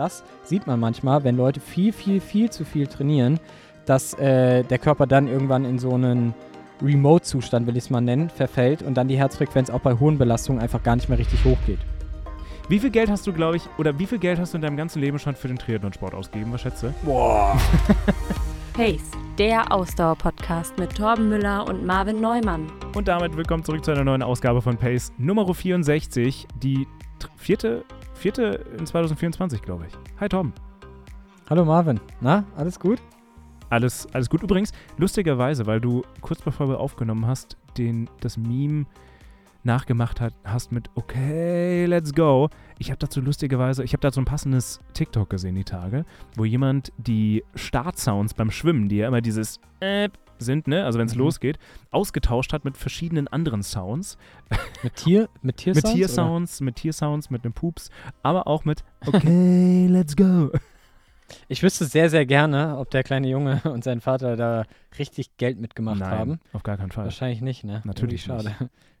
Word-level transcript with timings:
das 0.00 0.24
sieht 0.44 0.66
man 0.66 0.80
manchmal, 0.80 1.24
wenn 1.24 1.36
Leute 1.36 1.60
viel, 1.60 1.92
viel, 1.92 2.20
viel 2.20 2.48
zu 2.48 2.64
viel 2.64 2.86
trainieren, 2.86 3.38
dass 3.84 4.14
äh, 4.14 4.64
der 4.64 4.78
Körper 4.78 5.06
dann 5.06 5.28
irgendwann 5.28 5.66
in 5.66 5.78
so 5.78 5.92
einen 5.92 6.34
Remote-Zustand, 6.82 7.66
will 7.66 7.76
ich 7.76 7.84
es 7.84 7.90
mal 7.90 8.00
nennen, 8.00 8.30
verfällt 8.30 8.82
und 8.82 8.94
dann 8.94 9.08
die 9.08 9.18
Herzfrequenz 9.18 9.68
auch 9.68 9.80
bei 9.80 9.98
hohen 9.98 10.16
Belastungen 10.16 10.62
einfach 10.62 10.82
gar 10.82 10.96
nicht 10.96 11.10
mehr 11.10 11.18
richtig 11.18 11.44
hochgeht. 11.44 11.80
Wie 12.68 12.78
viel 12.78 12.90
Geld 12.90 13.10
hast 13.10 13.26
du, 13.26 13.32
glaube 13.34 13.58
ich, 13.58 13.64
oder 13.76 13.98
wie 13.98 14.06
viel 14.06 14.18
Geld 14.18 14.38
hast 14.38 14.54
du 14.54 14.58
in 14.58 14.62
deinem 14.62 14.78
ganzen 14.78 15.00
Leben 15.00 15.18
schon 15.18 15.34
für 15.34 15.48
den 15.48 15.58
Triathlon-Sport 15.58 16.14
ausgegeben? 16.14 16.52
Was 16.52 16.62
schätzt 16.62 16.82
du? 16.82 16.94
Boah. 17.04 17.58
Pace, 18.72 19.10
der 19.36 19.70
Ausdauer-Podcast 19.70 20.78
mit 20.78 20.96
Torben 20.96 21.28
Müller 21.28 21.68
und 21.68 21.84
Marvin 21.84 22.22
Neumann. 22.22 22.72
Und 22.94 23.08
damit 23.08 23.36
willkommen 23.36 23.64
zurück 23.64 23.84
zu 23.84 23.90
einer 23.90 24.04
neuen 24.04 24.22
Ausgabe 24.22 24.62
von 24.62 24.78
Pace 24.78 25.12
Nummer 25.18 25.52
64, 25.52 26.46
die 26.62 26.86
vierte, 27.36 27.84
vierte 28.20 28.66
in 28.78 28.86
2024, 28.86 29.62
glaube 29.62 29.86
ich. 29.88 29.94
Hi 30.20 30.28
Torben. 30.28 30.52
Hallo 31.48 31.64
Marvin. 31.64 31.98
Na, 32.20 32.44
alles 32.54 32.78
gut? 32.78 33.00
Alles, 33.70 34.06
alles 34.12 34.28
gut. 34.28 34.42
Übrigens, 34.42 34.72
lustigerweise, 34.98 35.66
weil 35.66 35.80
du 35.80 36.02
kurz 36.20 36.42
bevor 36.42 36.68
wir 36.68 36.80
aufgenommen 36.80 37.26
hast, 37.26 37.56
den, 37.78 38.10
das 38.20 38.36
Meme 38.36 38.84
nachgemacht 39.62 40.20
hat, 40.20 40.34
hast 40.44 40.70
mit 40.70 40.90
Okay, 40.96 41.86
let's 41.86 42.12
go. 42.12 42.50
Ich 42.78 42.90
habe 42.90 42.98
dazu 42.98 43.22
lustigerweise, 43.22 43.84
ich 43.84 43.94
habe 43.94 44.02
dazu 44.02 44.20
ein 44.20 44.26
passendes 44.26 44.80
TikTok 44.92 45.30
gesehen 45.30 45.54
die 45.54 45.64
Tage, 45.64 46.04
wo 46.36 46.44
jemand 46.44 46.92
die 46.98 47.42
Startsounds 47.54 48.34
beim 48.34 48.50
Schwimmen, 48.50 48.90
die 48.90 48.96
ja 48.96 49.08
immer 49.08 49.22
dieses 49.22 49.60
äh, 49.80 50.10
sind, 50.40 50.66
ne, 50.66 50.84
also 50.84 50.98
wenn 50.98 51.06
es 51.06 51.14
mhm. 51.14 51.20
losgeht, 51.22 51.58
ausgetauscht 51.90 52.52
hat 52.52 52.64
mit 52.64 52.76
verschiedenen 52.76 53.28
anderen 53.28 53.62
Sounds. 53.62 54.18
Mit 54.82 54.96
Tier, 54.96 55.28
mit 55.42 55.58
Tiersounds? 55.58 55.84
mit 55.84 55.94
Tiersounds, 55.94 56.60
mit 56.60 56.76
Tiersounds, 56.76 57.30
mit 57.30 57.44
einem 57.44 57.52
Pups, 57.52 57.90
aber 58.22 58.46
auch 58.46 58.64
mit 58.64 58.82
Okay, 59.06 59.86
let's 59.88 60.16
go. 60.16 60.50
Ich 61.48 61.62
wüsste 61.62 61.84
sehr, 61.84 62.10
sehr 62.10 62.26
gerne, 62.26 62.78
ob 62.78 62.90
der 62.90 63.02
kleine 63.02 63.28
Junge 63.28 63.60
und 63.64 63.84
sein 63.84 64.00
Vater 64.00 64.36
da 64.36 64.64
richtig 64.98 65.36
Geld 65.36 65.60
mitgemacht 65.60 66.00
Nein, 66.00 66.10
haben. 66.10 66.40
Auf 66.52 66.62
gar 66.62 66.76
keinen 66.76 66.90
Fall. 66.90 67.04
Wahrscheinlich 67.04 67.42
nicht, 67.42 67.64
ne? 67.64 67.82
Natürlich 67.84 68.22
schade. 68.22 68.54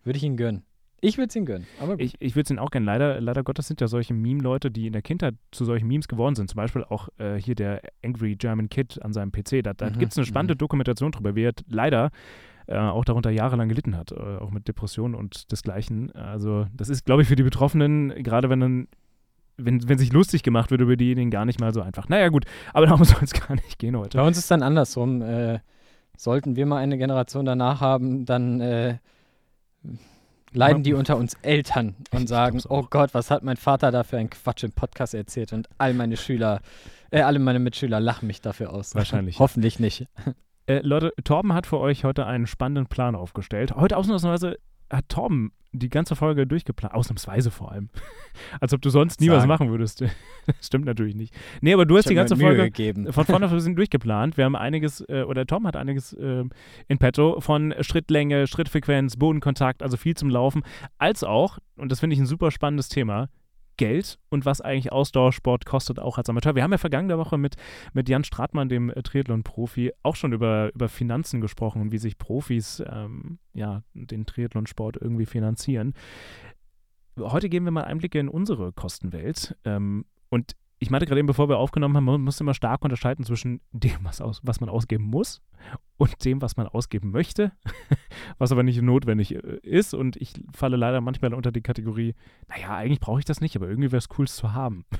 Würde 0.04 0.16
ich 0.16 0.22
ihn 0.22 0.36
gönnen. 0.36 0.62
Ich 1.00 1.16
würde 1.16 1.28
es 1.28 1.36
ihn 1.36 1.46
gönnen. 1.46 1.66
Ich, 1.98 2.14
ich 2.20 2.36
würde 2.36 2.44
es 2.44 2.50
ihn 2.50 2.58
auch 2.58 2.70
gönnen. 2.70 2.86
Leider, 2.86 3.20
leider 3.20 3.42
Gottes 3.42 3.66
sind 3.66 3.80
ja 3.80 3.88
solche 3.88 4.14
Meme-Leute, 4.14 4.70
die 4.70 4.86
in 4.86 4.92
der 4.92 5.02
Kindheit 5.02 5.34
zu 5.50 5.64
solchen 5.64 5.88
Memes 5.88 6.08
geworden 6.08 6.34
sind. 6.34 6.50
Zum 6.50 6.56
Beispiel 6.56 6.84
auch 6.84 7.08
äh, 7.18 7.36
hier 7.36 7.54
der 7.54 7.80
Angry 8.04 8.36
German 8.36 8.68
Kid 8.68 9.00
an 9.02 9.12
seinem 9.12 9.32
PC. 9.32 9.62
Da, 9.62 9.72
da 9.72 9.90
mhm, 9.90 9.98
gibt 9.98 10.12
es 10.12 10.18
eine 10.18 10.26
spannende 10.26 10.54
mhm. 10.54 10.58
Dokumentation 10.58 11.12
drüber, 11.12 11.34
wie 11.34 11.44
er 11.44 11.52
leider 11.68 12.10
äh, 12.66 12.76
auch 12.76 13.04
darunter 13.04 13.30
jahrelang 13.30 13.68
gelitten 13.68 13.96
hat, 13.96 14.12
äh, 14.12 14.14
auch 14.16 14.50
mit 14.50 14.68
Depressionen 14.68 15.14
und 15.14 15.50
desgleichen. 15.50 16.12
Also 16.12 16.66
das 16.74 16.88
ist, 16.88 17.04
glaube 17.04 17.22
ich, 17.22 17.28
für 17.28 17.36
die 17.36 17.42
Betroffenen, 17.42 18.22
gerade 18.22 18.50
wenn 18.50 18.60
dann 18.60 18.88
wenn, 19.62 19.86
wenn 19.88 19.98
sich 19.98 20.10
lustig 20.12 20.42
gemacht 20.42 20.70
wird 20.70 20.80
über 20.80 20.96
diejenigen, 20.96 21.30
gar 21.30 21.44
nicht 21.44 21.60
mal 21.60 21.74
so 21.74 21.82
einfach. 21.82 22.08
Naja, 22.08 22.28
gut, 22.28 22.46
aber 22.72 22.86
darum 22.88 23.04
soll 23.04 23.22
es 23.22 23.32
gar 23.32 23.54
nicht 23.54 23.78
gehen 23.78 23.96
heute. 23.96 24.16
Bei 24.16 24.26
uns 24.26 24.38
ist 24.38 24.50
dann 24.50 24.62
andersrum. 24.62 25.22
Äh, 25.22 25.60
sollten 26.16 26.56
wir 26.56 26.66
mal 26.66 26.76
eine 26.76 26.98
Generation 26.98 27.46
danach 27.46 27.80
haben, 27.80 28.26
dann 28.26 28.60
äh, 28.60 28.98
leiden 30.52 30.82
die 30.82 30.94
unter 30.94 31.16
uns 31.16 31.34
Eltern 31.42 31.96
und 32.10 32.28
sagen, 32.28 32.60
oh 32.68 32.84
Gott, 32.88 33.14
was 33.14 33.30
hat 33.30 33.42
mein 33.42 33.56
Vater 33.56 33.90
da 33.90 34.02
für 34.02 34.18
ein 34.18 34.30
Quatsch 34.30 34.64
im 34.64 34.72
Podcast 34.72 35.14
erzählt 35.14 35.52
und 35.52 35.68
all 35.78 35.94
meine 35.94 36.16
Schüler, 36.16 36.60
äh, 37.10 37.20
alle 37.20 37.38
meine 37.38 37.58
Mitschüler 37.58 38.00
lachen 38.00 38.26
mich 38.26 38.40
dafür 38.40 38.72
aus. 38.72 38.94
Wahrscheinlich. 38.94 39.38
Hoffentlich 39.38 39.78
nicht. 39.78 40.06
Äh, 40.66 40.80
Leute, 40.80 41.12
Torben 41.24 41.52
hat 41.52 41.66
für 41.66 41.78
euch 41.78 42.04
heute 42.04 42.26
einen 42.26 42.46
spannenden 42.46 42.86
Plan 42.86 43.14
aufgestellt. 43.14 43.74
Heute 43.74 43.96
ausnahmsweise 43.96 44.58
hat 44.90 45.08
Torben 45.08 45.52
die 45.72 45.88
ganze 45.88 46.16
Folge 46.16 46.46
durchgeplant. 46.46 46.94
Ausnahmsweise 46.94 47.50
vor 47.50 47.70
allem. 47.72 47.90
Als 48.60 48.72
ob 48.72 48.82
du 48.82 48.90
sonst 48.90 49.20
nie 49.20 49.28
Sagen. 49.28 49.38
was 49.38 49.46
machen 49.46 49.70
würdest. 49.70 50.00
das 50.46 50.66
stimmt 50.66 50.84
natürlich 50.84 51.14
nicht. 51.14 51.34
Nee, 51.60 51.72
aber 51.72 51.86
du 51.86 51.96
hast 51.96 52.08
die 52.08 52.14
ganze 52.14 52.36
Folge 52.36 52.64
gegeben. 52.64 53.12
von 53.12 53.24
vorne 53.24 53.48
bis 53.48 53.64
durchgeplant. 53.64 54.36
Wir 54.36 54.44
haben 54.44 54.56
einiges, 54.56 55.00
äh, 55.08 55.22
oder 55.22 55.46
Tom 55.46 55.66
hat 55.66 55.76
einiges 55.76 56.12
äh, 56.14 56.44
in 56.88 56.98
petto 56.98 57.40
von 57.40 57.74
Schrittlänge, 57.80 58.46
Schrittfrequenz, 58.46 59.16
Bodenkontakt, 59.16 59.82
also 59.82 59.96
viel 59.96 60.16
zum 60.16 60.28
Laufen, 60.28 60.62
als 60.98 61.22
auch, 61.22 61.58
und 61.76 61.92
das 61.92 62.00
finde 62.00 62.14
ich 62.14 62.20
ein 62.20 62.26
super 62.26 62.50
spannendes 62.50 62.88
Thema, 62.88 63.28
Geld 63.80 64.18
und 64.28 64.44
was 64.44 64.60
eigentlich 64.60 64.92
Ausdauersport 64.92 65.64
kostet, 65.64 65.98
auch 65.98 66.18
als 66.18 66.28
Amateur. 66.28 66.54
Wir 66.54 66.62
haben 66.62 66.70
ja 66.70 66.76
vergangene 66.76 67.16
Woche 67.16 67.38
mit, 67.38 67.56
mit 67.94 68.10
Jan 68.10 68.24
Stratmann, 68.24 68.68
dem 68.68 68.90
äh, 68.90 69.02
Triathlon-Profi, 69.02 69.92
auch 70.02 70.16
schon 70.16 70.34
über, 70.34 70.70
über 70.74 70.90
Finanzen 70.90 71.40
gesprochen 71.40 71.80
und 71.80 71.90
wie 71.90 71.96
sich 71.96 72.18
Profis 72.18 72.82
ähm, 72.86 73.38
ja, 73.54 73.82
den 73.94 74.26
Triathlonsport 74.26 74.98
irgendwie 75.00 75.24
finanzieren. 75.24 75.94
Heute 77.18 77.48
geben 77.48 77.64
wir 77.64 77.72
mal 77.72 77.84
Einblicke 77.84 78.18
in 78.18 78.28
unsere 78.28 78.70
Kostenwelt. 78.70 79.56
Ähm, 79.64 80.04
und 80.28 80.56
ich 80.82 80.90
meinte 80.90 81.04
gerade 81.04 81.18
eben, 81.18 81.26
bevor 81.26 81.50
wir 81.50 81.58
aufgenommen 81.58 81.94
haben, 81.94 82.06
man 82.06 82.22
muss 82.22 82.40
immer 82.40 82.54
stark 82.54 82.82
unterscheiden 82.82 83.22
zwischen 83.24 83.60
dem, 83.70 83.98
was, 84.02 84.22
aus, 84.22 84.40
was 84.42 84.60
man 84.60 84.70
ausgeben 84.70 85.04
muss 85.04 85.42
und 85.98 86.24
dem, 86.24 86.40
was 86.40 86.56
man 86.56 86.66
ausgeben 86.66 87.10
möchte, 87.10 87.52
was 88.38 88.50
aber 88.50 88.62
nicht 88.62 88.80
notwendig 88.80 89.34
äh, 89.34 89.58
ist. 89.62 89.92
Und 89.92 90.16
ich 90.16 90.32
falle 90.52 90.78
leider 90.78 91.02
manchmal 91.02 91.34
unter 91.34 91.52
die 91.52 91.60
Kategorie, 91.60 92.14
naja, 92.48 92.74
eigentlich 92.74 92.98
brauche 92.98 93.18
ich 93.18 93.26
das 93.26 93.42
nicht, 93.42 93.56
aber 93.56 93.68
irgendwie 93.68 93.92
wäre 93.92 93.98
es 93.98 94.08
cool, 94.18 94.24
es 94.24 94.34
zu 94.34 94.52
haben. 94.52 94.84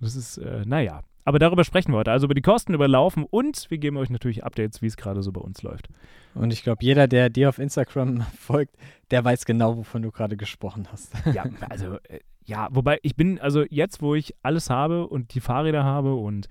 Das 0.00 0.14
ist, 0.14 0.38
äh, 0.38 0.62
naja. 0.64 1.02
Aber 1.24 1.40
darüber 1.40 1.64
sprechen 1.64 1.92
wir 1.92 1.96
heute. 1.96 2.12
Also 2.12 2.26
über 2.26 2.34
die 2.34 2.40
Kosten, 2.40 2.72
über 2.72 2.86
Laufen 2.86 3.24
und 3.24 3.68
wir 3.68 3.78
geben 3.78 3.96
euch 3.96 4.10
natürlich 4.10 4.44
Updates, 4.44 4.80
wie 4.80 4.86
es 4.86 4.96
gerade 4.96 5.24
so 5.24 5.32
bei 5.32 5.40
uns 5.40 5.62
läuft. 5.62 5.88
Und 6.34 6.52
ich 6.52 6.62
glaube, 6.62 6.84
jeder, 6.84 7.08
der 7.08 7.30
dir 7.30 7.48
auf 7.48 7.58
Instagram 7.58 8.20
folgt, 8.38 8.76
der 9.10 9.24
weiß 9.24 9.44
genau, 9.44 9.76
wovon 9.76 10.02
du 10.02 10.12
gerade 10.12 10.36
gesprochen 10.36 10.86
hast. 10.92 11.12
Ja, 11.34 11.46
also 11.68 11.96
äh, 12.04 12.20
ja, 12.48 12.68
wobei 12.70 12.98
ich 13.02 13.14
bin, 13.14 13.38
also 13.38 13.64
jetzt, 13.68 14.00
wo 14.00 14.14
ich 14.14 14.34
alles 14.42 14.70
habe 14.70 15.06
und 15.06 15.34
die 15.34 15.40
Fahrräder 15.40 15.84
habe 15.84 16.14
und 16.14 16.48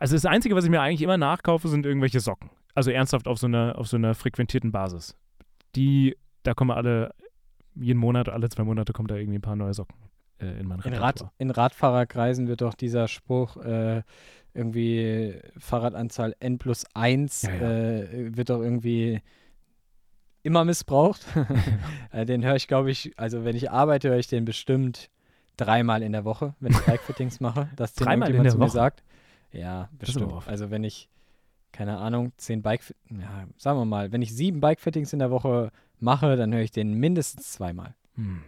also 0.00 0.16
das 0.16 0.24
Einzige, 0.24 0.56
was 0.56 0.64
ich 0.64 0.70
mir 0.70 0.80
eigentlich 0.80 1.02
immer 1.02 1.18
nachkaufe, 1.18 1.68
sind 1.68 1.84
irgendwelche 1.84 2.18
Socken. 2.18 2.50
Also 2.74 2.90
ernsthaft 2.90 3.28
auf 3.28 3.38
so 3.38 3.46
einer, 3.46 3.78
auf 3.78 3.86
so 3.86 3.98
einer 3.98 4.14
frequentierten 4.14 4.72
Basis. 4.72 5.16
Die, 5.76 6.16
da 6.44 6.54
kommen 6.54 6.70
alle, 6.70 7.14
jeden 7.74 8.00
Monat, 8.00 8.30
alle 8.30 8.48
zwei 8.48 8.64
Monate 8.64 8.94
kommt 8.94 9.10
da 9.10 9.16
irgendwie 9.16 9.38
ein 9.38 9.42
paar 9.42 9.54
neue 9.54 9.74
Socken 9.74 9.96
äh, 10.40 10.58
in 10.58 10.66
mein 10.66 10.80
in, 10.80 10.94
Rad, 10.94 11.26
in 11.36 11.50
Radfahrerkreisen 11.50 12.48
wird 12.48 12.62
doch 12.62 12.74
dieser 12.74 13.08
Spruch 13.08 13.58
äh, 13.58 14.02
irgendwie 14.54 15.34
Fahrradanzahl 15.58 16.34
N 16.40 16.58
plus 16.58 16.86
1 16.94 17.42
ja, 17.42 17.54
ja. 17.54 17.60
Äh, 17.60 18.36
wird 18.36 18.48
doch 18.48 18.60
irgendwie 18.60 19.20
immer 20.42 20.64
missbraucht. 20.64 21.26
Äh, 22.12 22.26
den 22.26 22.44
höre 22.44 22.56
ich, 22.56 22.68
glaube 22.68 22.90
ich, 22.90 23.12
also 23.16 23.42
wenn 23.42 23.56
ich 23.56 23.70
arbeite, 23.70 24.10
höre 24.10 24.18
ich 24.18 24.26
den 24.26 24.44
bestimmt 24.44 25.08
dreimal 25.56 26.02
in 26.02 26.12
der 26.12 26.26
Woche, 26.26 26.54
wenn 26.60 26.72
ich 26.72 26.80
Bikefittings 26.84 27.40
mache. 27.40 27.70
Dass 27.74 27.94
dreimal 27.94 28.34
in 28.34 28.42
der 28.42 28.52
zu 28.52 28.58
Woche? 28.58 28.66
mir 28.66 28.70
sagt. 28.70 29.02
Ja, 29.50 29.88
bestimmt. 29.98 30.30
Also 30.46 30.70
wenn 30.70 30.84
ich, 30.84 31.08
keine 31.72 31.96
Ahnung, 31.96 32.32
zehn 32.36 32.60
Bike, 32.60 32.82
ja, 33.08 33.46
sagen 33.56 33.78
wir 33.78 33.86
mal, 33.86 34.12
wenn 34.12 34.20
ich 34.20 34.34
sieben 34.34 34.60
Bikefittings 34.60 35.14
in 35.14 35.20
der 35.20 35.30
Woche 35.30 35.70
mache, 36.00 36.36
dann 36.36 36.52
höre 36.52 36.60
ich 36.60 36.70
den 36.70 36.94
mindestens 36.94 37.52
zweimal. 37.52 37.94
Hm. 38.16 38.42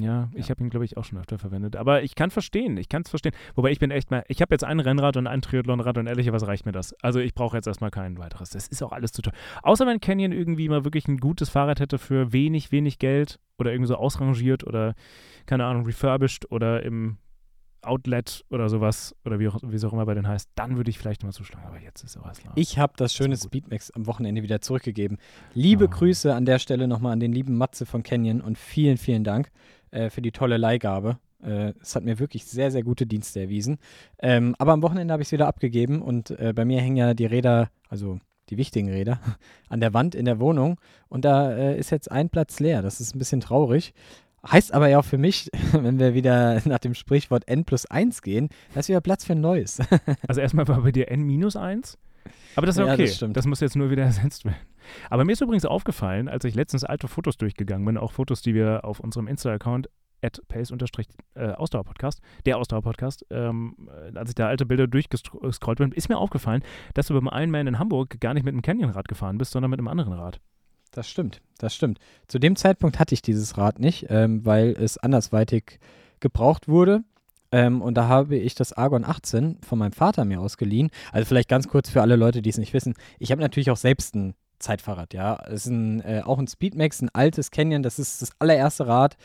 Ja, 0.00 0.28
ich 0.34 0.50
habe 0.50 0.62
ihn, 0.62 0.70
glaube 0.70 0.84
ich, 0.84 0.96
auch 0.96 1.04
schon 1.04 1.18
öfter 1.18 1.38
verwendet. 1.38 1.76
Aber 1.76 2.02
ich 2.02 2.14
kann 2.14 2.30
verstehen, 2.30 2.76
ich 2.76 2.88
kann 2.88 3.02
es 3.02 3.10
verstehen. 3.10 3.32
Wobei 3.54 3.70
ich 3.70 3.78
bin 3.78 3.90
echt 3.90 4.10
mal, 4.10 4.24
ich 4.28 4.40
habe 4.40 4.54
jetzt 4.54 4.64
ein 4.64 4.80
Rennrad 4.80 5.16
und 5.16 5.26
ein 5.26 5.42
Triathlonrad 5.42 5.98
und 5.98 6.06
ehrlicherweise 6.06 6.46
reicht 6.46 6.66
mir 6.66 6.72
das. 6.72 6.94
Also 7.02 7.20
ich 7.20 7.34
brauche 7.34 7.56
jetzt 7.56 7.66
erstmal 7.66 7.90
kein 7.90 8.18
weiteres. 8.18 8.50
Das 8.50 8.68
ist 8.68 8.82
auch 8.82 8.92
alles 8.92 9.12
zu 9.12 9.22
teuer. 9.22 9.34
Außer 9.62 9.86
wenn 9.86 10.00
Canyon 10.00 10.32
irgendwie 10.32 10.68
mal 10.68 10.84
wirklich 10.84 11.08
ein 11.08 11.18
gutes 11.18 11.48
Fahrrad 11.48 11.80
hätte 11.80 11.98
für 11.98 12.32
wenig, 12.32 12.72
wenig 12.72 12.98
Geld 12.98 13.38
oder 13.58 13.72
irgendwie 13.72 13.88
so 13.88 13.96
ausrangiert 13.96 14.64
oder, 14.64 14.94
keine 15.46 15.64
Ahnung, 15.64 15.84
refurbished 15.84 16.50
oder 16.50 16.82
im 16.82 17.18
Outlet 17.82 18.44
oder 18.50 18.68
sowas 18.68 19.14
oder 19.24 19.38
wie, 19.38 19.48
auch, 19.48 19.58
wie 19.62 19.76
es 19.76 19.84
auch 19.84 19.92
immer 19.92 20.06
bei 20.06 20.14
denen 20.14 20.26
heißt, 20.26 20.50
dann 20.54 20.76
würde 20.76 20.90
ich 20.90 20.98
vielleicht 20.98 21.22
mal 21.22 21.32
zuschlagen. 21.32 21.66
Aber 21.66 21.78
jetzt 21.78 22.02
ist 22.02 22.12
sowas. 22.12 22.40
Na, 22.44 22.52
ich 22.54 22.78
habe 22.78 22.92
das 22.96 23.14
schöne 23.14 23.36
Speedmax 23.36 23.90
am 23.92 24.06
Wochenende 24.06 24.42
wieder 24.42 24.60
zurückgegeben. 24.60 25.18
Liebe 25.54 25.84
oh. 25.84 25.88
Grüße 25.88 26.34
an 26.34 26.44
der 26.44 26.58
Stelle 26.58 26.88
nochmal 26.88 27.12
an 27.12 27.20
den 27.20 27.32
lieben 27.32 27.56
Matze 27.56 27.86
von 27.86 28.02
Canyon 28.02 28.40
und 28.40 28.58
vielen, 28.58 28.96
vielen 28.96 29.24
Dank 29.24 29.50
äh, 29.90 30.10
für 30.10 30.22
die 30.22 30.32
tolle 30.32 30.56
Leihgabe. 30.56 31.18
Äh, 31.42 31.72
es 31.80 31.94
hat 31.94 32.04
mir 32.04 32.18
wirklich 32.18 32.44
sehr, 32.44 32.70
sehr 32.70 32.82
gute 32.82 33.06
Dienste 33.06 33.40
erwiesen. 33.40 33.78
Ähm, 34.18 34.54
aber 34.58 34.72
am 34.72 34.82
Wochenende 34.82 35.12
habe 35.12 35.22
ich 35.22 35.28
es 35.28 35.32
wieder 35.32 35.46
abgegeben 35.46 36.02
und 36.02 36.30
äh, 36.30 36.52
bei 36.54 36.64
mir 36.64 36.80
hängen 36.80 36.96
ja 36.96 37.14
die 37.14 37.26
Räder, 37.26 37.70
also 37.88 38.18
die 38.50 38.56
wichtigen 38.56 38.88
Räder, 38.88 39.20
an 39.68 39.80
der 39.80 39.94
Wand 39.94 40.14
in 40.14 40.24
der 40.24 40.40
Wohnung 40.40 40.80
und 41.08 41.24
da 41.24 41.52
äh, 41.52 41.78
ist 41.78 41.90
jetzt 41.90 42.10
ein 42.10 42.28
Platz 42.28 42.60
leer. 42.60 42.82
Das 42.82 43.00
ist 43.00 43.14
ein 43.14 43.18
bisschen 43.18 43.40
traurig. 43.40 43.94
Heißt 44.46 44.72
aber 44.72 44.88
ja 44.88 45.00
auch 45.00 45.04
für 45.04 45.18
mich, 45.18 45.50
wenn 45.72 45.98
wir 45.98 46.14
wieder 46.14 46.60
nach 46.64 46.78
dem 46.78 46.94
Sprichwort 46.94 47.46
N 47.48 47.64
plus 47.64 47.86
1 47.86 48.22
gehen, 48.22 48.48
da 48.74 48.80
ist 48.80 48.88
wieder 48.88 49.00
Platz 49.00 49.24
für 49.24 49.32
ein 49.32 49.40
neues. 49.40 49.78
also 50.28 50.40
erstmal 50.40 50.68
war 50.68 50.82
bei 50.82 50.92
dir 50.92 51.10
N 51.10 51.22
minus 51.22 51.56
1? 51.56 51.98
Aber 52.56 52.66
das 52.66 52.76
ist 52.76 52.82
okay. 52.82 53.04
Ja, 53.04 53.26
das, 53.26 53.32
das, 53.32 53.46
muss 53.46 53.60
jetzt 53.60 53.76
nur 53.76 53.90
wieder 53.90 54.02
ersetzt 54.04 54.44
werden. 54.44 54.56
Aber 55.10 55.24
mir 55.24 55.32
ist 55.32 55.40
übrigens 55.40 55.64
aufgefallen, 55.64 56.28
als 56.28 56.44
ich 56.44 56.54
letztens 56.54 56.84
alte 56.84 57.08
Fotos 57.08 57.36
durchgegangen 57.36 57.84
bin, 57.84 57.98
auch 57.98 58.12
Fotos, 58.12 58.42
die 58.42 58.54
wir 58.54 58.84
auf 58.84 59.00
unserem 59.00 59.26
Insta-Account 59.26 59.88
at 60.22 60.40
pace-ausdauer-podcast, 60.48 62.20
der 62.44 62.58
Ausdauer-Podcast, 62.58 63.24
ähm, 63.30 63.88
als 64.14 64.30
ich 64.30 64.34
da 64.34 64.48
alte 64.48 64.66
Bilder 64.66 64.86
durchgescrollt 64.86 65.78
bin, 65.78 65.92
ist 65.92 66.08
mir 66.08 66.18
aufgefallen, 66.18 66.62
dass 66.94 67.06
du 67.06 67.14
beim 67.14 67.28
Ironman 67.32 67.66
in 67.66 67.78
Hamburg 67.78 68.20
gar 68.20 68.34
nicht 68.34 68.44
mit 68.44 68.52
einem 68.52 68.62
Canyon-Rad 68.62 69.08
gefahren 69.08 69.38
bist, 69.38 69.52
sondern 69.52 69.70
mit 69.70 69.78
einem 69.78 69.88
anderen 69.88 70.14
Rad. 70.14 70.40
Das 70.90 71.08
stimmt, 71.08 71.42
das 71.58 71.74
stimmt. 71.74 71.98
Zu 72.26 72.38
dem 72.38 72.56
Zeitpunkt 72.56 72.98
hatte 72.98 73.14
ich 73.14 73.22
dieses 73.22 73.58
Rad 73.58 73.78
nicht, 73.78 74.06
ähm, 74.08 74.44
weil 74.44 74.70
es 74.70 74.98
andersweitig 74.98 75.78
gebraucht 76.20 76.66
wurde. 76.66 77.04
Ähm, 77.50 77.82
und 77.82 77.94
da 77.94 78.08
habe 78.08 78.36
ich 78.36 78.54
das 78.54 78.72
Argon 78.72 79.04
18 79.04 79.58
von 79.66 79.78
meinem 79.78 79.92
Vater 79.92 80.24
mir 80.24 80.40
ausgeliehen. 80.40 80.90
Also 81.12 81.26
vielleicht 81.26 81.48
ganz 81.48 81.68
kurz 81.68 81.88
für 81.88 82.02
alle 82.02 82.16
Leute, 82.16 82.42
die 82.42 82.50
es 82.50 82.58
nicht 82.58 82.74
wissen. 82.74 82.94
Ich 83.18 83.30
habe 83.30 83.40
natürlich 83.40 83.70
auch 83.70 83.76
selbst 83.76 84.14
ein 84.14 84.34
Zeitfahrrad, 84.58 85.14
ja. 85.14 85.38
Es 85.46 85.66
ist 85.66 85.66
ein, 85.66 86.00
äh, 86.00 86.22
auch 86.24 86.38
ein 86.38 86.48
Speedmax, 86.48 87.00
ein 87.00 87.10
altes 87.12 87.50
Canyon. 87.50 87.82
Das 87.82 87.98
ist 87.98 88.22
das 88.22 88.32
allererste 88.38 88.86
Rad, 88.86 89.16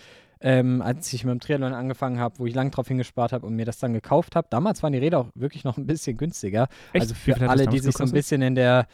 ähm, 0.42 0.81
als 0.81 1.12
ich 1.12 1.24
mit 1.24 1.31
dem 1.31 1.40
Triathlon 1.40 1.74
angefangen 1.74 2.20
habe, 2.20 2.38
wo 2.40 2.46
ich 2.46 2.54
lang 2.54 2.72
drauf 2.72 2.88
hingespart 2.88 3.34
habe 3.34 3.46
und 3.46 3.56
mir 3.56 3.66
das 3.66 3.80
dann 3.80 3.94
gekauft 3.94 4.36
habe. 4.36 4.48
Damals 4.50 4.84
waren 4.84 4.94
die 4.94 5.00
Räder 5.00 5.20
auch 5.20 5.30
wirklich 5.36 5.64
noch 5.64 5.78
ein 5.78 5.88
bisschen 5.88 6.18
günstiger. 6.18 6.68
Echt? 6.94 7.04
Also 7.04 7.16
für 7.16 7.50
alle, 7.50 7.68
die 7.68 7.80
sich 7.80 7.96
so 7.96 8.04
ein 8.04 8.12
bisschen 8.12 8.42
in 8.42 8.56
der 8.56 8.88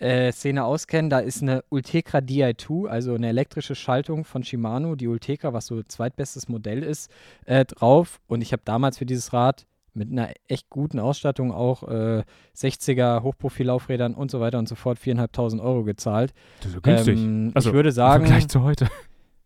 äh, 0.00 0.32
Szene 0.32 0.64
auskennen, 0.64 1.10
da 1.10 1.20
ist 1.20 1.42
eine 1.42 1.62
Ultegra 1.68 2.18
Di2, 2.18 2.88
also 2.88 3.14
eine 3.14 3.28
elektrische 3.28 3.74
Schaltung 3.74 4.24
von 4.24 4.42
Shimano, 4.42 4.94
die 4.96 5.08
Ultegra, 5.08 5.52
was 5.52 5.66
so 5.66 5.82
zweitbestes 5.82 6.48
Modell 6.48 6.82
ist, 6.82 7.10
äh, 7.46 7.64
drauf. 7.64 8.20
Und 8.26 8.40
ich 8.40 8.52
habe 8.52 8.62
damals 8.64 8.98
für 8.98 9.06
dieses 9.06 9.32
Rad 9.32 9.66
mit 9.92 10.10
einer 10.10 10.30
echt 10.48 10.70
guten 10.70 10.98
Ausstattung 10.98 11.52
auch 11.52 11.82
äh, 11.82 12.22
60er 12.56 13.22
Hochprofillaufrädern 13.22 14.14
und 14.14 14.30
so 14.30 14.40
weiter 14.40 14.58
und 14.58 14.68
so 14.68 14.74
fort 14.74 14.98
4.500 14.98 15.60
Euro 15.60 15.84
gezahlt. 15.84 16.32
Das 16.60 16.68
ist 16.68 16.74
ja 16.74 16.80
günstig. 16.80 17.18
Ähm, 17.18 17.50
also 17.54 17.70
ich 17.70 17.74
würde 17.74 17.90
im 17.90 17.94
sagen, 17.94 18.26
Vergleich 18.26 18.48
zu 18.48 18.62
heute. 18.62 18.88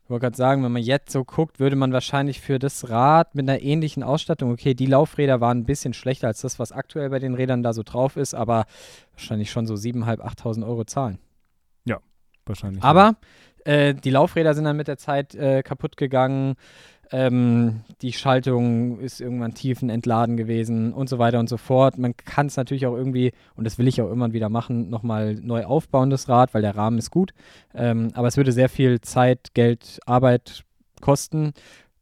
Ich 0.04 0.10
wollte 0.10 0.24
gerade 0.24 0.36
sagen, 0.36 0.62
wenn 0.62 0.72
man 0.72 0.82
jetzt 0.82 1.12
so 1.12 1.24
guckt, 1.24 1.60
würde 1.60 1.76
man 1.76 1.92
wahrscheinlich 1.92 2.40
für 2.40 2.58
das 2.58 2.90
Rad 2.90 3.34
mit 3.34 3.48
einer 3.48 3.62
ähnlichen 3.62 4.02
Ausstattung, 4.02 4.52
okay, 4.52 4.74
die 4.74 4.86
Laufräder 4.86 5.40
waren 5.40 5.58
ein 5.58 5.64
bisschen 5.64 5.94
schlechter 5.94 6.26
als 6.26 6.42
das, 6.42 6.58
was 6.58 6.72
aktuell 6.72 7.08
bei 7.10 7.18
den 7.18 7.34
Rädern 7.34 7.62
da 7.62 7.72
so 7.72 7.82
drauf 7.82 8.16
ist, 8.16 8.34
aber 8.34 8.66
wahrscheinlich 9.12 9.50
schon 9.50 9.66
so 9.66 9.74
7.500, 9.74 10.20
8.000 10.20 10.66
Euro 10.66 10.84
zahlen. 10.84 11.18
Wahrscheinlich. 12.46 12.82
Aber 12.82 13.16
äh, 13.64 13.94
die 13.94 14.10
Laufräder 14.10 14.54
sind 14.54 14.64
dann 14.64 14.76
mit 14.76 14.88
der 14.88 14.98
Zeit 14.98 15.34
äh, 15.34 15.62
kaputt 15.62 15.96
gegangen. 15.96 16.56
Ähm, 17.12 17.80
die 18.02 18.12
Schaltung 18.12 19.00
ist 19.00 19.20
irgendwann 19.20 19.54
tiefenentladen 19.54 20.36
gewesen 20.36 20.92
und 20.92 21.08
so 21.08 21.18
weiter 21.18 21.38
und 21.38 21.48
so 21.48 21.56
fort. 21.56 21.98
Man 21.98 22.16
kann 22.16 22.46
es 22.46 22.56
natürlich 22.56 22.86
auch 22.86 22.96
irgendwie, 22.96 23.32
und 23.56 23.64
das 23.64 23.78
will 23.78 23.88
ich 23.88 24.00
auch 24.00 24.06
irgendwann 24.06 24.32
wieder 24.32 24.48
machen, 24.48 24.90
nochmal 24.90 25.34
neu 25.34 25.64
aufbauen, 25.64 26.10
das 26.10 26.28
Rad, 26.28 26.54
weil 26.54 26.62
der 26.62 26.76
Rahmen 26.76 26.98
ist 26.98 27.10
gut. 27.10 27.32
Ähm, 27.74 28.10
aber 28.14 28.28
es 28.28 28.36
würde 28.36 28.52
sehr 28.52 28.68
viel 28.68 29.00
Zeit, 29.00 29.54
Geld, 29.54 30.00
Arbeit 30.06 30.64
kosten. 31.00 31.52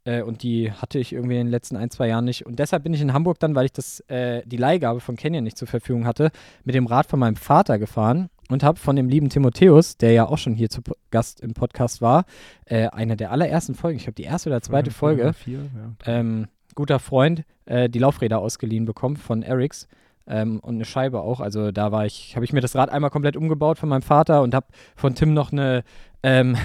Äh, 0.04 0.22
und 0.22 0.42
die 0.42 0.72
hatte 0.72 0.98
ich 0.98 1.12
irgendwie 1.12 1.36
in 1.36 1.46
den 1.46 1.50
letzten 1.50 1.76
ein, 1.76 1.90
zwei 1.90 2.08
Jahren 2.08 2.24
nicht. 2.24 2.46
Und 2.46 2.58
deshalb 2.58 2.82
bin 2.82 2.94
ich 2.94 3.00
in 3.00 3.12
Hamburg 3.12 3.38
dann, 3.38 3.54
weil 3.54 3.66
ich 3.66 3.72
das, 3.72 4.00
äh, 4.08 4.42
die 4.46 4.56
Leihgabe 4.56 5.00
von 5.00 5.16
Canyon 5.16 5.44
nicht 5.44 5.58
zur 5.58 5.68
Verfügung 5.68 6.06
hatte, 6.06 6.30
mit 6.64 6.74
dem 6.74 6.86
Rad 6.86 7.06
von 7.06 7.20
meinem 7.20 7.36
Vater 7.36 7.78
gefahren 7.78 8.28
und 8.52 8.62
habe 8.62 8.78
von 8.78 8.96
dem 8.96 9.08
lieben 9.08 9.28
Timotheus, 9.28 9.96
der 9.96 10.12
ja 10.12 10.26
auch 10.26 10.38
schon 10.38 10.54
hier 10.54 10.70
zu 10.70 10.80
Gast 11.10 11.40
im 11.40 11.54
Podcast 11.54 12.00
war, 12.00 12.24
äh, 12.66 12.88
eine 12.88 13.16
der 13.16 13.30
allerersten 13.32 13.74
Folgen, 13.74 13.96
ich 13.96 14.04
glaube 14.04 14.16
die 14.16 14.24
erste 14.24 14.48
oder 14.50 14.60
zweite 14.60 14.90
Folge, 14.90 15.32
Vier, 15.32 15.60
ja, 15.60 15.94
ähm, 16.06 16.48
guter 16.74 16.98
Freund, 16.98 17.44
äh, 17.66 17.88
die 17.88 17.98
Laufräder 17.98 18.38
ausgeliehen 18.38 18.84
bekommen 18.84 19.16
von 19.16 19.42
Erics 19.42 19.88
ähm, 20.26 20.60
und 20.60 20.76
eine 20.76 20.84
Scheibe 20.84 21.20
auch. 21.20 21.40
Also 21.40 21.70
da 21.70 21.92
war 21.92 22.06
ich, 22.06 22.34
habe 22.36 22.44
ich 22.44 22.52
mir 22.52 22.60
das 22.60 22.76
Rad 22.76 22.90
einmal 22.90 23.10
komplett 23.10 23.36
umgebaut 23.36 23.78
von 23.78 23.88
meinem 23.88 24.02
Vater 24.02 24.42
und 24.42 24.54
habe 24.54 24.66
von 24.96 25.14
Tim 25.14 25.34
noch 25.34 25.52
eine 25.52 25.84
ähm, 26.22 26.56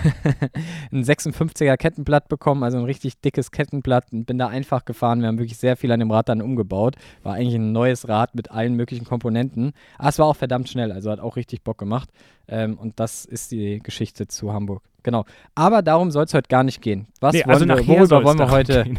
ein 0.92 1.04
56er 1.04 1.78
Kettenblatt 1.78 2.28
bekommen, 2.28 2.64
also 2.64 2.78
ein 2.78 2.86
richtig 2.86 3.20
dickes 3.22 3.52
Kettenblatt 3.52 4.12
und 4.12 4.26
bin 4.26 4.38
da 4.38 4.48
einfach 4.48 4.86
gefahren. 4.86 5.22
Wir 5.22 5.28
haben 5.28 5.40
wirklich 5.40 5.58
sehr 5.58 5.76
viel 5.76 5.92
an 5.92 6.00
dem 6.00 6.12
Rad 6.12 6.30
dann 6.30 6.42
umgebaut. 6.42 6.96
War 7.24 7.34
eigentlich 7.34 7.56
ein 7.56 7.72
neues 7.72 8.08
Rad 8.08 8.36
mit 8.36 8.52
allen 8.52 8.76
möglichen 8.76 9.06
Komponenten. 9.06 9.74
Aber 9.98 10.10
es 10.10 10.20
war 10.20 10.28
auch 10.28 10.36
verdammt 10.36 10.70
schnell, 10.70 10.92
also 10.92 11.10
hat 11.10 11.20
auch 11.20 11.36
richtig 11.36 11.64
Bock 11.64 11.78
gemacht. 11.78 12.10
Ähm, 12.48 12.78
und 12.78 13.00
das 13.00 13.26
ist 13.26 13.52
die 13.52 13.80
Geschichte 13.80 14.28
zu 14.28 14.54
Hamburg. 14.54 14.84
Genau. 15.04 15.26
Aber 15.56 15.82
darum 15.82 16.12
soll 16.12 16.26
es 16.26 16.34
heute 16.34 16.50
gar 16.50 16.64
nicht 16.64 16.82
gehen. 16.82 17.08
Was 17.20 17.34
nee, 17.34 17.40
wollen 17.46 17.50
also 17.50 17.68
wir, 17.68 17.76
nachher 17.76 17.88
worüber 17.88 18.24
wollen 18.24 18.40
wir 18.40 18.52
heute? 18.52 18.86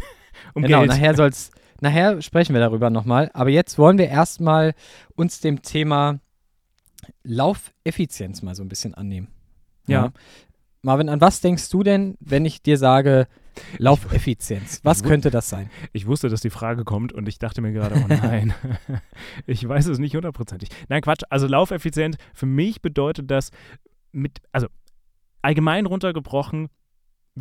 Um 0.53 0.63
genau, 0.63 0.79
Geld. 0.79 0.91
nachher 0.91 1.15
soll's, 1.15 1.51
nachher 1.81 2.21
sprechen 2.21 2.53
wir 2.53 2.61
darüber 2.61 2.89
nochmal. 2.89 3.29
Aber 3.33 3.49
jetzt 3.49 3.77
wollen 3.77 3.97
wir 3.97 4.07
erstmal 4.07 4.73
uns 5.15 5.39
dem 5.39 5.61
Thema 5.61 6.19
Laufeffizienz 7.23 8.41
mal 8.41 8.55
so 8.55 8.63
ein 8.63 8.69
bisschen 8.69 8.93
annehmen. 8.93 9.27
Ja. 9.87 10.11
Marvin, 10.81 11.09
an 11.09 11.19
was 11.19 11.41
denkst 11.41 11.69
du 11.69 11.83
denn, 11.83 12.15
wenn 12.19 12.45
ich 12.45 12.61
dir 12.61 12.77
sage 12.77 13.27
Laufeffizienz? 13.77 14.79
Was 14.83 15.03
könnte 15.03 15.29
das 15.29 15.49
sein? 15.49 15.69
Ich 15.91 16.07
wusste, 16.07 16.29
dass 16.29 16.41
die 16.41 16.49
Frage 16.49 16.85
kommt 16.85 17.11
und 17.11 17.27
ich 17.27 17.39
dachte 17.39 17.61
mir 17.61 17.73
gerade, 17.73 17.95
oh 17.95 18.07
nein, 18.07 18.53
ich 19.45 19.67
weiß 19.67 19.87
es 19.87 19.99
nicht 19.99 20.15
hundertprozentig. 20.15 20.69
Nein, 20.87 21.01
Quatsch. 21.01 21.23
Also 21.29 21.47
Laufeffizient, 21.47 22.17
für 22.33 22.45
mich 22.45 22.81
bedeutet 22.81 23.29
das 23.29 23.51
mit, 24.11 24.41
also 24.51 24.67
allgemein 25.41 25.85
runtergebrochen, 25.85 26.69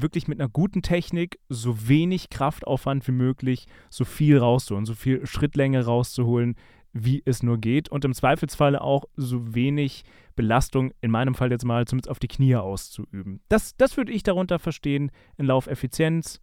wirklich 0.02 0.28
mit 0.28 0.40
einer 0.40 0.48
guten 0.48 0.82
Technik 0.82 1.38
so 1.48 1.88
wenig 1.88 2.30
Kraftaufwand 2.30 3.06
wie 3.08 3.12
möglich, 3.12 3.66
so 3.90 4.04
viel 4.04 4.38
rauszuholen, 4.38 4.86
so 4.86 4.94
viel 4.94 5.26
Schrittlänge 5.26 5.84
rauszuholen, 5.84 6.56
wie 6.92 7.22
es 7.24 7.42
nur 7.42 7.58
geht 7.58 7.88
und 7.88 8.04
im 8.04 8.14
Zweifelsfalle 8.14 8.80
auch 8.80 9.04
so 9.16 9.54
wenig 9.54 10.04
Belastung, 10.36 10.92
in 11.00 11.10
meinem 11.10 11.34
Fall 11.34 11.50
jetzt 11.50 11.64
mal 11.64 11.86
zumindest 11.86 12.10
auf 12.10 12.18
die 12.18 12.28
Knie 12.28 12.56
auszuüben. 12.56 13.40
Das, 13.48 13.76
das 13.76 13.96
würde 13.96 14.12
ich 14.12 14.22
darunter 14.22 14.58
verstehen 14.58 15.10
in 15.36 15.46
Laufeffizienz, 15.46 16.40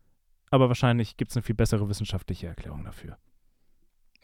aber 0.52 0.68
wahrscheinlich 0.68 1.18
gibt 1.18 1.32
es 1.32 1.38
eine 1.38 1.44
viel 1.44 1.56
bessere 1.56 1.90
wissenschaftliche 1.90 2.48
Erklärung 2.48 2.84
dafür. 2.84 3.18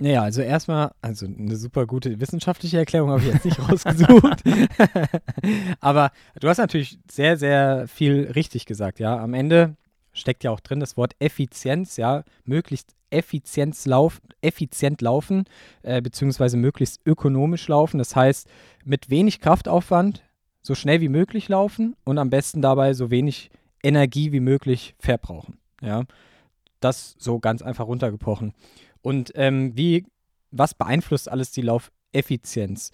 Naja, 0.02 0.24
also 0.24 0.42
erstmal, 0.42 0.94
also 1.04 1.28
eine 1.28 1.56
super 1.56 1.86
gute 1.86 2.20
wissenschaftliche 2.20 2.80
Erklärung 2.80 3.12
habe 3.12 3.22
ich 3.22 3.32
jetzt 3.32 3.46
nicht 3.46 3.60
rausgesucht. 3.70 4.42
Aber 5.80 6.12
du 6.40 6.50
hast 6.50 6.58
natürlich 6.58 6.98
sehr, 7.10 7.38
sehr 7.38 7.88
viel 7.88 8.32
richtig 8.34 8.66
gesagt, 8.66 9.00
ja. 9.00 9.16
Am 9.20 9.36
Ende 9.36 9.76
steckt 10.12 10.44
ja 10.44 10.50
auch 10.50 10.60
drin 10.60 10.80
das 10.80 10.98
Wort 10.98 11.14
Effizienz, 11.20 11.98
ja, 11.98 12.24
möglichst 12.46 12.96
Effizienz 13.12 13.86
lauf, 13.86 14.22
effizient 14.42 15.02
laufen, 15.02 15.44
äh, 15.84 16.02
beziehungsweise 16.02 16.58
möglichst 16.58 17.00
ökonomisch 17.06 17.68
laufen. 17.68 18.00
Das 18.00 18.16
heißt, 18.16 18.50
mit 18.84 19.12
wenig 19.12 19.40
Kraftaufwand 19.40 20.24
so 20.64 20.74
schnell 20.74 21.02
wie 21.02 21.10
möglich 21.10 21.48
laufen 21.48 21.96
und 22.06 22.18
am 22.18 22.32
besten 22.32 22.64
dabei 22.64 22.96
so 22.96 23.12
wenig 23.12 23.52
Energie 23.84 24.32
wie 24.32 24.40
möglich 24.40 24.96
verbrauchen. 24.98 25.60
Ja, 25.80 26.06
das 26.80 27.16
so 27.20 27.38
ganz 27.38 27.62
einfach 27.62 27.86
runtergebrochen. 27.86 28.54
Und 29.02 29.32
ähm, 29.36 29.76
wie, 29.76 30.06
was 30.52 30.74
beeinflusst 30.74 31.30
alles 31.30 31.52
die 31.52 31.62
Laufeffizienz? 31.62 32.92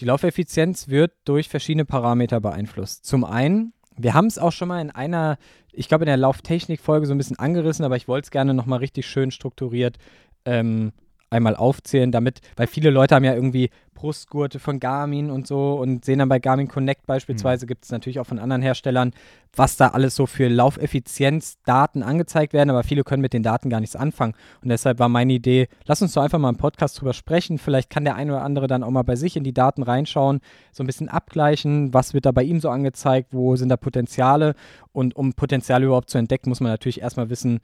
Die 0.00 0.04
Laufeffizienz 0.04 0.88
wird 0.88 1.12
durch 1.24 1.48
verschiedene 1.48 1.84
Parameter 1.84 2.40
beeinflusst. 2.40 3.04
Zum 3.04 3.24
einen, 3.24 3.72
wir 3.96 4.14
haben 4.14 4.26
es 4.26 4.38
auch 4.38 4.52
schon 4.52 4.68
mal 4.68 4.80
in 4.80 4.90
einer, 4.90 5.38
ich 5.72 5.88
glaube 5.88 6.04
in 6.04 6.08
der 6.08 6.16
Lauftechnik-Folge 6.16 7.06
so 7.06 7.14
ein 7.14 7.18
bisschen 7.18 7.38
angerissen, 7.38 7.84
aber 7.84 7.96
ich 7.96 8.06
wollte 8.06 8.26
es 8.26 8.30
gerne 8.30 8.54
nochmal 8.54 8.78
richtig 8.78 9.06
schön 9.06 9.30
strukturiert 9.30 9.98
ähm, 10.44 10.92
einmal 11.30 11.56
aufzählen, 11.56 12.12
damit, 12.12 12.40
weil 12.56 12.66
viele 12.66 12.90
Leute 12.90 13.14
haben 13.14 13.24
ja 13.24 13.34
irgendwie 13.34 13.70
Brustgurte 13.98 14.60
von 14.60 14.78
Garmin 14.78 15.28
und 15.28 15.48
so 15.48 15.74
und 15.74 16.04
sehen 16.04 16.20
dann 16.20 16.28
bei 16.28 16.38
Garmin 16.38 16.68
Connect 16.68 17.04
beispielsweise, 17.06 17.66
gibt 17.66 17.84
es 17.84 17.90
natürlich 17.90 18.20
auch 18.20 18.26
von 18.26 18.38
anderen 18.38 18.62
Herstellern, 18.62 19.12
was 19.56 19.76
da 19.76 19.88
alles 19.88 20.14
so 20.14 20.26
für 20.26 20.48
Laufeffizienzdaten 20.48 22.04
angezeigt 22.04 22.52
werden, 22.52 22.70
aber 22.70 22.84
viele 22.84 23.02
können 23.02 23.22
mit 23.22 23.32
den 23.32 23.42
Daten 23.42 23.70
gar 23.70 23.80
nichts 23.80 23.96
anfangen. 23.96 24.34
Und 24.62 24.68
deshalb 24.68 25.00
war 25.00 25.08
meine 25.08 25.32
Idee, 25.32 25.66
lass 25.84 26.00
uns 26.00 26.12
doch 26.12 26.22
einfach 26.22 26.38
mal 26.38 26.48
im 26.48 26.56
Podcast 26.56 27.00
drüber 27.00 27.12
sprechen. 27.12 27.58
Vielleicht 27.58 27.90
kann 27.90 28.04
der 28.04 28.14
eine 28.14 28.34
oder 28.34 28.42
andere 28.42 28.68
dann 28.68 28.84
auch 28.84 28.90
mal 28.90 29.02
bei 29.02 29.16
sich 29.16 29.36
in 29.36 29.42
die 29.42 29.54
Daten 29.54 29.82
reinschauen, 29.82 30.40
so 30.70 30.84
ein 30.84 30.86
bisschen 30.86 31.08
abgleichen, 31.08 31.92
was 31.92 32.14
wird 32.14 32.24
da 32.24 32.30
bei 32.30 32.44
ihm 32.44 32.60
so 32.60 32.70
angezeigt, 32.70 33.32
wo 33.32 33.56
sind 33.56 33.68
da 33.68 33.76
Potenziale. 33.76 34.54
Und 34.92 35.16
um 35.16 35.32
Potenziale 35.32 35.86
überhaupt 35.86 36.10
zu 36.10 36.18
entdecken, 36.18 36.50
muss 36.50 36.60
man 36.60 36.70
natürlich 36.70 37.00
erstmal 37.00 37.30
wissen, 37.30 37.58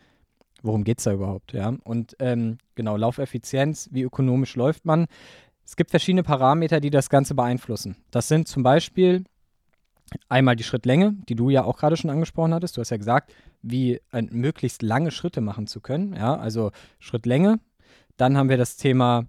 worum 0.64 0.83
geht 0.83 0.99
es 0.99 1.04
da 1.04 1.12
überhaupt, 1.12 1.52
ja. 1.52 1.73
Und 1.85 2.16
ähm, 2.18 2.59
genau, 2.75 2.97
Laufeffizienz, 2.97 3.88
wie 3.92 4.02
ökonomisch 4.02 4.56
läuft 4.56 4.85
man. 4.87 5.06
Es 5.64 5.76
gibt 5.76 5.90
verschiedene 5.90 6.23
Parameter, 6.23 6.80
die 6.80 6.90
das 6.90 7.09
Ganze 7.11 7.35
beeinflussen. 7.35 7.97
Das 8.11 8.28
sind 8.28 8.49
zum 8.49 8.62
Beispiel 8.62 9.25
einmal 10.28 10.56
die 10.56 10.64
Schrittlänge, 10.64 11.14
die 11.28 11.35
du 11.35 11.50
ja 11.50 11.64
auch 11.64 11.78
gerade 11.78 11.97
schon 11.97 12.11
angesprochen 12.11 12.54
hattest. 12.54 12.76
Du 12.76 12.80
hast 12.80 12.90
ja 12.90 12.97
gesagt, 12.97 13.33
wie 13.62 14.00
äh, 14.12 14.23
möglichst 14.23 14.83
lange 14.83 15.11
Schritte 15.11 15.40
machen 15.40 15.66
zu 15.66 15.80
können, 15.80 16.14
ja, 16.14 16.37
also 16.37 16.71
Schrittlänge. 16.99 17.61
Dann 18.16 18.37
haben 18.37 18.49
wir 18.49 18.56
das 18.56 18.76
Thema 18.76 19.26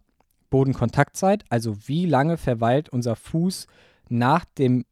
Bodenkontaktzeit, 0.49 1.43
also 1.49 1.75
wie 1.87 2.05
lange 2.05 2.37
verweilt 2.37 2.89
unser 2.89 3.15
Fuß 3.15 3.67
nach 4.09 4.45
dem 4.45 4.85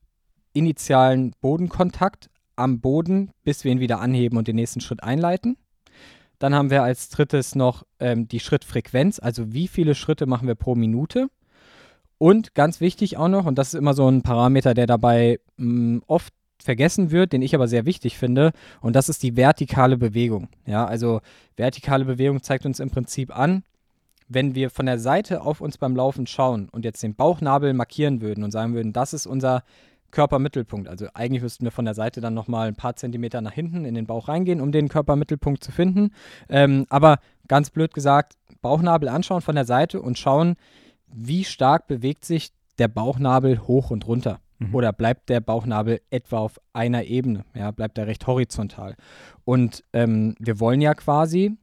initialen 0.53 1.31
Bodenkontakt 1.41 2.29
am 2.55 2.79
Boden, 2.79 3.31
bis 3.43 3.63
wir 3.63 3.71
ihn 3.71 3.79
wieder 3.79 3.99
anheben 3.99 4.37
und 4.37 4.47
den 4.47 4.55
nächsten 4.55 4.81
Schritt 4.81 5.03
einleiten. 5.03 5.57
Dann 6.43 6.55
haben 6.55 6.71
wir 6.71 6.83
als 6.83 7.07
drittes 7.07 7.55
noch 7.55 7.85
ähm, 8.01 8.27
die 8.27 8.41
Schrittfrequenz, 8.41 9.17
also 9.17 9.53
wie 9.53 9.69
viele 9.69 9.95
Schritte 9.95 10.25
machen 10.25 10.45
wir 10.45 10.55
pro 10.55 10.75
Minute. 10.75 11.29
Und 12.17 12.53
ganz 12.53 12.81
wichtig 12.81 13.15
auch 13.15 13.29
noch, 13.29 13.45
und 13.45 13.57
das 13.57 13.69
ist 13.69 13.79
immer 13.79 13.93
so 13.93 14.09
ein 14.09 14.23
Parameter, 14.23 14.73
der 14.73 14.85
dabei 14.85 15.39
mh, 15.55 16.01
oft 16.05 16.33
vergessen 16.61 17.11
wird, 17.11 17.31
den 17.31 17.41
ich 17.41 17.55
aber 17.55 17.69
sehr 17.69 17.85
wichtig 17.85 18.17
finde, 18.17 18.51
und 18.81 18.93
das 18.93 19.07
ist 19.07 19.23
die 19.23 19.37
vertikale 19.37 19.95
Bewegung. 19.95 20.49
Ja, 20.65 20.85
also 20.85 21.21
vertikale 21.55 22.03
Bewegung 22.03 22.43
zeigt 22.43 22.65
uns 22.65 22.81
im 22.81 22.89
Prinzip 22.89 23.33
an, 23.33 23.63
wenn 24.27 24.53
wir 24.53 24.69
von 24.69 24.85
der 24.85 24.99
Seite 24.99 25.43
auf 25.43 25.61
uns 25.61 25.77
beim 25.77 25.95
Laufen 25.95 26.27
schauen 26.27 26.67
und 26.67 26.83
jetzt 26.83 27.03
den 27.03 27.15
Bauchnabel 27.15 27.73
markieren 27.73 28.19
würden 28.19 28.43
und 28.43 28.51
sagen 28.51 28.73
würden, 28.73 28.91
das 28.91 29.13
ist 29.13 29.27
unser 29.27 29.63
Körpermittelpunkt. 30.13 30.87
Also 30.87 31.07
eigentlich 31.13 31.41
müssten 31.41 31.65
wir 31.65 31.71
von 31.71 31.85
der 31.85 31.95
Seite 31.95 32.21
dann 32.21 32.33
nochmal 32.33 32.69
ein 32.69 32.75
paar 32.75 32.95
Zentimeter 32.95 33.41
nach 33.41 33.51
hinten 33.51 33.83
in 33.83 33.95
den 33.95 34.05
Bauch 34.05 34.29
reingehen, 34.29 34.61
um 34.61 34.71
den 34.71 34.87
Körpermittelpunkt 34.87 35.63
zu 35.63 35.71
finden. 35.71 36.11
Ähm, 36.47 36.85
aber 36.89 37.17
ganz 37.47 37.71
blöd 37.71 37.93
gesagt, 37.93 38.33
Bauchnabel 38.61 39.09
anschauen 39.09 39.41
von 39.41 39.55
der 39.55 39.65
Seite 39.65 40.01
und 40.01 40.17
schauen, 40.17 40.55
wie 41.07 41.43
stark 41.43 41.87
bewegt 41.87 42.23
sich 42.23 42.51
der 42.79 42.87
Bauchnabel 42.87 43.59
hoch 43.67 43.91
und 43.91 44.07
runter. 44.07 44.39
Mhm. 44.59 44.75
Oder 44.75 44.93
bleibt 44.93 45.29
der 45.29 45.41
Bauchnabel 45.41 45.99
etwa 46.09 46.37
auf 46.37 46.59
einer 46.71 47.03
Ebene? 47.03 47.43
Ja, 47.55 47.71
bleibt 47.71 47.97
er 47.97 48.07
recht 48.07 48.25
horizontal? 48.27 48.95
Und 49.43 49.83
ähm, 49.93 50.35
wir 50.39 50.59
wollen 50.59 50.79
ja 50.79 50.93
quasi 50.93 51.57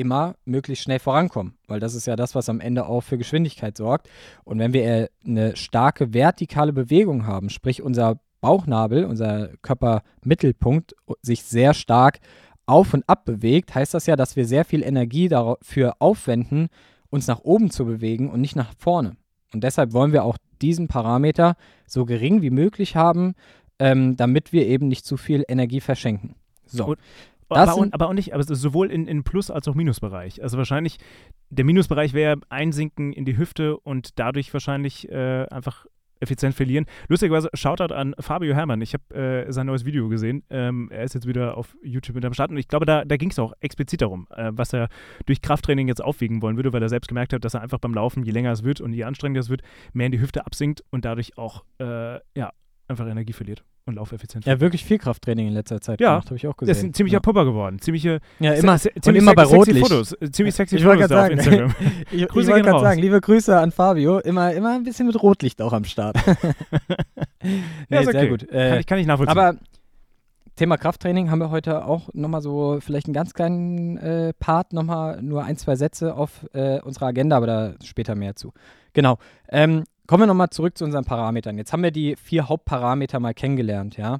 immer 0.00 0.34
möglichst 0.44 0.84
schnell 0.84 0.98
vorankommen, 0.98 1.54
weil 1.68 1.78
das 1.78 1.94
ist 1.94 2.06
ja 2.06 2.16
das, 2.16 2.34
was 2.34 2.48
am 2.48 2.60
Ende 2.60 2.86
auch 2.86 3.02
für 3.02 3.18
Geschwindigkeit 3.18 3.76
sorgt. 3.76 4.08
Und 4.44 4.58
wenn 4.58 4.72
wir 4.72 5.10
eine 5.24 5.54
starke 5.56 6.12
vertikale 6.12 6.72
Bewegung 6.72 7.26
haben, 7.26 7.50
sprich 7.50 7.82
unser 7.82 8.18
Bauchnabel, 8.40 9.04
unser 9.04 9.50
Körpermittelpunkt 9.62 10.96
sich 11.22 11.44
sehr 11.44 11.74
stark 11.74 12.18
auf 12.66 12.94
und 12.94 13.08
ab 13.08 13.24
bewegt, 13.24 13.74
heißt 13.74 13.94
das 13.94 14.06
ja, 14.06 14.16
dass 14.16 14.36
wir 14.36 14.46
sehr 14.46 14.64
viel 14.64 14.82
Energie 14.82 15.28
dafür 15.28 15.94
aufwenden, 15.98 16.68
uns 17.10 17.26
nach 17.26 17.40
oben 17.40 17.70
zu 17.70 17.84
bewegen 17.84 18.30
und 18.30 18.40
nicht 18.40 18.56
nach 18.56 18.72
vorne. 18.78 19.16
Und 19.52 19.64
deshalb 19.64 19.92
wollen 19.92 20.12
wir 20.12 20.24
auch 20.24 20.38
diesen 20.62 20.88
Parameter 20.88 21.56
so 21.86 22.04
gering 22.04 22.42
wie 22.42 22.50
möglich 22.50 22.96
haben, 22.96 23.34
ähm, 23.78 24.16
damit 24.16 24.52
wir 24.52 24.66
eben 24.66 24.88
nicht 24.88 25.04
zu 25.04 25.16
viel 25.16 25.44
Energie 25.48 25.80
verschenken. 25.80 26.36
So. 26.66 26.86
Und, 26.86 26.98
aber, 27.50 27.74
auch, 27.74 27.86
aber, 27.90 28.08
auch, 28.08 28.12
nicht, 28.12 28.34
aber 28.34 28.42
sowohl 28.42 28.90
in, 28.90 29.06
in 29.06 29.24
Plus- 29.24 29.50
als 29.50 29.68
auch 29.68 29.74
Minusbereich. 29.74 30.42
Also 30.42 30.58
wahrscheinlich, 30.58 30.98
der 31.50 31.64
Minusbereich 31.64 32.12
wäre 32.12 32.40
Einsinken 32.48 33.12
in 33.12 33.24
die 33.24 33.36
Hüfte 33.36 33.76
und 33.78 34.18
dadurch 34.18 34.52
wahrscheinlich 34.52 35.08
äh, 35.10 35.46
einfach 35.50 35.86
effizient 36.20 36.54
verlieren. 36.54 36.86
Lustigerweise, 37.08 37.48
Shoutout 37.54 37.94
an 37.94 38.14
Fabio 38.20 38.54
Herrmann. 38.54 38.80
Ich 38.82 38.94
habe 38.94 39.14
äh, 39.14 39.52
sein 39.52 39.66
neues 39.66 39.84
Video 39.84 40.08
gesehen. 40.08 40.44
Ähm, 40.50 40.88
er 40.90 41.04
ist 41.04 41.14
jetzt 41.14 41.26
wieder 41.26 41.56
auf 41.56 41.76
YouTube 41.82 42.14
mit 42.14 42.24
am 42.24 42.34
Start 42.34 42.50
und 42.50 42.58
ich 42.58 42.68
glaube, 42.68 42.86
da, 42.86 43.04
da 43.04 43.16
ging 43.16 43.30
es 43.30 43.38
auch 43.38 43.54
explizit 43.60 44.02
darum, 44.02 44.28
äh, 44.30 44.50
was 44.52 44.72
er 44.72 44.88
durch 45.26 45.40
Krafttraining 45.40 45.88
jetzt 45.88 46.04
aufwiegen 46.04 46.42
wollen 46.42 46.56
würde, 46.56 46.72
weil 46.72 46.82
er 46.82 46.88
selbst 46.88 47.08
gemerkt 47.08 47.32
hat, 47.32 47.44
dass 47.44 47.54
er 47.54 47.62
einfach 47.62 47.78
beim 47.78 47.94
Laufen, 47.94 48.22
je 48.22 48.32
länger 48.32 48.52
es 48.52 48.62
wird 48.62 48.80
und 48.80 48.92
je 48.92 49.04
anstrengender 49.04 49.40
es 49.40 49.48
wird, 49.48 49.62
mehr 49.92 50.06
in 50.06 50.12
die 50.12 50.20
Hüfte 50.20 50.44
absinkt 50.44 50.84
und 50.90 51.04
dadurch 51.04 51.38
auch 51.38 51.64
äh, 51.78 52.20
ja, 52.36 52.52
einfach 52.86 53.06
Energie 53.06 53.32
verliert 53.32 53.64
und 53.86 53.94
laufeffizient. 53.94 54.46
Ja, 54.46 54.60
wirklich 54.60 54.84
viel 54.84 54.98
Krafttraining 54.98 55.48
in 55.48 55.54
letzter 55.54 55.80
Zeit 55.80 56.00
ja, 56.00 56.22
habe 56.24 56.36
ich 56.36 56.46
auch 56.46 56.56
gesehen. 56.56 56.74
Der 56.74 56.76
ist 56.76 56.84
ein 56.84 56.94
ziemlicher 56.94 57.16
ja. 57.16 57.20
Pupper 57.20 57.44
geworden. 57.44 57.78
Ziemliche, 57.80 58.20
ja, 58.38 58.52
immer, 58.52 58.78
se 58.78 58.90
und 59.04 59.14
immer 59.14 59.34
bei 59.34 59.44
Rotlicht. 59.44 59.86
Fotos, 59.86 60.16
ziemlich 60.32 60.54
sexy 60.54 60.76
ich 60.76 60.84
Fotos 60.84 61.08
sagen, 61.08 61.38
auf 61.38 61.46
Instagram. 61.46 61.74
ich, 62.10 62.22
ich 62.22 62.34
wollte 62.34 62.62
gerade 62.62 62.80
sagen, 62.80 63.00
liebe 63.00 63.20
Grüße 63.20 63.58
an 63.58 63.72
Fabio. 63.72 64.18
Immer, 64.18 64.52
immer 64.52 64.74
ein 64.74 64.84
bisschen 64.84 65.06
mit 65.06 65.20
Rotlicht 65.22 65.60
auch 65.62 65.72
am 65.72 65.84
Start. 65.84 66.16
nee, 67.42 67.62
ja, 67.88 68.02
sehr 68.02 68.08
okay. 68.08 68.28
gut. 68.28 68.42
Äh, 68.50 68.68
kann, 68.70 68.80
ich, 68.80 68.86
kann 68.86 68.98
ich 68.98 69.06
nachvollziehen. 69.06 69.38
Aber 69.38 69.56
Thema 70.56 70.76
Krafttraining 70.76 71.30
haben 71.30 71.38
wir 71.38 71.50
heute 71.50 71.86
auch 71.86 72.10
nochmal 72.12 72.42
so 72.42 72.78
vielleicht 72.80 73.06
einen 73.06 73.14
ganz 73.14 73.32
kleinen 73.32 73.96
äh, 73.96 74.34
Part, 74.38 74.74
nochmal 74.74 75.22
nur 75.22 75.42
ein, 75.42 75.56
zwei 75.56 75.74
Sätze 75.74 76.14
auf 76.14 76.46
äh, 76.52 76.80
unserer 76.80 77.06
Agenda, 77.06 77.38
aber 77.38 77.46
da 77.46 77.74
später 77.82 78.14
mehr 78.14 78.36
zu. 78.36 78.52
Genau. 78.92 79.18
Ähm, 79.48 79.84
Kommen 80.10 80.22
wir 80.22 80.26
nochmal 80.26 80.50
zurück 80.50 80.76
zu 80.76 80.84
unseren 80.84 81.04
Parametern. 81.04 81.56
Jetzt 81.56 81.72
haben 81.72 81.84
wir 81.84 81.92
die 81.92 82.16
vier 82.16 82.48
Hauptparameter 82.48 83.20
mal 83.20 83.32
kennengelernt, 83.32 83.96
ja. 83.96 84.18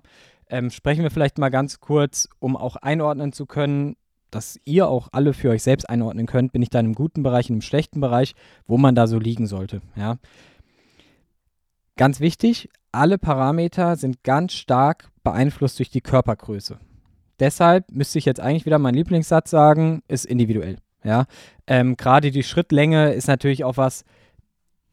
Ähm, 0.48 0.70
sprechen 0.70 1.02
wir 1.02 1.10
vielleicht 1.10 1.38
mal 1.38 1.48
ganz 1.48 1.80
kurz, 1.80 2.28
um 2.38 2.56
auch 2.56 2.76
einordnen 2.76 3.32
zu 3.32 3.44
können, 3.44 3.96
dass 4.30 4.60
ihr 4.64 4.86
auch 4.86 5.08
alle 5.10 5.32
für 5.32 5.50
euch 5.50 5.64
selbst 5.64 5.90
einordnen 5.90 6.26
könnt, 6.26 6.52
bin 6.52 6.62
ich 6.62 6.70
da 6.70 6.78
einem 6.78 6.94
guten 6.94 7.24
Bereich, 7.24 7.50
einem 7.50 7.60
schlechten 7.60 8.00
Bereich, 8.00 8.36
wo 8.68 8.78
man 8.78 8.94
da 8.94 9.08
so 9.08 9.18
liegen 9.18 9.48
sollte, 9.48 9.82
ja. 9.96 10.18
Ganz 11.96 12.20
wichtig, 12.20 12.68
alle 12.92 13.18
Parameter 13.18 13.96
sind 13.96 14.22
ganz 14.22 14.52
stark 14.52 15.10
beeinflusst 15.24 15.80
durch 15.80 15.90
die 15.90 16.02
Körpergröße. 16.02 16.78
Deshalb 17.40 17.90
müsste 17.90 18.20
ich 18.20 18.26
jetzt 18.26 18.38
eigentlich 18.38 18.64
wieder 18.64 18.78
meinen 18.78 18.94
Lieblingssatz 18.94 19.50
sagen, 19.50 20.04
ist 20.06 20.24
individuell. 20.24 20.76
Ja, 21.02 21.26
ähm, 21.66 21.96
gerade 21.96 22.30
die 22.30 22.44
Schrittlänge 22.44 23.12
ist 23.12 23.26
natürlich 23.26 23.64
auch 23.64 23.76
was, 23.76 24.04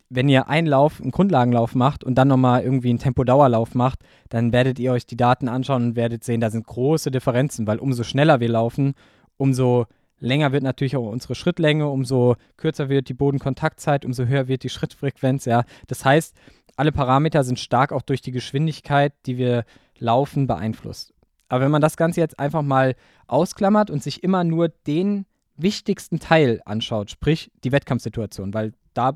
wenn 0.09 0.29
ihr 0.29 0.47
einen 0.47 0.67
Lauf, 0.67 1.01
einen 1.01 1.11
Grundlagenlauf 1.11 1.75
macht 1.75 2.03
und 2.03 2.15
dann 2.15 2.29
nochmal 2.29 2.63
irgendwie 2.63 2.89
einen 2.89 2.99
Tempodauerlauf 2.99 3.75
macht, 3.75 3.99
dann 4.29 4.53
werdet 4.53 4.79
ihr 4.79 4.93
euch 4.93 5.05
die 5.05 5.17
Daten 5.17 5.49
anschauen 5.49 5.83
und 5.83 5.95
werdet 5.95 6.23
sehen, 6.23 6.39
da 6.39 6.49
sind 6.49 6.65
große 6.65 7.11
Differenzen, 7.11 7.67
weil 7.67 7.79
umso 7.79 8.03
schneller 8.03 8.39
wir 8.39 8.49
laufen, 8.49 8.93
umso 9.37 9.85
länger 10.19 10.51
wird 10.51 10.63
natürlich 10.63 10.95
auch 10.95 11.11
unsere 11.11 11.35
Schrittlänge, 11.35 11.87
umso 11.87 12.35
kürzer 12.55 12.89
wird 12.89 13.09
die 13.09 13.13
Bodenkontaktzeit, 13.13 14.05
umso 14.05 14.25
höher 14.25 14.47
wird 14.47 14.63
die 14.63 14.69
Schrittfrequenz, 14.69 15.45
ja. 15.45 15.63
Das 15.87 16.05
heißt, 16.05 16.35
alle 16.75 16.91
Parameter 16.91 17.43
sind 17.43 17.59
stark 17.59 17.91
auch 17.91 18.01
durch 18.01 18.21
die 18.21 18.31
Geschwindigkeit, 18.31 19.13
die 19.25 19.37
wir 19.37 19.65
laufen, 19.99 20.47
beeinflusst. 20.47 21.13
Aber 21.49 21.63
wenn 21.63 21.71
man 21.71 21.81
das 21.81 21.97
Ganze 21.97 22.19
jetzt 22.19 22.39
einfach 22.39 22.61
mal 22.61 22.95
ausklammert 23.27 23.89
und 23.89 24.03
sich 24.03 24.23
immer 24.23 24.43
nur 24.43 24.69
den 24.69 25.25
wichtigsten 25.55 26.19
Teil 26.19 26.61
anschaut, 26.65 27.09
sprich 27.09 27.51
die 27.63 27.71
Wettkampfsituation, 27.71 28.53
weil 28.53 28.73
da 28.93 29.13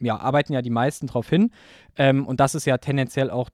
ja, 0.00 0.18
arbeiten 0.18 0.52
ja 0.52 0.62
die 0.62 0.70
meisten 0.70 1.06
drauf 1.06 1.28
hin. 1.28 1.50
Ähm, 1.96 2.26
und 2.26 2.40
das 2.40 2.54
ist 2.54 2.64
ja 2.64 2.78
tendenziell 2.78 3.30
auch 3.30 3.50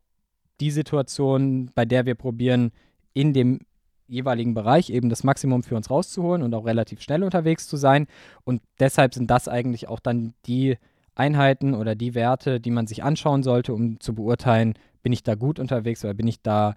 die 0.61 0.71
Situation, 0.71 1.71
bei 1.75 1.85
der 1.85 2.07
wir 2.07 2.15
probieren, 2.15 2.73
in 3.15 3.33
dem 3.33 3.61
jeweiligen 4.07 4.55
Bereich 4.55 4.91
eben 4.91 5.11
das 5.11 5.23
Maximum 5.23 5.63
für 5.63 5.77
uns 5.77 5.91
rauszuholen 5.91 6.43
und 6.43 6.55
auch 6.55 6.65
relativ 6.65 7.03
schnell 7.03 7.23
unterwegs 7.23 7.69
zu 7.69 7.77
sein. 7.77 8.07
Und 8.45 8.63
deshalb 8.81 9.15
sind 9.15 9.31
das 9.31 9.49
eigentlich 9.49 9.89
auch 9.89 10.01
dann 10.01 10.35
die 10.47 10.79
Einheiten 11.15 11.75
oder 11.75 11.95
die 11.95 12.15
Werte, 12.15 12.61
die 12.61 12.71
man 12.71 12.87
sich 12.87 13.03
anschauen 13.03 13.43
sollte, 13.43 13.75
um 13.75 14.01
zu 14.01 14.15
beurteilen, 14.15 14.75
bin 15.03 15.13
ich 15.13 15.23
da 15.23 15.35
gut 15.35 15.59
unterwegs 15.59 16.05
oder 16.05 16.15
bin 16.15 16.27
ich 16.27 16.43
da 16.43 16.75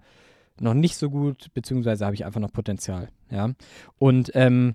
noch 0.60 0.74
nicht 0.74 0.96
so 0.96 1.10
gut, 1.10 1.46
beziehungsweise 1.54 2.04
habe 2.04 2.14
ich 2.14 2.24
einfach 2.24 2.40
noch 2.40 2.52
Potenzial. 2.52 3.08
Ja. 3.30 3.50
Und 3.98 4.30
ähm, 4.34 4.74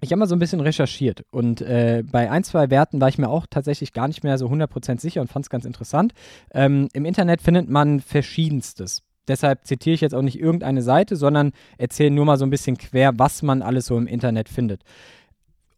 ich 0.00 0.12
habe 0.12 0.20
mal 0.20 0.26
so 0.26 0.34
ein 0.34 0.38
bisschen 0.38 0.60
recherchiert 0.60 1.24
und 1.30 1.60
äh, 1.60 2.02
bei 2.10 2.30
ein, 2.30 2.44
zwei 2.44 2.70
Werten 2.70 3.00
war 3.00 3.08
ich 3.08 3.18
mir 3.18 3.28
auch 3.28 3.46
tatsächlich 3.48 3.92
gar 3.92 4.08
nicht 4.08 4.24
mehr 4.24 4.38
so 4.38 4.46
100% 4.46 5.00
sicher 5.00 5.20
und 5.20 5.28
fand 5.28 5.44
es 5.46 5.50
ganz 5.50 5.64
interessant. 5.64 6.12
Ähm, 6.52 6.88
Im 6.92 7.04
Internet 7.04 7.42
findet 7.42 7.68
man 7.68 8.00
verschiedenstes. 8.00 9.02
Deshalb 9.28 9.66
zitiere 9.66 9.94
ich 9.94 10.00
jetzt 10.00 10.14
auch 10.14 10.22
nicht 10.22 10.40
irgendeine 10.40 10.82
Seite, 10.82 11.16
sondern 11.16 11.52
erzähle 11.78 12.10
nur 12.10 12.24
mal 12.24 12.38
so 12.38 12.44
ein 12.44 12.50
bisschen 12.50 12.78
quer, 12.78 13.12
was 13.18 13.42
man 13.42 13.62
alles 13.62 13.86
so 13.86 13.96
im 13.96 14.06
Internet 14.06 14.48
findet. 14.48 14.82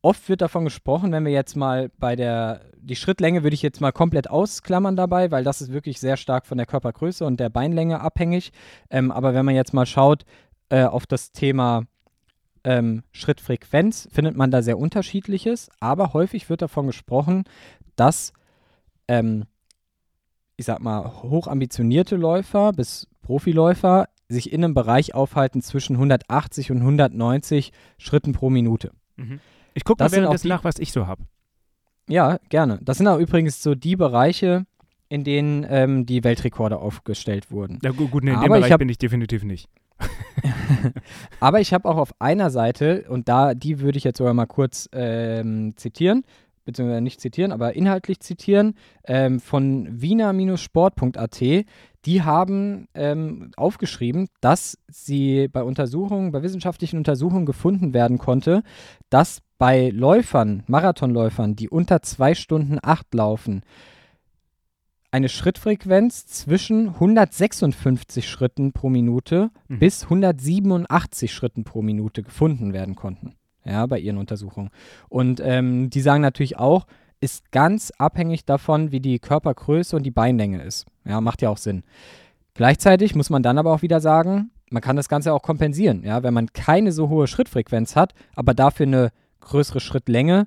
Oft 0.00 0.28
wird 0.28 0.40
davon 0.40 0.64
gesprochen, 0.64 1.12
wenn 1.12 1.24
wir 1.24 1.32
jetzt 1.32 1.54
mal 1.54 1.90
bei 1.98 2.16
der, 2.16 2.62
die 2.80 2.96
Schrittlänge 2.96 3.42
würde 3.42 3.54
ich 3.54 3.62
jetzt 3.62 3.80
mal 3.80 3.92
komplett 3.92 4.30
ausklammern 4.30 4.96
dabei, 4.96 5.30
weil 5.30 5.44
das 5.44 5.60
ist 5.60 5.72
wirklich 5.72 6.00
sehr 6.00 6.16
stark 6.16 6.46
von 6.46 6.58
der 6.58 6.66
Körpergröße 6.66 7.24
und 7.24 7.38
der 7.38 7.50
Beinlänge 7.50 8.00
abhängig. 8.00 8.52
Ähm, 8.90 9.12
aber 9.12 9.34
wenn 9.34 9.44
man 9.44 9.54
jetzt 9.54 9.74
mal 9.74 9.86
schaut 9.86 10.24
äh, 10.70 10.84
auf 10.84 11.06
das 11.06 11.30
Thema 11.30 11.84
ähm, 12.64 13.02
Schrittfrequenz 13.12 14.08
findet 14.12 14.36
man 14.36 14.50
da 14.50 14.62
sehr 14.62 14.78
unterschiedliches, 14.78 15.70
aber 15.80 16.12
häufig 16.12 16.48
wird 16.48 16.62
davon 16.62 16.86
gesprochen, 16.86 17.44
dass, 17.96 18.32
ähm, 19.08 19.44
ich 20.56 20.66
sag 20.66 20.80
mal, 20.80 21.22
hochambitionierte 21.22 22.16
Läufer 22.16 22.72
bis 22.72 23.08
Profiläufer 23.22 24.08
sich 24.28 24.52
in 24.52 24.64
einem 24.64 24.74
Bereich 24.74 25.14
aufhalten 25.14 25.62
zwischen 25.62 25.96
180 25.96 26.70
und 26.70 26.78
190 26.78 27.72
Schritten 27.98 28.32
pro 28.32 28.50
Minute. 28.50 28.92
Mhm. 29.16 29.40
Ich 29.74 29.84
gucke 29.84 30.02
mal 30.02 30.12
währenddessen 30.12 30.48
nach, 30.48 30.64
was 30.64 30.78
ich 30.78 30.92
so 30.92 31.06
habe. 31.06 31.24
Ja, 32.08 32.38
gerne. 32.48 32.78
Das 32.82 32.98
sind 32.98 33.06
auch 33.06 33.18
übrigens 33.18 33.62
so 33.62 33.74
die 33.74 33.96
Bereiche, 33.96 34.66
in 35.08 35.24
denen 35.24 35.64
ähm, 35.68 36.06
die 36.06 36.24
Weltrekorde 36.24 36.78
aufgestellt 36.78 37.50
wurden. 37.50 37.78
Ja, 37.82 37.90
gut, 37.90 38.10
gut 38.10 38.24
nee, 38.24 38.30
in 38.30 38.36
Aber 38.36 38.48
dem 38.48 38.52
Bereich 38.54 38.72
hab, 38.72 38.78
bin 38.78 38.88
ich 38.88 38.98
definitiv 38.98 39.44
nicht. 39.44 39.68
Aber 41.40 41.60
ich 41.60 41.72
habe 41.72 41.88
auch 41.88 41.96
auf 41.96 42.14
einer 42.20 42.50
Seite, 42.50 43.04
und 43.08 43.28
da, 43.28 43.54
die 43.54 43.80
würde 43.80 43.98
ich 43.98 44.04
jetzt 44.04 44.18
sogar 44.18 44.34
mal 44.34 44.46
kurz 44.46 44.88
ähm, 44.92 45.74
zitieren, 45.76 46.24
beziehungsweise 46.64 47.00
nicht 47.00 47.20
zitieren, 47.20 47.52
aber 47.52 47.74
inhaltlich 47.74 48.20
zitieren, 48.20 48.74
ähm, 49.04 49.40
von 49.40 49.88
wiener-sport.at. 50.00 51.40
Die 52.04 52.22
haben 52.22 52.88
ähm, 52.94 53.50
aufgeschrieben, 53.56 54.28
dass 54.40 54.78
sie 54.88 55.48
bei 55.48 55.62
Untersuchungen, 55.62 56.32
bei 56.32 56.42
wissenschaftlichen 56.42 56.98
Untersuchungen 56.98 57.46
gefunden 57.46 57.94
werden 57.94 58.18
konnte, 58.18 58.62
dass 59.10 59.40
bei 59.58 59.90
Läufern, 59.90 60.64
Marathonläufern, 60.66 61.54
die 61.54 61.68
unter 61.68 62.02
zwei 62.02 62.34
Stunden 62.34 62.78
acht 62.82 63.12
laufen, 63.14 63.62
eine 65.12 65.28
Schrittfrequenz 65.28 66.26
zwischen 66.26 66.88
156 66.88 68.28
Schritten 68.28 68.72
pro 68.72 68.88
Minute 68.88 69.50
mhm. 69.68 69.78
bis 69.78 70.04
187 70.04 71.32
Schritten 71.32 71.64
pro 71.64 71.82
Minute 71.82 72.22
gefunden 72.22 72.72
werden 72.72 72.96
konnten. 72.96 73.34
Ja, 73.64 73.86
bei 73.86 74.00
ihren 74.00 74.18
Untersuchungen. 74.18 74.70
Und 75.08 75.40
ähm, 75.44 75.90
die 75.90 76.00
sagen 76.00 76.22
natürlich 76.22 76.58
auch, 76.58 76.86
ist 77.20 77.52
ganz 77.52 77.92
abhängig 77.98 78.44
davon, 78.44 78.90
wie 78.90 78.98
die 78.98 79.20
Körpergröße 79.20 79.94
und 79.94 80.02
die 80.02 80.10
Beinlänge 80.10 80.62
ist. 80.62 80.86
Ja, 81.04 81.20
macht 81.20 81.42
ja 81.42 81.50
auch 81.50 81.58
Sinn. 81.58 81.84
Gleichzeitig 82.54 83.14
muss 83.14 83.30
man 83.30 83.44
dann 83.44 83.58
aber 83.58 83.72
auch 83.72 83.82
wieder 83.82 84.00
sagen, 84.00 84.50
man 84.70 84.82
kann 84.82 84.96
das 84.96 85.08
Ganze 85.08 85.32
auch 85.32 85.42
kompensieren. 85.42 86.02
Ja, 86.02 86.22
wenn 86.22 86.34
man 86.34 86.52
keine 86.52 86.90
so 86.90 87.08
hohe 87.08 87.28
Schrittfrequenz 87.28 87.94
hat, 87.94 88.14
aber 88.34 88.54
dafür 88.54 88.86
eine 88.86 89.10
größere 89.40 89.80
Schrittlänge, 89.80 90.46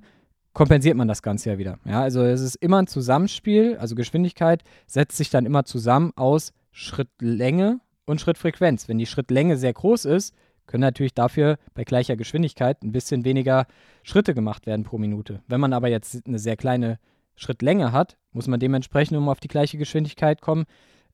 kompensiert 0.56 0.96
man 0.96 1.08
das 1.08 1.22
Ganze 1.22 1.52
ja 1.52 1.58
wieder. 1.60 1.78
Ja, 1.86 2.02
also 2.02 2.24
es 2.24 2.42
ist 2.42 2.56
immer 2.56 2.82
ein 2.82 2.88
Zusammenspiel, 2.88 3.78
also 3.78 3.94
Geschwindigkeit 3.94 4.64
setzt 4.88 5.18
sich 5.18 5.30
dann 5.30 5.46
immer 5.46 5.66
zusammen 5.66 6.14
aus 6.16 6.54
Schrittlänge 6.72 7.82
und 8.06 8.22
Schrittfrequenz. 8.22 8.88
Wenn 8.88 8.98
die 8.98 9.06
Schrittlänge 9.06 9.58
sehr 9.58 9.74
groß 9.74 10.06
ist, 10.06 10.34
können 10.66 10.82
natürlich 10.82 11.14
dafür 11.14 11.58
bei 11.74 11.84
gleicher 11.84 12.16
Geschwindigkeit 12.16 12.82
ein 12.84 12.94
bisschen 12.94 13.26
weniger 13.26 13.68
Schritte 14.02 14.34
gemacht 14.34 14.66
werden 14.66 14.84
pro 14.84 14.98
Minute. 14.98 15.42
Wenn 15.48 15.60
man 15.60 15.74
aber 15.74 15.90
jetzt 15.90 16.26
eine 16.26 16.40
sehr 16.40 16.56
kleine 16.56 17.00
Schrittlänge 17.36 17.92
hat, 17.92 18.18
muss 18.32 18.48
man 18.48 18.60
dementsprechend, 18.60 19.18
um 19.18 19.28
auf 19.28 19.42
die 19.42 19.50
gleiche 19.50 19.78
Geschwindigkeit 19.78 20.42
kommen, 20.42 20.66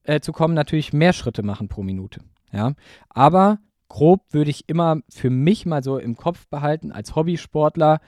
äh, 0.03 0.19
zu 0.19 0.31
kommen, 0.33 0.53
natürlich 0.53 0.93
mehr 0.93 1.13
Schritte 1.13 1.41
machen 1.41 1.67
pro 1.67 1.81
Minute. 1.81 2.21
Ja? 2.53 2.73
Aber 3.09 3.57
grob 3.89 4.21
würde 4.29 4.51
ich 4.51 4.69
immer 4.69 4.99
für 5.09 5.31
mich 5.31 5.65
mal 5.65 5.83
so 5.83 5.97
im 5.97 6.15
Kopf 6.15 6.47
behalten, 6.47 6.91
als 6.91 7.15
Hobbysportler, 7.15 7.99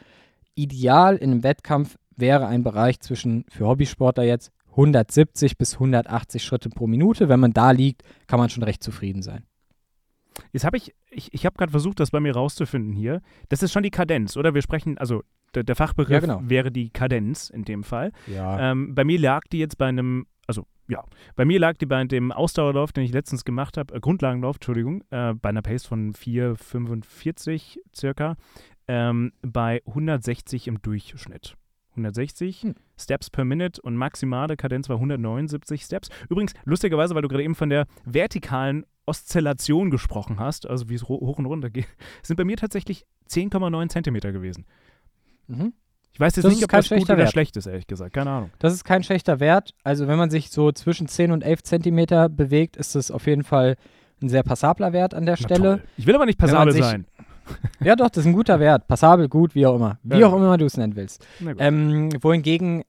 ideal 0.56 1.16
in 1.16 1.32
einem 1.32 1.44
Wettkampf 1.44 1.98
wäre 2.16 2.48
ein 2.48 2.64
Bereich 2.64 3.00
zwischen, 3.00 3.46
für 3.50 3.68
Hobbysportler 3.68 4.24
jetzt, 4.24 4.52
170 4.72 5.58
bis 5.58 5.76
180 5.76 6.44
Schritte 6.44 6.70
pro 6.70 6.88
Minute. 6.88 7.30
Wenn 7.30 7.40
man 7.40 7.54
da 7.54 7.72
liegt, 7.72 8.04
kann 8.28 8.40
man 8.40 8.50
schon 8.50 8.64
recht 8.64 8.84
zufrieden 8.84 9.22
sein. 9.22 9.46
Jetzt 10.52 10.66
habe 10.66 10.78
ich, 10.78 10.96
ich, 11.12 11.32
ich 11.34 11.46
habe 11.46 11.56
gerade 11.56 11.72
versucht, 11.72 12.00
das 12.00 12.12
bei 12.12 12.20
mir 12.20 12.34
rauszufinden 12.34 12.94
hier. 12.94 13.22
Das 13.50 13.62
ist 13.62 13.72
schon 13.72 13.84
die 13.84 13.92
Kadenz, 13.92 14.36
oder? 14.36 14.54
Wir 14.56 14.64
sprechen, 14.64 14.98
also 14.98 15.24
der, 15.54 15.64
der 15.64 15.76
Fachbegriff 15.76 16.14
Ja, 16.14 16.20
genau. 16.20 16.42
wäre 16.44 16.72
die 16.72 16.90
Kadenz 16.90 17.50
in 17.50 17.66
dem 17.66 17.84
Fall. 17.84 18.12
Ja. 18.28 18.72
Ähm, 18.72 18.96
bei 18.96 19.04
mir 19.04 19.20
lag 19.20 19.42
die 19.52 19.60
jetzt 19.60 19.78
bei 19.78 19.88
einem, 19.88 20.26
also 20.48 20.66
ja, 20.88 21.04
bei 21.36 21.46
mir 21.46 21.60
lag 21.60 21.78
die 21.78 21.86
bei 21.86 22.04
dem 22.04 22.32
Ausdauerlauf, 22.32 22.92
den 22.92 23.04
ich 23.04 23.14
letztens 23.14 23.46
gemacht 23.46 23.78
habe, 23.78 23.94
äh, 23.94 24.00
Grundlagenlauf, 24.00 24.56
Entschuldigung, 24.58 25.04
äh, 25.12 25.34
bei 25.34 25.50
einer 25.50 25.62
Pace 25.62 25.86
von 25.86 26.14
4,45 26.14 27.78
circa, 27.96 28.36
ähm, 28.88 29.32
bei 29.42 29.82
160 29.88 30.68
im 30.68 30.82
Durchschnitt. 30.82 31.56
160 31.92 32.64
Hm. 32.64 32.76
Steps 33.00 33.30
per 33.30 33.46
Minute 33.46 33.82
und 33.82 33.96
maximale 33.96 34.56
Kadenz 34.58 34.90
war 34.90 34.96
179 34.98 35.84
Steps. 35.84 36.10
Übrigens, 36.30 36.54
lustigerweise, 36.66 37.14
weil 37.16 37.22
du 37.22 37.28
gerade 37.28 37.44
eben 37.44 37.56
von 37.56 37.70
der 37.70 37.86
vertikalen 38.06 38.86
Oszillation 39.06 39.90
gesprochen 39.92 40.40
hast, 40.40 40.68
also 40.68 40.90
wie 40.90 40.96
es 40.96 41.04
hoch 41.04 41.38
und 41.38 41.46
runter 41.46 41.70
geht, 41.70 41.88
sind 42.24 42.38
bei 42.38 42.46
mir 42.46 42.58
tatsächlich 42.58 43.06
10,9 43.30 43.90
Zentimeter 43.90 44.32
gewesen. 44.32 44.66
Mhm. 45.48 45.74
Ich 46.14 46.20
weiß 46.20 46.36
jetzt 46.36 46.46
Das 46.46 46.52
nicht, 46.52 46.60
ist 46.60 46.66
ob 46.66 46.70
kein 46.72 46.80
das 46.82 46.90
gut 46.90 47.02
oder 47.10 47.18
Wert. 47.18 47.32
schlecht 47.32 47.58
ist, 47.58 47.66
ehrlich 47.66 47.88
gesagt. 47.88 48.14
Keine 48.14 48.30
Ahnung. 48.30 48.52
Das 48.60 48.72
ist 48.74 48.84
kein 48.84 49.04
schlechter 49.04 49.40
Wert. 49.40 49.74
Also 49.84 50.08
wenn 50.08 50.18
man 50.18 50.30
sich 50.30 50.52
so 50.52 50.72
zwischen 50.72 51.08
10 51.08 51.32
und 51.32 51.44
11 51.44 51.64
Zentimeter 51.64 52.30
bewegt, 52.30 52.78
ist 52.78 52.94
das 52.96 53.10
auf 53.12 53.26
jeden 53.26 53.44
Fall 53.44 53.78
ein 54.22 54.30
sehr 54.30 54.44
passabler 54.44 54.94
Wert 54.94 55.14
an 55.16 55.26
der 55.26 55.36
Na 55.40 55.44
Stelle. 55.44 55.78
toll. 55.80 55.84
Ich 55.98 56.06
will 56.06 56.14
aber 56.16 56.26
nicht 56.28 56.38
passabel 56.38 56.72
sein. 56.74 57.08
Ja, 57.84 57.96
doch, 57.96 58.10
das 58.10 58.24
ist 58.24 58.28
ein 58.28 58.34
guter 58.34 58.60
Wert. 58.60 58.88
Passabel, 58.88 59.28
gut, 59.28 59.56
wie 59.56 59.66
auch 59.66 59.76
immer. 59.76 60.00
Wie 60.04 60.20
Ja. 60.20 60.28
auch 60.28 60.36
immer 60.36 60.58
du 60.58 60.66
es 60.66 60.78
nennen 60.78 60.96
willst. 60.96 61.26
Ähm, 61.58 62.10
wohingegen, 62.22 62.84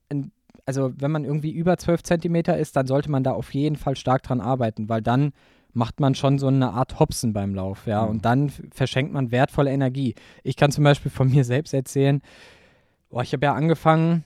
also 0.67 0.93
wenn 0.97 1.11
man 1.11 1.25
irgendwie 1.25 1.51
über 1.51 1.77
12 1.77 2.03
Zentimeter 2.05 2.57
ist, 2.57 2.77
dann 2.77 2.87
sollte 2.87 3.11
man 3.11 3.25
da 3.25 3.33
auf 3.33 3.53
jeden 3.55 3.77
Fall 3.77 3.97
stark 3.97 4.23
dran 4.23 4.41
arbeiten, 4.41 4.89
weil 4.89 5.03
dann 5.03 5.33
macht 5.73 5.99
man 5.99 6.15
schon 6.15 6.39
so 6.39 6.47
eine 6.47 6.71
Art 6.73 7.01
Hopsen 7.01 7.33
beim 7.33 7.55
Lauf, 7.55 7.87
ja, 7.89 8.05
Mhm. 8.05 8.11
und 8.11 8.25
dann 8.25 8.53
verschenkt 8.73 9.13
man 9.13 9.33
wertvolle 9.33 9.73
Energie. 9.73 10.15
Ich 10.45 10.55
kann 10.57 10.71
zum 10.71 10.85
Beispiel 10.85 11.11
von 11.11 11.29
mir 11.33 11.45
selbst 11.45 11.75
erzählen, 11.75 12.23
boah, 13.11 13.23
ich 13.23 13.33
habe 13.33 13.45
ja 13.47 13.55
angefangen, 13.55 14.23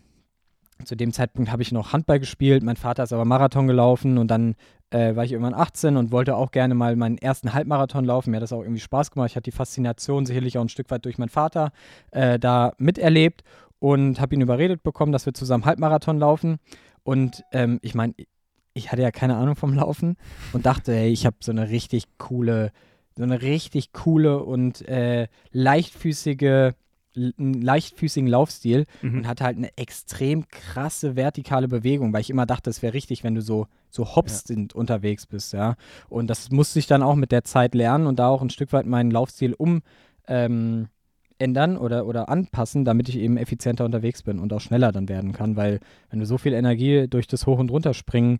zu 0.84 0.94
dem 0.94 1.12
Zeitpunkt 1.12 1.50
habe 1.50 1.62
ich 1.62 1.72
noch 1.72 1.92
Handball 1.94 2.20
gespielt, 2.20 2.62
mein 2.62 2.76
Vater 2.76 3.02
ist 3.02 3.12
aber 3.14 3.24
Marathon 3.24 3.66
gelaufen 3.66 4.18
und 4.18 4.30
dann 4.30 4.54
äh, 4.90 5.16
war 5.16 5.24
ich 5.24 5.32
irgendwann 5.32 5.54
18 5.54 5.96
und 5.96 6.12
wollte 6.12 6.36
auch 6.36 6.50
gerne 6.50 6.74
mal 6.74 6.96
meinen 6.96 7.18
ersten 7.18 7.52
Halbmarathon 7.52 8.04
laufen. 8.04 8.30
Mir 8.30 8.36
hat 8.36 8.42
das 8.42 8.52
auch 8.52 8.62
irgendwie 8.62 8.80
Spaß 8.80 9.10
gemacht. 9.10 9.30
Ich 9.30 9.36
hatte 9.36 9.50
die 9.50 9.56
Faszination 9.56 10.26
sicherlich 10.26 10.58
auch 10.58 10.62
ein 10.62 10.68
Stück 10.68 10.90
weit 10.90 11.04
durch 11.04 11.18
meinen 11.18 11.28
Vater 11.28 11.72
äh, 12.10 12.38
da 12.38 12.72
miterlebt 12.78 13.42
und 13.78 14.20
habe 14.20 14.34
ihn 14.34 14.40
überredet 14.40 14.82
bekommen, 14.82 15.12
dass 15.12 15.26
wir 15.26 15.34
zusammen 15.34 15.64
Halbmarathon 15.64 16.18
laufen. 16.18 16.58
Und 17.02 17.44
ähm, 17.52 17.78
ich 17.82 17.94
meine, 17.94 18.14
ich 18.74 18.92
hatte 18.92 19.02
ja 19.02 19.10
keine 19.10 19.36
Ahnung 19.36 19.56
vom 19.56 19.74
Laufen 19.74 20.16
und 20.52 20.66
dachte, 20.66 20.94
hey, 20.94 21.10
ich 21.10 21.26
habe 21.26 21.36
so 21.40 21.52
eine 21.52 21.68
richtig 21.68 22.04
coole, 22.18 22.72
so 23.16 23.22
eine 23.22 23.42
richtig 23.42 23.92
coole 23.92 24.42
und 24.42 24.86
äh, 24.88 25.28
leichtfüßige, 25.52 26.72
einen 27.38 27.60
leichtfüßigen 27.60 28.28
Laufstil 28.28 28.84
Mhm. 29.02 29.18
und 29.18 29.28
hatte 29.28 29.44
halt 29.44 29.56
eine 29.56 29.76
extrem 29.76 30.48
krasse 30.48 31.16
vertikale 31.16 31.68
Bewegung, 31.68 32.12
weil 32.12 32.20
ich 32.22 32.30
immer 32.30 32.46
dachte, 32.46 32.70
es 32.70 32.82
wäre 32.82 32.94
richtig, 32.94 33.24
wenn 33.24 33.34
du 33.34 33.42
so, 33.42 33.66
so 33.90 34.14
hopsend 34.16 34.74
unterwegs 34.74 35.26
bist, 35.26 35.52
ja. 35.52 35.76
Und 36.08 36.28
das 36.28 36.50
musste 36.50 36.78
ich 36.78 36.86
dann 36.86 37.02
auch 37.02 37.14
mit 37.16 37.32
der 37.32 37.44
Zeit 37.44 37.74
lernen 37.74 38.06
und 38.06 38.18
da 38.18 38.28
auch 38.28 38.42
ein 38.42 38.50
Stück 38.50 38.72
weit 38.72 38.86
meinen 38.86 39.10
Laufstil 39.10 39.54
um 39.54 39.82
ähm, 40.26 40.88
ändern 41.38 41.76
oder, 41.76 42.06
oder 42.06 42.28
anpassen, 42.28 42.84
damit 42.84 43.08
ich 43.08 43.16
eben 43.16 43.36
effizienter 43.36 43.84
unterwegs 43.84 44.22
bin 44.22 44.40
und 44.40 44.52
auch 44.52 44.60
schneller 44.60 44.90
dann 44.92 45.08
werden 45.08 45.32
kann, 45.32 45.56
weil 45.56 45.78
wenn 46.10 46.18
du 46.18 46.26
so 46.26 46.36
viel 46.36 46.52
Energie 46.52 47.06
durch 47.08 47.26
das 47.28 47.46
Hoch- 47.46 47.60
und 47.60 47.70
Runterspringen 47.70 48.38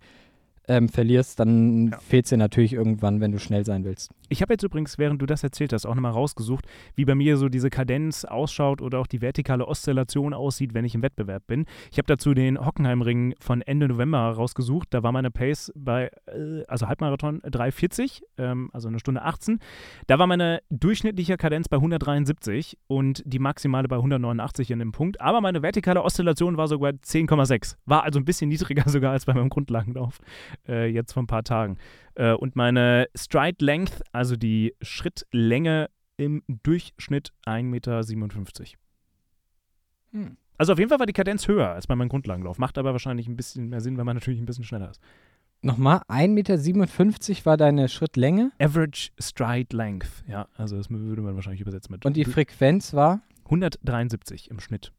ähm, 0.69 0.89
verlierst, 0.89 1.41
dann 1.41 1.89
Ja. 1.89 1.99
fehlt 1.99 2.27
es 2.27 2.31
dir 2.31 2.37
natürlich 2.37 2.73
irgendwann, 2.75 3.21
wenn 3.21 3.33
du 3.33 3.39
schnell 3.39 3.65
sein 3.65 3.85
willst. 3.85 4.11
Ich 4.29 4.43
habe 4.43 4.53
jetzt 4.53 4.63
übrigens, 4.63 4.99
während 4.99 5.21
du 5.23 5.27
das 5.27 5.43
erzählt 5.43 5.73
hast, 5.73 5.87
auch 5.87 5.95
nochmal 5.95 6.13
rausgesucht, 6.13 6.67
wie 6.95 7.05
bei 7.07 7.15
mir 7.15 7.37
so 7.39 7.49
diese 7.49 7.71
Kadenz 7.71 8.25
ausschaut 8.27 8.83
oder 8.83 8.99
auch 8.99 9.07
die 9.07 9.23
vertikale 9.23 9.67
Oszillation 9.67 10.35
aussieht, 10.35 10.75
wenn 10.75 10.85
ich 10.85 10.95
im 10.95 11.03
Wettbewerb 11.03 11.47
bin. 11.47 11.65
Ich 11.91 11.97
habe 11.99 12.07
dazu 12.07 12.35
den 12.35 12.65
Hockenheimring 12.65 13.35
von 13.41 13.63
Ende 13.63 13.89
November 13.89 14.19
rausgesucht. 14.19 14.89
Da 14.93 15.03
war 15.03 15.13
meine 15.13 15.31
Pace 15.31 15.73
bei, 15.75 16.11
äh, 16.27 16.63
also 16.69 16.87
Halbmarathon 16.89 17.41
3,40, 17.43 18.23
ähm, 18.37 18.69
also 18.73 18.89
eine 18.89 18.99
Stunde 19.01 19.23
18. 19.23 19.59
Da 20.07 20.19
war 20.19 20.27
meine 20.27 20.61
durchschnittliche 20.71 21.37
Kadenz 21.39 21.69
bei 21.69 21.79
173 21.79 22.77
und 22.87 23.23
die 23.25 23.39
maximale 23.39 23.89
bei 23.89 23.97
189 23.97 24.71
in 24.71 24.79
dem 24.79 24.93
Punkt. 24.93 25.21
Aber 25.21 25.41
meine 25.41 25.63
vertikale 25.63 26.03
Oszillation 26.03 26.57
war 26.59 26.69
sogar 26.69 26.93
10,6. 26.93 27.77
War 27.87 28.03
also 28.05 28.19
ein 28.19 28.25
bisschen 28.25 28.49
niedriger 28.49 28.85
sogar 28.89 29.13
als 29.13 29.25
bei 29.25 29.33
meinem 29.35 29.49
Grundlagenlauf 29.49 30.19
äh, 30.67 30.87
jetzt 30.87 31.13
vor 31.13 31.23
ein 31.23 31.27
paar 31.27 31.45
Tagen. 31.45 31.77
Äh, 32.15 32.33
und 32.33 32.57
meine 32.57 33.09
Stride 33.15 33.65
Length, 33.65 34.03
also 34.13 34.37
die 34.37 34.75
Schrittlänge 34.83 35.91
im 36.17 36.43
Durchschnitt 36.49 37.33
1,57 37.47 37.63
Meter. 37.65 38.03
Hm. 40.13 40.37
Also 40.57 40.73
auf 40.73 40.79
jeden 40.79 40.89
Fall 40.89 40.99
war 40.99 41.07
die 41.07 41.13
Kadenz 41.13 41.47
höher 41.47 41.69
als 41.69 41.87
bei 41.87 41.95
meinem 41.95 42.09
Grundlagenlauf. 42.09 42.59
Macht 42.59 42.79
aber 42.79 42.93
wahrscheinlich 42.93 43.29
ein 43.29 43.37
bisschen 43.37 43.69
mehr 43.69 43.81
Sinn, 43.81 43.97
wenn 43.97 44.07
man 44.07 44.17
natürlich 44.17 44.41
ein 44.41 44.47
bisschen 44.47 44.65
schneller 44.65 44.91
ist. 44.91 45.01
Nochmal, 45.61 46.03
1,57 46.09 46.29
Meter 46.29 47.47
war 47.47 47.57
deine 47.57 47.89
Schrittlänge 47.89 48.53
Average 48.61 49.11
Stride 49.19 49.77
Length, 49.77 50.25
ja, 50.29 50.47
also 50.57 50.77
das 50.77 50.89
würde 50.89 51.21
man 51.21 51.35
wahrscheinlich 51.35 51.61
übersetzen 51.61 51.93
mit 51.93 52.05
und 52.05 52.17
die 52.17 52.25
Frequenz 52.25 52.95
war, 52.95 53.23
173 53.47 54.51
im 54.53 54.61
Schnitt. 54.61 54.93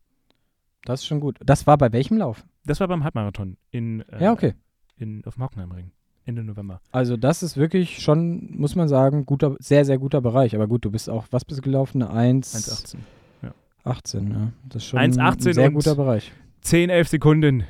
das 0.83 1.01
ist 1.01 1.07
schon 1.07 1.21
gut. 1.21 1.37
Das 1.45 1.65
war 1.65 1.77
bei 1.77 1.93
welchem 1.93 2.17
Lauf? 2.17 2.45
Das 2.65 2.81
war 2.81 2.89
beim 2.89 3.05
Halbmarathon 3.05 3.55
in, 3.71 4.01
äh, 4.09 4.21
Ja, 4.21 4.33
okay. 4.33 4.53
In, 4.99 5.23
auf 5.25 5.35
dem 5.35 5.43
Hockenheimring. 5.43 5.91
Ende 6.25 6.43
November. 6.43 6.79
Also 6.91 7.17
das 7.17 7.41
ist 7.41 7.57
wirklich 7.57 7.99
schon, 8.03 8.49
muss 8.55 8.75
man 8.75 8.87
sagen, 8.87 9.25
guter, 9.25 9.55
sehr, 9.59 9.83
sehr 9.85 9.97
guter 9.97 10.21
Bereich. 10.21 10.53
Aber 10.55 10.67
gut, 10.67 10.85
du 10.85 10.91
bist 10.91 11.09
auch, 11.09 11.25
was 11.31 11.43
bist 11.45 11.59
du 11.59 11.63
gelaufen? 11.63 12.03
Eine 12.03 12.41
1,18, 12.43 12.95
1,18. 13.43 13.51
18, 13.85 14.31
ja. 14.31 14.51
Das 14.67 14.83
ist 14.83 14.89
schon 14.89 14.99
1,18 14.99 15.47
ein 15.49 15.53
sehr 15.53 15.71
guter 15.71 15.95
Bereich. 15.95 16.31
10, 16.61 16.89
11 16.89 17.07
Sekunden. 17.07 17.63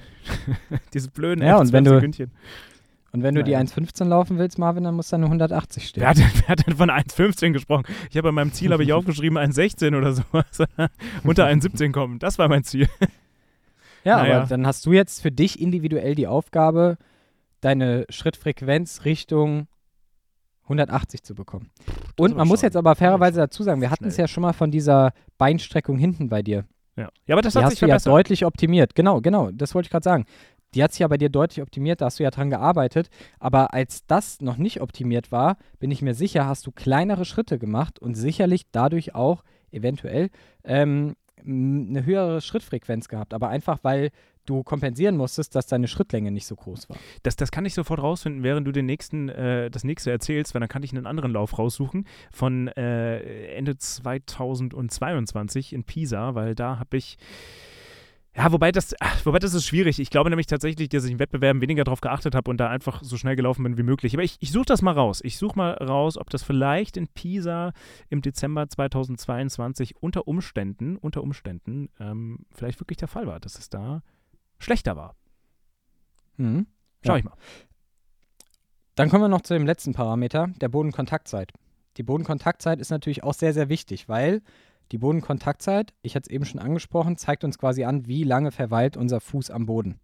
Diese 0.93 1.09
blöden 1.09 1.43
Ja, 1.45 1.53
11, 1.53 1.61
und 1.61 1.73
wenn 1.73 1.83
12 1.85 1.85
du- 1.85 1.95
Sekündchen. 1.99 2.31
Und 3.11 3.23
wenn 3.23 3.33
du 3.33 3.43
die 3.43 3.53
Naja. 3.53 3.65
1,15 3.65 4.05
laufen 4.05 4.37
willst, 4.37 4.59
Marvin, 4.59 4.83
dann 4.83 4.93
muss 4.93 5.09
da 5.09 5.17
eine 5.17 5.25
180 5.25 5.87
stehen. 5.87 6.01
Wer 6.01 6.09
hat, 6.09 6.17
denn, 6.19 6.25
wer 6.35 6.47
hat 6.49 6.67
denn 6.67 6.75
von 6.75 6.89
1,15 6.91 7.53
gesprochen? 7.53 7.85
Ich 8.11 8.17
habe 8.17 8.27
bei 8.27 8.31
meinem 8.31 8.51
Ziel 8.53 8.71
habe 8.71 8.83
ich 8.83 8.93
aufgeschrieben 8.93 9.37
1,16 9.39 9.97
oder 9.97 10.13
sowas. 10.13 10.45
Unter 11.23 11.47
1,17 11.47 11.91
kommen. 11.91 12.19
Das 12.19 12.37
war 12.37 12.47
mein 12.49 12.63
Ziel. 12.63 12.87
Ja, 14.03 14.17
Naja. 14.17 14.37
aber 14.41 14.47
dann 14.47 14.67
hast 14.67 14.85
du 14.85 14.91
jetzt 14.93 15.21
für 15.21 15.31
dich 15.31 15.59
individuell 15.59 16.13
die 16.15 16.27
Aufgabe, 16.27 16.97
deine 17.61 18.05
Schrittfrequenz 18.09 19.05
Richtung 19.05 19.67
180 20.63 21.23
zu 21.23 21.35
bekommen. 21.35 21.71
Und 22.17 22.35
man 22.35 22.47
muss 22.47 22.61
jetzt 22.61 22.77
aber 22.77 22.95
fairerweise 22.95 23.39
dazu 23.39 23.63
sagen, 23.63 23.81
wir 23.81 23.89
hatten 23.89 24.05
es 24.05 24.17
ja 24.17 24.27
schon 24.27 24.41
mal 24.41 24.53
von 24.53 24.71
dieser 24.71 25.13
Beinstreckung 25.37 25.97
hinten 25.97 26.29
bei 26.29 26.43
dir. 26.43 26.65
Ja, 26.95 27.09
ja 27.25 27.35
aber 27.35 27.41
das 27.41 27.53
Die 27.53 27.59
hat 27.59 27.65
hast 27.65 27.71
sich 27.71 27.79
du 27.79 27.87
ja 27.87 27.97
deutlich 27.97 28.45
optimiert. 28.45 28.93
Genau, 28.93 29.19
genau, 29.21 29.51
das 29.51 29.73
wollte 29.73 29.87
ich 29.87 29.91
gerade 29.91 30.03
sagen. 30.03 30.25
Die 30.75 30.83
hat 30.83 30.91
sich 30.91 30.99
ja 30.99 31.07
bei 31.07 31.17
dir 31.17 31.29
deutlich 31.29 31.63
optimiert, 31.63 32.01
da 32.01 32.05
hast 32.05 32.19
du 32.19 32.23
ja 32.23 32.29
dran 32.29 32.51
gearbeitet. 32.51 33.09
Aber 33.39 33.73
als 33.73 34.05
das 34.05 34.41
noch 34.41 34.57
nicht 34.57 34.81
optimiert 34.81 35.31
war, 35.31 35.57
bin 35.79 35.89
ich 35.89 36.03
mir 36.03 36.13
sicher, 36.13 36.45
hast 36.45 36.67
du 36.67 36.71
kleinere 36.71 37.25
Schritte 37.25 37.57
gemacht 37.57 37.97
und 37.97 38.13
sicherlich 38.13 38.69
dadurch 38.71 39.15
auch 39.15 39.43
eventuell 39.71 40.29
ähm, 40.63 41.15
eine 41.43 42.05
höhere 42.05 42.41
Schrittfrequenz 42.41 43.07
gehabt. 43.07 43.33
Aber 43.33 43.49
einfach, 43.49 43.79
weil 43.81 44.11
du 44.49 44.63
kompensieren 44.63 45.17
musstest, 45.17 45.55
dass 45.55 45.67
deine 45.67 45.87
Schrittlänge 45.87 46.31
nicht 46.31 46.47
so 46.47 46.55
groß 46.55 46.89
war. 46.89 46.97
das, 47.23 47.35
das 47.35 47.51
kann 47.51 47.65
ich 47.65 47.73
sofort 47.73 48.01
rausfinden, 48.01 48.43
während 48.43 48.67
du 48.67 48.71
den 48.71 48.85
nächsten, 48.85 49.29
äh, 49.29 49.69
das 49.69 49.83
nächste 49.83 50.11
erzählst, 50.11 50.53
weil 50.53 50.59
dann 50.59 50.69
kann 50.69 50.83
ich 50.83 50.91
einen 50.91 51.05
anderen 51.05 51.31
Lauf 51.31 51.57
raussuchen 51.57 52.05
von 52.31 52.67
äh, 52.69 53.53
Ende 53.55 53.77
2022 53.77 55.73
in 55.73 55.83
Pisa, 55.83 56.35
weil 56.35 56.55
da 56.55 56.79
habe 56.79 56.97
ich 56.97 57.17
ja, 58.35 58.51
wobei 58.51 58.71
das, 58.71 58.93
wobei 59.23 59.39
das 59.39 59.53
ist 59.53 59.65
schwierig. 59.65 59.99
Ich 59.99 60.09
glaube 60.09 60.29
nämlich 60.29 60.47
tatsächlich, 60.47 60.89
dass 60.89 61.03
ich 61.03 61.11
in 61.11 61.19
Wettbewerben 61.19 61.61
weniger 61.61 61.83
darauf 61.83 62.01
geachtet 62.01 62.35
habe 62.35 62.49
und 62.49 62.57
da 62.57 62.69
einfach 62.69 63.03
so 63.03 63.17
schnell 63.17 63.35
gelaufen 63.35 63.63
bin 63.63 63.77
wie 63.77 63.83
möglich. 63.83 64.13
Aber 64.13 64.23
ich, 64.23 64.37
ich 64.39 64.51
suche 64.51 64.65
das 64.65 64.81
mal 64.81 64.93
raus. 64.93 65.19
Ich 65.23 65.37
suche 65.37 65.57
mal 65.57 65.73
raus, 65.73 66.17
ob 66.17 66.29
das 66.29 66.43
vielleicht 66.43 66.95
in 66.95 67.07
Pisa 67.07 67.73
im 68.09 68.21
Dezember 68.21 68.67
2022 68.69 69.95
unter 69.97 70.27
Umständen, 70.27 70.95
unter 70.95 71.21
Umständen, 71.23 71.89
ähm, 71.99 72.45
vielleicht 72.53 72.79
wirklich 72.79 72.97
der 72.97 73.07
Fall 73.07 73.27
war, 73.27 73.39
dass 73.39 73.57
es 73.57 73.69
da 73.69 74.03
schlechter 74.59 74.95
war. 74.95 75.15
Mhm. 76.37 76.67
Schau 77.05 77.13
Ja. 77.13 77.17
ich 77.19 77.23
mal. 77.23 77.33
Dann 78.95 79.09
kommen 79.09 79.23
wir 79.23 79.29
noch 79.29 79.41
zu 79.41 79.53
dem 79.53 79.65
letzten 79.65 79.93
Parameter, 79.93 80.47
der 80.59 80.67
Bodenkontaktzeit. 80.69 81.51
Die 81.97 82.03
Bodenkontaktzeit 82.03 82.79
ist 82.79 82.91
natürlich 82.91 83.23
auch 83.23 83.33
sehr, 83.33 83.53
sehr 83.53 83.69
wichtig, 83.69 84.09
weil 84.09 84.41
die 84.91 84.97
Bodenkontaktzeit, 84.97 85.93
ich 86.01 86.15
hatte 86.15 86.27
es 86.27 86.33
eben 86.33 86.45
schon 86.45 86.59
angesprochen, 86.59 87.15
zeigt 87.17 87.43
uns 87.43 87.57
quasi 87.57 87.83
an, 87.83 88.07
wie 88.07 88.23
lange 88.23 88.51
verweilt 88.51 88.97
unser 88.97 89.21
Fuß 89.21 89.51
am 89.51 89.65
Boden. 89.65 89.99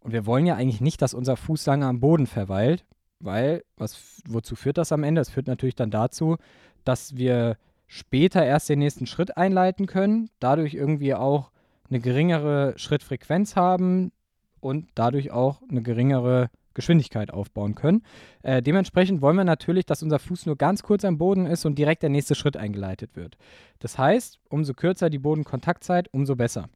Und 0.00 0.12
wir 0.12 0.24
wollen 0.24 0.46
ja 0.46 0.54
eigentlich 0.54 0.80
nicht, 0.80 1.02
dass 1.02 1.14
unser 1.14 1.36
Fuß 1.36 1.66
lange 1.66 1.86
am 1.86 2.00
Boden 2.00 2.26
verweilt, 2.26 2.86
weil, 3.18 3.64
was, 3.76 4.22
wozu 4.26 4.56
führt 4.56 4.78
das 4.78 4.92
am 4.92 5.02
Ende? 5.04 5.20
Es 5.20 5.28
führt 5.30 5.46
natürlich 5.46 5.74
dann 5.74 5.90
dazu, 5.90 6.36
dass 6.84 7.16
wir 7.16 7.58
später 7.86 8.44
erst 8.44 8.68
den 8.68 8.78
nächsten 8.78 9.06
Schritt 9.06 9.36
einleiten 9.36 9.86
können, 9.86 10.30
dadurch 10.38 10.74
irgendwie 10.74 11.14
auch 11.14 11.50
eine 11.90 12.00
geringere 12.00 12.74
Schrittfrequenz 12.76 13.56
haben 13.56 14.12
und 14.60 14.88
dadurch 14.94 15.30
auch 15.30 15.62
eine 15.68 15.82
geringere 15.82 16.50
Geschwindigkeit 16.74 17.32
aufbauen 17.32 17.74
können. 17.74 18.02
Äh, 18.42 18.62
dementsprechend 18.62 19.22
wollen 19.22 19.36
wir 19.36 19.44
natürlich, 19.44 19.86
dass 19.86 20.02
unser 20.02 20.18
Fuß 20.18 20.46
nur 20.46 20.56
ganz 20.56 20.82
kurz 20.82 21.04
am 21.04 21.18
Boden 21.18 21.46
ist 21.46 21.64
und 21.64 21.76
direkt 21.78 22.02
der 22.02 22.10
nächste 22.10 22.34
Schritt 22.34 22.56
eingeleitet 22.56 23.16
wird. 23.16 23.36
Das 23.80 23.98
heißt, 23.98 24.38
umso 24.48 24.74
kürzer 24.74 25.10
die 25.10 25.18
Bodenkontaktzeit, 25.18 26.08
umso 26.12 26.36
besser. 26.36 26.68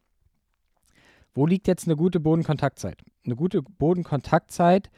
Wo 1.33 1.45
liegt 1.45 1.67
jetzt 1.67 1.87
eine 1.87 1.95
gute 1.95 2.19
Bodenkontaktzeit? 2.19 3.01
Eine 3.25 3.35
gute 3.35 3.61
Bodenkontaktzeit 3.61 4.89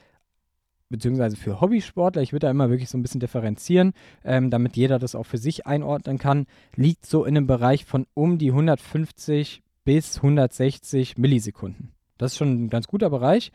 beziehungsweise 0.90 1.36
für 1.36 1.60
Hobbysportler, 1.60 2.22
ich 2.22 2.32
würde 2.32 2.46
da 2.46 2.52
immer 2.52 2.70
wirklich 2.70 2.90
so 2.90 2.98
ein 2.98 3.02
bisschen 3.02 3.20
differenzieren, 3.20 3.94
ähm, 4.24 4.50
damit 4.50 4.78
jeder 4.78 5.00
das 5.00 5.16
auch 5.16 5.26
für 5.26 5.38
sich 5.38 5.68
einordnen 5.68 6.18
kann, 6.18 6.46
liegt 6.76 7.06
so 7.06 7.26
in 7.26 7.36
einem 7.36 7.48
Bereich 7.48 7.86
von 7.86 8.06
um 8.14 8.38
die 8.38 8.52
150 8.52 9.64
bis 9.88 10.18
160 10.18 11.18
Millisekunden. 11.18 11.94
Das 12.18 12.34
ist 12.34 12.38
schon 12.38 12.66
ein 12.66 12.70
ganz 12.70 12.88
guter 12.88 13.10
Bereich. 13.10 13.54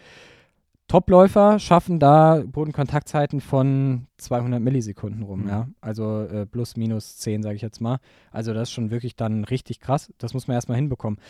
Topläufer 0.88 1.58
schaffen 1.58 1.98
da 2.00 2.42
Bodenkontaktzeiten 2.46 3.42
von 3.42 4.06
200 4.16 4.58
Millisekunden 4.58 5.24
rum, 5.24 5.42
mhm. 5.42 5.48
ja. 5.48 5.68
Also 5.82 6.22
äh, 6.22 6.46
plus, 6.46 6.78
minus 6.78 7.18
10, 7.18 7.42
sage 7.42 7.56
ich 7.56 7.60
jetzt 7.60 7.82
mal. 7.82 7.98
Also 8.30 8.54
das 8.54 8.70
ist 8.70 8.72
schon 8.72 8.90
wirklich 8.90 9.14
dann 9.14 9.44
richtig 9.44 9.78
krass. 9.78 10.10
Das 10.16 10.32
muss 10.32 10.48
man 10.48 10.54
erstmal 10.54 10.76
hinbekommen. 10.76 11.20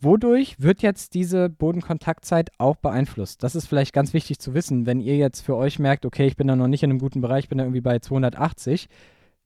Wodurch 0.00 0.60
wird 0.60 0.82
jetzt 0.82 1.14
diese 1.14 1.48
Bodenkontaktzeit 1.48 2.50
auch 2.58 2.74
beeinflusst? 2.74 3.44
Das 3.44 3.54
ist 3.54 3.66
vielleicht 3.66 3.92
ganz 3.92 4.14
wichtig 4.14 4.40
zu 4.40 4.52
wissen, 4.52 4.84
wenn 4.84 5.00
ihr 5.00 5.16
jetzt 5.16 5.42
für 5.42 5.54
euch 5.54 5.78
merkt, 5.78 6.04
okay, 6.04 6.26
ich 6.26 6.36
bin 6.36 6.48
da 6.48 6.56
noch 6.56 6.66
nicht 6.66 6.82
in 6.82 6.90
einem 6.90 6.98
guten 6.98 7.20
Bereich, 7.20 7.44
ich 7.44 7.48
bin 7.48 7.58
da 7.58 7.64
irgendwie 7.64 7.82
bei 7.82 8.00
280. 8.00 8.88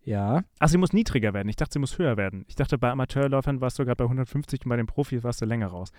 Ja. 0.05 0.43
Ach, 0.59 0.69
sie 0.69 0.79
muss 0.79 0.93
niedriger 0.93 1.33
werden. 1.33 1.49
Ich 1.49 1.57
dachte, 1.57 1.75
sie 1.75 1.79
muss 1.79 1.99
höher 1.99 2.17
werden. 2.17 2.45
Ich 2.49 2.57
dachte, 2.57 2.79
bei 2.79 2.91
Amateurläufern 2.91 3.61
warst 3.61 3.79
du 3.79 3.85
gerade 3.85 3.97
bei 3.97 4.05
150 4.05 4.65
und 4.65 4.69
bei 4.69 4.77
den 4.77 4.87
Profis 4.87 5.23
warst 5.23 5.41
du 5.41 5.45
länger 5.45 5.69
raus. 5.69 5.93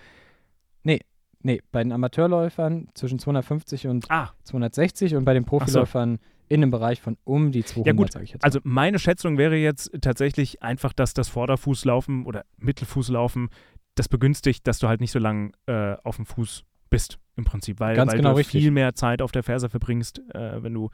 Nee, 0.82 1.00
nee, 1.42 1.62
bei 1.72 1.82
den 1.82 1.92
Amateurläufern 1.92 2.88
zwischen 2.94 3.18
250 3.18 3.86
und 3.86 4.10
ah. 4.10 4.32
260 4.44 5.16
und 5.16 5.24
bei 5.24 5.32
den 5.32 5.44
Profiläufern 5.44 6.16
so. 6.16 6.24
in 6.48 6.62
einem 6.62 6.70
Bereich 6.70 7.00
von 7.00 7.16
um 7.24 7.52
die 7.52 7.64
200, 7.64 7.86
ja 7.86 7.92
gut, 7.92 8.12
sage 8.12 8.24
ich 8.24 8.32
jetzt. 8.32 8.42
Mal. 8.42 8.46
Also 8.46 8.60
meine 8.62 8.98
Schätzung 8.98 9.38
wäre 9.38 9.56
jetzt 9.56 9.90
tatsächlich 10.02 10.62
einfach, 10.62 10.92
dass 10.92 11.14
das 11.14 11.28
Vorderfußlaufen 11.28 12.26
oder 12.26 12.44
Mittelfußlaufen 12.58 13.48
das 13.94 14.08
begünstigt, 14.08 14.66
dass 14.66 14.78
du 14.80 14.88
halt 14.88 15.00
nicht 15.00 15.12
so 15.12 15.18
lang 15.18 15.54
äh, 15.66 15.94
auf 16.02 16.16
dem 16.16 16.26
Fuß 16.26 16.64
bist, 16.90 17.18
im 17.36 17.44
Prinzip, 17.44 17.80
weil, 17.80 17.96
weil 17.96 18.06
genau 18.06 18.30
du 18.30 18.36
richtig. 18.36 18.62
viel 18.62 18.70
mehr 18.70 18.94
Zeit 18.94 19.22
auf 19.22 19.32
der 19.32 19.42
Ferse 19.42 19.68
verbringst, 19.68 20.20
äh, 20.34 20.62
wenn 20.62 20.74
du 20.74 20.90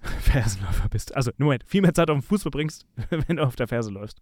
Fersenläufer 0.20 0.88
bist. 0.88 1.14
Also, 1.14 1.30
Moment, 1.38 1.64
viel 1.66 1.82
mehr 1.82 1.94
Zeit 1.94 2.10
auf 2.10 2.18
dem 2.18 2.22
Fuß 2.22 2.42
verbringst, 2.42 2.86
wenn 3.10 3.36
du 3.36 3.42
auf 3.44 3.56
der 3.56 3.68
Ferse 3.68 3.90
läufst. 3.90 4.20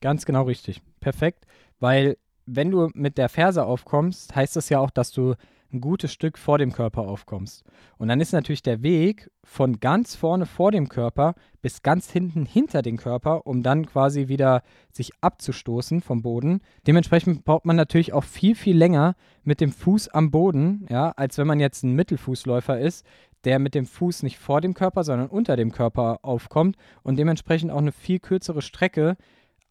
Ganz 0.00 0.24
genau 0.24 0.44
richtig. 0.44 0.82
Perfekt, 1.00 1.44
weil 1.80 2.16
wenn 2.46 2.70
du 2.70 2.88
mit 2.94 3.18
der 3.18 3.28
Ferse 3.28 3.64
aufkommst, 3.64 4.34
heißt 4.34 4.56
das 4.56 4.68
ja 4.68 4.78
auch, 4.78 4.90
dass 4.90 5.10
du 5.10 5.34
ein 5.72 5.80
gutes 5.80 6.12
Stück 6.12 6.38
vor 6.38 6.58
dem 6.58 6.72
Körper 6.72 7.02
aufkommst. 7.02 7.62
Und 7.98 8.08
dann 8.08 8.20
ist 8.20 8.32
natürlich 8.32 8.62
der 8.62 8.82
Weg 8.82 9.30
von 9.44 9.80
ganz 9.80 10.14
vorne 10.14 10.46
vor 10.46 10.72
dem 10.72 10.88
Körper 10.88 11.34
bis 11.60 11.82
ganz 11.82 12.10
hinten 12.10 12.46
hinter 12.46 12.82
den 12.82 12.96
Körper, 12.96 13.46
um 13.46 13.62
dann 13.62 13.86
quasi 13.86 14.28
wieder 14.28 14.62
sich 14.92 15.12
abzustoßen 15.20 16.00
vom 16.00 16.22
Boden. 16.22 16.60
Dementsprechend 16.86 17.44
braucht 17.44 17.66
man 17.66 17.76
natürlich 17.76 18.12
auch 18.12 18.24
viel, 18.24 18.54
viel 18.54 18.76
länger 18.76 19.14
mit 19.42 19.60
dem 19.60 19.72
Fuß 19.72 20.08
am 20.08 20.30
Boden, 20.30 20.86
ja, 20.88 21.10
als 21.16 21.36
wenn 21.38 21.46
man 21.46 21.60
jetzt 21.60 21.82
ein 21.84 21.92
Mittelfußläufer 21.92 22.78
ist, 22.78 23.04
der 23.44 23.58
mit 23.58 23.74
dem 23.74 23.86
Fuß 23.86 24.22
nicht 24.22 24.38
vor 24.38 24.60
dem 24.60 24.74
Körper, 24.74 25.04
sondern 25.04 25.28
unter 25.28 25.56
dem 25.56 25.72
Körper 25.72 26.20
aufkommt 26.22 26.76
und 27.02 27.16
dementsprechend 27.18 27.70
auch 27.70 27.78
eine 27.78 27.92
viel 27.92 28.18
kürzere 28.18 28.62
Strecke 28.62 29.16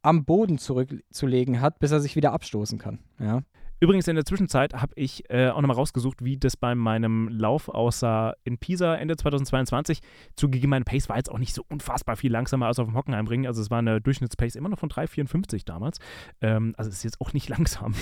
am 0.01 0.25
Boden 0.25 0.57
zurückzulegen 0.57 1.59
hat, 1.59 1.79
bis 1.79 1.91
er 1.91 1.99
sich 1.99 2.15
wieder 2.15 2.31
abstoßen 2.31 2.77
kann. 2.77 2.99
Ja. 3.19 3.41
Übrigens 3.79 4.07
in 4.07 4.15
der 4.15 4.25
Zwischenzeit 4.25 4.73
habe 4.73 4.93
ich 4.95 5.29
äh, 5.29 5.49
auch 5.49 5.61
nochmal 5.61 5.77
rausgesucht, 5.77 6.23
wie 6.23 6.37
das 6.37 6.57
bei 6.57 6.73
meinem 6.73 7.27
Lauf 7.29 7.69
aussah 7.69 8.33
in 8.43 8.57
Pisa 8.57 8.95
Ende 8.95 9.15
2022. 9.15 9.99
Zugegeben, 10.35 10.71
mein 10.71 10.83
Pace 10.83 11.09
war 11.09 11.17
jetzt 11.17 11.29
auch 11.29 11.37
nicht 11.37 11.53
so 11.53 11.63
unfassbar 11.69 12.15
viel 12.15 12.31
langsamer 12.31 12.65
als 12.65 12.79
auf 12.79 12.87
dem 12.87 12.95
Hockenheimring. 12.95 13.45
Also 13.45 13.61
es 13.61 13.69
war 13.69 13.79
eine 13.79 14.01
Durchschnittspace 14.01 14.55
immer 14.55 14.69
noch 14.69 14.79
von 14.79 14.89
3,54 14.89 15.63
damals. 15.65 15.99
Ähm, 16.41 16.73
also 16.77 16.89
es 16.89 16.97
ist 16.97 17.03
jetzt 17.03 17.21
auch 17.21 17.33
nicht 17.33 17.49
langsam. 17.57 17.93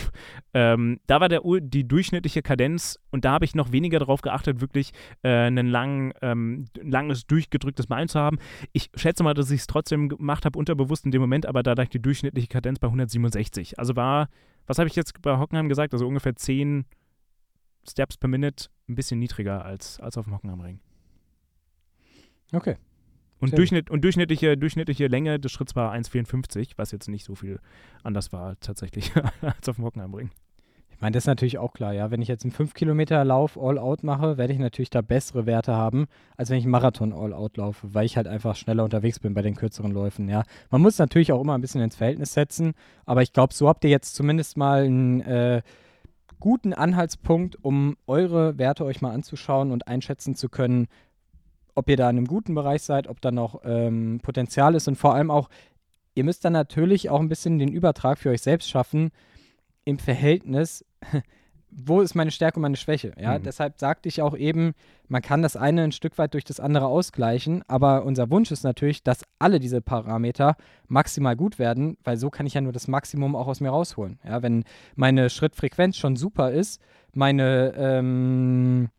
Ähm, 0.53 0.99
da 1.07 1.19
war 1.19 1.27
der, 1.27 1.41
die 1.61 1.85
durchschnittliche 1.85 2.41
Kadenz 2.41 2.97
und 3.11 3.25
da 3.25 3.33
habe 3.33 3.43
ich 3.43 3.53
noch 3.53 3.73
weniger 3.73 3.99
darauf 3.99 4.21
geachtet, 4.21 4.61
wirklich 4.61 4.91
äh, 5.23 5.29
einen 5.29 5.67
langen, 5.67 6.13
ähm, 6.21 6.65
langes, 6.81 7.27
durchgedrücktes 7.27 7.87
Bein 7.87 8.07
zu 8.07 8.19
haben. 8.19 8.37
Ich 8.71 8.89
schätze 8.95 9.23
mal, 9.23 9.33
dass 9.33 9.51
ich 9.51 9.61
es 9.61 9.67
trotzdem 9.67 10.07
gemacht 10.07 10.45
habe, 10.45 10.57
unterbewusst 10.57 11.03
in 11.05 11.11
dem 11.11 11.21
Moment, 11.21 11.45
aber 11.45 11.63
da 11.63 11.73
lag 11.73 11.89
die 11.89 12.01
durchschnittliche 12.01 12.47
Kadenz 12.47 12.79
bei 12.79 12.87
167. 12.87 13.77
Also 13.77 13.95
war 13.97 14.29
was 14.67 14.77
habe 14.77 14.87
ich 14.87 14.95
jetzt 14.95 15.21
bei 15.21 15.37
Hockenheim 15.37 15.69
gesagt? 15.69 15.93
Also 15.93 16.07
ungefähr 16.07 16.35
10 16.35 16.85
Steps 17.87 18.17
per 18.17 18.29
Minute, 18.29 18.69
ein 18.89 18.95
bisschen 18.95 19.19
niedriger 19.19 19.63
als, 19.63 19.99
als 19.99 20.17
auf 20.17 20.25
dem 20.25 20.33
Hockenheimring. 20.33 20.79
Okay. 22.51 22.77
Und, 23.39 23.57
Durchschnitt, 23.57 23.89
und 23.89 24.03
durchschnittliche, 24.03 24.57
durchschnittliche 24.57 25.07
Länge 25.07 25.39
des 25.39 25.51
Schritts 25.51 25.75
war 25.75 25.93
1,54, 25.93 26.71
was 26.77 26.91
jetzt 26.91 27.09
nicht 27.09 27.25
so 27.25 27.35
viel 27.35 27.59
anders 28.01 28.31
war 28.31 28.59
tatsächlich 28.59 29.11
als 29.41 29.67
auf 29.69 29.75
dem 29.75 29.85
Hockenheimring. 29.85 30.31
Ich 30.95 31.01
meine, 31.01 31.13
das 31.13 31.23
ist 31.23 31.27
natürlich 31.27 31.57
auch 31.57 31.73
klar, 31.73 31.93
ja. 31.93 32.09
Wenn 32.09 32.21
ich 32.21 32.29
jetzt 32.29 32.45
einen 32.45 32.53
5-Kilometer-Lauf 32.53 33.57
All-Out 33.57 34.03
mache, 34.03 34.37
werde 34.37 34.53
ich 34.53 34.59
natürlich 34.59 34.89
da 34.89 35.01
bessere 35.01 35.45
Werte 35.45 35.73
haben, 35.75 36.07
als 36.37 36.49
wenn 36.49 36.57
ich 36.57 36.63
einen 36.63 36.71
Marathon 36.71 37.11
All-Out 37.11 37.57
laufe, 37.57 37.93
weil 37.93 38.05
ich 38.05 38.15
halt 38.15 38.27
einfach 38.27 38.55
schneller 38.55 38.85
unterwegs 38.85 39.19
bin 39.19 39.33
bei 39.33 39.41
den 39.41 39.55
kürzeren 39.55 39.91
Läufen, 39.91 40.29
ja. 40.29 40.43
Man 40.69 40.81
muss 40.81 40.97
natürlich 40.97 41.33
auch 41.33 41.41
immer 41.41 41.53
ein 41.53 41.61
bisschen 41.61 41.81
ins 41.81 41.97
Verhältnis 41.97 42.33
setzen, 42.33 42.73
aber 43.05 43.21
ich 43.21 43.33
glaube, 43.33 43.53
so 43.53 43.67
habt 43.67 43.83
ihr 43.83 43.89
jetzt 43.89 44.15
zumindest 44.15 44.55
mal 44.55 44.85
einen 44.85 45.19
äh, 45.21 45.61
guten 46.39 46.73
Anhaltspunkt, 46.73 47.57
um 47.61 47.97
eure 48.07 48.57
Werte 48.57 48.85
euch 48.85 49.01
mal 49.01 49.11
anzuschauen 49.11 49.71
und 49.71 49.89
einschätzen 49.89 50.35
zu 50.35 50.47
können, 50.47 50.87
ob 51.75 51.89
ihr 51.89 51.97
da 51.97 52.09
in 52.09 52.17
einem 52.17 52.27
guten 52.27 52.55
Bereich 52.55 52.83
seid, 52.83 53.07
ob 53.07 53.19
da 53.19 53.31
noch 53.31 53.61
ähm, 53.65 54.21
Potenzial 54.23 54.75
ist 54.75 54.87
und 54.87 54.95
vor 54.95 55.13
allem 55.13 55.29
auch, 55.29 55.49
ihr 56.13 56.23
müsst 56.23 56.45
dann 56.45 56.53
natürlich 56.53 57.09
auch 57.09 57.19
ein 57.19 57.27
bisschen 57.27 57.59
den 57.59 57.73
Übertrag 57.73 58.17
für 58.17 58.29
euch 58.29 58.41
selbst 58.41 58.69
schaffen, 58.69 59.11
im 59.85 59.99
Verhältnis, 59.99 60.83
wo 61.69 62.01
ist 62.01 62.15
meine 62.15 62.31
Stärke 62.31 62.57
und 62.57 62.63
meine 62.63 62.77
Schwäche? 62.77 63.13
Ja, 63.19 63.37
mhm. 63.37 63.43
deshalb 63.43 63.79
sagte 63.79 64.07
ich 64.09 64.21
auch 64.21 64.35
eben, 64.35 64.73
man 65.07 65.21
kann 65.21 65.41
das 65.41 65.55
eine 65.55 65.83
ein 65.83 65.91
Stück 65.91 66.17
weit 66.17 66.33
durch 66.33 66.43
das 66.43 66.59
andere 66.59 66.87
ausgleichen, 66.87 67.63
aber 67.67 68.05
unser 68.05 68.29
Wunsch 68.29 68.51
ist 68.51 68.63
natürlich, 68.63 69.03
dass 69.03 69.23
alle 69.39 69.59
diese 69.59 69.81
Parameter 69.81 70.55
maximal 70.87 71.35
gut 71.35 71.59
werden, 71.59 71.97
weil 72.03 72.17
so 72.17 72.29
kann 72.29 72.45
ich 72.45 72.53
ja 72.53 72.61
nur 72.61 72.73
das 72.73 72.87
Maximum 72.87 73.35
auch 73.35 73.47
aus 73.47 73.59
mir 73.61 73.69
rausholen. 73.69 74.19
Ja, 74.23 74.41
wenn 74.41 74.63
meine 74.95 75.29
Schrittfrequenz 75.29 75.97
schon 75.97 76.15
super 76.15 76.51
ist, 76.51 76.81
meine 77.13 77.73
ähm, 77.77 78.89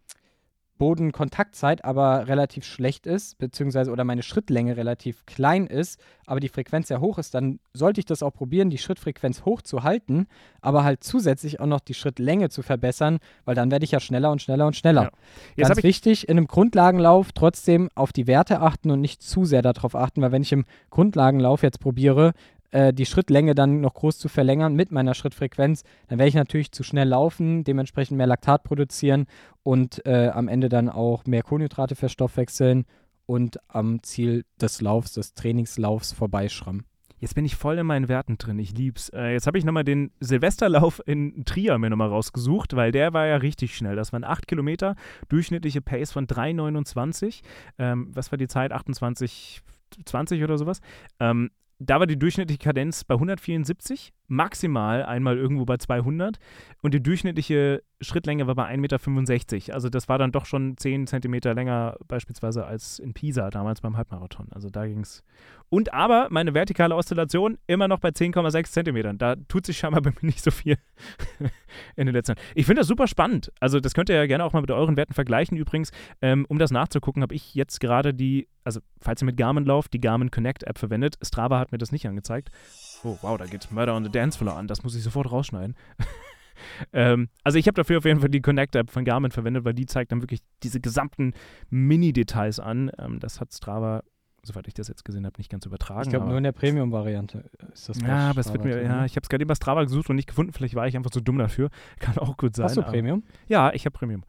Bodenkontaktzeit 0.79 1.85
aber 1.85 2.29
relativ 2.29 2.65
schlecht 2.65 3.07
ist, 3.07 3.39
beziehungsweise 3.39 3.91
oder 3.91 4.05
meine 4.05 4.23
Schrittlänge 4.23 4.77
relativ 4.77 5.25
klein 5.27 5.67
ist, 5.67 6.01
aber 6.27 6.41
die 6.41 6.49
Frequenz 6.49 6.89
sehr 6.89 7.01
hoch 7.01 7.19
ist, 7.19 7.35
dann 7.35 7.61
sollte 7.73 8.01
ich 8.01 8.05
das 8.05 8.23
auch 8.23 8.33
probieren, 8.33 8.71
die 8.71 8.79
Schrittfrequenz 8.79 9.45
hoch 9.45 9.62
zu 9.62 9.83
halten, 9.83 10.27
aber 10.61 10.85
halt 10.85 11.05
zusätzlich 11.05 11.61
auch 11.61 11.67
noch 11.67 11.81
die 11.81 11.95
Schrittlänge 11.95 12.49
zu 12.49 12.62
verbessern, 12.62 13.19
weil 13.45 13.55
dann 13.55 13.71
werde 13.71 13.85
ich 13.85 13.93
ja 13.93 14.01
schneller 14.01 14.31
und 14.31 14.43
schneller 14.43 14.67
und 14.67 14.77
schneller. 14.77 15.11
Ja. 15.57 15.69
Ganz 15.69 15.83
wichtig, 15.83 16.29
in 16.29 16.37
einem 16.37 16.47
Grundlagenlauf 16.47 17.33
trotzdem 17.33 17.89
auf 17.95 18.12
die 18.12 18.27
Werte 18.27 18.61
achten 18.61 18.91
und 18.91 19.01
nicht 19.01 19.23
zu 19.23 19.45
sehr 19.45 19.62
darauf 19.62 19.95
achten, 19.95 20.23
weil 20.23 20.33
wenn 20.33 20.43
ich 20.43 20.53
im 20.53 20.65
Grundlagenlauf 20.91 21.62
jetzt 21.62 21.81
probiere, 21.81 22.33
äh, 22.77 22.93
die 22.93 23.07
Schrittlänge 23.07 23.55
dann 23.55 23.81
noch 23.81 23.95
groß 23.95 24.19
zu 24.19 24.29
verlängern 24.29 24.75
mit 24.75 24.93
meiner 24.93 25.15
Schrittfrequenz, 25.15 25.83
dann 26.09 26.19
werde 26.19 26.29
ich 26.29 26.35
natürlich 26.35 26.73
zu 26.73 26.83
schnell 26.83 27.09
laufen, 27.09 27.65
dementsprechend 27.65 28.19
mehr 28.19 28.27
Laktat 28.27 28.65
produzieren 28.65 29.27
und 29.62 30.05
äh, 30.05 30.29
am 30.29 30.47
Ende 30.47 30.69
dann 30.69 30.91
auch 30.91 31.25
mehr 31.25 31.43
Kohlenhydrate 31.43 31.95
verstoffwechseln 31.95 32.85
und 33.25 33.59
am 33.69 34.03
Ziel 34.03 34.45
des 34.61 34.83
Laufs, 34.83 35.15
des 35.15 35.33
Trainingslaufs 35.33 36.12
vorbeischrammen. 36.12 36.85
Jetzt 37.19 37.35
bin 37.35 37.47
ich 37.47 37.57
voll 37.57 37.79
in 37.79 37.87
meinen 37.87 38.09
Werten 38.09 38.37
drin. 38.37 38.59
Ich 38.59 38.77
lieb's. 38.77 39.09
Äh, 39.09 39.33
jetzt 39.33 39.47
habe 39.47 39.57
ich 39.57 39.65
nochmal 39.65 39.85
den 39.85 40.11
Silvesterlauf 40.21 41.01
in 41.07 41.47
Trier 41.47 41.79
mir 41.79 41.89
nochmal 41.89 42.11
rausgesucht, 42.11 42.77
weil 42.77 42.93
der 42.93 43.15
war 43.15 43.27
ja 43.27 43.37
richtig 43.37 43.75
schnell. 43.75 43.97
Das 43.97 44.12
waren 44.12 44.23
8 44.23 44.47
Kilometer, 44.47 44.97
durchschnittliche 45.31 45.81
Pace 45.81 46.12
von 46.12 46.27
3,29. 46.27 47.41
Ähm, 47.79 48.11
was 48.12 48.33
war 48.33 48.37
die 48.37 48.49
Zeit? 48.49 48.73
28, 48.73 49.62
20 50.05 50.45
oder 50.45 50.59
sowas. 50.59 50.83
Ähm, 51.21 51.51
da 51.79 52.01
war 52.01 52.07
die 52.07 52.19
durchschnittliche 52.19 52.59
Kadenz 52.59 53.05
bei 53.05 53.15
174, 53.15 54.12
maximal 54.29 55.05
einmal 55.05 55.37
irgendwo 55.37 55.65
bei 55.65 55.77
200 55.77 56.39
und 56.83 56.95
die 56.95 57.03
durchschnittliche 57.03 57.83
Schrittlänge 58.01 58.47
war 58.47 58.55
bei 58.55 58.69
1,65 58.69 59.55
Meter. 59.55 59.75
Also 59.75 59.89
das 59.89 60.09
war 60.09 60.19
dann 60.19 60.31
doch 60.31 60.45
schon 60.45 60.77
10 60.77 61.07
Zentimeter 61.07 61.55
länger 61.55 61.97
beispielsweise 62.09 62.67
als 62.67 62.99
in 62.99 63.15
Pisa 63.15 63.49
damals 63.51 63.81
beim 63.81 63.97
Halbmarathon. 63.97 64.49
Also 64.53 64.69
da 64.69 64.87
ging 64.87 65.01
es. 65.01 65.25
Und 65.71 65.95
aber 65.95 66.29
meine 66.31 66.53
vertikale 66.53 66.95
Oszillation 66.95 67.59
immer 67.67 67.89
noch 67.89 67.99
bei 67.99 68.11
10,6 68.11 68.71
Zentimetern. 68.71 69.17
Da 69.17 69.37
tut 69.37 69.65
sich 69.65 69.79
scheinbar 69.79 70.03
bei 70.03 70.11
mir 70.11 70.27
nicht 70.27 70.43
so 70.43 70.51
viel 70.51 70.77
in 71.97 72.07
den 72.07 72.15
letzten 72.15 72.33
Jahren. 72.33 72.47
Ich 72.55 72.67
finde 72.67 72.81
das 72.81 72.89
super 72.89 73.07
spannend. 73.07 73.51
Also 73.61 73.81
das 73.81 73.95
könnt 73.95 74.11
ihr 74.11 74.17
ja 74.17 74.27
gerne 74.27 74.45
auch 74.45 74.53
mal 74.53 74.61
mit 74.61 74.71
euren 74.71 74.97
Werten 74.99 75.15
vergleichen. 75.15 75.57
Übrigens, 75.57 75.91
ähm, 76.21 76.45
um 76.49 76.59
das 76.59 76.71
nachzugucken, 76.71 77.23
habe 77.23 77.35
ich 77.35 77.55
jetzt 77.55 77.81
gerade 77.81 78.13
die, 78.13 78.47
also 78.63 78.81
falls 79.01 79.23
ihr 79.23 79.27
mit 79.27 79.39
Garmin 79.39 79.65
lauft, 79.65 79.95
die 79.95 80.01
Garmin 80.01 80.31
Connect 80.31 80.65
App 80.65 80.79
verwendet. 80.79 81.17
Strava 81.23 81.59
hat 81.59 81.73
mir 81.73 81.79
das 81.79 81.93
nicht 81.93 82.07
angezeigt. 82.07 82.51
Oh 83.05 83.17
wow, 83.23 83.39
da 83.39 83.47
geht 83.47 83.71
Murder 83.73 83.95
on 83.95 84.05
the 84.05 84.11
Dance 84.11 84.37
Floor 84.37 84.57
an. 84.57 84.69
Das 84.69 84.83
muss 84.83 84.95
ich 84.95 85.03
sofort 85.03 85.33
rausschneiden. 85.33 85.75
ähm, 86.92 87.29
also 87.42 87.59
ich 87.59 87.66
habe 87.66 87.75
dafür 87.75 87.99
auf 87.99 88.05
jeden 88.05 88.21
Fall 88.21 88.29
die 88.29 88.40
Connect-App 88.40 88.90
von 88.90 89.05
Garmin 89.05 89.31
verwendet, 89.31 89.64
weil 89.64 89.75
die 89.75 89.87
zeigt 89.87 90.12
dann 90.12 90.23
wirklich 90.23 90.40
diese 90.62 90.81
gesamten 90.81 91.35
Mini-Details 91.71 92.61
an. 92.61 92.90
Ähm, 92.99 93.21
das 93.21 93.40
hat 93.40 93.53
Strava, 93.53 94.03
soweit 94.42 94.69
ich 94.69 94.75
das 94.75 94.88
jetzt 94.88 95.05
gesehen 95.05 95.27
habe, 95.27 95.35
nicht 95.38 95.51
ganz 95.51 95.66
übertragen. 95.66 96.03
Ich 96.03 96.11
glaube, 96.11 96.27
nur 96.27 96.38
in 96.38 96.45
der 96.45 96.53
Premium-Variante 96.53 97.45
ist 97.73 97.88
das 97.88 98.01
Ja, 98.01 98.31
aber 98.31 98.40
es 98.40 98.53
wird 98.53 98.64
mir, 98.64 98.83
ja, 98.83 99.05
ich 99.05 99.16
habe 99.16 99.23
es 99.23 99.29
gerade 99.29 99.47
bei 99.47 99.55
Strava 99.55 99.83
gesucht 99.85 100.11
und 100.11 100.16
nicht 100.16 100.29
gefunden. 100.29 100.53
Vielleicht 100.53 100.75
war 100.75 100.87
ich 100.87 100.97
einfach 100.97 101.11
zu 101.11 101.21
dumm 101.21 101.38
dafür. 101.38 101.71
Kann 101.99 102.19
auch 102.19 102.37
gut 102.37 102.57
sein. 102.57 102.66
Hast 102.66 102.77
du 102.77 102.83
Premium? 102.83 103.23
Ja, 103.49 103.73
ich 103.73 103.85
habe 103.87 103.97
Premium. 103.97 104.25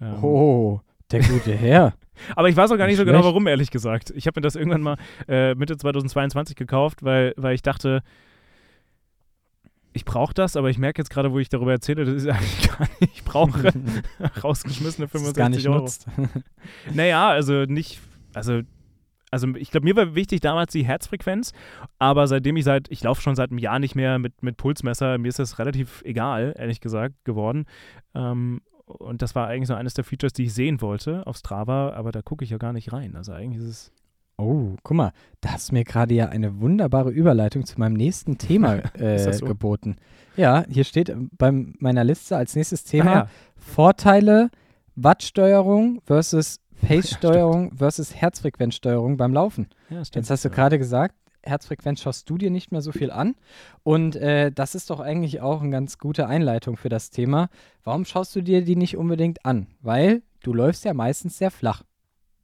Ähm, 0.00 0.22
oh, 0.22 0.80
der 1.10 1.20
gute 1.20 1.54
Herr. 1.54 1.94
Aber 2.36 2.48
ich 2.48 2.56
weiß 2.56 2.70
auch 2.70 2.76
gar 2.76 2.86
nicht, 2.86 2.98
nicht 2.98 2.98
so 2.98 3.04
genau 3.04 3.24
warum, 3.24 3.46
ehrlich 3.46 3.70
gesagt. 3.70 4.12
Ich 4.14 4.26
habe 4.26 4.40
mir 4.40 4.42
das 4.42 4.56
irgendwann 4.56 4.82
mal 4.82 4.96
äh, 5.28 5.54
Mitte 5.54 5.76
2022 5.76 6.56
gekauft, 6.56 7.02
weil, 7.02 7.34
weil 7.36 7.54
ich 7.54 7.62
dachte, 7.62 8.02
ich 9.92 10.04
brauche 10.04 10.34
das, 10.34 10.56
aber 10.56 10.70
ich 10.70 10.78
merke 10.78 11.00
jetzt 11.00 11.10
gerade, 11.10 11.32
wo 11.32 11.38
ich 11.38 11.48
darüber 11.48 11.72
erzähle, 11.72 12.04
das 12.04 12.14
ist 12.14 12.28
eigentlich 12.28 12.68
gar 12.68 12.88
nicht, 13.00 13.14
ich 13.14 13.24
brauche 13.24 13.72
rausgeschmissene 14.44 15.08
65 15.08 15.34
gar 15.36 15.48
nicht 15.48 15.68
Euro. 15.68 15.80
Nutzt. 15.80 16.06
naja, 16.92 17.28
also 17.28 17.64
nicht, 17.64 18.00
also, 18.34 18.60
also 19.30 19.48
ich 19.56 19.70
glaube, 19.70 19.84
mir 19.84 19.96
war 19.96 20.14
wichtig 20.14 20.40
damals 20.40 20.72
die 20.72 20.84
Herzfrequenz, 20.84 21.52
aber 21.98 22.26
seitdem 22.26 22.56
ich 22.56 22.64
seit, 22.64 22.90
ich 22.90 23.02
laufe 23.02 23.22
schon 23.22 23.36
seit 23.36 23.50
einem 23.50 23.58
Jahr 23.58 23.78
nicht 23.78 23.94
mehr 23.94 24.18
mit, 24.18 24.42
mit 24.42 24.56
Pulsmesser, 24.56 25.18
mir 25.18 25.28
ist 25.28 25.38
das 25.38 25.58
relativ 25.58 26.02
egal, 26.04 26.54
ehrlich 26.58 26.80
gesagt, 26.80 27.24
geworden. 27.24 27.66
Ähm, 28.14 28.60
und 28.84 29.22
das 29.22 29.34
war 29.34 29.48
eigentlich 29.48 29.68
so 29.68 29.74
eines 29.74 29.94
der 29.94 30.04
Features, 30.04 30.32
die 30.32 30.44
ich 30.44 30.54
sehen 30.54 30.80
wollte 30.80 31.26
auf 31.26 31.36
Strava, 31.36 31.92
aber 31.92 32.12
da 32.12 32.20
gucke 32.20 32.44
ich 32.44 32.50
ja 32.50 32.58
gar 32.58 32.72
nicht 32.72 32.92
rein. 32.92 33.16
Also 33.16 33.32
eigentlich 33.32 33.62
ist 33.62 33.68
es 33.68 33.92
Oh, 34.38 34.76
guck 34.82 34.96
mal, 34.96 35.12
da 35.40 35.52
hast 35.52 35.72
mir 35.72 35.84
gerade 35.84 36.14
ja 36.14 36.28
eine 36.28 36.60
wunderbare 36.60 37.10
Überleitung 37.10 37.64
zu 37.64 37.78
meinem 37.78 37.94
nächsten 37.94 38.38
Thema 38.38 38.76
äh, 38.98 39.32
so? 39.32 39.46
geboten. 39.46 39.96
Ja, 40.36 40.64
hier 40.68 40.84
steht 40.84 41.14
bei 41.36 41.52
meiner 41.52 42.04
Liste 42.04 42.36
als 42.36 42.56
nächstes 42.56 42.84
Thema 42.84 43.10
ah, 43.10 43.14
ja. 43.14 43.28
Vorteile 43.56 44.50
Wattsteuerung 44.96 46.00
versus 46.04 46.60
Pace-Steuerung 46.80 47.64
ja, 47.70 47.76
versus 47.76 48.14
Herzfrequenzsteuerung 48.14 49.16
beim 49.16 49.32
Laufen. 49.32 49.68
Ja, 49.90 50.04
stimmt, 50.04 50.24
Jetzt 50.24 50.30
hast 50.30 50.44
du 50.44 50.50
gerade 50.50 50.78
gesagt, 50.78 51.14
Herzfrequenz 51.44 52.00
schaust 52.00 52.28
du 52.30 52.38
dir 52.38 52.50
nicht 52.50 52.72
mehr 52.72 52.82
so 52.82 52.92
viel 52.92 53.10
an. 53.10 53.34
Und 53.82 54.16
äh, 54.16 54.52
das 54.52 54.74
ist 54.74 54.90
doch 54.90 55.00
eigentlich 55.00 55.40
auch 55.40 55.60
eine 55.60 55.70
ganz 55.70 55.98
gute 55.98 56.26
Einleitung 56.26 56.76
für 56.76 56.88
das 56.88 57.10
Thema. 57.10 57.48
Warum 57.84 58.04
schaust 58.04 58.34
du 58.36 58.42
dir 58.42 58.62
die 58.62 58.76
nicht 58.76 58.96
unbedingt 58.96 59.44
an? 59.44 59.66
Weil 59.80 60.22
du 60.42 60.52
läufst 60.54 60.84
ja 60.84 60.94
meistens 60.94 61.38
sehr 61.38 61.50
flach. 61.50 61.82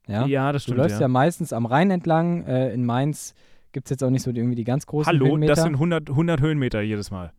Ja, 0.09 0.27
ja 0.27 0.53
das 0.53 0.65
stimmt. 0.65 0.79
Du 0.79 0.83
läufst 0.83 0.97
ja, 0.97 1.03
ja 1.03 1.09
meistens 1.09 1.53
am 1.53 1.67
Rhein 1.67 1.91
entlang. 1.91 2.45
Äh, 2.47 2.73
in 2.73 2.85
Mainz 2.85 3.35
gibt 3.73 3.87
es 3.87 3.91
jetzt 3.91 4.03
auch 4.03 4.11
nicht 4.11 4.23
so 4.23 4.31
irgendwie 4.31 4.57
die 4.57 4.65
ganz 4.65 4.87
großen 4.87 5.07
Hallo, 5.07 5.27
Höhenmeter. 5.27 5.55
das 5.55 5.63
sind 5.63 5.75
100, 5.75 6.11
100 6.11 6.41
Höhenmeter 6.41 6.81
jedes 6.81 7.11
Mal. 7.11 7.33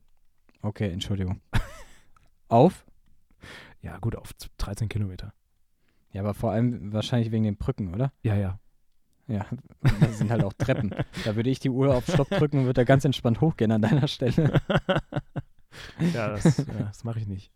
Okay, 0.61 0.89
Entschuldigung. 0.89 1.41
auf? 2.47 2.85
Ja, 3.81 3.97
gut, 3.97 4.15
auf 4.15 4.31
13 4.57 4.89
Kilometer. 4.89 5.33
Ja, 6.11 6.21
aber 6.21 6.33
vor 6.33 6.51
allem 6.51 6.91
wahrscheinlich 6.93 7.31
wegen 7.31 7.43
den 7.43 7.57
Brücken, 7.57 7.93
oder? 7.93 8.11
Ja, 8.23 8.35
ja. 8.35 8.59
Ja, 9.27 9.45
das 9.99 10.17
sind 10.17 10.31
halt 10.31 10.43
auch 10.43 10.53
Treppen. 10.53 10.93
da 11.23 11.35
würde 11.35 11.49
ich 11.49 11.59
die 11.59 11.69
Uhr 11.69 11.95
auf 11.95 12.05
Stopp 12.05 12.29
drücken 12.29 12.59
und 12.59 12.65
würde 12.65 12.81
da 12.81 12.83
ganz 12.83 13.05
entspannt 13.05 13.41
hochgehen 13.41 13.71
an 13.71 13.81
deiner 13.81 14.07
Stelle. 14.07 14.59
ja, 16.13 16.29
das, 16.29 16.57
ja, 16.57 16.63
das 16.79 17.03
mache 17.03 17.19
ich 17.19 17.27
nicht. 17.27 17.51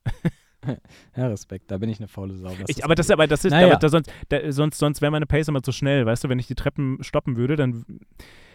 Ja, 1.16 1.28
Respekt, 1.28 1.70
da 1.72 1.78
bin 1.78 1.90
ich 1.90 2.00
eine 2.00 2.08
faule 2.08 2.34
Sau. 2.36 2.52
Ich, 2.68 2.84
aber, 2.84 2.96
das, 2.96 3.10
aber 3.12 3.28
das 3.28 3.46
ist, 3.46 3.52
naja. 3.52 3.76
da, 3.76 3.90
sonst, 3.90 4.12
da, 4.30 4.52
sonst, 4.52 4.78
sonst 4.78 5.02
wäre 5.02 5.12
meine 5.12 5.26
Pace 5.26 5.48
immer 5.48 5.62
zu 5.62 5.72
schnell, 5.72 6.06
weißt 6.06 6.24
du, 6.24 6.30
wenn 6.30 6.40
ich 6.40 6.48
die 6.48 6.56
Treppen 6.56 7.04
stoppen 7.04 7.38
würde, 7.38 7.56
dann, 7.56 7.86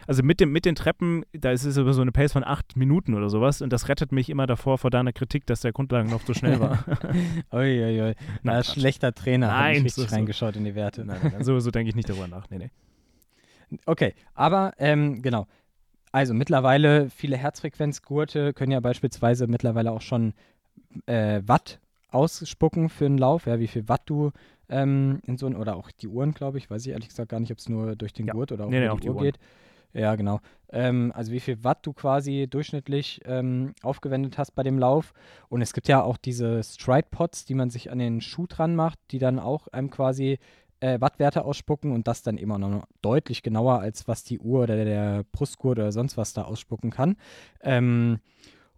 also 0.07 0.23
mit, 0.23 0.41
dem, 0.41 0.51
mit 0.51 0.65
den 0.65 0.75
Treppen, 0.75 1.25
da 1.33 1.51
ist 1.53 1.65
es 1.65 1.79
aber 1.79 1.93
so 1.93 2.03
eine 2.03 2.13
Pace 2.13 2.33
von 2.33 2.45
acht 2.45 2.77
Minuten 2.77 3.15
oder 3.15 3.29
sowas 3.29 3.63
und 3.63 3.73
das 3.73 3.89
rettet 3.89 4.13
mich 4.13 4.31
immer 4.31 4.47
davor 4.47 4.79
vor 4.79 4.91
deiner 4.91 5.13
Kritik, 5.13 5.47
dass 5.47 5.61
der 5.61 5.73
Grundlagenlauf 5.73 6.25
zu 6.25 6.35
schnell 6.35 6.61
war. 6.61 6.85
Uiuiui, 7.53 8.01
ui. 8.09 8.15
Na, 8.43 8.63
schlechter 8.63 9.15
Trainer, 9.15 9.49
nein, 9.49 9.77
ich 9.77 9.85
richtig 9.85 10.09
so, 10.09 10.15
reingeschaut 10.15 10.57
in 10.57 10.65
die 10.65 10.75
Werte. 10.75 11.05
Nein, 11.05 11.21
nein, 11.23 11.45
so, 11.45 11.61
so 11.61 11.71
denke 11.71 11.91
ich 11.91 11.95
nicht 11.95 12.09
darüber 12.09 12.29
nach, 12.29 12.49
nee, 12.51 12.59
nee. 12.59 12.71
Okay, 13.85 14.15
aber 14.35 14.73
ähm, 14.79 15.21
genau, 15.21 15.47
also 16.11 16.33
mittlerweile 16.33 17.11
viele 17.11 17.37
Herzfrequenzgurte 17.37 18.55
können 18.55 18.73
ja 18.73 18.81
beispielsweise 18.81 19.47
mittlerweile 19.47 19.93
auch 19.93 20.01
schon 20.01 20.33
äh, 21.07 21.43
Watt 21.45 21.81
ausspucken 22.11 22.89
für 22.89 23.07
einen 23.07 23.19
Lauf, 23.19 23.47
ja, 23.47 23.59
wie 23.59 23.67
viel 23.67 23.89
Watt 23.89 24.03
du 24.07 24.33
ähm, 24.69 25.21
in 25.27 25.37
so 25.37 25.47
ein, 25.47 25.57
oder 25.57 25.77
auch 25.77 25.91
die 25.91 26.09
Uhren, 26.09 26.33
glaube 26.33 26.59
ich, 26.59 26.71
weiß 26.71 26.85
ich 26.87 26.93
ehrlich 26.93 27.09
gesagt 27.09 27.31
gar 27.31 27.41
nicht, 27.41 27.53
ob 27.53 27.59
es 27.59 27.69
nur 27.69 27.97
durch 27.97 28.13
den 28.13 28.27
ja. 28.27 28.33
Gurt 28.33 28.53
oder 28.53 28.67
auch 28.67 28.71
nee, 28.71 28.81
nee, 28.81 28.95
die, 28.95 29.01
die 29.01 29.09
Uhr 29.09 29.17
Uhren. 29.17 29.25
geht. 29.25 29.39
Ja, 29.95 30.15
genau. 30.17 30.41
Ähm, 30.71 31.13
also 31.15 31.33
wie 31.33 31.41
viel 31.41 31.65
Watt 31.65 31.79
du 31.83 31.93
quasi 31.93 32.47
durchschnittlich 32.49 33.23
ähm, 33.25 33.75
aufgewendet 33.83 34.37
hast 34.37 34.53
bei 34.53 34.63
dem 34.63 34.79
Lauf. 34.79 35.15
Und 35.49 35.63
es 35.63 35.73
gibt 35.73 35.89
ja 35.89 36.03
auch 36.03 36.19
diese 36.19 36.63
Stride-Pods, 36.63 37.47
die 37.47 37.55
man 37.55 37.71
sich 37.71 37.91
an 37.91 37.99
den 37.99 38.21
Schuh 38.21 38.47
dran 38.47 38.77
macht, 38.77 38.99
die 39.11 39.19
dann 39.19 39.39
auch 39.39 39.69
einem 39.69 39.91
quasi 39.91 40.39
äh, 40.81 41.01
Wattwerte 41.01 41.45
ausspucken 41.45 41.93
und 41.93 42.07
das 42.07 42.23
dann 42.23 42.37
immer 42.37 42.59
noch 42.59 42.87
deutlich 43.03 43.43
genauer, 43.43 43.81
als 43.81 44.07
was 44.07 44.25
die 44.25 44.39
Uhr 44.39 44.63
oder 44.63 44.85
der 44.85 45.25
Brustgurt 45.33 45.79
oder 45.79 45.93
sonst 45.93 46.17
was 46.17 46.35
da 46.35 46.43
ausspucken 46.43 46.91
kann. 46.91 47.17
Ähm, 47.63 48.21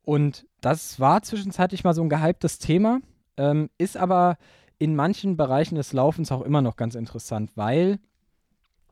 und 0.02 0.46
das 0.60 0.98
war 1.00 1.22
zwischenzeitlich 1.22 1.84
mal 1.84 1.94
so 1.94 2.02
ein 2.02 2.08
gehyptes 2.08 2.58
Thema. 2.58 3.00
Ähm, 3.40 3.70
ist 3.78 3.96
aber 3.96 4.36
in 4.78 4.94
manchen 4.94 5.36
Bereichen 5.36 5.76
des 5.76 5.94
Laufens 5.94 6.30
auch 6.30 6.42
immer 6.42 6.60
noch 6.60 6.76
ganz 6.76 6.94
interessant, 6.94 7.50
weil 7.54 7.98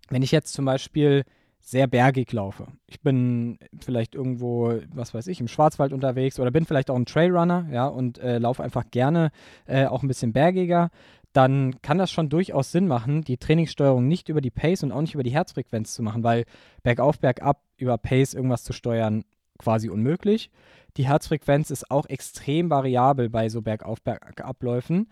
wenn 0.09 0.23
ich 0.23 0.33
jetzt 0.33 0.55
zum 0.55 0.65
Beispiel 0.65 1.25
sehr 1.61 1.87
bergig 1.87 2.33
laufe, 2.33 2.69
ich 2.87 3.03
bin 3.03 3.59
vielleicht 3.79 4.15
irgendwo, 4.15 4.73
was 4.95 5.13
weiß 5.13 5.27
ich, 5.27 5.41
im 5.41 5.49
Schwarzwald 5.49 5.93
unterwegs 5.93 6.41
oder 6.41 6.51
bin 6.51 6.65
vielleicht 6.65 6.89
auch 6.91 6.97
ein 6.97 7.05
Trailrunner, 7.05 7.67
ja, 7.71 7.87
und 7.87 8.19
äh, 8.19 8.39
laufe 8.39 8.63
einfach 8.63 8.85
gerne 8.91 9.33
äh, 9.67 9.85
auch 9.85 10.03
ein 10.03 10.09
bisschen 10.09 10.33
bergiger, 10.33 10.89
dann 11.35 11.83
kann 11.83 11.99
das 11.99 12.11
schon 12.11 12.31
durchaus 12.31 12.73
Sinn 12.73 12.89
machen, 12.89 13.23
die 13.23 13.37
Trainingssteuerung 13.37 14.09
nicht 14.09 14.31
über 14.31 14.41
die 14.41 14.51
Pace 14.51 14.83
und 14.83 14.93
auch 14.93 15.03
nicht 15.03 15.15
über 15.15 15.23
die 15.23 15.31
Herzfrequenz 15.31 15.93
zu 15.93 16.03
machen, 16.03 16.25
weil 16.25 16.45
bergauf, 16.83 17.19
bergab 17.19 17.63
über 17.77 17.99
Pace 17.99 18.33
irgendwas 18.33 18.65
zu 18.65 18.73
steuern 18.73 19.25
quasi 19.59 19.88
unmöglich. 19.88 20.51
Die 20.97 21.07
Herzfrequenz 21.07 21.71
ist 21.71 21.90
auch 21.90 22.07
extrem 22.07 22.71
variabel 22.71 23.29
bei 23.29 23.49
so 23.49 23.62
Bergauf-Bergabläufen. 23.62 25.09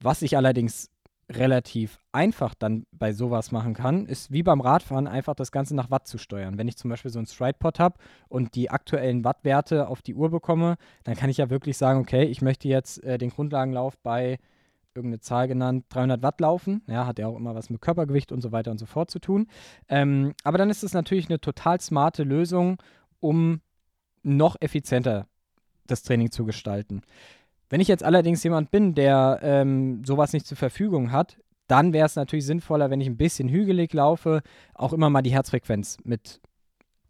Was 0.00 0.22
ich 0.22 0.36
allerdings 0.36 0.90
relativ 1.30 2.00
einfach 2.12 2.54
dann 2.54 2.86
bei 2.90 3.12
sowas 3.12 3.52
machen 3.52 3.74
kann, 3.74 4.06
ist 4.06 4.32
wie 4.32 4.42
beim 4.42 4.60
Radfahren 4.60 5.06
einfach 5.06 5.34
das 5.34 5.52
Ganze 5.52 5.76
nach 5.76 5.90
Watt 5.90 6.08
zu 6.08 6.18
steuern. 6.18 6.58
Wenn 6.58 6.66
ich 6.66 6.76
zum 6.76 6.90
Beispiel 6.90 7.10
so 7.10 7.18
einen 7.20 7.26
Stride-Pod 7.26 7.78
habe 7.78 7.98
und 8.28 8.54
die 8.56 8.70
aktuellen 8.70 9.24
Wattwerte 9.24 9.86
auf 9.88 10.02
die 10.02 10.14
Uhr 10.14 10.30
bekomme, 10.30 10.76
dann 11.04 11.14
kann 11.14 11.30
ich 11.30 11.36
ja 11.36 11.50
wirklich 11.50 11.76
sagen, 11.76 12.00
okay, 12.00 12.24
ich 12.24 12.42
möchte 12.42 12.68
jetzt 12.68 13.02
äh, 13.04 13.16
den 13.16 13.30
Grundlagenlauf 13.30 13.96
bei 13.98 14.38
irgendeine 14.94 15.20
Zahl 15.20 15.46
genannt, 15.46 15.84
300 15.90 16.22
Watt 16.22 16.40
laufen. 16.40 16.82
Ja, 16.88 17.06
hat 17.06 17.20
ja 17.20 17.28
auch 17.28 17.36
immer 17.36 17.54
was 17.54 17.70
mit 17.70 17.80
Körpergewicht 17.80 18.32
und 18.32 18.40
so 18.40 18.50
weiter 18.50 18.72
und 18.72 18.78
so 18.78 18.86
fort 18.86 19.10
zu 19.10 19.20
tun. 19.20 19.46
Ähm, 19.88 20.32
aber 20.42 20.58
dann 20.58 20.68
ist 20.68 20.82
es 20.82 20.94
natürlich 20.94 21.28
eine 21.28 21.40
total 21.40 21.80
smarte 21.80 22.24
Lösung, 22.24 22.78
um 23.20 23.60
noch 24.22 24.56
effizienter 24.60 25.26
das 25.86 26.02
Training 26.02 26.30
zu 26.30 26.44
gestalten. 26.44 27.02
Wenn 27.68 27.80
ich 27.80 27.88
jetzt 27.88 28.04
allerdings 28.04 28.42
jemand 28.42 28.70
bin, 28.70 28.94
der 28.94 29.40
ähm, 29.42 30.04
sowas 30.04 30.32
nicht 30.32 30.46
zur 30.46 30.56
Verfügung 30.56 31.12
hat, 31.12 31.38
dann 31.68 31.92
wäre 31.92 32.06
es 32.06 32.16
natürlich 32.16 32.46
sinnvoller, 32.46 32.90
wenn 32.90 33.00
ich 33.00 33.06
ein 33.06 33.16
bisschen 33.16 33.48
hügelig 33.48 33.92
laufe, 33.92 34.42
auch 34.74 34.92
immer 34.92 35.08
mal 35.08 35.22
die 35.22 35.32
Herzfrequenz 35.32 35.98
mit 36.02 36.40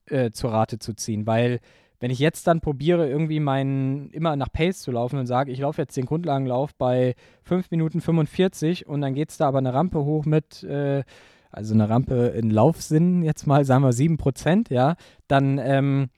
äh, 0.06 0.30
zur 0.30 0.52
Rate 0.52 0.78
zu 0.78 0.92
ziehen, 0.94 1.26
weil 1.26 1.60
wenn 1.98 2.10
ich 2.10 2.18
jetzt 2.18 2.46
dann 2.46 2.60
probiere, 2.60 3.08
irgendwie 3.08 3.40
meinen 3.40 4.10
immer 4.10 4.34
nach 4.34 4.50
Pace 4.50 4.80
zu 4.80 4.90
laufen 4.90 5.18
und 5.18 5.26
sage, 5.26 5.52
ich 5.52 5.60
laufe 5.60 5.82
jetzt 5.82 5.96
den 5.96 6.06
Grundlagenlauf 6.06 6.74
bei 6.74 7.14
5 7.44 7.70
Minuten 7.70 8.00
45 8.00 8.86
und 8.86 9.02
dann 9.02 9.14
geht 9.14 9.30
es 9.30 9.36
da 9.36 9.48
aber 9.48 9.58
eine 9.58 9.74
Rampe 9.74 10.04
hoch 10.04 10.24
mit, 10.24 10.62
äh, 10.62 11.04
also 11.50 11.74
eine 11.74 11.88
Rampe 11.88 12.28
in 12.28 12.50
Laufsinn 12.50 13.22
jetzt 13.22 13.46
mal, 13.46 13.64
sagen 13.64 13.84
wir 13.84 13.92
7%, 13.92 14.72
ja, 14.72 14.96
dann 15.28 15.58
ähm, 15.58 16.08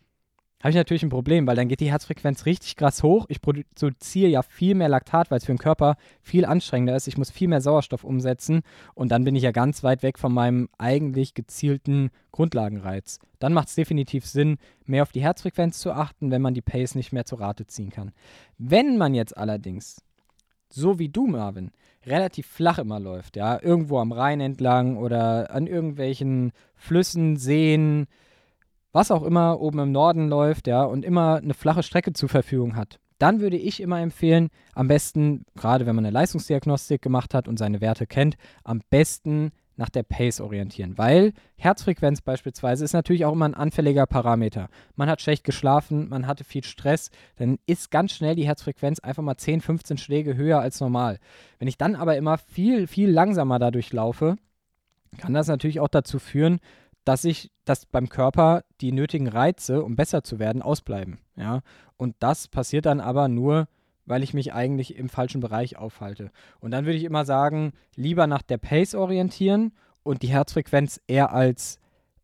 habe 0.62 0.70
ich 0.70 0.76
natürlich 0.76 1.02
ein 1.02 1.08
Problem, 1.08 1.46
weil 1.46 1.56
dann 1.56 1.66
geht 1.66 1.80
die 1.80 1.90
Herzfrequenz 1.90 2.46
richtig 2.46 2.76
krass 2.76 3.02
hoch. 3.02 3.26
Ich 3.28 3.42
produziere 3.42 4.30
ja 4.30 4.42
viel 4.42 4.76
mehr 4.76 4.88
Laktat, 4.88 5.30
weil 5.30 5.38
es 5.38 5.44
für 5.44 5.52
den 5.52 5.58
Körper 5.58 5.96
viel 6.22 6.44
anstrengender 6.44 6.94
ist. 6.94 7.08
Ich 7.08 7.18
muss 7.18 7.32
viel 7.32 7.48
mehr 7.48 7.60
Sauerstoff 7.60 8.04
umsetzen 8.04 8.62
und 8.94 9.10
dann 9.10 9.24
bin 9.24 9.34
ich 9.34 9.42
ja 9.42 9.50
ganz 9.50 9.82
weit 9.82 10.04
weg 10.04 10.18
von 10.18 10.32
meinem 10.32 10.68
eigentlich 10.78 11.34
gezielten 11.34 12.10
Grundlagenreiz. 12.30 13.18
Dann 13.40 13.52
macht 13.52 13.68
es 13.68 13.74
definitiv 13.74 14.24
Sinn, 14.24 14.58
mehr 14.84 15.02
auf 15.02 15.10
die 15.10 15.22
Herzfrequenz 15.22 15.80
zu 15.80 15.92
achten, 15.92 16.30
wenn 16.30 16.42
man 16.42 16.54
die 16.54 16.62
Pace 16.62 16.94
nicht 16.94 17.12
mehr 17.12 17.24
zur 17.24 17.40
Rate 17.40 17.66
ziehen 17.66 17.90
kann. 17.90 18.12
Wenn 18.56 18.96
man 18.96 19.14
jetzt 19.14 19.36
allerdings 19.36 20.00
so 20.74 20.98
wie 20.98 21.08
du, 21.08 21.26
Marvin, 21.26 21.70
relativ 22.06 22.46
flach 22.46 22.78
immer 22.78 22.98
läuft, 22.98 23.36
ja, 23.36 23.60
irgendwo 23.60 23.98
am 23.98 24.12
Rhein 24.12 24.40
entlang 24.40 24.96
oder 24.96 25.50
an 25.50 25.66
irgendwelchen 25.66 26.52
Flüssen, 26.74 27.36
Seen, 27.36 28.06
was 28.92 29.10
auch 29.10 29.22
immer 29.22 29.60
oben 29.60 29.78
im 29.78 29.92
Norden 29.92 30.28
läuft, 30.28 30.66
ja, 30.66 30.84
und 30.84 31.04
immer 31.04 31.36
eine 31.36 31.54
flache 31.54 31.82
Strecke 31.82 32.12
zur 32.12 32.28
Verfügung 32.28 32.76
hat, 32.76 32.98
dann 33.18 33.40
würde 33.40 33.56
ich 33.56 33.80
immer 33.80 34.00
empfehlen, 34.00 34.48
am 34.74 34.88
besten, 34.88 35.44
gerade 35.54 35.86
wenn 35.86 35.94
man 35.94 36.04
eine 36.04 36.12
Leistungsdiagnostik 36.12 37.00
gemacht 37.00 37.34
hat 37.34 37.48
und 37.48 37.58
seine 37.58 37.80
Werte 37.80 38.06
kennt, 38.06 38.36
am 38.64 38.80
besten 38.90 39.52
nach 39.76 39.88
der 39.88 40.02
Pace 40.02 40.40
orientieren, 40.40 40.98
weil 40.98 41.32
Herzfrequenz 41.56 42.20
beispielsweise 42.20 42.84
ist 42.84 42.92
natürlich 42.92 43.24
auch 43.24 43.32
immer 43.32 43.46
ein 43.46 43.54
anfälliger 43.54 44.06
Parameter. 44.06 44.68
Man 44.96 45.08
hat 45.08 45.22
schlecht 45.22 45.44
geschlafen, 45.44 46.08
man 46.08 46.26
hatte 46.26 46.44
viel 46.44 46.64
Stress, 46.64 47.10
dann 47.36 47.58
ist 47.66 47.90
ganz 47.90 48.12
schnell 48.12 48.34
die 48.34 48.46
Herzfrequenz 48.46 48.98
einfach 49.00 49.22
mal 49.22 49.36
10, 49.36 49.60
15 49.60 49.98
Schläge 49.98 50.36
höher 50.36 50.60
als 50.60 50.80
normal. 50.80 51.18
Wenn 51.58 51.68
ich 51.68 51.78
dann 51.78 51.96
aber 51.96 52.16
immer 52.16 52.38
viel, 52.38 52.86
viel 52.86 53.10
langsamer 53.10 53.58
dadurch 53.58 53.92
laufe, 53.92 54.36
kann 55.18 55.34
das 55.34 55.48
natürlich 55.48 55.80
auch 55.80 55.88
dazu 55.88 56.18
führen, 56.18 56.58
dass 57.04 57.24
ich, 57.24 57.50
dass 57.64 57.86
beim 57.86 58.08
Körper 58.08 58.64
die 58.80 58.92
nötigen 58.92 59.28
Reize, 59.28 59.82
um 59.82 59.96
besser 59.96 60.22
zu 60.22 60.38
werden, 60.38 60.62
ausbleiben. 60.62 61.18
Ja? 61.36 61.60
Und 61.96 62.16
das 62.20 62.48
passiert 62.48 62.86
dann 62.86 63.00
aber 63.00 63.28
nur, 63.28 63.68
weil 64.04 64.22
ich 64.22 64.34
mich 64.34 64.52
eigentlich 64.52 64.96
im 64.96 65.08
falschen 65.08 65.40
Bereich 65.40 65.76
aufhalte. 65.76 66.30
Und 66.60 66.70
dann 66.70 66.84
würde 66.84 66.98
ich 66.98 67.04
immer 67.04 67.24
sagen, 67.24 67.72
lieber 67.94 68.26
nach 68.26 68.42
der 68.42 68.58
Pace 68.58 68.94
orientieren 68.94 69.72
und 70.02 70.22
die 70.22 70.28
Herzfrequenz 70.28 71.00
eher 71.06 71.32
als 71.32 71.78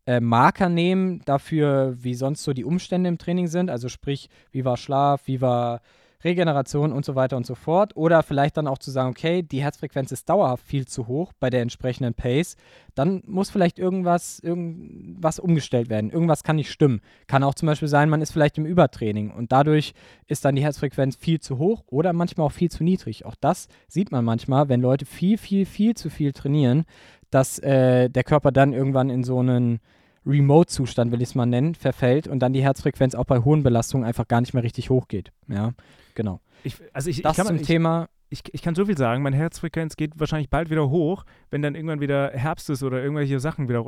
äh, 0.05 0.19
Marker 0.19 0.69
nehmen 0.69 1.21
dafür, 1.25 1.95
wie 1.99 2.15
sonst 2.15 2.43
so 2.43 2.53
die 2.53 2.65
Umstände 2.65 3.07
im 3.07 3.17
Training 3.17 3.47
sind. 3.47 3.69
Also 3.69 3.89
sprich, 3.89 4.29
wie 4.51 4.65
war 4.65 4.77
Schlaf, 4.77 5.27
wie 5.27 5.41
war 5.41 5.81
Regeneration 6.23 6.91
und 6.91 7.05
so 7.05 7.15
weiter 7.15 7.37
und 7.37 7.45
so 7.45 7.55
fort. 7.55 7.95
Oder 7.95 8.23
vielleicht 8.23 8.57
dann 8.57 8.67
auch 8.67 8.77
zu 8.77 8.91
sagen, 8.91 9.09
okay, 9.09 9.41
die 9.41 9.61
Herzfrequenz 9.61 10.11
ist 10.11 10.29
dauerhaft 10.29 10.65
viel 10.65 10.87
zu 10.87 11.07
hoch 11.07 11.31
bei 11.39 11.49
der 11.49 11.61
entsprechenden 11.61 12.13
Pace. 12.13 12.57
Dann 12.95 13.23
muss 13.25 13.49
vielleicht 13.49 13.79
irgendwas, 13.79 14.39
irgendwas 14.39 15.39
umgestellt 15.39 15.89
werden. 15.89 16.09
Irgendwas 16.09 16.43
kann 16.43 16.57
nicht 16.57 16.71
stimmen. 16.71 17.01
Kann 17.27 17.43
auch 17.43 17.55
zum 17.55 17.67
Beispiel 17.67 17.87
sein, 17.87 18.09
man 18.09 18.21
ist 18.21 18.31
vielleicht 18.31 18.57
im 18.57 18.65
Übertraining 18.65 19.31
und 19.31 19.51
dadurch 19.51 19.93
ist 20.27 20.43
dann 20.43 20.55
die 20.55 20.63
Herzfrequenz 20.63 21.15
viel 21.15 21.39
zu 21.39 21.57
hoch 21.57 21.83
oder 21.87 22.13
manchmal 22.13 22.47
auch 22.47 22.51
viel 22.51 22.69
zu 22.69 22.83
niedrig. 22.83 23.25
Auch 23.25 23.35
das 23.39 23.67
sieht 23.87 24.11
man 24.11 24.25
manchmal, 24.25 24.69
wenn 24.69 24.81
Leute 24.81 25.05
viel, 25.05 25.37
viel, 25.37 25.65
viel 25.65 25.95
zu 25.95 26.09
viel 26.09 26.33
trainieren, 26.33 26.85
dass 27.31 27.59
äh, 27.59 28.09
der 28.09 28.23
Körper 28.23 28.51
dann 28.51 28.73
irgendwann 28.73 29.09
in 29.09 29.23
so 29.23 29.39
einen 29.39 29.79
Remote-Zustand, 30.25 31.11
will 31.11 31.21
ich 31.21 31.29
es 31.29 31.35
mal 31.35 31.45
nennen, 31.45 31.75
verfällt 31.75 32.27
und 32.27 32.39
dann 32.39 32.53
die 32.53 32.63
Herzfrequenz 32.63 33.15
auch 33.15 33.25
bei 33.25 33.39
hohen 33.39 33.63
Belastungen 33.63 34.05
einfach 34.05 34.27
gar 34.27 34.41
nicht 34.41 34.53
mehr 34.53 34.63
richtig 34.63 34.89
hochgeht. 34.89 35.31
Ja, 35.47 35.73
genau. 36.19 36.41
Ich, 36.65 36.75
also 36.91 37.09
ich, 37.09 37.21
das 37.21 37.31
ich 37.31 37.37
kann 37.37 37.47
zum 37.47 37.55
ich, 37.55 37.61
Thema 37.61 38.09
ich, 38.29 38.41
ich 38.51 38.61
kann 38.61 38.75
so 38.75 38.85
viel 38.85 38.97
sagen, 38.97 39.23
meine 39.23 39.35
Herzfrequenz 39.35 39.95
geht 39.95 40.19
wahrscheinlich 40.19 40.49
bald 40.49 40.69
wieder 40.69 40.89
hoch, 40.89 41.23
wenn 41.49 41.61
dann 41.61 41.73
irgendwann 41.75 41.99
wieder 41.99 42.31
Herbst 42.31 42.69
ist 42.69 42.83
oder 42.83 43.01
irgendwelche 43.01 43.39
Sachen 43.39 43.67
wieder, 43.67 43.83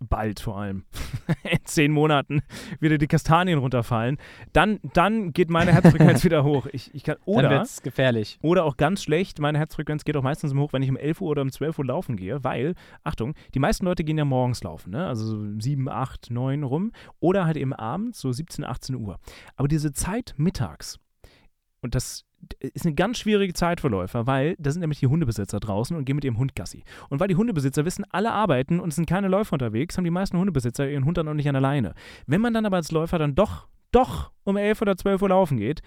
bald 0.00 0.40
vor 0.40 0.58
allem, 0.58 0.84
in 1.44 1.58
zehn 1.64 1.92
Monaten 1.92 2.42
wieder 2.78 2.98
die 2.98 3.06
Kastanien 3.06 3.58
runterfallen, 3.58 4.18
dann, 4.52 4.80
dann 4.92 5.32
geht 5.32 5.48
meine 5.48 5.72
Herzfrequenz 5.72 6.24
wieder 6.24 6.44
hoch. 6.44 6.66
Ich, 6.72 6.94
ich 6.94 7.04
kann, 7.04 7.16
oder, 7.24 7.42
dann 7.42 7.52
wird's 7.52 7.82
gefährlich. 7.82 8.38
Oder 8.42 8.64
auch 8.64 8.76
ganz 8.76 9.02
schlecht, 9.02 9.38
meine 9.38 9.58
Herzfrequenz 9.58 10.04
geht 10.04 10.16
auch 10.16 10.22
meistens 10.22 10.54
hoch, 10.54 10.72
wenn 10.72 10.82
ich 10.82 10.90
um 10.90 10.96
11 10.96 11.20
Uhr 11.22 11.30
oder 11.30 11.42
um 11.42 11.50
12 11.50 11.78
Uhr 11.78 11.86
laufen 11.86 12.16
gehe, 12.16 12.44
weil, 12.44 12.74
Achtung, 13.02 13.34
die 13.54 13.60
meisten 13.60 13.86
Leute 13.86 14.04
gehen 14.04 14.18
ja 14.18 14.24
morgens 14.26 14.62
laufen, 14.62 14.90
ne? 14.90 15.06
also 15.06 15.24
so 15.24 15.60
7, 15.60 15.88
8, 15.88 16.30
9 16.30 16.62
rum 16.64 16.92
oder 17.18 17.46
halt 17.46 17.56
eben 17.56 17.72
abends, 17.72 18.20
so 18.20 18.30
17, 18.30 18.64
18 18.64 18.96
Uhr. 18.96 19.18
Aber 19.56 19.68
diese 19.68 19.92
Zeit 19.92 20.34
mittags, 20.36 20.98
und 21.82 21.94
das 21.94 22.24
ist 22.60 22.84
eine 22.84 22.94
ganz 22.94 23.18
schwierige 23.18 23.54
Zeit 23.54 23.80
für 23.80 23.88
Läufer, 23.88 24.26
weil 24.26 24.56
da 24.58 24.70
sind 24.70 24.80
nämlich 24.80 25.00
die 25.00 25.06
Hundebesitzer 25.06 25.58
draußen 25.58 25.96
und 25.96 26.04
gehen 26.04 26.16
mit 26.16 26.24
ihrem 26.24 26.38
Hund 26.38 26.54
Gassi. 26.54 26.84
Und 27.08 27.18
weil 27.18 27.28
die 27.28 27.36
Hundebesitzer 27.36 27.84
wissen, 27.84 28.04
alle 28.10 28.32
arbeiten 28.32 28.78
und 28.78 28.90
es 28.90 28.96
sind 28.96 29.08
keine 29.08 29.28
Läufer 29.28 29.54
unterwegs, 29.54 29.96
haben 29.96 30.04
die 30.04 30.10
meisten 30.10 30.38
Hundebesitzer 30.38 30.88
ihren 30.88 31.04
Hund 31.04 31.16
dann 31.18 31.28
auch 31.28 31.34
nicht 31.34 31.48
an 31.48 31.54
der 31.54 31.62
Leine. 31.62 31.94
Wenn 32.26 32.40
man 32.40 32.54
dann 32.54 32.66
aber 32.66 32.76
als 32.76 32.92
Läufer 32.92 33.18
dann 33.18 33.34
doch, 33.34 33.68
doch 33.90 34.32
um 34.44 34.56
11 34.56 34.82
oder 34.82 34.96
12 34.96 35.22
Uhr 35.22 35.28
laufen 35.30 35.56
geht, 35.56 35.80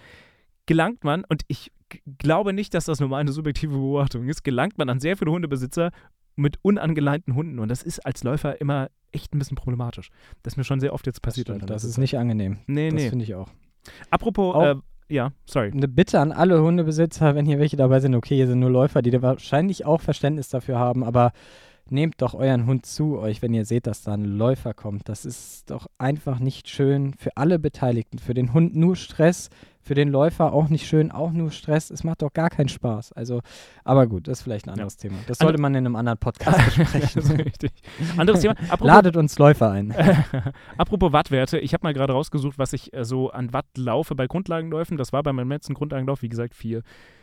gelangt 0.66 1.04
man, 1.04 1.24
und 1.28 1.42
ich 1.48 1.72
glaube 2.18 2.52
nicht, 2.52 2.74
dass 2.74 2.84
das 2.84 3.00
nur 3.00 3.16
eine 3.16 3.32
subjektive 3.32 3.72
Beobachtung 3.72 4.28
ist, 4.28 4.44
gelangt 4.44 4.78
man 4.78 4.88
an 4.88 5.00
sehr 5.00 5.16
viele 5.16 5.30
Hundebesitzer 5.30 5.90
mit 6.36 6.58
unangeleinten 6.62 7.34
Hunden. 7.34 7.58
Und 7.58 7.68
das 7.68 7.82
ist 7.82 8.00
als 8.00 8.22
Läufer 8.22 8.60
immer 8.60 8.88
echt 9.12 9.34
ein 9.34 9.38
bisschen 9.38 9.56
problematisch. 9.56 10.10
Das 10.42 10.54
ist 10.54 10.56
mir 10.56 10.64
schon 10.64 10.80
sehr 10.80 10.92
oft 10.92 11.06
jetzt 11.06 11.22
passiert. 11.22 11.48
Das, 11.48 11.56
stimmt, 11.56 11.70
das 11.70 11.84
ist 11.84 11.98
nicht 11.98 12.16
angenehm. 12.18 12.58
Nee, 12.66 12.90
das 12.90 13.02
nee. 13.02 13.08
finde 13.10 13.24
ich 13.24 13.34
auch. 13.34 13.48
Apropos, 14.10 14.54
Auch- 14.54 14.62
äh, 14.62 14.74
ja, 15.10 15.32
sorry. 15.44 15.70
Eine 15.72 15.88
Bitte 15.88 16.20
an 16.20 16.32
alle 16.32 16.62
Hundebesitzer, 16.62 17.34
wenn 17.34 17.44
hier 17.44 17.58
welche 17.58 17.76
dabei 17.76 18.00
sind, 18.00 18.14
okay, 18.14 18.36
hier 18.36 18.46
sind 18.46 18.60
nur 18.60 18.70
Läufer, 18.70 19.02
die 19.02 19.10
da 19.10 19.20
wahrscheinlich 19.22 19.84
auch 19.84 20.00
Verständnis 20.00 20.48
dafür 20.48 20.78
haben, 20.78 21.04
aber 21.04 21.32
nehmt 21.90 22.22
doch 22.22 22.34
euren 22.34 22.66
Hund 22.66 22.86
zu 22.86 23.18
euch, 23.18 23.42
wenn 23.42 23.54
ihr 23.54 23.64
seht, 23.64 23.86
dass 23.86 24.02
da 24.02 24.14
ein 24.14 24.24
Läufer 24.24 24.74
kommt. 24.74 25.08
Das 25.08 25.24
ist 25.24 25.70
doch 25.70 25.86
einfach 25.98 26.38
nicht 26.38 26.68
schön 26.68 27.14
für 27.14 27.36
alle 27.36 27.58
Beteiligten. 27.58 28.18
Für 28.18 28.34
den 28.34 28.52
Hund 28.52 28.76
nur 28.76 28.96
Stress, 28.96 29.50
für 29.82 29.94
den 29.94 30.08
Läufer 30.08 30.52
auch 30.52 30.68
nicht 30.68 30.86
schön, 30.86 31.10
auch 31.10 31.32
nur 31.32 31.50
Stress. 31.50 31.90
Es 31.90 32.04
macht 32.04 32.22
doch 32.22 32.32
gar 32.32 32.50
keinen 32.50 32.68
Spaß. 32.68 33.12
Also, 33.12 33.40
aber 33.84 34.06
gut, 34.06 34.28
das 34.28 34.38
ist 34.38 34.42
vielleicht 34.44 34.66
ein 34.66 34.70
anderes 34.70 34.96
Thema. 34.96 35.16
Das 35.26 35.38
sollte 35.38 35.60
man 35.60 35.74
in 35.74 35.86
einem 35.86 35.96
anderen 35.96 36.18
Podcast 36.18 36.76
besprechen. 36.76 37.40
richtig. 37.40 37.72
Anderes 38.16 38.40
Thema. 38.40 38.54
Apropos, 38.68 38.86
Ladet 38.86 39.16
uns 39.16 39.38
Läufer 39.38 39.70
ein. 39.70 39.94
Apropos 40.76 41.12
Wattwerte, 41.12 41.58
ich 41.58 41.72
habe 41.74 41.84
mal 41.84 41.94
gerade 41.94 42.12
rausgesucht, 42.12 42.58
was 42.58 42.72
ich 42.72 42.92
äh, 42.92 43.04
so 43.04 43.30
an 43.30 43.52
Watt 43.52 43.66
laufe 43.76 44.14
bei 44.14 44.26
Grundlagenläufen. 44.26 44.96
Das 44.96 45.12
war 45.12 45.22
bei 45.22 45.32
meinem 45.32 45.50
letzten 45.50 45.74
Grundlagenlauf, 45.74 46.22
wie 46.22 46.28
gesagt, 46.28 46.54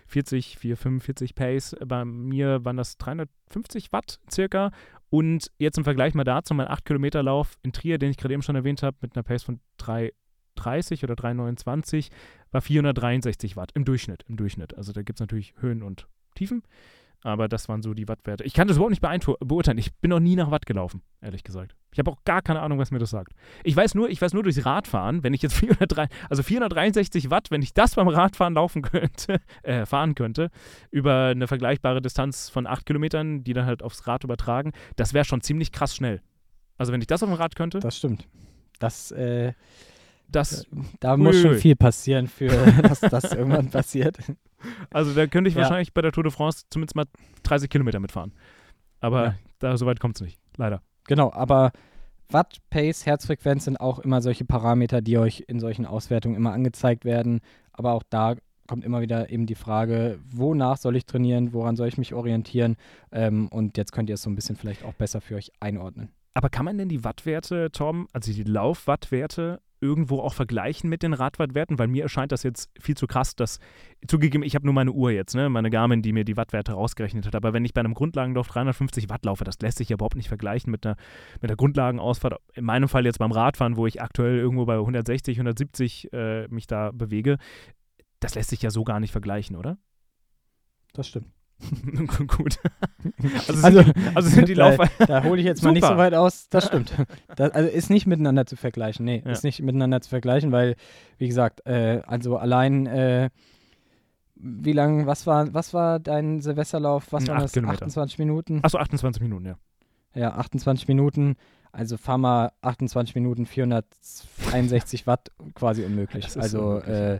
440, 0.07 0.57
445 0.57 1.35
Pace. 1.35 1.75
Bei 1.85 2.05
mir 2.05 2.65
waren 2.65 2.77
das 2.77 2.97
350 2.97 3.91
Watt 3.91 4.19
circa. 4.31 4.71
Und 5.09 5.51
jetzt 5.57 5.77
im 5.77 5.83
Vergleich 5.83 6.13
mal 6.13 6.23
dazu, 6.23 6.53
mein 6.53 6.67
8-Kilometer-Lauf 6.67 7.57
in 7.63 7.71
Trier, 7.71 7.97
den 7.97 8.11
ich 8.11 8.17
gerade 8.17 8.33
eben 8.33 8.41
schon 8.41 8.55
erwähnt 8.55 8.83
habe, 8.83 8.97
mit 9.01 9.15
einer 9.15 9.23
Pace 9.23 9.43
von 9.43 9.59
330 9.77 11.03
oder 11.03 11.15
329, 11.15 12.09
war 12.51 12.61
463 12.61 13.55
Watt 13.55 13.71
im 13.73 13.85
Durchschnitt. 13.85 14.23
Im 14.27 14.35
Durchschnitt. 14.35 14.75
Also 14.77 14.91
da 14.91 15.03
gibt 15.03 15.19
es 15.19 15.21
natürlich 15.21 15.53
Höhen 15.59 15.83
und 15.83 16.07
Tiefen. 16.35 16.63
Aber 17.21 17.47
das 17.47 17.69
waren 17.69 17.81
so 17.81 17.93
die 17.93 18.07
Wattwerte. 18.07 18.43
Ich 18.43 18.53
kann 18.53 18.67
das 18.67 18.77
überhaupt 18.77 18.91
nicht 18.91 19.37
beurteilen. 19.39 19.77
Ich 19.77 19.95
bin 19.95 20.09
noch 20.09 20.19
nie 20.19 20.35
nach 20.35 20.51
Watt 20.51 20.65
gelaufen, 20.65 21.01
ehrlich 21.21 21.43
gesagt. 21.43 21.76
Ich 21.97 21.99
habe 21.99 22.11
auch 22.11 22.23
gar 22.25 22.43
keine 22.43 22.59
Ahnung, 22.61 22.77
was 22.77 22.91
mir 22.91 22.99
das 22.99 23.09
sagt. 23.09 23.33
Ich 23.63 23.75
weiß 23.75 23.95
nur, 23.95 24.07
ich 24.07 24.21
weiß 24.21 24.33
nur 24.33 24.43
durchs 24.43 24.63
Radfahren, 24.63 25.23
wenn 25.23 25.33
ich 25.33 25.41
jetzt 25.41 25.55
403, 25.57 26.07
also 26.29 26.43
463 26.43 27.31
Watt, 27.31 27.49
wenn 27.49 27.63
ich 27.63 27.73
das 27.73 27.95
beim 27.95 28.07
Radfahren 28.07 28.53
laufen 28.53 28.83
könnte, 28.83 29.41
äh, 29.63 29.87
fahren 29.87 30.13
könnte, 30.13 30.51
über 30.91 31.29
eine 31.29 31.47
vergleichbare 31.47 31.99
Distanz 31.99 32.49
von 32.49 32.67
8 32.67 32.85
Kilometern, 32.85 33.43
die 33.43 33.53
dann 33.53 33.65
halt 33.65 33.81
aufs 33.81 34.05
Rad 34.05 34.23
übertragen, 34.23 34.73
das 34.95 35.15
wäre 35.15 35.25
schon 35.25 35.41
ziemlich 35.41 35.71
krass 35.71 35.95
schnell. 35.95 36.21
Also 36.77 36.93
wenn 36.93 37.01
ich 37.01 37.07
das 37.07 37.23
auf 37.23 37.29
dem 37.29 37.35
Rad 37.35 37.55
könnte, 37.55 37.79
Das 37.79 37.97
stimmt. 37.97 38.27
Das, 38.77 39.09
äh, 39.09 39.53
das, 40.29 40.67
da 40.99 41.17
muss 41.17 41.41
schon 41.41 41.55
viel 41.55 41.75
passieren, 41.75 42.27
für 42.27 42.49
dass 42.83 42.99
das 42.99 43.33
irgendwann 43.33 43.71
passiert. 43.71 44.19
also 44.91 45.15
da 45.15 45.25
könnte 45.25 45.47
ich 45.49 45.55
Ja. 45.55 45.61
wahrscheinlich 45.63 45.95
bei 45.95 46.03
der 46.03 46.11
Tour 46.11 46.21
de 46.25 46.31
France 46.31 46.65
zumindest 46.69 46.95
mal 46.95 47.05
30 47.41 47.71
Kilometer 47.71 47.99
mitfahren. 47.99 48.33
Aber 48.99 49.23
Ja. 49.25 49.35
da 49.57 49.77
so 49.77 49.87
weit 49.87 49.99
kommt 49.99 50.17
es 50.17 50.21
nicht, 50.21 50.37
leider. 50.57 50.83
Genau, 51.07 51.31
aber 51.33 51.71
Watt, 52.29 52.57
Pace, 52.69 53.05
Herzfrequenz 53.05 53.65
sind 53.65 53.79
auch 53.79 53.99
immer 53.99 54.21
solche 54.21 54.45
Parameter, 54.45 55.01
die 55.01 55.17
euch 55.17 55.45
in 55.47 55.59
solchen 55.59 55.85
Auswertungen 55.85 56.35
immer 56.35 56.51
angezeigt 56.51 57.05
werden. 57.05 57.39
Aber 57.71 57.93
auch 57.93 58.03
da 58.09 58.35
kommt 58.67 58.83
immer 58.83 58.99
wieder 58.99 59.29
eben 59.29 59.45
die 59.45 59.55
Frage, 59.55 60.19
wonach 60.29 60.77
soll 60.77 60.97
ich 60.97 61.05
trainieren, 61.05 61.53
woran 61.53 61.77
soll 61.77 61.87
ich 61.87 61.97
mich 61.97 62.13
orientieren? 62.13 62.75
Ähm, 63.13 63.47
und 63.47 63.77
jetzt 63.77 63.93
könnt 63.93 64.09
ihr 64.09 64.15
es 64.15 64.21
so 64.21 64.29
ein 64.29 64.35
bisschen 64.35 64.57
vielleicht 64.57 64.83
auch 64.83 64.93
besser 64.93 65.21
für 65.21 65.35
euch 65.35 65.51
einordnen. 65.61 66.09
Aber 66.33 66.49
kann 66.49 66.65
man 66.65 66.77
denn 66.77 66.89
die 66.89 67.03
Wattwerte, 67.03 67.71
Tom, 67.71 68.07
also 68.11 68.31
die 68.31 68.43
Laufwattwerte, 68.43 69.61
irgendwo 69.81 70.19
auch 70.19 70.33
vergleichen 70.33 70.89
mit 70.89 71.03
den 71.03 71.13
Radwattwerten? 71.13 71.79
Weil 71.79 71.87
mir 71.87 72.03
erscheint 72.03 72.31
das 72.31 72.43
jetzt 72.43 72.69
viel 72.79 72.95
zu 72.95 73.07
krass, 73.07 73.35
dass, 73.35 73.59
zugegeben, 74.07 74.43
ich 74.43 74.55
habe 74.55 74.65
nur 74.65 74.73
meine 74.73 74.91
Uhr 74.91 75.11
jetzt, 75.11 75.35
ne, 75.35 75.49
meine 75.49 75.69
Garmin, 75.69 76.01
die 76.01 76.13
mir 76.13 76.23
die 76.23 76.37
Wattwerte 76.37 76.73
rausgerechnet 76.73 77.25
hat. 77.25 77.35
Aber 77.35 77.53
wenn 77.53 77.65
ich 77.65 77.73
bei 77.73 77.81
einem 77.81 77.93
Grundlagenlauf 77.93 78.47
350 78.47 79.09
Watt 79.09 79.25
laufe, 79.25 79.43
das 79.43 79.59
lässt 79.61 79.77
sich 79.77 79.89
ja 79.89 79.95
überhaupt 79.95 80.15
nicht 80.15 80.27
vergleichen 80.27 80.71
mit 80.71 80.85
einer, 80.85 80.95
mit 81.41 81.49
der 81.49 81.57
Grundlagenausfahrt. 81.57 82.35
In 82.53 82.65
meinem 82.65 82.89
Fall 82.89 83.05
jetzt 83.05 83.19
beim 83.19 83.31
Radfahren, 83.31 83.77
wo 83.77 83.87
ich 83.87 84.01
aktuell 84.01 84.37
irgendwo 84.37 84.65
bei 84.65 84.75
160, 84.75 85.37
170 85.37 86.13
äh, 86.13 86.47
mich 86.49 86.67
da 86.67 86.91
bewege. 86.91 87.37
Das 88.19 88.35
lässt 88.35 88.49
sich 88.49 88.61
ja 88.61 88.71
so 88.71 88.83
gar 88.83 88.99
nicht 88.99 89.11
vergleichen, 89.11 89.55
oder? 89.55 89.77
Das 90.93 91.07
stimmt. 91.07 91.36
Gut. 92.27 92.59
Also 93.47 93.81
sind, 93.81 93.95
die, 93.97 94.01
also 94.15 94.29
sind 94.29 94.47
die 94.49 94.53
da, 94.55 94.77
da 95.07 95.23
hole 95.23 95.39
ich 95.39 95.45
jetzt 95.45 95.63
mal 95.63 95.71
nicht 95.71 95.81
Super. 95.83 95.95
so 95.95 95.97
weit 95.97 96.13
aus. 96.13 96.49
Das 96.49 96.67
stimmt. 96.67 96.93
Das, 97.35 97.51
also 97.51 97.67
ist 97.69 97.89
nicht 97.89 98.05
miteinander 98.05 98.45
zu 98.45 98.55
vergleichen. 98.55 99.05
Nee, 99.05 99.23
Ja. 99.25 99.31
ist 99.31 99.43
nicht 99.43 99.61
miteinander 99.61 100.01
zu 100.01 100.09
vergleichen, 100.09 100.51
weil, 100.51 100.75
wie 101.17 101.27
gesagt, 101.27 101.65
äh, 101.65 102.01
also 102.05 102.37
allein, 102.37 102.85
äh, 102.85 103.29
wie 104.35 104.73
lang, 104.73 105.07
was 105.07 105.25
war, 105.25 105.53
was 105.53 105.73
war 105.73 105.99
dein 105.99 106.41
Silvesterlauf? 106.41 107.11
Was 107.11 107.27
waren 107.27 107.39
das? 107.41 107.53
Kilometer. 107.53 107.83
28 107.85 108.19
Minuten? 108.19 108.59
Achso, 108.61 108.77
28 108.77 109.21
Minuten, 109.23 109.45
ja. 109.45 109.55
Ja, 110.13 110.35
28 110.35 110.87
Minuten. 110.87 111.35
Also 111.71 111.97
fahr 111.97 112.17
mal 112.17 112.51
28 112.61 113.15
Minuten 113.15 113.45
461 113.45 115.07
Watt 115.07 115.31
quasi 115.53 115.83
unmöglich. 115.85 116.39
Also 116.39 116.69
unmöglich, 116.69 116.93
äh, 116.93 117.19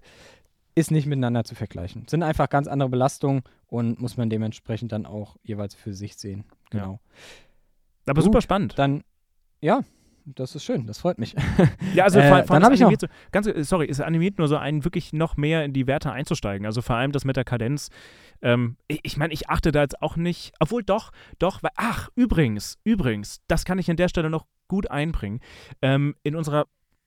ist 0.78 0.92
nicht 0.92 1.08
miteinander 1.08 1.44
zu 1.44 1.56
vergleichen. 1.56 2.08
Sind 2.08 2.22
einfach 2.24 2.50
ganz 2.50 2.68
andere 2.68 2.90
Belastungen 2.90 3.42
und 3.66 4.00
muss 4.00 4.16
man 4.16 4.30
dementsprechend 4.30 4.92
dann 4.92 5.06
auch 5.08 5.36
jeweils 5.44 5.74
für 5.74 5.94
sich 5.94 6.16
sehen. 6.18 6.46
Genau. 6.70 7.00
Aber 8.06 8.16
Gut, 8.22 8.24
super 8.26 8.42
spannend. 8.42 8.78
Dann, 8.78 9.04
ja, 9.60 9.82
das 10.26 10.54
ist 10.56 10.64
schön, 10.64 10.86
das 10.86 11.00
freut 11.00 11.18
mich. 11.18 11.36
Ja, 11.96 12.04
also 12.04 12.20
Äh, 12.20 12.30
vor, 12.30 12.44
vor 12.44 12.60
dann 12.60 12.74
ich 12.74 12.80
noch- 12.80 12.92
so, 13.00 13.08
ganz, 13.32 13.48
äh, 13.48 13.64
sorry, 13.64 13.88
es 13.90 14.00
animiert 14.02 14.38
nur 14.38 14.48
so 14.48 14.58
einen 14.58 14.84
wirklich 14.84 15.14
noch 15.14 15.36
mehr 15.36 15.66
in 15.66 15.74
die 15.74 15.88
Werte 15.88 16.12
einzusteigen. 16.12 16.66
Also 16.68 16.82
vor 16.84 16.96
allem 16.96 17.12
das 17.12 17.26
mit 17.26 17.38
der 17.38 17.44
Kadenz. 17.44 17.90
Ähm, 18.42 18.78
ich 18.88 19.00
ich 19.04 19.18
meine, 19.18 19.34
ich 19.34 19.50
achte 19.50 19.72
da 19.72 19.82
jetzt 19.82 20.02
auch 20.02 20.16
nicht, 20.16 20.54
obwohl 20.60 20.84
doch, 20.84 21.12
doch, 21.40 21.64
weil, 21.64 21.72
ach, 21.76 22.10
übrigens, 22.16 22.78
übrigens, 22.84 23.40
das 23.48 23.66
kann 23.66 23.80
ich 23.80 23.90
an 23.90 23.98
der 23.98 24.10
Stelle 24.10 24.30
noch 24.30 24.46
gut 24.68 24.92
einbringen. 24.92 25.40
Ähm, 25.82 26.16
in 26.24 26.36
unserer 26.36 26.66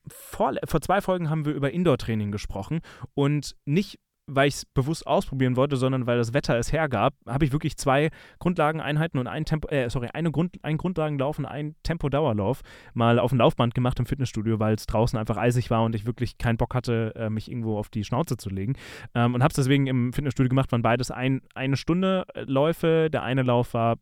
vor, 0.09 0.55
vor 0.65 0.81
zwei 0.81 1.01
Folgen 1.01 1.31
haben 1.31 1.45
wir 1.45 1.53
über 1.53 1.71
Indoor-Training 1.71 2.31
gesprochen 2.33 2.81
und 3.15 3.57
nicht 3.65 3.99
weil 4.35 4.49
ich 4.49 4.55
es 4.55 4.65
bewusst 4.65 5.07
ausprobieren 5.07 5.57
wollte, 5.57 5.77
sondern 5.77 6.07
weil 6.07 6.19
das 6.19 6.33
Wetter 6.33 6.57
es 6.57 6.73
hergab, 6.73 7.15
habe 7.27 7.45
ich 7.45 7.53
wirklich 7.53 7.77
zwei 7.77 8.11
Grundlageneinheiten 8.39 9.19
und 9.19 9.27
ein 9.27 9.45
Tempo, 9.45 9.69
äh, 9.69 9.91
sorry, 9.91 10.09
eine 10.13 10.31
Grund, 10.31 10.57
ein 10.63 10.79
Grundlagenlauf 10.79 11.39
und 11.39 11.47
ein 11.47 11.75
Tempo-Dauerlauf 11.83 12.61
mal 12.95 13.19
auf 13.19 13.31
dem 13.31 13.39
Laufband 13.39 13.75
gemacht 13.75 13.99
im 13.99 14.07
Fitnessstudio, 14.07 14.61
weil 14.61 14.75
es 14.75 14.87
draußen 14.87 15.19
einfach 15.19 15.37
eisig 15.37 15.71
war 15.71 15.83
und 15.83 15.95
ich 15.95 16.07
wirklich 16.07 16.39
keinen 16.39 16.57
Bock 16.57 16.75
hatte, 16.75 17.13
äh, 17.17 17.31
mich 17.31 17.51
irgendwo 17.51 17.79
auf 17.79 17.89
die 17.89 18.05
Schnauze 18.05 18.37
zu 18.37 18.51
legen. 18.51 18.75
Ähm, 19.15 19.35
und 19.35 19.43
habe 19.43 19.51
es 19.51 19.57
deswegen 19.57 19.87
im 19.87 20.13
Fitnessstudio 20.13 20.49
gemacht, 20.49 20.71
waren 20.73 20.83
beides 20.83 21.11
ein, 21.11 21.43
eine 21.55 21.77
Stunde 21.77 22.25
äh, 22.35 22.43
Läufe. 22.43 23.09
Der 23.11 23.23
eine 23.23 23.43
Lauf 23.43 23.75
war 23.75 23.97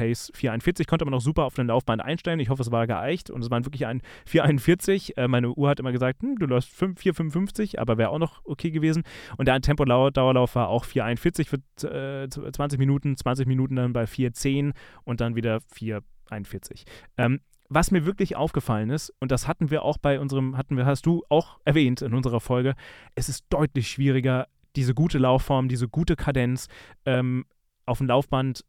Pace 0.00 0.32
441, 0.34 0.86
konnte 0.86 1.04
man 1.04 1.12
noch 1.12 1.20
super 1.20 1.44
auf 1.44 1.52
den 1.52 1.66
Laufband 1.66 2.00
einstellen. 2.00 2.40
Ich 2.40 2.48
hoffe, 2.48 2.62
es 2.62 2.72
war 2.72 2.86
geeicht 2.86 3.28
und 3.28 3.42
es 3.42 3.50
waren 3.50 3.66
wirklich 3.66 3.84
ein 3.86 4.00
441. 4.24 5.18
Äh, 5.18 5.28
meine 5.28 5.50
Uhr 5.50 5.68
hat 5.68 5.78
immer 5.78 5.92
gesagt, 5.92 6.22
hm, 6.22 6.38
du 6.38 6.46
läufst 6.46 6.70
5, 6.70 6.98
455, 6.98 7.78
aber 7.78 7.98
wäre 7.98 8.08
auch 8.08 8.18
noch 8.18 8.40
okay 8.44 8.70
gewesen. 8.70 9.02
Und 9.36 9.46
der 9.46 9.60
Tempo-Dauerlauf 9.60 10.54
war 10.54 10.68
auch 10.68 10.86
441 10.86 11.50
für 11.50 11.58
äh, 11.86 12.28
20 12.30 12.78
Minuten, 12.78 13.14
20 13.14 13.46
Minuten 13.46 13.76
dann 13.76 13.92
bei 13.92 14.06
410 14.06 14.72
und 15.04 15.20
dann 15.20 15.36
wieder 15.36 15.60
441. 15.74 16.84
Ähm, 17.18 17.40
was 17.68 17.90
mir 17.90 18.06
wirklich 18.06 18.36
aufgefallen 18.36 18.88
ist, 18.88 19.12
und 19.20 19.30
das 19.30 19.46
hatten 19.46 19.70
wir 19.70 19.82
auch 19.82 19.98
bei 19.98 20.18
unserem, 20.18 20.56
hatten 20.56 20.78
wir, 20.78 20.86
hast 20.86 21.04
du 21.04 21.24
auch 21.28 21.60
erwähnt 21.66 22.00
in 22.00 22.14
unserer 22.14 22.40
Folge, 22.40 22.74
es 23.14 23.28
ist 23.28 23.44
deutlich 23.50 23.88
schwieriger, 23.88 24.48
diese 24.76 24.94
gute 24.94 25.18
Laufform, 25.18 25.68
diese 25.68 25.88
gute 25.88 26.16
Kadenz 26.16 26.68
ähm, 27.04 27.44
auf 27.84 27.98
dem 27.98 28.06
Laufband 28.06 28.64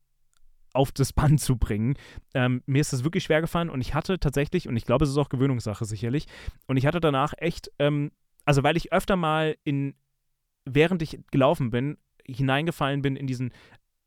auf 0.73 0.91
das 0.91 1.13
Band 1.13 1.39
zu 1.41 1.57
bringen. 1.57 1.95
Ähm, 2.33 2.63
mir 2.65 2.81
ist 2.81 2.93
das 2.93 3.03
wirklich 3.03 3.23
schwer 3.23 3.41
gefallen 3.41 3.69
und 3.69 3.81
ich 3.81 3.93
hatte 3.93 4.19
tatsächlich, 4.19 4.67
und 4.67 4.75
ich 4.75 4.85
glaube, 4.85 5.05
es 5.05 5.11
ist 5.11 5.17
auch 5.17 5.29
Gewöhnungssache 5.29 5.85
sicherlich, 5.85 6.25
und 6.67 6.77
ich 6.77 6.85
hatte 6.85 6.99
danach 6.99 7.33
echt, 7.37 7.71
ähm, 7.79 8.11
also 8.45 8.63
weil 8.63 8.77
ich 8.77 8.91
öfter 8.93 9.15
mal 9.15 9.55
in, 9.63 9.95
während 10.65 11.01
ich 11.01 11.19
gelaufen 11.31 11.71
bin, 11.71 11.97
hineingefallen 12.25 13.01
bin 13.01 13.15
in 13.15 13.27
diesen 13.27 13.51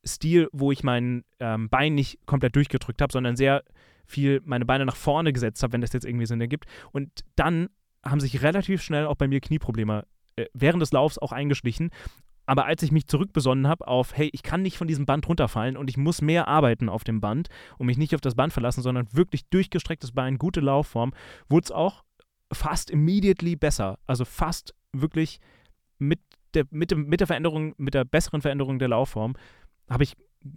Stil, 0.07 0.49
wo 0.53 0.71
ich 0.73 0.83
mein 0.83 1.25
ähm, 1.41 1.69
Bein 1.69 1.95
nicht 1.95 2.27
komplett 2.27 2.57
durchgedrückt 2.57 3.01
habe, 3.01 3.13
sondern 3.13 3.37
sehr 3.37 3.65
viel 4.07 4.41
meine 4.45 4.67
Beine 4.67 4.85
nach 4.85 4.97
vorne 4.97 5.33
gesetzt 5.33 5.63
habe, 5.63 5.73
wenn 5.73 5.81
das 5.81 5.93
jetzt 5.93 6.05
irgendwie 6.05 6.27
Sinn 6.27 6.41
ergibt. 6.41 6.67
Und 6.93 7.25
dann 7.37 7.69
haben 8.05 8.21
sich 8.21 8.43
relativ 8.43 8.83
schnell 8.83 9.07
auch 9.07 9.17
bei 9.17 9.29
mir 9.29 9.41
Knieprobleme 9.41 10.07
äh, 10.37 10.47
während 10.53 10.83
des 10.83 10.93
Laufs 10.93 11.19
auch 11.19 11.33
eingeschlichen. 11.33 11.91
Aber 12.47 12.67
als 12.67 12.83
ich 12.83 12.93
mich 12.93 13.07
zurückbesonnen 13.07 13.69
habe 13.69 13.87
auf, 13.89 14.17
hey, 14.17 14.31
ich 14.33 14.43
kann 14.43 14.63
nicht 14.63 14.77
von 14.77 14.87
diesem 14.87 15.07
Band 15.07 15.29
runterfallen 15.29 15.77
und 15.77 15.89
ich 15.89 15.97
muss 15.97 16.21
mehr 16.23 16.49
arbeiten 16.49 16.89
auf 16.89 17.05
dem 17.05 17.21
Band 17.21 17.49
und 17.79 17.87
mich 17.87 17.99
nicht 17.99 18.15
auf 18.15 18.21
das 18.21 18.35
Band 18.35 18.53
verlassen, 18.53 18.83
sondern 18.83 19.07
wirklich 19.13 19.49
durchgestrecktes 19.49 20.13
Bein, 20.13 20.39
gute 20.39 20.61
Laufform, 20.61 21.13
wurde 21.49 21.65
es 21.65 21.71
auch 21.71 22.05
fast 22.53 22.91
immediately 22.91 23.57
besser. 23.57 23.99
Also 24.07 24.25
fast 24.25 24.75
wirklich 24.93 25.41
mit 25.99 26.21
der, 26.55 26.65
mit, 26.71 26.91
dem, 26.91 27.07
mit 27.07 27.21
der 27.21 27.27
Veränderung, 27.27 27.75
mit 27.79 27.95
der 27.95 28.05
besseren 28.05 28.43
Veränderung 28.43 28.79
der 28.79 28.89
Laufform, 28.89 29.35
habe 29.89 30.05
ich 30.05 30.15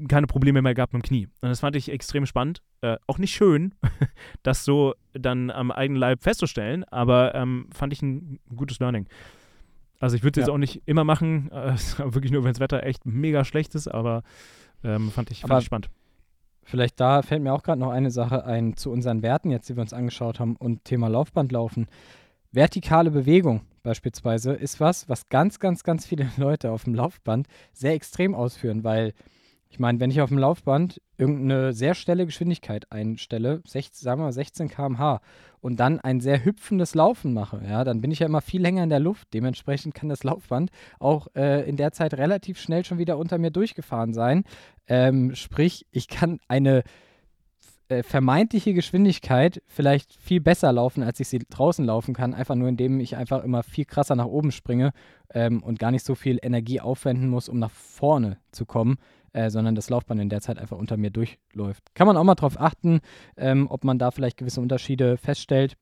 keine 0.08 0.28
Probleme 0.28 0.62
mehr 0.62 0.74
gehabt 0.74 0.94
mit 0.94 1.04
dem 1.04 1.08
Knie. 1.08 1.28
Und 1.42 1.50
das 1.50 1.62
fand 1.62 1.76
ich 1.76 1.90
extrem 1.90 2.26
spannend. 2.26 2.62
Äh, 2.82 2.98
auch 3.08 3.18
nicht 3.18 3.34
schön, 3.34 3.74
das 4.44 4.66
so 4.66 4.94
dann 5.14 5.50
am 5.50 5.72
eigenen 5.72 6.00
Leib 6.00 6.22
festzustellen, 6.22 6.84
aber 6.86 7.34
ähm, 7.36 7.70
fand 7.74 7.94
ich 7.94 8.02
ein 8.02 8.40
gutes 8.54 8.80
Learning. 8.80 9.08
Also 10.00 10.16
ich 10.16 10.24
würde 10.24 10.40
es 10.40 10.46
Ja. 10.46 10.48
jetzt 10.52 10.54
auch 10.54 10.60
nicht 10.60 10.82
immer 10.86 11.04
machen, 11.04 11.50
äh, 11.52 11.74
wirklich 12.14 12.32
nur, 12.32 12.44
wenn 12.44 12.52
das 12.54 12.60
Wetter 12.60 12.84
echt 12.84 13.06
mega 13.06 13.44
schlecht 13.46 13.76
ist, 13.76 13.88
aber 13.88 14.24
ähm, 14.84 15.10
fand, 15.12 15.32
ich, 15.32 15.42
fand 15.42 15.52
Aber- 15.52 15.60
ich 15.60 15.66
spannend. 15.66 15.90
Vielleicht 16.64 17.00
da 17.00 17.22
fällt 17.22 17.42
mir 17.42 17.54
auch 17.54 17.64
gerade 17.64 17.80
noch 17.80 17.92
eine 17.92 18.12
Sache 18.12 18.44
ein 18.44 18.76
zu 18.76 18.92
unseren 18.92 19.22
Werten 19.22 19.50
jetzt, 19.52 19.70
die 19.70 19.78
wir 19.78 19.82
uns 19.82 19.94
angeschaut 19.94 20.42
haben 20.42 20.58
und 20.58 20.84
Thema 20.84 21.08
Laufbandlaufen. 21.08 21.88
Vertikale 22.52 23.10
Bewegung 23.12 23.62
beispielsweise 23.84 24.52
ist 24.54 24.80
was, 24.82 25.08
was 25.08 25.28
ganz, 25.30 25.60
ganz, 25.60 25.84
ganz 25.84 26.06
viele 26.06 26.30
Leute 26.38 26.72
auf 26.72 26.84
dem 26.84 26.94
Laufband 26.94 27.48
sehr 27.72 27.94
extrem 27.94 28.36
ausführen, 28.36 28.84
weil 28.84 29.14
ich 29.70 29.80
meine, 29.80 30.00
wenn 30.00 30.12
ich 30.12 30.22
auf 30.22 30.30
dem 30.30 30.38
Laufband 30.38 31.02
irgendeine 31.18 31.72
sehr 31.74 31.94
schnelle 31.94 32.26
Geschwindigkeit 32.26 32.92
einstelle, 32.92 33.62
16, 33.66 34.04
sagen 34.04 34.20
wir 34.22 34.26
mal 34.26 34.32
16 34.34 34.70
km/h, 34.70 35.22
und 35.62 35.80
dann 35.80 36.00
ein 36.00 36.20
sehr 36.20 36.44
hüpfendes 36.44 36.96
Laufen 36.96 37.34
mache, 37.34 37.62
ja, 37.68 37.84
dann 37.84 38.02
bin 38.02 38.12
ich 38.12 38.20
ja 38.20 38.28
immer 38.28 38.42
viel 38.42 38.62
länger 38.62 38.84
in 38.84 38.90
der 38.90 39.00
Luft. 39.00 39.34
Dementsprechend 39.34 39.96
kann 39.96 40.10
das 40.10 40.24
Laufband 40.24 40.72
auch 41.00 41.28
äh, 41.36 41.68
in 41.68 41.78
der 41.78 41.92
Zeit 41.92 42.14
relativ 42.14 42.60
schnell 42.60 42.86
schon 42.86 42.98
wieder 42.98 43.18
unter 43.18 43.38
mir 43.38 43.52
durchgefahren 43.52 44.14
sein. 44.14 44.44
Ähm, 44.88 45.36
sprich, 45.36 45.86
ich 45.92 46.08
kann 46.08 46.40
eine 46.48 46.84
äh, 47.90 48.04
vermeintliche 48.04 48.74
Geschwindigkeit 48.74 49.62
vielleicht 49.66 50.14
viel 50.14 50.42
besser 50.42 50.74
laufen, 50.74 51.04
als 51.04 51.22
ich 51.22 51.30
sie 51.30 51.40
draußen 51.40 51.86
laufen 51.86 52.14
kann, 52.14 52.34
einfach 52.34 52.56
nur 52.56 52.68
indem 52.68 53.00
ich 53.00 53.16
einfach 53.16 53.44
immer 53.44 53.64
viel 53.64 53.86
krasser 53.86 54.16
nach 54.16 54.26
oben 54.26 54.52
springe 54.52 54.92
ähm, 55.34 55.64
und 55.64 55.80
gar 55.80 55.92
nicht 55.92 56.06
so 56.06 56.14
viel 56.14 56.38
Energie 56.42 56.82
aufwenden 56.82 57.30
muss, 57.30 57.48
um 57.48 57.60
nach 57.60 57.72
vorne 57.72 58.40
zu 58.52 58.66
kommen, 58.66 58.98
äh, 59.38 59.52
sondern 59.52 59.76
das 59.76 59.92
Laufband 59.92 60.20
in 60.20 60.30
der 60.30 60.42
Zeit 60.42 60.58
einfach 60.58 60.78
unter 60.78 60.98
mir 60.98 61.12
durchläuft. 61.12 61.94
Kann 61.94 62.08
man 62.08 62.18
auch 62.18 62.24
mal 62.24 62.34
drauf 62.34 62.60
achten, 62.60 63.02
ähm, 63.38 63.68
ob 63.70 63.84
man 63.84 64.00
da 64.00 64.10
vielleicht 64.10 64.38
gewisse 64.38 64.62
Unterschiede 64.62 65.18
feststellt. 65.18 65.78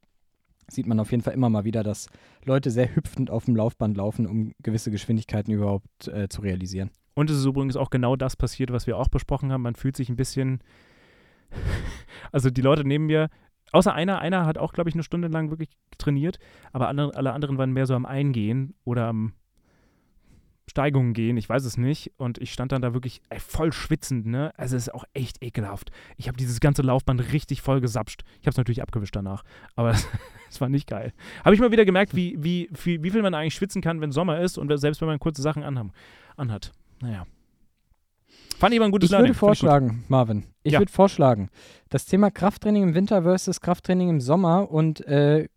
Sieht 0.68 0.88
man 0.88 1.00
auf 1.00 1.12
jeden 1.12 1.24
Fall 1.24 1.34
immer 1.34 1.50
mal 1.50 1.64
wieder, 1.64 1.82
dass 1.82 2.10
Leute 2.44 2.70
sehr 2.70 2.94
hüpfend 2.94 3.30
auf 3.30 3.46
dem 3.46 3.56
Laufband 3.56 3.96
laufen, 3.96 4.28
um 4.28 4.52
gewisse 4.62 4.92
Geschwindigkeiten 4.92 5.54
überhaupt 5.54 6.08
äh, 6.10 6.28
zu 6.28 6.42
realisieren. 6.42 6.90
Und 7.14 7.30
es 7.30 7.38
ist 7.38 7.46
übrigens 7.46 7.78
auch 7.78 7.90
genau 7.90 8.18
das 8.18 8.36
passiert, 8.36 8.74
was 8.74 8.88
wir 8.88 8.98
auch 8.98 9.08
besprochen 9.08 9.54
haben. 9.54 9.62
Man 9.62 9.76
fühlt 9.76 9.96
sich 9.96 10.10
ein 10.10 10.18
bisschen. 10.18 10.60
Also 12.32 12.50
die 12.50 12.62
Leute 12.62 12.86
neben 12.86 13.06
mir, 13.06 13.30
außer 13.72 13.94
einer, 13.94 14.20
einer 14.20 14.46
hat 14.46 14.58
auch, 14.58 14.74
glaube 14.74 14.90
ich, 14.90 14.96
eine 14.96 15.04
Stunde 15.04 15.28
lang 15.28 15.52
wirklich 15.52 15.70
trainiert, 15.98 16.40
aber 16.74 16.88
andere, 16.90 17.16
alle 17.16 17.34
anderen 17.34 17.58
waren 17.58 17.72
mehr 17.72 17.86
so 17.86 17.94
am 17.94 18.06
Eingehen 18.06 18.74
oder 18.84 19.08
am 19.08 19.34
Steigungen 20.68 21.14
gehen, 21.14 21.38
ich 21.38 21.48
weiß 21.48 21.64
es 21.66 21.78
nicht. 21.78 22.12
Und 22.18 22.38
ich 22.40 22.52
stand 22.52 22.72
dann 22.72 22.82
da 22.82 22.94
wirklich 22.94 23.22
ey, 23.30 23.40
voll 23.40 23.72
schwitzend, 23.72 24.26
ne? 24.26 24.52
Also 24.58 24.76
es 24.76 24.88
ist 24.88 24.94
auch 24.94 25.06
echt 25.14 25.44
ekelhaft. 25.44 25.92
Ich 26.18 26.28
habe 26.28 26.38
dieses 26.38 26.60
ganze 26.60 26.82
Laufband 26.82 27.32
richtig 27.32 27.62
voll 27.62 27.82
gesapscht. 27.82 28.24
Ich 28.42 28.48
habe 28.48 28.52
es 28.52 28.58
natürlich 28.58 28.82
abgewischt 28.82 29.16
danach, 29.16 29.44
aber 29.76 29.92
es 30.50 30.62
war 30.62 30.70
nicht 30.70 30.88
geil. 30.88 31.14
Habe 31.44 31.56
ich 31.56 31.62
mal 31.62 31.72
wieder 31.72 31.86
gemerkt, 31.86 32.16
wie, 32.16 32.36
wie, 32.44 32.70
wie, 32.84 33.04
wie 33.04 33.10
viel 33.12 33.22
man 33.22 33.34
eigentlich 33.34 33.54
schwitzen 33.56 33.82
kann, 33.82 34.02
wenn 34.02 34.12
Sommer 34.12 34.40
ist 34.40 34.58
und 34.58 34.76
selbst 34.78 35.02
wenn 35.02 35.08
man 35.08 35.20
kurze 35.20 35.42
Sachen 35.42 35.64
anham, 35.64 35.92
anhat. 36.36 36.72
Naja. 37.02 37.26
Fand 38.58 38.74
ich 38.74 38.80
aber 38.80 38.86
ein 38.86 38.92
gutes 38.92 39.08
Ich 39.08 39.12
Learning. 39.12 39.30
würde 39.32 39.34
Find 39.40 39.54
ich 39.54 39.60
vorschlagen, 39.60 40.04
Marvin, 40.08 40.46
ich 40.64 40.74
Ja. 40.74 40.80
würde 40.80 40.92
vorschlagen, 40.92 41.50
das 41.90 42.06
Thema 42.06 42.32
Krafttraining 42.32 42.84
im 42.84 42.94
Winter 42.96 43.24
versus 43.24 43.60
Krafttraining 43.60 44.10
im 44.10 44.22
Sommer 44.22 44.72
und 44.72 45.06
äh, 45.08 45.50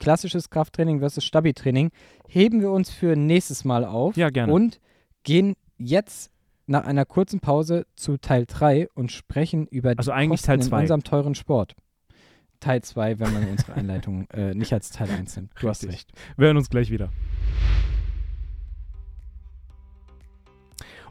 klassisches 0.00 0.50
Krafttraining 0.50 1.00
versus 1.00 1.24
Stabi-Training 1.24 1.90
heben 2.28 2.60
wir 2.60 2.70
uns 2.70 2.90
für 2.90 3.16
nächstes 3.16 3.64
Mal 3.64 3.84
auf 3.84 4.16
Ja, 4.16 4.30
gerne. 4.30 4.52
und 4.52 4.80
gehen 5.22 5.54
jetzt 5.76 6.30
nach 6.66 6.84
einer 6.84 7.04
kurzen 7.04 7.40
Pause 7.40 7.86
zu 7.94 8.16
Teil 8.16 8.44
3 8.46 8.88
und 8.94 9.12
sprechen 9.12 9.66
über 9.68 9.94
die 9.94 9.98
Also 9.98 10.12
eigentlich 10.12 10.40
Kosten 10.40 10.46
Teil 10.46 10.56
in 10.56 10.62
zwei. 10.62 10.80
unserem 10.82 11.04
teuren 11.04 11.34
Sport. 11.34 11.74
Teil 12.58 12.82
2, 12.82 13.18
wenn 13.18 13.32
man 13.34 13.48
unsere 13.48 13.74
Einleitung 13.74 14.26
äh, 14.30 14.54
nicht 14.54 14.72
als 14.72 14.90
Teil 14.90 15.10
1 15.10 15.36
nimmt. 15.36 15.52
Du 15.60 15.68
hast 15.68 15.86
recht. 15.86 16.10
Wir 16.36 16.46
hören 16.46 16.56
uns 16.56 16.70
gleich 16.70 16.90
wieder. 16.90 17.10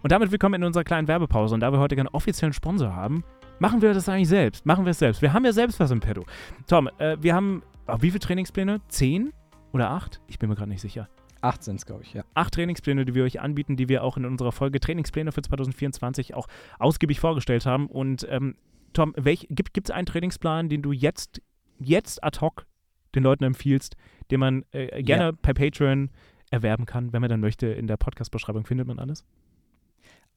Und 0.01 0.11
damit 0.11 0.32
willkommen 0.32 0.55
in 0.55 0.63
unserer 0.63 0.84
kleinen 0.84 1.07
Werbepause. 1.07 1.53
Und 1.55 1.61
da 1.61 1.72
wir 1.72 1.80
heute 1.80 1.95
keinen 1.95 2.07
offiziellen 2.09 2.53
Sponsor 2.53 2.95
haben, 2.95 3.24
machen 3.60 3.82
wir 3.82 3.93
das 3.93 4.08
eigentlich 4.10 4.30
selbst. 4.30 4.66
Machen 4.66 4.86
wir 4.86 4.91
es 4.91 4.99
selbst. 4.99 5.22
Wir 5.22 5.34
haben 5.34 5.45
ja 5.45 5.53
selbst 5.53 5.80
was 5.80 5.91
im 5.91 5.99
Petto. 5.99 6.26
Tom, 6.68 6.89
äh, 6.97 7.18
wir 7.22 7.34
haben, 7.34 7.64
oh, 7.88 7.97
wie 8.01 8.12
viele 8.12 8.20
Trainingspläne? 8.20 8.82
Zehn 8.88 9.34
oder 9.74 9.89
acht? 9.91 10.22
Ich 10.28 10.39
bin 10.39 10.49
mir 10.49 10.56
gerade 10.56 10.70
nicht 10.70 10.82
sicher. 10.82 11.08
8 11.41 11.64
sind 11.64 11.76
es, 11.76 11.86
glaube 11.86 12.01
ich, 12.01 12.14
ja. 12.14 12.24
Acht 12.34 12.56
Trainingspläne, 12.56 13.06
die 13.06 13.14
wir 13.14 13.24
euch 13.24 13.39
anbieten, 13.39 13.76
die 13.76 13.88
wir 13.88 14.03
auch 14.03 14.18
in 14.18 14.26
unserer 14.26 14.51
Folge 14.51 14.80
Trainingspläne 14.80 15.32
für 15.32 15.43
2024 15.43 16.34
auch 16.34 16.47
ausgiebig 16.80 17.20
vorgestellt 17.20 17.68
haben. 17.68 17.86
Und 17.88 18.26
ähm, 18.32 18.56
Tom, 18.93 19.14
welch, 19.16 19.45
gibt 19.51 19.78
es 19.78 19.91
einen 19.91 20.08
Trainingsplan, 20.08 20.70
den 20.70 20.82
du 20.82 20.91
jetzt, 20.91 21.41
jetzt 21.78 22.24
ad 22.24 22.39
hoc 22.41 22.66
den 23.14 23.22
Leuten 23.24 23.43
empfiehlst, 23.43 23.95
den 24.32 24.39
man 24.39 24.66
äh, 24.72 25.03
gerne 25.03 25.26
Ja. 25.26 25.32
per 25.34 25.53
Patreon 25.53 26.10
erwerben 26.49 26.86
kann, 26.88 27.14
wenn 27.14 27.22
man 27.22 27.30
dann 27.30 27.41
möchte? 27.41 27.68
In 27.68 27.86
der 27.86 27.97
Podcast-Beschreibung 27.97 28.66
findet 28.66 28.88
man 28.88 28.97
alles. 28.97 29.24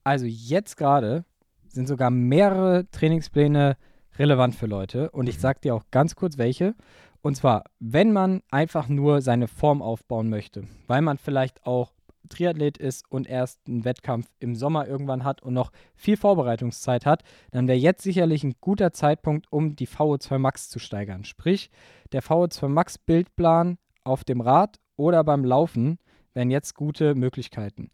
Also 0.04 0.26
jetzt 0.26 0.76
gerade 0.76 1.24
sind 1.72 1.88
sogar 1.88 2.10
mehrere 2.10 2.88
Trainingspläne 2.90 3.76
relevant 4.18 4.54
für 4.54 4.66
Leute. 4.66 5.10
Und 5.10 5.28
ich 5.28 5.36
Mhm. 5.36 5.40
sage 5.40 5.60
dir 5.60 5.74
auch 5.74 5.84
ganz 5.90 6.16
kurz 6.16 6.38
welche. 6.38 6.74
Und 7.22 7.36
zwar, 7.36 7.64
wenn 7.78 8.12
man 8.12 8.42
einfach 8.50 8.88
nur 8.88 9.22
seine 9.22 9.48
Form 9.48 9.82
aufbauen 9.82 10.28
möchte, 10.28 10.64
weil 10.86 11.02
man 11.02 11.18
vielleicht 11.18 11.66
auch 11.66 11.92
Triathlet 12.28 12.76
ist 12.76 13.10
und 13.10 13.26
erst 13.26 13.60
einen 13.66 13.84
Wettkampf 13.84 14.26
im 14.38 14.54
Sommer 14.54 14.86
irgendwann 14.86 15.24
hat 15.24 15.42
und 15.42 15.54
noch 15.54 15.70
viel 15.94 16.16
Vorbereitungszeit 16.16 17.06
hat, 17.06 17.22
dann 17.52 17.66
wäre 17.68 17.78
jetzt 17.78 18.02
sicherlich 18.02 18.44
ein 18.44 18.54
guter 18.60 18.92
Zeitpunkt, 18.92 19.46
um 19.50 19.76
die 19.76 19.88
VO2 19.88 20.38
Max 20.38 20.68
zu 20.68 20.78
steigern. 20.78 21.24
Sprich, 21.24 21.70
der 22.12 22.22
VO2 22.22 22.68
Max 22.68 22.98
Bildplan 22.98 23.78
auf 24.04 24.24
dem 24.24 24.40
Rad 24.42 24.76
oder 24.96 25.24
beim 25.24 25.44
Laufen 25.44 25.98
wären 26.34 26.50
jetzt 26.50 26.74
gute 26.74 27.14
Möglichkeiten. 27.14 27.90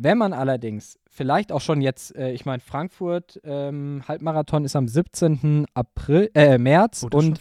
Wenn 0.00 0.16
man 0.16 0.32
allerdings 0.32 0.96
vielleicht 1.10 1.50
auch 1.50 1.60
schon 1.60 1.80
jetzt, 1.80 2.14
äh, 2.14 2.30
ich 2.30 2.46
meine, 2.46 2.60
Frankfurt 2.60 3.40
ähm, 3.42 4.02
Halbmarathon 4.06 4.64
ist 4.64 4.76
am 4.76 4.86
17. 4.86 5.66
April, 5.74 6.30
äh, 6.34 6.56
März 6.56 7.04
Oh, 7.04 7.16
und. 7.16 7.40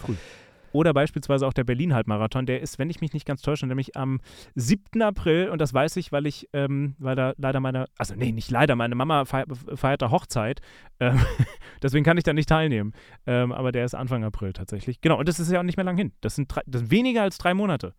Oder 0.71 0.93
beispielsweise 0.93 1.45
auch 1.47 1.53
der 1.53 1.63
Berlin-Halbmarathon, 1.63 2.45
der 2.45 2.61
ist, 2.61 2.77
wenn 2.77 2.89
ich 2.89 2.99
mich 2.99 3.13
nicht 3.13 3.25
ganz 3.25 3.41
täusche, 3.41 3.67
nämlich 3.67 3.95
am 3.95 4.19
7. 4.55 5.01
April 5.01 5.49
und 5.49 5.61
das 5.61 5.73
weiß 5.73 5.97
ich, 5.97 6.11
weil 6.11 6.25
ich, 6.25 6.49
ähm, 6.53 6.95
weil 6.97 7.15
da 7.15 7.33
leider 7.37 7.59
meine, 7.59 7.85
also 7.97 8.15
nee, 8.15 8.31
nicht 8.31 8.51
leider, 8.51 8.75
meine 8.75 8.95
Mama 8.95 9.25
feiert, 9.25 9.49
feiert 9.75 10.01
da 10.01 10.11
Hochzeit, 10.11 10.61
ähm, 10.99 11.19
deswegen 11.83 12.03
kann 12.03 12.17
ich 12.17 12.23
da 12.23 12.33
nicht 12.33 12.49
teilnehmen, 12.49 12.93
ähm, 13.27 13.51
aber 13.51 13.71
der 13.71 13.85
ist 13.85 13.95
Anfang 13.95 14.23
April 14.23 14.53
tatsächlich. 14.53 14.99
Genau, 14.99 15.17
und 15.17 15.27
das 15.29 15.39
ist 15.39 15.51
ja 15.51 15.59
auch 15.59 15.63
nicht 15.63 15.77
mehr 15.77 15.85
lang 15.85 15.97
hin. 15.97 16.11
Das 16.21 16.35
sind, 16.35 16.53
drei, 16.53 16.61
das 16.65 16.81
sind 16.81 16.91
weniger 16.91 17.21
als 17.21 17.37
drei 17.37 17.53
Monate. 17.53 17.93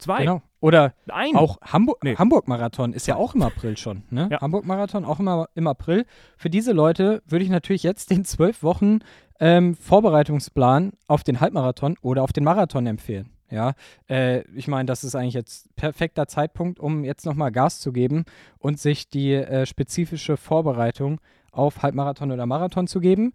Zwei. 0.00 0.20
genau. 0.20 0.42
Oder 0.60 0.92
Ein. 1.08 1.36
Auch 1.36 1.58
Hamburg, 1.62 2.04
Nee. 2.04 2.16
Hamburg-Marathon 2.16 2.92
ist 2.92 3.06
ja 3.06 3.16
auch 3.16 3.34
im 3.34 3.42
April 3.42 3.76
schon. 3.78 4.02
Ne? 4.10 4.28
Ja. 4.30 4.40
Hamburg-Marathon 4.42 5.04
auch 5.06 5.18
immer 5.18 5.48
im 5.54 5.66
April. 5.66 6.04
Für 6.36 6.50
diese 6.50 6.72
Leute 6.72 7.22
würde 7.26 7.44
ich 7.44 7.50
natürlich 7.50 7.82
jetzt 7.82 8.10
den 8.10 8.24
zwölf 8.26 8.62
Wochen 8.62 8.98
ähm, 9.38 9.74
Vorbereitungsplan 9.74 10.92
auf 11.06 11.22
den 11.24 11.40
Halbmarathon 11.40 11.96
oder 12.02 12.22
auf 12.22 12.32
den 12.32 12.44
Marathon 12.44 12.86
empfehlen. 12.86 13.30
Ja, 13.50 13.72
äh, 14.08 14.42
ich 14.54 14.68
meine, 14.68 14.86
das 14.86 15.02
ist 15.02 15.16
eigentlich 15.16 15.34
jetzt 15.34 15.74
perfekter 15.74 16.28
Zeitpunkt, 16.28 16.78
um 16.78 17.04
jetzt 17.04 17.26
nochmal 17.26 17.50
Gas 17.50 17.80
zu 17.80 17.90
geben 17.92 18.24
und 18.58 18.78
sich 18.78 19.08
die 19.08 19.32
äh, 19.32 19.66
spezifische 19.66 20.36
Vorbereitung 20.36 21.20
auf 21.52 21.82
Halbmarathon 21.82 22.32
oder 22.32 22.46
Marathon 22.46 22.86
zu 22.86 23.00
geben. 23.00 23.32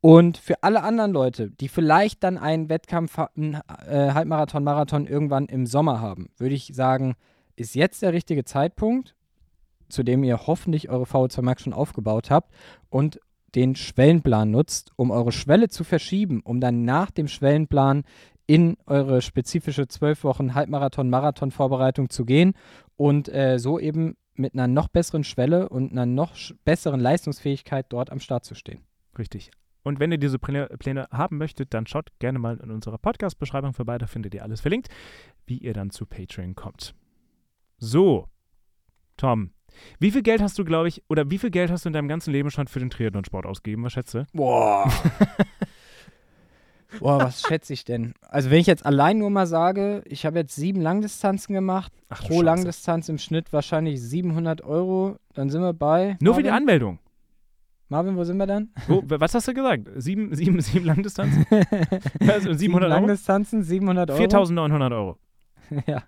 Und 0.00 0.36
für 0.38 0.62
alle 0.62 0.82
anderen 0.82 1.12
Leute, 1.12 1.50
die 1.50 1.68
vielleicht 1.68 2.22
dann 2.22 2.38
einen 2.38 2.68
Wettkampf, 2.68 3.18
einen, 3.18 3.54
äh, 3.86 4.12
Halbmarathon, 4.12 4.64
Marathon 4.64 5.06
irgendwann 5.06 5.46
im 5.46 5.66
Sommer 5.66 6.00
haben, 6.00 6.30
würde 6.36 6.54
ich 6.54 6.72
sagen, 6.74 7.14
ist 7.56 7.74
jetzt 7.74 8.02
der 8.02 8.12
richtige 8.12 8.44
Zeitpunkt, 8.44 9.14
zu 9.88 10.02
dem 10.02 10.22
ihr 10.22 10.46
hoffentlich 10.46 10.88
eure 10.88 11.04
VO2 11.04 11.42
Max 11.42 11.62
schon 11.62 11.72
aufgebaut 11.72 12.30
habt 12.30 12.52
und 12.90 13.20
den 13.54 13.74
Schwellenplan 13.74 14.50
nutzt, 14.50 14.92
um 14.96 15.10
eure 15.10 15.32
Schwelle 15.32 15.68
zu 15.68 15.82
verschieben, 15.82 16.40
um 16.44 16.60
dann 16.60 16.84
nach 16.84 17.10
dem 17.10 17.28
Schwellenplan 17.28 18.04
in 18.46 18.76
eure 18.86 19.20
spezifische 19.22 19.88
12 19.88 20.24
Wochen 20.24 20.54
Halbmarathon-Marathon-Vorbereitung 20.54 22.10
zu 22.10 22.24
gehen 22.24 22.54
und 22.96 23.28
äh, 23.28 23.58
so 23.58 23.78
eben 23.78 24.16
mit 24.38 24.54
einer 24.54 24.68
noch 24.68 24.88
besseren 24.88 25.24
Schwelle 25.24 25.68
und 25.68 25.92
einer 25.92 26.06
noch 26.06 26.34
besseren 26.64 27.00
Leistungsfähigkeit 27.00 27.86
dort 27.90 28.10
am 28.10 28.20
Start 28.20 28.44
zu 28.44 28.54
stehen. 28.54 28.80
Richtig. 29.18 29.50
Und 29.82 30.00
wenn 30.00 30.12
ihr 30.12 30.18
diese 30.18 30.38
Pläne, 30.38 30.66
Pläne 30.78 31.08
haben 31.10 31.38
möchtet, 31.38 31.72
dann 31.72 31.86
schaut 31.86 32.10
gerne 32.18 32.38
mal 32.38 32.58
in 32.58 32.70
unserer 32.70 32.98
Podcast-Beschreibung 32.98 33.72
vorbei, 33.72 33.98
da 33.98 34.06
findet 34.06 34.34
ihr 34.34 34.42
alles 34.42 34.60
verlinkt, 34.60 34.88
wie 35.46 35.58
ihr 35.58 35.72
dann 35.72 35.90
zu 35.90 36.04
Patreon 36.04 36.54
kommt. 36.54 36.94
So, 37.78 38.28
Tom, 39.16 39.52
wie 39.98 40.10
viel 40.10 40.22
Geld 40.22 40.42
hast 40.42 40.58
du, 40.58 40.64
glaube 40.64 40.88
ich, 40.88 41.02
oder 41.08 41.30
wie 41.30 41.38
viel 41.38 41.50
Geld 41.50 41.70
hast 41.70 41.84
du 41.84 41.88
in 41.88 41.92
deinem 41.92 42.08
ganzen 42.08 42.32
Leben 42.32 42.50
schon 42.50 42.68
für 42.68 42.80
den 42.80 42.90
Triathlon-Sport 42.90 43.46
ausgegeben? 43.46 43.84
Was 43.84 43.92
schätze? 43.92 44.26
Boah. 44.32 44.90
Boah, 47.00 47.20
was 47.20 47.42
schätze 47.42 47.72
ich 47.72 47.84
denn? 47.84 48.14
Also 48.22 48.50
wenn 48.50 48.58
ich 48.58 48.66
jetzt 48.66 48.86
allein 48.86 49.18
nur 49.18 49.30
mal 49.30 49.46
sage, 49.46 50.02
ich 50.06 50.24
habe 50.24 50.38
jetzt 50.38 50.54
sieben 50.54 50.80
Langdistanzen 50.80 51.54
gemacht, 51.54 51.92
Ach, 52.08 52.20
pro 52.20 52.34
Scheiße. 52.34 52.44
Langdistanz 52.44 53.08
im 53.08 53.18
Schnitt 53.18 53.52
wahrscheinlich 53.52 54.00
700 54.00 54.62
Euro, 54.62 55.16
dann 55.34 55.50
sind 55.50 55.60
wir 55.60 55.74
bei... 55.74 56.16
Nur 56.20 56.34
für 56.34 56.42
die 56.42 56.48
Marvin? 56.48 56.62
Anmeldung. 56.62 56.98
Marvin, 57.90 58.16
wo 58.16 58.24
sind 58.24 58.36
wir 58.36 58.46
dann? 58.46 58.70
Wo, 58.86 59.02
was 59.06 59.34
hast 59.34 59.48
du 59.48 59.54
gesagt? 59.54 59.88
Sieben, 59.96 60.34
sieben, 60.34 60.60
sieben 60.60 60.84
Langdistanzen? 60.84 61.46
Also 62.20 62.52
700 62.52 62.58
Sieben 62.58 62.74
Euro? 62.74 62.86
Langdistanzen, 62.86 63.62
700 63.62 64.10
Euro. 64.10 64.22
4.900 64.22 64.92
Euro. 64.92 65.18
ja. 65.86 66.02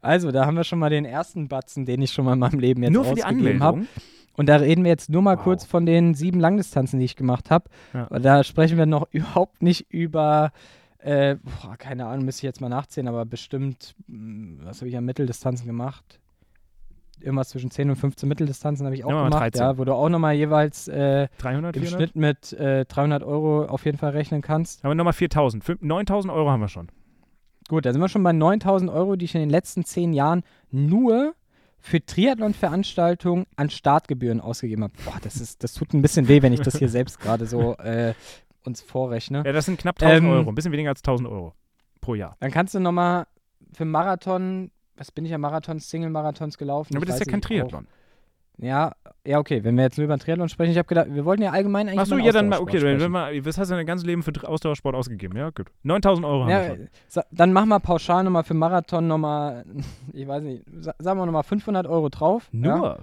Also, 0.00 0.30
da 0.30 0.46
haben 0.46 0.56
wir 0.56 0.64
schon 0.64 0.78
mal 0.78 0.90
den 0.90 1.04
ersten 1.04 1.48
Batzen, 1.48 1.84
den 1.84 2.02
ich 2.02 2.12
schon 2.12 2.24
mal 2.24 2.34
in 2.34 2.38
meinem 2.38 2.60
Leben 2.60 2.82
jetzt 2.82 2.92
Nur 2.92 3.04
für 3.04 3.14
die 3.14 3.24
ausgegeben 3.24 3.62
habe. 3.62 3.86
Und 4.38 4.46
da 4.48 4.56
reden 4.56 4.84
wir 4.84 4.90
jetzt 4.90 5.10
nur 5.10 5.20
mal 5.20 5.36
Wow. 5.36 5.42
kurz 5.44 5.64
von 5.66 5.84
den 5.84 6.14
sieben 6.14 6.38
Langdistanzen, 6.40 6.98
die 7.00 7.04
ich 7.04 7.16
gemacht 7.16 7.50
habe. 7.50 7.68
Ja. 7.92 8.06
Da 8.18 8.44
sprechen 8.44 8.78
wir 8.78 8.86
noch 8.86 9.08
überhaupt 9.12 9.62
nicht 9.62 9.90
über, 9.92 10.52
äh, 10.98 11.36
boah, 11.42 11.76
keine 11.76 12.06
Ahnung, 12.06 12.24
müsste 12.24 12.40
ich 12.40 12.44
jetzt 12.44 12.60
mal 12.60 12.68
nachzählen, 12.68 13.08
aber 13.08 13.26
bestimmt, 13.26 13.94
mh, 14.06 14.64
was 14.64 14.80
habe 14.80 14.88
ich 14.88 14.96
an 14.96 15.04
Mitteldistanzen 15.04 15.66
gemacht? 15.66 16.20
Irgendwas 17.20 17.48
zwischen 17.48 17.72
10 17.72 17.90
und 17.90 17.96
15 17.96 18.28
Mitteldistanzen 18.28 18.86
habe 18.86 18.94
ich 18.94 19.04
auch 19.04 19.10
Ja, 19.10 19.24
gemacht, 19.24 19.42
13. 19.42 19.60
ja, 19.60 19.76
wo 19.76 19.84
du 19.84 19.92
auch 19.92 20.08
nochmal 20.08 20.34
jeweils 20.34 20.86
äh, 20.86 21.26
300, 21.38 21.74
im 21.76 21.82
400? 21.82 21.88
Schnitt 21.88 22.14
mit 22.16 22.52
äh, 22.52 22.84
300 22.84 23.24
Euro 23.24 23.64
auf 23.64 23.84
jeden 23.86 23.98
Fall 23.98 24.10
rechnen 24.12 24.40
kannst. 24.40 24.84
Haben 24.84 24.92
wir 24.92 24.94
nochmal 24.94 25.14
4.000. 25.14 25.64
Fünf- 25.64 25.82
9.000 25.82 26.32
Euro 26.32 26.48
haben 26.48 26.60
wir 26.60 26.68
schon. 26.68 26.86
Gut, 27.68 27.84
da 27.86 27.92
sind 27.92 28.00
wir 28.00 28.08
schon 28.08 28.22
bei 28.22 28.32
9000 28.32 28.88
Euro, 28.88 29.16
die 29.16 29.24
ich 29.24 29.34
in 29.34 29.40
den 29.40 29.50
letzten 29.50 29.84
zehn 29.84 30.12
Jahren 30.12 30.44
nur 30.70 31.34
für 31.80 32.04
Triathlon-Veranstaltungen 32.04 33.46
an 33.56 33.70
Startgebühren 33.70 34.40
ausgegeben 34.40 34.84
habe. 34.84 34.92
Boah, 35.04 35.18
das, 35.22 35.36
ist, 35.40 35.62
das 35.62 35.74
tut 35.74 35.92
ein 35.94 36.02
bisschen 36.02 36.28
weh, 36.28 36.42
wenn 36.42 36.52
ich 36.52 36.60
das 36.60 36.76
hier 36.78 36.88
selbst 36.88 37.20
gerade 37.20 37.46
so 37.46 37.76
äh, 37.76 38.14
uns 38.64 38.82
vorrechne. 38.82 39.42
Ja, 39.46 39.52
das 39.52 39.66
sind 39.66 39.78
knapp 39.78 39.98
1.000 40.00 40.16
Ähm, 40.16 40.28
Euro. 40.28 40.48
Ein 40.50 40.54
bisschen 40.54 40.72
weniger 40.72 40.90
als 40.90 41.02
1.000 41.04 41.28
Euro 41.30 41.54
pro 42.00 42.14
Jahr. 42.14 42.36
Dann 42.40 42.50
kannst 42.50 42.74
du 42.74 42.80
nochmal 42.80 43.26
für 43.72 43.84
Marathon, 43.84 44.70
was 44.96 45.12
bin 45.12 45.24
ich 45.24 45.32
am 45.34 45.40
Marathon, 45.40 45.78
Single-Marathons 45.78 46.58
gelaufen? 46.58 46.96
Aber 46.96 47.04
Ich 47.04 47.08
das 47.10 47.20
ist 47.20 47.26
ja 47.26 47.30
kein 47.30 47.36
nicht, 47.38 47.44
auch- 47.44 47.48
Triathlon. 47.48 47.86
Ja, 48.60 48.92
ja, 49.24 49.38
okay, 49.38 49.62
wenn 49.62 49.76
wir 49.76 49.84
jetzt 49.84 49.98
nur 49.98 50.04
über 50.06 50.16
den 50.16 50.20
Triathlon 50.20 50.48
sprechen, 50.48 50.72
ich 50.72 50.78
habe 50.78 50.88
gedacht, 50.88 51.06
wir 51.10 51.24
wollten 51.24 51.42
ja 51.42 51.52
allgemein 51.52 51.86
eigentlich 51.88 52.00
Achso, 52.00 52.14
über 52.14 52.22
den 52.22 52.26
ja, 52.26 52.32
dann 52.32 52.48
mal, 52.48 52.58
okay, 52.60 52.82
wenn 52.82 52.96
sprechen. 52.98 53.12
mal, 53.12 53.44
was 53.46 53.56
hast 53.56 53.70
du 53.70 53.76
dein 53.76 53.86
ganzes 53.86 54.04
Leben 54.06 54.22
für 54.24 54.32
Ausdauersport 54.48 54.96
ausgegeben? 54.96 55.36
Ja, 55.38 55.50
gut. 55.50 55.68
9000 55.84 56.26
Euro 56.26 56.40
haben 56.42 56.48
wir 56.48 56.54
Ja, 56.56 56.76
schon. 57.12 57.22
dann 57.30 57.52
machen 57.52 57.68
wir 57.68 57.78
pauschal 57.78 58.24
nochmal 58.24 58.42
für 58.42 58.54
Marathon 58.54 59.06
nochmal, 59.06 59.64
ich 60.12 60.26
weiß 60.26 60.42
nicht, 60.42 60.64
sa 60.80 60.92
sagen 60.98 61.20
wir 61.20 61.26
nochmal 61.26 61.44
500 61.44 61.86
Euro 61.86 62.08
drauf. 62.08 62.48
Ja? 62.52 62.76
Nur? 62.78 62.98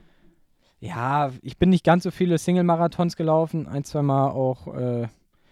Ja, 0.79 1.31
ich 1.41 1.57
bin 1.57 1.69
nicht 1.69 1.85
ganz 1.85 2.03
so 2.03 2.11
viele 2.11 2.37
Single-Marathons 2.37 3.15
gelaufen, 3.15 3.67
ein, 3.67 3.83
zwei 3.85 4.01
Mal 4.01 4.29
auch 4.31 4.67
äh, 4.75 5.01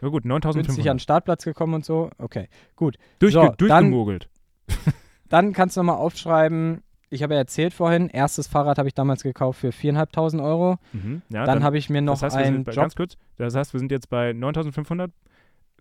Ja, 0.01 0.10
gut, 0.10 0.24
günstig 0.24 0.26
an 0.26 0.54
den 0.54 0.66
9500. 0.66 1.01
Startplatz 1.01 1.45
gekommen 1.45 1.76
und 1.76 1.86
so. 1.86 2.10
Okay, 2.18 2.49
gut. 2.76 2.97
Durchge 3.20 3.39
So, 3.39 3.45
dann- 3.47 3.56
durchgemogelt. 3.58 4.28
Dann 5.30 5.51
kannst 5.54 5.76
du 5.78 5.80
nochmal 5.82 5.95
aufschreiben, 5.95 6.84
ich 7.14 7.24
habe 7.24 7.34
ja 7.34 7.39
erzählt 7.39 7.74
vorhin, 7.74 8.09
erstes 8.09 8.47
Fahrrad 8.47 8.78
habe 8.78 8.88
ich 8.88 8.93
damals 8.93 9.24
gekauft 9.24 9.59
für 9.59 9.70
4.500 9.70 10.43
Euro. 10.43 10.78
Mhm. 10.91 11.22
Ja, 11.30 11.45
dann 11.45 11.64
habe 11.64 11.78
ich 11.78 11.89
mir 11.89 12.01
noch 12.01 12.14
das 12.20 12.24
heißt, 12.34 12.36
einen 12.38 12.64
bei, 12.64 12.72
Job, 12.72 12.84
ganz 12.84 12.95
kurz, 12.95 13.18
das 13.38 13.55
heißt, 13.55 13.74
wir 13.74 13.80
sind 13.80 13.91
jetzt 13.91 14.09
bei 14.09 14.34
9500, 14.34 15.11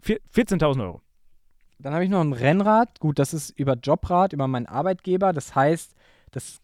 vier- 0.01 0.21
14.000 0.35 0.83
Euro. 0.83 1.01
dann 1.79 1.95
habe 1.95 2.05
ich 2.05 2.11
noch 2.11 2.21
ein 2.21 2.33
Rennrad. 2.33 3.01
Gut, 3.01 3.19
das 3.19 3.35
ist 3.35 3.51
über 3.59 3.75
Jobrad, 3.75 4.33
über 4.33 4.47
meinen 4.47 4.67
Arbeitgeber. 4.67 5.33
Das 5.33 5.55
heißt, 5.55 5.95
das, 6.31 6.61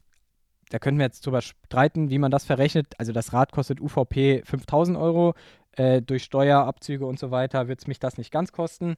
da 0.70 0.78
können 0.78 0.98
wir 0.98 1.06
jetzt 1.06 1.26
drüber 1.26 1.40
streiten, 1.42 2.10
wie 2.10 2.18
man 2.18 2.30
das 2.30 2.44
verrechnet. 2.44 2.94
Also 2.98 3.12
das 3.12 3.32
Rad 3.32 3.50
kostet 3.52 3.80
UVP 3.80 4.42
5.000 4.46 5.00
Euro. 5.00 5.34
Äh, 5.72 6.02
durch 6.02 6.24
Steuerabzüge 6.24 7.06
und 7.06 7.18
so 7.18 7.30
weiter 7.30 7.68
wird 7.68 7.80
es 7.80 7.86
mich 7.86 7.98
das 7.98 8.16
nicht 8.18 8.30
ganz 8.30 8.52
kosten. 8.52 8.96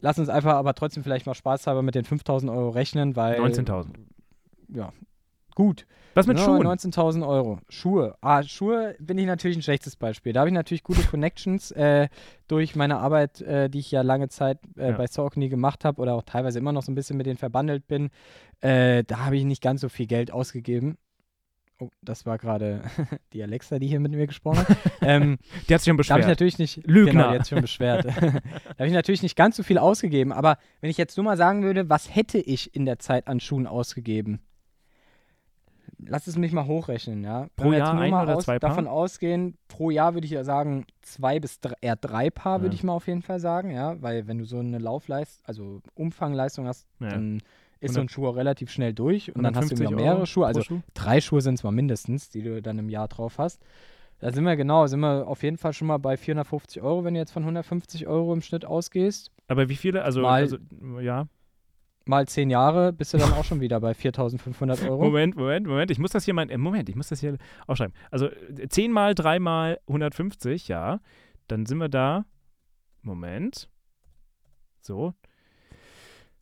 Lass 0.00 0.18
uns 0.18 0.28
einfach 0.28 0.54
aber 0.54 0.74
trotzdem 0.74 1.02
vielleicht 1.02 1.24
mal 1.24 1.34
spaßhalber 1.34 1.80
mit 1.82 1.94
den 1.94 2.04
5.000 2.04 2.50
Euro 2.54 2.70
rechnen, 2.70 3.16
weil 3.16 3.40
19.000. 3.40 3.86
ja, 4.74 4.92
gut. 5.54 5.86
Was 6.16 6.28
mit 6.28 6.38
Schuhen? 6.38 6.64
19.000 6.64 7.26
Euro. 7.26 7.58
Schuhe. 7.68 8.16
Ah, 8.20 8.44
Schuhe 8.44 8.94
bin 9.00 9.18
ich 9.18 9.26
natürlich 9.26 9.56
ein 9.56 9.62
schlechtes 9.62 9.96
Beispiel. 9.96 10.32
Da 10.32 10.40
habe 10.40 10.48
ich 10.48 10.54
natürlich 10.54 10.84
gute 10.84 11.02
Connections 11.02 11.72
äh, 11.72 12.08
durch 12.46 12.76
meine 12.76 12.98
Arbeit, 12.98 13.40
äh, 13.40 13.68
die 13.68 13.80
ich 13.80 13.90
ja 13.90 14.02
lange 14.02 14.28
Zeit 14.28 14.60
äh, 14.76 14.90
Ja. 14.90 14.96
bei 14.96 15.08
Saucony 15.08 15.48
gemacht 15.48 15.84
habe 15.84 16.00
oder 16.00 16.14
auch 16.14 16.22
teilweise 16.22 16.60
immer 16.60 16.70
noch 16.70 16.84
so 16.84 16.92
ein 16.92 16.94
bisschen 16.94 17.16
mit 17.16 17.26
denen 17.26 17.36
verbandelt 17.36 17.88
bin. 17.88 18.10
Äh, 18.60 19.02
da 19.02 19.24
habe 19.24 19.36
ich 19.36 19.44
nicht 19.44 19.60
ganz 19.60 19.80
so 19.80 19.88
viel 19.88 20.06
Geld 20.06 20.30
ausgegeben. 20.30 20.98
Oh, 21.80 21.88
das 22.02 22.24
war 22.24 22.38
gerade 22.38 22.82
die 23.32 23.42
Alexa, 23.42 23.80
die 23.80 23.88
hier 23.88 23.98
mit 23.98 24.12
mir 24.12 24.28
gesprochen 24.28 24.58
hat. 24.68 24.76
ähm, 25.00 25.38
Die 25.68 25.74
hat 25.74 25.80
sich 25.80 25.90
schon 25.90 25.96
da 25.96 26.04
habe 26.04 26.20
ich 26.20 26.26
beschwert. 26.26 26.28
natürlich 26.28 26.58
nicht. 26.58 26.86
Lügner. 26.86 27.10
Genau, 27.12 27.30
die 27.30 27.38
hat 27.38 27.44
sich 27.46 27.50
schon 27.50 27.60
beschwert. 27.62 28.04
da 28.04 28.12
habe 28.12 28.86
ich 28.86 28.92
natürlich 28.92 29.22
nicht 29.24 29.34
ganz 29.34 29.56
so 29.56 29.64
viel 29.64 29.78
ausgegeben. 29.78 30.32
Aber 30.32 30.58
wenn 30.80 30.90
ich 30.90 30.96
jetzt 30.96 31.16
nur 31.16 31.24
mal 31.24 31.36
sagen 31.36 31.64
würde, 31.64 31.88
was 31.90 32.14
hätte 32.14 32.38
ich 32.38 32.72
in 32.76 32.84
der 32.84 33.00
Zeit 33.00 33.26
an 33.26 33.40
Schuhen 33.40 33.66
ausgegeben? 33.66 34.38
Lass 36.08 36.26
es 36.26 36.36
mich 36.36 36.52
mal 36.52 36.66
hochrechnen, 36.66 37.22
ja. 37.24 37.48
Pro 37.56 37.72
Jahr 37.72 37.98
ein 37.98 38.10
mal 38.10 38.24
oder 38.24 38.36
aus, 38.36 38.44
zwei 38.44 38.58
Paar? 38.58 38.70
davon 38.70 38.86
ausgehen, 38.86 39.56
pro 39.68 39.90
Jahr 39.90 40.14
würde 40.14 40.24
ich 40.26 40.30
ja 40.32 40.44
sagen, 40.44 40.84
zwei 41.02 41.40
bis 41.40 41.60
drei, 41.60 41.74
eher 41.80 41.96
drei 41.96 42.30
Paar, 42.30 42.60
würde 42.62 42.74
Ja. 42.74 42.78
ich 42.78 42.84
mal 42.84 42.92
auf 42.94 43.06
jeden 43.06 43.22
Fall 43.22 43.40
sagen, 43.40 43.70
ja. 43.70 44.00
Weil 44.02 44.26
wenn 44.26 44.38
du 44.38 44.44
so 44.44 44.58
eine 44.58 44.78
Laufleistung, 44.78 45.42
also 45.46 45.80
Umfangleistung 45.94 46.66
hast, 46.66 46.86
Ja. 47.00 47.08
dann 47.10 47.40
ist 47.80 47.94
so 47.94 48.00
ein 48.00 48.08
Schuh 48.08 48.26
auch 48.28 48.36
relativ 48.36 48.70
schnell 48.70 48.94
durch 48.94 49.34
und 49.34 49.42
dann 49.42 49.54
hast 49.56 49.70
du 49.70 49.74
150 49.74 49.90
immer 49.90 49.96
mehrere 50.00 50.16
Euro 50.18 50.26
Schuhe. 50.26 50.46
Also 50.46 50.62
Schuh? 50.62 50.80
drei 50.94 51.20
Schuhe 51.20 51.42
sind 51.42 51.54
es 51.54 51.64
mal 51.64 51.70
mindestens, 51.72 52.30
die 52.30 52.42
du 52.42 52.62
dann 52.62 52.78
im 52.78 52.88
Jahr 52.88 53.08
drauf 53.08 53.36
hast. 53.38 53.60
Da 54.20 54.32
sind 54.32 54.44
wir 54.44 54.56
genau, 54.56 54.86
sind 54.86 55.00
wir 55.00 55.26
auf 55.28 55.42
jeden 55.42 55.58
Fall 55.58 55.74
schon 55.74 55.88
mal 55.88 55.98
bei 55.98 56.16
450 56.16 56.80
Euro, 56.82 57.04
wenn 57.04 57.12
du 57.14 57.20
jetzt 57.20 57.32
von 57.32 57.42
150 57.42 58.06
Euro 58.06 58.32
im 58.32 58.40
Schnitt 58.40 58.64
ausgehst. 58.64 59.30
Aber 59.48 59.68
wie 59.68 59.76
viele? 59.76 60.02
Also, 60.02 60.22
Mal- 60.22 60.40
also 60.42 60.56
ja. 61.00 61.26
Mal 62.04 62.26
zehn 62.28 62.50
Jahre 62.50 62.92
bist 62.92 63.14
du 63.14 63.18
dann 63.18 63.32
auch 63.32 63.44
schon 63.44 63.60
wieder 63.60 63.80
bei 63.80 63.92
4.500 63.92 64.88
Euro. 64.88 65.04
Moment, 65.04 65.36
Moment, 65.36 65.66
Moment. 65.66 65.90
Ich 65.90 65.98
muss 65.98 66.10
das 66.10 66.24
hier 66.24 66.34
mal. 66.34 66.50
Äh, 66.50 66.58
Moment, 66.58 66.88
ich 66.88 66.96
muss 66.96 67.08
das 67.08 67.20
hier 67.20 67.36
aufschreiben. 67.66 67.94
Also 68.10 68.26
äh, 68.26 68.68
10 68.68 68.92
mal 68.92 69.14
3 69.14 69.38
mal 69.38 69.78
150, 69.86 70.68
ja. 70.68 71.00
Dann 71.48 71.66
sind 71.66 71.78
wir 71.78 71.88
da. 71.88 72.24
Moment. 73.02 73.68
So. 74.80 75.14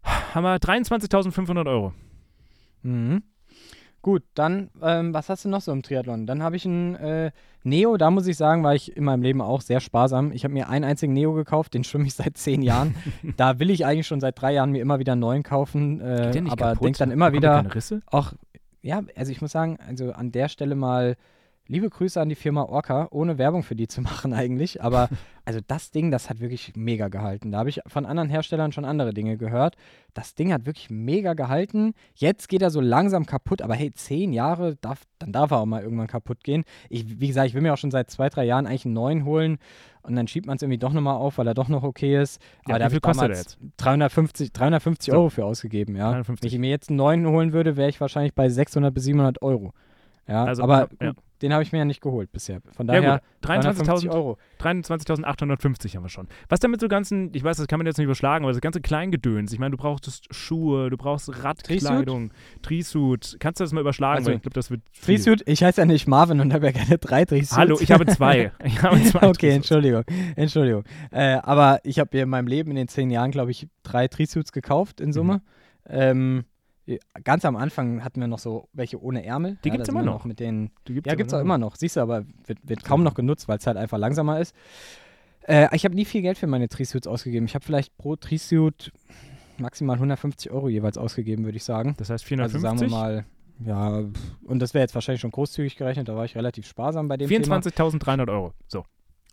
Haben 0.02 0.44
wir 0.44 0.56
23.500 0.56 1.68
Euro. 1.68 1.92
Mhm. 2.82 3.22
Gut, 4.02 4.24
dann, 4.34 4.70
ähm, 4.82 5.14
was 5.14 5.28
hast 5.28 5.44
du 5.44 5.48
noch 5.48 5.60
so 5.60 5.70
im 5.70 5.82
Triathlon? 5.82 6.26
Dann 6.26 6.42
habe 6.42 6.56
ich 6.56 6.64
ein 6.64 6.96
äh, 6.96 7.30
Neo, 7.62 7.96
da 7.96 8.10
muss 8.10 8.26
ich 8.26 8.36
sagen, 8.36 8.64
war 8.64 8.74
ich 8.74 8.96
in 8.96 9.04
meinem 9.04 9.22
Leben 9.22 9.40
auch 9.40 9.60
sehr 9.60 9.78
sparsam. 9.78 10.32
Ich 10.32 10.42
habe 10.42 10.52
mir 10.52 10.68
einen 10.68 10.84
einzigen 10.84 11.12
Neo 11.12 11.32
gekauft, 11.34 11.74
den 11.74 11.84
schwimme 11.84 12.06
ich 12.06 12.14
seit 12.16 12.36
zehn 12.36 12.62
Jahren. 12.62 12.96
da 13.36 13.60
will 13.60 13.70
ich 13.70 13.86
eigentlich 13.86 14.08
schon 14.08 14.20
seit 14.20 14.40
drei 14.40 14.54
Jahren 14.54 14.72
mir 14.72 14.82
immer 14.82 14.98
wieder 14.98 15.12
einen 15.12 15.20
neuen 15.20 15.44
kaufen, 15.44 16.00
äh, 16.00 16.42
aber 16.48 16.74
denke 16.74 16.98
dann 16.98 17.12
immer 17.12 17.30
der 17.30 17.38
wieder, 17.38 17.56
Keine 17.56 17.74
Risse? 17.74 18.02
auch, 18.06 18.32
ja, 18.80 19.02
also 19.14 19.30
ich 19.30 19.40
muss 19.40 19.52
sagen, 19.52 19.78
also 19.86 20.12
an 20.12 20.32
der 20.32 20.48
Stelle 20.48 20.74
mal 20.74 21.16
liebe 21.68 21.88
Grüße 21.88 22.20
an 22.20 22.28
die 22.28 22.34
Firma 22.34 22.62
Orca, 22.64 23.08
ohne 23.10 23.38
Werbung 23.38 23.62
für 23.62 23.74
die 23.76 23.88
zu 23.88 24.00
machen 24.02 24.32
eigentlich, 24.32 24.82
aber 24.82 25.08
also 25.44 25.60
das 25.66 25.90
Ding, 25.90 26.10
das 26.10 26.28
hat 26.30 26.40
wirklich 26.40 26.72
mega 26.76 27.08
gehalten. 27.08 27.52
Da 27.52 27.58
habe 27.58 27.68
ich 27.68 27.80
von 27.86 28.06
anderen 28.06 28.28
Herstellern 28.28 28.72
schon 28.72 28.84
andere 28.84 29.12
Dinge 29.14 29.36
gehört. 29.36 29.76
Das 30.14 30.34
Ding 30.34 30.52
hat 30.52 30.66
wirklich 30.66 30.90
mega 30.90 31.34
gehalten. 31.34 31.94
Jetzt 32.14 32.48
geht 32.48 32.62
er 32.62 32.70
so 32.70 32.80
langsam 32.80 33.26
kaputt, 33.26 33.62
aber 33.62 33.74
hey, 33.74 33.90
zehn 33.92 34.32
Jahre, 34.32 34.76
darf, 34.76 35.02
dann 35.18 35.32
darf 35.32 35.50
er 35.50 35.58
auch 35.58 35.66
mal 35.66 35.82
irgendwann 35.82 36.06
kaputt 36.06 36.44
gehen. 36.44 36.64
Ich, 36.90 37.20
wie 37.20 37.28
gesagt, 37.28 37.48
ich 37.48 37.54
will 37.54 37.62
mir 37.62 37.72
auch 37.72 37.78
schon 37.78 37.90
seit 37.90 38.10
zwei, 38.10 38.28
drei 38.28 38.44
Jahren 38.44 38.66
eigentlich 38.66 38.84
einen 38.84 38.94
neuen 38.94 39.24
holen 39.24 39.58
und 40.02 40.16
dann 40.16 40.26
schiebt 40.28 40.46
man 40.46 40.56
es 40.56 40.62
irgendwie 40.62 40.78
doch 40.78 40.92
nochmal 40.92 41.16
auf, 41.16 41.38
weil 41.38 41.46
er 41.46 41.54
doch 41.54 41.68
noch 41.68 41.82
okay 41.84 42.20
ist. 42.20 42.40
Ja, 42.68 42.74
aber 42.74 42.86
wie 42.86 42.90
viel 42.90 43.00
kostet 43.00 43.22
er 43.22 43.28
damals 43.28 43.58
350, 43.78 44.52
350 44.52 45.12
So. 45.12 45.18
Euro 45.18 45.30
für 45.30 45.44
ausgegeben, 45.44 45.96
ja. 45.96 46.10
350. 46.10 46.42
Wenn 46.50 46.54
ich 46.56 46.60
mir 46.60 46.70
jetzt 46.70 46.90
einen 46.90 46.96
neuen 46.96 47.26
holen 47.26 47.52
würde, 47.52 47.76
wäre 47.76 47.88
ich 47.88 48.00
wahrscheinlich 48.00 48.34
bei 48.34 48.48
600 48.48 48.92
bis 48.92 49.04
700 49.04 49.42
Euro. 49.42 49.72
Ja, 50.28 50.44
Also, 50.44 50.62
aber 50.62 50.88
ja. 51.00 51.12
Den 51.42 51.52
habe 51.52 51.62
ich 51.62 51.72
mir 51.72 51.78
ja 51.78 51.84
nicht 51.84 52.00
geholt 52.00 52.32
bisher. 52.32 52.60
Von 52.76 52.86
Ja, 52.88 53.00
daher 53.00 53.20
gut. 53.42 53.50
23.000 53.50 54.10
Euro. 54.10 54.38
23.850 54.60 55.96
haben 55.96 56.04
wir 56.04 56.08
schon. 56.08 56.28
Was 56.48 56.60
damit 56.60 56.80
so 56.80 56.88
ganzen, 56.88 57.30
ich 57.34 57.42
weiß, 57.42 57.56
das 57.56 57.66
kann 57.66 57.78
man 57.78 57.86
jetzt 57.86 57.98
nicht 57.98 58.04
überschlagen, 58.04 58.44
aber 58.44 58.52
das 58.52 58.60
ganze 58.60 58.80
Kleingedöns. 58.80 59.52
Ich 59.52 59.58
meine, 59.58 59.72
du 59.72 59.76
brauchst 59.76 60.32
Schuhe, 60.34 60.90
du 60.90 60.96
brauchst 60.96 61.42
Radkleidung, 61.42 62.32
Trisuit. 62.62 63.36
Kannst 63.40 63.60
du 63.60 63.64
das 63.64 63.72
mal 63.72 63.80
überschlagen? 63.80 64.18
Also, 64.18 64.30
weil 64.30 64.36
ich 64.36 64.42
glaube, 64.42 64.54
das 64.54 64.70
wird. 64.70 64.82
viel. 64.92 65.16
Trisuit, 65.16 65.42
ich 65.46 65.62
heiße 65.62 65.80
ja 65.80 65.84
nicht 65.84 66.06
Marvin 66.06 66.40
und 66.40 66.52
habe 66.52 66.66
ja 66.66 66.72
keine 66.72 66.98
drei 66.98 67.24
Trisuits. 67.24 67.56
Hallo, 67.56 67.78
ich 67.80 67.90
habe 67.90 68.06
zwei. 68.06 68.52
Ich 68.64 68.82
habe 68.82 69.02
zwei. 69.02 69.26
okay, 69.26 69.32
Trisuits. 69.32 69.56
Entschuldigung. 69.56 70.04
Entschuldigung. 70.36 70.84
Äh, 71.10 71.38
aber 71.42 71.80
ich 71.84 71.98
habe 71.98 72.10
mir 72.12 72.22
in 72.22 72.28
meinem 72.28 72.46
Leben 72.46 72.70
in 72.70 72.76
den 72.76 72.88
zehn 72.88 73.10
Jahren, 73.10 73.30
glaube 73.30 73.50
ich, 73.50 73.68
drei 73.82 74.08
Trisuits 74.08 74.52
gekauft 74.52 75.00
in 75.00 75.12
Summe. 75.12 75.34
Mhm. 75.34 75.40
Ähm, 75.88 76.44
ganz 77.24 77.44
am 77.44 77.56
Anfang 77.56 78.04
hatten 78.04 78.20
wir 78.20 78.28
noch 78.28 78.38
so 78.38 78.68
welche 78.72 79.00
ohne 79.00 79.24
Ärmel. 79.24 79.58
Die 79.64 79.68
ja, 79.68 79.76
da 79.76 79.84
sind 79.84 79.94
immer 79.94 80.02
noch. 80.02 80.24
Mit 80.24 80.40
den, 80.40 80.70
Die 80.88 80.94
gibt's 80.94 81.08
ja, 81.08 81.14
gibt 81.14 81.28
es 81.28 81.34
auch 81.34 81.40
immer 81.40 81.58
noch. 81.58 81.76
Siehst 81.76 81.96
du, 81.96 82.00
aber 82.00 82.24
wird, 82.46 82.58
wird 82.62 82.84
kaum 82.84 83.02
noch 83.02 83.14
genutzt, 83.14 83.48
weil 83.48 83.58
es 83.58 83.66
halt 83.66 83.76
einfach 83.76 83.98
langsamer 83.98 84.40
ist. 84.40 84.54
Äh, 85.42 85.68
ich 85.74 85.84
habe 85.84 85.94
nie 85.94 86.04
viel 86.04 86.22
Geld 86.22 86.38
für 86.38 86.46
meine 86.46 86.68
Trisuits 86.68 87.06
ausgegeben. 87.06 87.46
Ich 87.46 87.54
habe 87.54 87.64
vielleicht 87.64 87.96
pro 87.98 88.16
Trisuit 88.16 88.92
maximal 89.58 89.94
150 89.96 90.50
Euro 90.50 90.68
jeweils 90.68 90.98
ausgegeben, 90.98 91.44
würde 91.44 91.56
ich 91.56 91.64
sagen. 91.64 91.94
Das 91.98 92.10
heißt 92.10 92.24
Also 92.24 92.58
450. 92.58 92.60
sagen 92.60 92.80
wir 92.80 92.88
mal, 92.88 93.24
ja, 93.64 94.04
und 94.44 94.58
das 94.58 94.74
wäre 94.74 94.82
jetzt 94.82 94.94
wahrscheinlich 94.94 95.20
schon 95.20 95.30
großzügig 95.30 95.76
gerechnet, 95.76 96.08
da 96.08 96.16
war 96.16 96.24
ich 96.24 96.36
relativ 96.36 96.66
sparsam 96.66 97.08
bei 97.08 97.16
dem 97.16 97.28
Thema. 97.28 97.58
24.300 97.58 98.28
Euro. 98.30 98.52
So. 98.66 98.84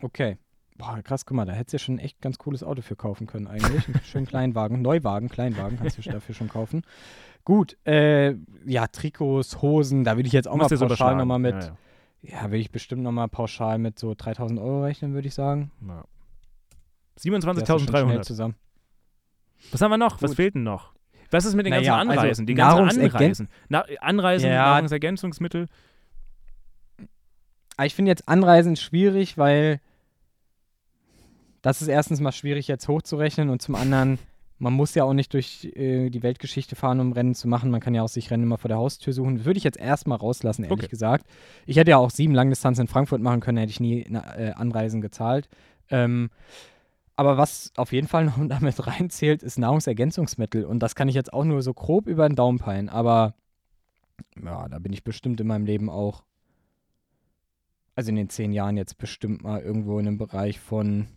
Okay. 0.02 0.38
Boah, 0.78 1.02
krass, 1.04 1.26
guck 1.26 1.36
mal, 1.36 1.46
da 1.46 1.52
hättest 1.52 1.74
du 1.74 1.76
ja 1.76 1.80
schon 1.80 1.96
ein 1.96 2.00
echt 2.00 2.22
ganz 2.22 2.38
cooles 2.38 2.64
Auto 2.64 2.82
für 2.82 2.96
kaufen 2.96 3.28
können 3.28 3.48
eigentlich. 3.48 3.86
Einen 3.86 4.00
schönen 4.06 4.26
Kleinwagen, 4.28 4.82
Neuwagen, 4.82 5.28
Kleinwagen 5.28 5.78
kannst 5.78 5.98
du 5.98 6.10
dafür 6.10 6.34
schon 6.34 6.48
kaufen. 6.48 6.84
Gut, 7.50 7.78
äh, 7.84 8.36
ja, 8.68 8.86
Trikots, 8.86 9.60
Hosen, 9.64 10.04
da 10.04 10.16
würde 10.18 10.28
ich 10.28 10.34
jetzt 10.34 10.48
auch 10.48 10.56
Musst 10.56 10.70
mal 10.70 10.88
pauschal 10.88 11.16
nochmal 11.16 11.40
mit, 11.40 11.56
Ja, 11.56 11.78
ja, 12.22 12.32
ja. 12.36 12.44
würde 12.44 12.58
ich 12.58 12.70
bestimmt 12.70 13.02
nochmal 13.02 13.28
pauschal 13.28 13.80
mit 13.80 13.98
so 13.98 14.14
3000 14.16 14.60
Euro 14.60 14.84
rechnen, 14.84 15.16
würde 15.16 15.28
ich 15.28 15.34
sagen. 15.34 15.72
Ja. 15.88 16.04
Das 17.16 17.26
ist 17.26 17.32
schon 17.32 17.42
schnell 17.42 17.58
27.300. 18.20 18.22
zusammen. 18.22 18.54
Was 19.72 19.82
haben 19.82 19.90
wir 19.90 19.98
noch? 19.98 20.22
Was 20.22 20.30
Gut. 20.30 20.36
fehlt 20.36 20.54
denn 20.54 20.62
noch? 20.62 20.94
Was 21.32 21.46
ist 21.46 21.56
mit 21.56 21.66
den 21.66 21.72
Naja, 21.72 21.96
ganzen 21.98 22.10
also 22.12 22.22
Anreisen? 22.22 22.46
die 22.46 22.54
ganzen 22.54 23.02
Anreisen. 23.02 23.50
Na, 23.68 23.84
Anreisen, 24.00 24.50
Ja. 24.52 24.66
Nahrungsergänzungsmittel. 24.74 25.66
Aber 27.78 27.86
ich 27.88 27.96
finde 27.96 28.12
jetzt 28.12 28.30
Anreisen 28.30 28.76
schwierig, 28.76 29.40
weil 29.40 29.82
das 31.64 31.82
ist 31.82 31.88
erstens 31.88 32.20
mal 32.20 32.32
schwierig 32.32 32.68
jetzt 32.68 32.88
hochzurechnen 32.88 33.50
und 33.50 33.60
zum 33.64 33.74
anderen, 33.74 34.20
man 34.60 34.74
muss 34.74 34.94
ja 34.94 35.04
auch 35.06 35.14
nicht 35.14 35.34
durch 35.34 35.66
äh, 35.76 36.10
die 36.10 36.22
Weltgeschichte 36.22 36.76
fahren, 36.76 37.00
um 37.00 37.14
Rennen 37.14 37.34
zu 37.34 37.48
machen. 37.48 37.72
Man 37.72 37.80
kann 37.82 37.96
ja 37.96 38.04
auch 38.04 38.10
sich 38.10 38.30
Rennen 38.30 38.44
immer 38.44 38.58
vor 38.58 38.68
der 38.68 38.78
Haustür 38.78 39.14
suchen. 39.14 39.46
Würde 39.46 39.58
ich 39.58 39.64
jetzt 39.64 39.80
erstmal 39.80 40.18
rauslassen, 40.18 40.64
ehrlich 40.64 40.80
Okay. 40.80 40.88
gesagt. 40.88 41.26
Ich 41.66 41.78
hätte 41.78 41.92
ja 41.92 41.98
auch 41.98 42.12
sieben 42.12 42.36
Langdistanzen 42.36 42.84
in 42.84 42.88
Frankfurt 42.88 43.22
machen 43.22 43.40
können, 43.40 43.58
hätte 43.58 43.72
ich 43.72 43.80
nie 43.80 44.06
na, 44.10 44.38
äh, 44.38 44.52
Anreisen 44.52 45.02
gezahlt. 45.02 45.50
Ähm, 45.90 46.30
aber 47.16 47.38
was 47.38 47.72
auf 47.76 47.92
jeden 47.92 48.08
Fall 48.08 48.26
noch 48.38 48.38
damit 48.48 48.86
reinzählt, 48.86 49.44
ist 49.44 49.58
Nahrungsergänzungsmittel. 49.58 50.66
Und 50.66 50.80
das 50.80 50.94
kann 50.96 51.08
ich 51.08 51.16
jetzt 51.16 51.34
auch 51.34 51.46
nur 51.46 51.62
so 51.62 51.74
grob 51.74 52.08
über 52.08 52.28
den 52.28 52.36
Daumen 52.36 52.60
peilen. 52.60 52.90
Aber 52.90 53.34
ja, 54.44 54.68
da 54.68 54.80
bin 54.80 54.94
ich 54.94 55.04
bestimmt 55.04 55.40
in 55.40 55.48
meinem 55.48 55.66
Leben 55.66 55.90
auch 55.90 56.24
also 57.96 58.10
in 58.12 58.16
den 58.16 58.30
zehn 58.30 58.54
Jahren 58.54 58.78
jetzt 58.78 58.98
bestimmt 58.98 59.44
mal 59.44 59.62
irgendwo 59.62 60.00
in 60.00 60.08
einem 60.08 60.18
Bereich 60.18 60.58
von 60.58 61.08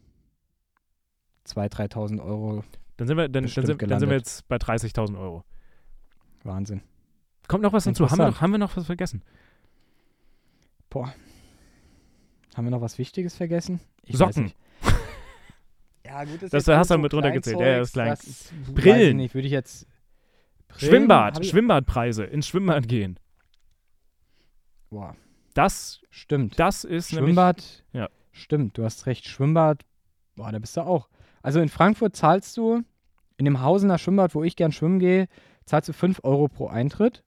2.000, 1.47 1.93
3.000 1.93 2.25
Euro. 2.25 2.65
Dann 3.03 3.09
sind 3.09 3.17
wir, 3.17 3.29
dann, 3.29 3.43
dann, 3.43 3.67
sind, 3.67 3.83
dann 3.83 3.99
sind 3.99 4.11
wir 4.11 4.17
jetzt 4.17 4.47
bei 4.47 4.57
30.000 4.57 5.19
Euro. 5.19 5.45
Wahnsinn. 6.45 6.83
Kommt 7.49 7.65
noch 7.65 7.73
was 7.73 7.83
dazu? 7.83 8.09
Haben 8.09 8.19
wir, 8.19 8.27
noch, 8.29 8.41
haben 8.41 8.53
wir 8.53 8.59
noch 8.59 8.77
was 8.77 8.87
vergessen? 8.87 9.25
Haben 10.95 11.13
wir 12.55 12.71
noch 12.71 12.81
was 12.81 12.99
Wichtiges 12.99 13.35
vergessen? 13.35 13.81
Ich 14.05 14.17
Socken. 14.17 14.45
nicht. 14.45 14.57
Ja, 16.07 16.25
gut, 16.25 16.43
Das 16.49 16.69
hast 16.69 16.91
du 16.93 16.99
mit 16.99 17.13
runtergezählt. 17.13 17.59
Ja, 17.59 17.81
ist 17.81 17.95
klein. 17.95 18.17
Brillen. 18.67 18.75
Brillen. 18.75 19.09
Ich 19.09 19.15
nicht, 19.17 19.35
würde 19.35 19.47
ich 19.47 19.53
jetzt. 19.53 19.89
Brillen 20.69 20.91
Schwimmbad. 20.91 21.45
Schwimmbadpreise. 21.45 22.23
Ins 22.25 22.47
Schwimmbad 22.47 22.87
gehen. 22.87 23.19
Boah, 24.91 25.17
Das, 25.55 26.03
stimmt. 26.11 26.57
das 26.61 26.85
ist 26.85 27.13
nämlich. 27.13 27.31
Schwimmbad. 27.31 27.85
ja. 27.93 28.09
Stimmt, 28.31 28.79
du 28.79 28.85
hast 28.85 29.07
recht. 29.07 29.27
Schwimmbad. 29.27 29.85
Boah, 30.37 30.53
da 30.53 30.59
bist 30.61 30.77
du 30.77 30.83
auch. 30.83 31.09
Also 31.43 31.61
in 31.61 31.69
Frankfurt 31.69 32.15
zahlst 32.15 32.57
du 32.57 32.83
in 33.43 33.45
dem 33.45 33.61
Hausener 33.61 33.99
Schwimmbad, 33.99 34.37
wo 34.37 34.45
ich 34.45 34.55
gern 34.55 34.71
schwimmen 34.71 35.01
gehe, 35.01 35.27
zahlst 35.65 35.89
du 35.89 35.93
5 35.93 36.21
Euro 36.23 36.47
pro 36.47 36.69
Eintritt. 36.69 37.25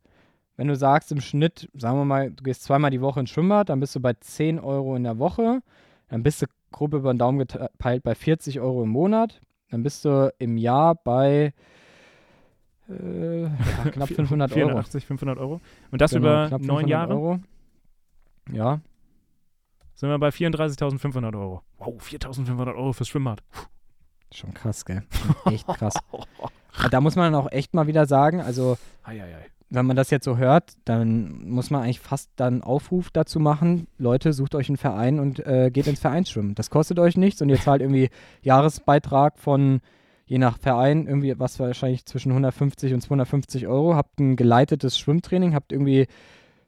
Wenn 0.55 0.69
du 0.69 0.75
sagst 0.77 1.11
im 1.11 1.19
Schnitt, 1.19 1.69
sagen 1.73 1.97
wir 1.97 2.05
mal, 2.05 2.31
du 2.31 2.41
gehst 2.41 2.63
zweimal 2.63 2.89
die 2.89 3.01
Woche 3.01 3.19
ins 3.19 3.31
Schwimmbad, 3.31 3.67
dann 3.67 3.81
bist 3.81 3.93
du 3.95 3.99
bei 3.99 4.13
10 4.13 4.59
Euro 4.59 4.95
in 4.95 5.03
der 5.03 5.19
Woche. 5.19 5.61
Dann 6.07 6.23
bist 6.23 6.41
du 6.41 6.45
grob 6.71 6.93
über 6.93 7.13
den 7.13 7.17
Daumen 7.17 7.39
gepeilt 7.39 8.03
bei 8.03 8.15
40 8.15 8.61
Euro 8.61 8.83
im 8.83 8.89
Monat. 8.89 9.41
Dann 9.71 9.83
bist 9.83 10.05
du 10.05 10.33
im 10.39 10.55
Jahr 10.55 10.95
bei 10.95 11.53
äh, 12.87 13.41
ja, 13.41 13.49
knapp 13.91 14.07
500 14.07 14.51
Euro. 14.53 14.67
480, 14.69 15.05
500 15.05 15.37
Euro. 15.37 15.59
Und 15.91 15.99
das 15.99 16.11
Genau, 16.11 16.27
über 16.27 16.47
knapp 16.47 16.61
neun 16.61 16.85
500 16.85 16.89
Jahre 16.89 17.13
Euro. 17.13 17.39
Ja, 18.53 18.79
sind 19.95 20.09
wir 20.09 20.19
bei 20.19 20.29
34.500 20.29 21.37
Euro. 21.37 21.61
Wow, 21.77 22.01
4.500 22.01 22.75
Euro 22.75 22.93
fürs 22.93 23.09
Schwimmbad. 23.09 23.41
Schon 24.33 24.53
krass, 24.53 24.85
gell? 24.85 25.03
Echt 25.45 25.67
krass. 25.67 25.93
Da 26.91 27.01
muss 27.01 27.15
man 27.15 27.33
auch 27.35 27.51
echt 27.51 27.73
mal 27.73 27.87
wieder 27.87 28.05
sagen, 28.05 28.41
also 28.41 28.77
Eieiei. 29.03 29.45
wenn 29.69 29.85
man 29.85 29.95
das 29.95 30.09
jetzt 30.09 30.25
so 30.25 30.37
hört, 30.37 30.73
dann 30.83 31.47
muss 31.49 31.69
man 31.69 31.83
eigentlich 31.83 32.01
fast 32.01 32.29
dann 32.35 32.61
Aufruf 32.61 33.11
dazu 33.11 33.39
machen, 33.39 33.87
Leute, 33.97 34.33
sucht 34.33 34.55
euch 34.55 34.67
einen 34.67 34.77
Verein 34.77 35.19
und 35.19 35.45
äh, 35.45 35.71
geht 35.71 35.87
ins 35.87 36.01
Vereinsschwimmen. 36.01 36.53
Das 36.53 36.69
kostet 36.69 36.99
euch 36.99 37.15
nichts 37.15 37.41
und 37.41 37.49
ihr 37.49 37.59
zahlt 37.59 37.81
irgendwie 37.81 38.09
Jahresbeitrag 38.41 39.39
von, 39.39 39.79
je 40.25 40.37
nach 40.37 40.57
Verein, 40.57 41.07
irgendwie 41.07 41.39
was 41.39 41.59
wahrscheinlich 41.59 42.05
zwischen 42.05 42.31
150 42.31 42.93
und 42.93 43.01
250 43.01 43.67
Euro, 43.67 43.95
habt 43.95 44.19
ein 44.19 44.35
geleitetes 44.35 44.97
Schwimmtraining, 44.99 45.53
habt 45.53 45.71
irgendwie 45.71 46.07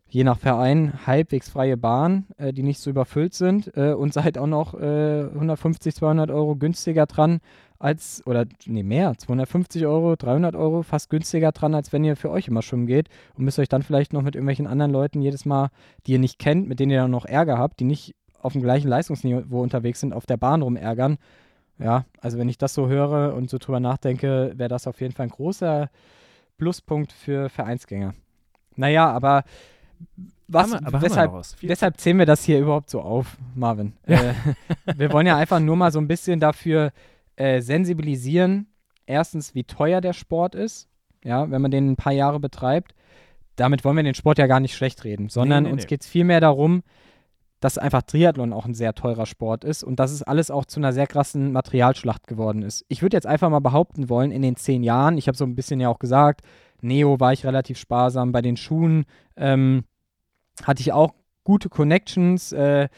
je 0.09 0.23
nach 0.23 0.37
Verein 0.37 1.05
halbwegs 1.05 1.49
freie 1.49 1.77
Bahn, 1.77 2.25
äh, 2.37 2.53
die 2.53 2.63
nicht 2.63 2.79
so 2.79 2.89
überfüllt 2.89 3.33
sind 3.33 3.75
äh, 3.75 3.93
und 3.93 4.13
seid 4.13 4.37
auch 4.37 4.47
noch 4.47 4.73
äh, 4.73 5.23
150, 5.33 5.95
200 5.95 6.31
Euro 6.31 6.55
günstiger 6.55 7.05
dran 7.05 7.39
als, 7.79 8.25
oder 8.25 8.45
nee, 8.65 8.83
mehr, 8.83 9.15
250 9.17 9.85
Euro, 9.85 10.15
300 10.15 10.55
Euro 10.55 10.81
fast 10.83 11.09
günstiger 11.09 11.51
dran, 11.51 11.75
als 11.75 11.93
wenn 11.93 12.03
ihr 12.03 12.15
für 12.15 12.31
euch 12.31 12.47
immer 12.47 12.61
schwimmen 12.61 12.87
geht 12.87 13.09
und 13.35 13.43
müsst 13.43 13.59
euch 13.59 13.69
dann 13.69 13.83
vielleicht 13.83 14.13
noch 14.13 14.21
mit 14.21 14.35
irgendwelchen 14.35 14.67
anderen 14.67 14.91
Leuten 14.91 15.21
jedes 15.21 15.45
Mal, 15.45 15.69
die 16.05 16.13
ihr 16.13 16.19
nicht 16.19 16.39
kennt, 16.39 16.67
mit 16.67 16.79
denen 16.79 16.91
ihr 16.91 17.01
dann 17.01 17.11
noch 17.11 17.25
Ärger 17.25 17.57
habt, 17.57 17.79
die 17.79 17.85
nicht 17.85 18.15
auf 18.41 18.53
dem 18.53 18.61
gleichen 18.61 18.87
Leistungsniveau 18.87 19.61
unterwegs 19.61 19.99
sind, 19.99 20.13
auf 20.13 20.25
der 20.25 20.37
Bahn 20.37 20.61
rumärgern. 20.61 21.17
Ja, 21.79 22.05
also 22.21 22.39
wenn 22.39 22.49
ich 22.49 22.57
das 22.57 22.73
so 22.73 22.87
höre 22.87 23.35
und 23.35 23.49
so 23.49 23.57
drüber 23.59 23.79
nachdenke, 23.79 24.53
wäre 24.55 24.69
das 24.69 24.87
auf 24.87 24.99
jeden 25.01 25.13
Fall 25.13 25.27
ein 25.27 25.31
großer 25.31 25.89
Pluspunkt 26.57 27.11
für 27.11 27.49
Vereinsgänger. 27.49 28.15
Naja, 28.75 29.11
aber 29.11 29.43
was, 30.47 30.71
haben 30.71 30.81
wir, 30.81 30.87
aber 30.87 31.01
weshalb, 31.01 31.31
haben 31.31 31.43
wir 31.59 31.69
Deshalb 31.69 31.97
zählen 31.99 32.19
wir 32.19 32.25
das 32.25 32.43
hier 32.43 32.59
überhaupt 32.59 32.89
so 32.89 33.01
auf, 33.01 33.37
Marvin. 33.55 33.93
Äh, 34.03 34.33
wir 34.95 35.11
wollen 35.11 35.27
ja 35.27 35.37
einfach 35.37 35.59
nur 35.59 35.75
mal 35.75 35.91
so 35.91 35.99
ein 35.99 36.07
bisschen 36.07 36.39
dafür 36.39 36.91
äh, 37.35 37.61
sensibilisieren, 37.61 38.67
erstens, 39.05 39.55
wie 39.55 39.63
teuer 39.63 40.01
der 40.01 40.13
Sport 40.13 40.55
ist 40.55 40.87
ja, 41.23 41.49
wenn 41.51 41.61
man 41.61 41.71
den 41.71 41.91
ein 41.91 41.95
paar 41.95 42.13
Jahre 42.13 42.39
betreibt, 42.39 42.93
damit 43.55 43.83
wollen 43.83 43.97
wir 43.97 44.03
den 44.03 44.15
Sport 44.15 44.37
ja 44.37 44.47
gar 44.47 44.59
nicht 44.59 44.75
schlecht 44.75 45.03
reden, 45.03 45.29
sondern 45.29 45.63
nee, 45.63 45.71
uns 45.71 45.83
nee. 45.83 45.87
geht 45.87 46.01
es 46.01 46.07
vielmehr 46.07 46.39
darum, 46.39 46.83
dass 47.59 47.77
einfach 47.77 48.03
Triathlon 48.03 48.53
auch 48.53 48.65
ein 48.65 48.75
sehr 48.75 48.93
teurer 48.93 49.25
Sport 49.25 49.63
ist 49.63 49.83
und 49.83 49.99
dass 49.99 50.11
es 50.11 50.21
alles 50.21 50.51
auch 50.51 50.65
zu 50.65 50.79
einer 50.79 50.93
sehr 50.93 51.07
krassen 51.07 51.51
Materialschlacht 51.51 52.27
geworden 52.27 52.61
ist. 52.61 52.85
Ich 52.87 53.01
würde 53.01 53.17
jetzt 53.17 53.25
einfach 53.25 53.49
mal 53.49 53.59
behaupten 53.59 54.09
wollen, 54.09 54.31
in 54.31 54.43
den 54.43 54.55
zehn 54.55 54.83
Jahren, 54.83 55.17
ich 55.17 55.27
habe 55.27 55.37
so 55.37 55.43
ein 55.43 55.55
bisschen 55.55 55.79
ja 55.79 55.89
auch 55.89 55.99
gesagt, 55.99 56.41
Neo 56.81 57.19
war 57.19 57.33
ich 57.33 57.45
relativ 57.45 57.77
sparsam, 57.77 58.31
bei 58.31 58.41
den 58.41 58.57
Schuhen 58.57 59.05
ähm, 59.35 59.83
hatte 60.63 60.81
ich 60.81 60.91
auch 60.93 61.13
gute 61.43 61.69
Connections. 61.69 62.51
Äh, 62.51 62.89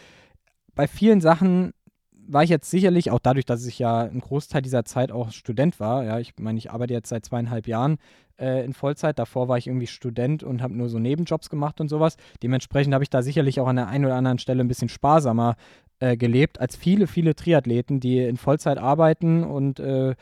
bei 0.76 0.88
vielen 0.88 1.22
Sachen 1.22 1.74
war 2.12 2.44
ich 2.44 2.50
jetzt 2.50 2.70
sicherlich, 2.70 3.10
auch 3.12 3.20
dadurch, 3.20 3.46
dass 3.46 3.66
ich 3.66 3.80
ja 3.80 4.02
einen 4.02 4.22
Großteil 4.22 4.62
dieser 4.62 4.86
Zeit 4.86 5.12
auch 5.12 5.32
Student 5.32 5.80
war, 5.80 6.04
ja, 6.04 6.20
ich 6.20 6.34
meine, 6.40 6.60
ich 6.60 6.72
arbeite 6.72 6.94
jetzt 6.94 7.10
seit 7.10 7.26
zweieinhalb 7.26 7.68
Jahren 7.68 7.98
äh, 8.40 8.64
in 8.64 8.74
Vollzeit, 8.74 9.18
davor 9.18 9.48
war 9.48 9.58
ich 9.58 9.68
irgendwie 9.68 9.88
Student 9.88 10.44
und 10.44 10.62
habe 10.62 10.76
nur 10.76 10.90
so 10.90 11.00
Nebenjobs 11.00 11.50
gemacht 11.50 11.82
und 11.82 11.90
sowas. 11.90 12.18
Dementsprechend 12.44 12.94
habe 12.94 13.04
ich 13.04 13.10
da 13.10 13.24
sicherlich 13.24 13.60
auch 13.60 13.68
an 13.68 13.78
der 13.78 13.88
einen 13.88 14.06
oder 14.06 14.16
anderen 14.16 14.38
Stelle 14.38 14.64
ein 14.64 14.68
bisschen 14.68 14.90
sparsamer 14.90 15.56
äh, 16.00 16.18
gelebt 16.18 16.60
als 16.60 16.76
viele, 16.76 17.08
viele 17.08 17.36
Triathleten, 17.36 18.00
die 18.00 18.20
in 18.20 18.38
Vollzeit 18.38 18.78
arbeiten 18.78 19.44
und 19.44 19.80
äh, 19.80 20.16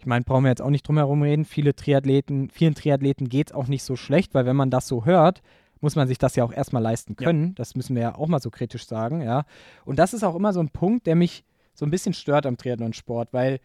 ich 0.00 0.06
meine, 0.06 0.24
brauchen 0.24 0.44
wir 0.44 0.48
jetzt 0.48 0.62
auch 0.62 0.70
nicht 0.70 0.88
drum 0.88 0.96
herum 0.96 1.22
reden. 1.22 1.44
Viele 1.44 1.76
Triathleten, 1.76 2.48
vielen 2.48 2.74
Triathleten 2.74 3.28
geht 3.28 3.50
es 3.50 3.54
auch 3.54 3.66
nicht 3.66 3.82
so 3.82 3.96
schlecht, 3.96 4.32
weil 4.34 4.46
wenn 4.46 4.56
man 4.56 4.70
das 4.70 4.88
so 4.88 5.04
hört, 5.04 5.42
muss 5.80 5.94
man 5.94 6.08
sich 6.08 6.16
das 6.16 6.36
ja 6.36 6.44
auch 6.44 6.52
erstmal 6.52 6.82
leisten 6.82 7.16
können. 7.16 7.48
Ja. 7.48 7.52
Das 7.56 7.74
müssen 7.74 7.94
wir 7.94 8.02
ja 8.02 8.14
auch 8.14 8.26
mal 8.26 8.40
so 8.40 8.50
kritisch 8.50 8.86
sagen, 8.86 9.20
ja. 9.20 9.44
Und 9.84 9.98
das 9.98 10.14
ist 10.14 10.24
auch 10.24 10.34
immer 10.34 10.54
so 10.54 10.60
ein 10.60 10.70
Punkt, 10.70 11.06
der 11.06 11.16
mich 11.16 11.44
so 11.74 11.84
ein 11.84 11.90
bisschen 11.90 12.14
stört 12.14 12.46
am 12.46 12.56
Triathlon-Sport, 12.56 13.32
weil 13.32 13.60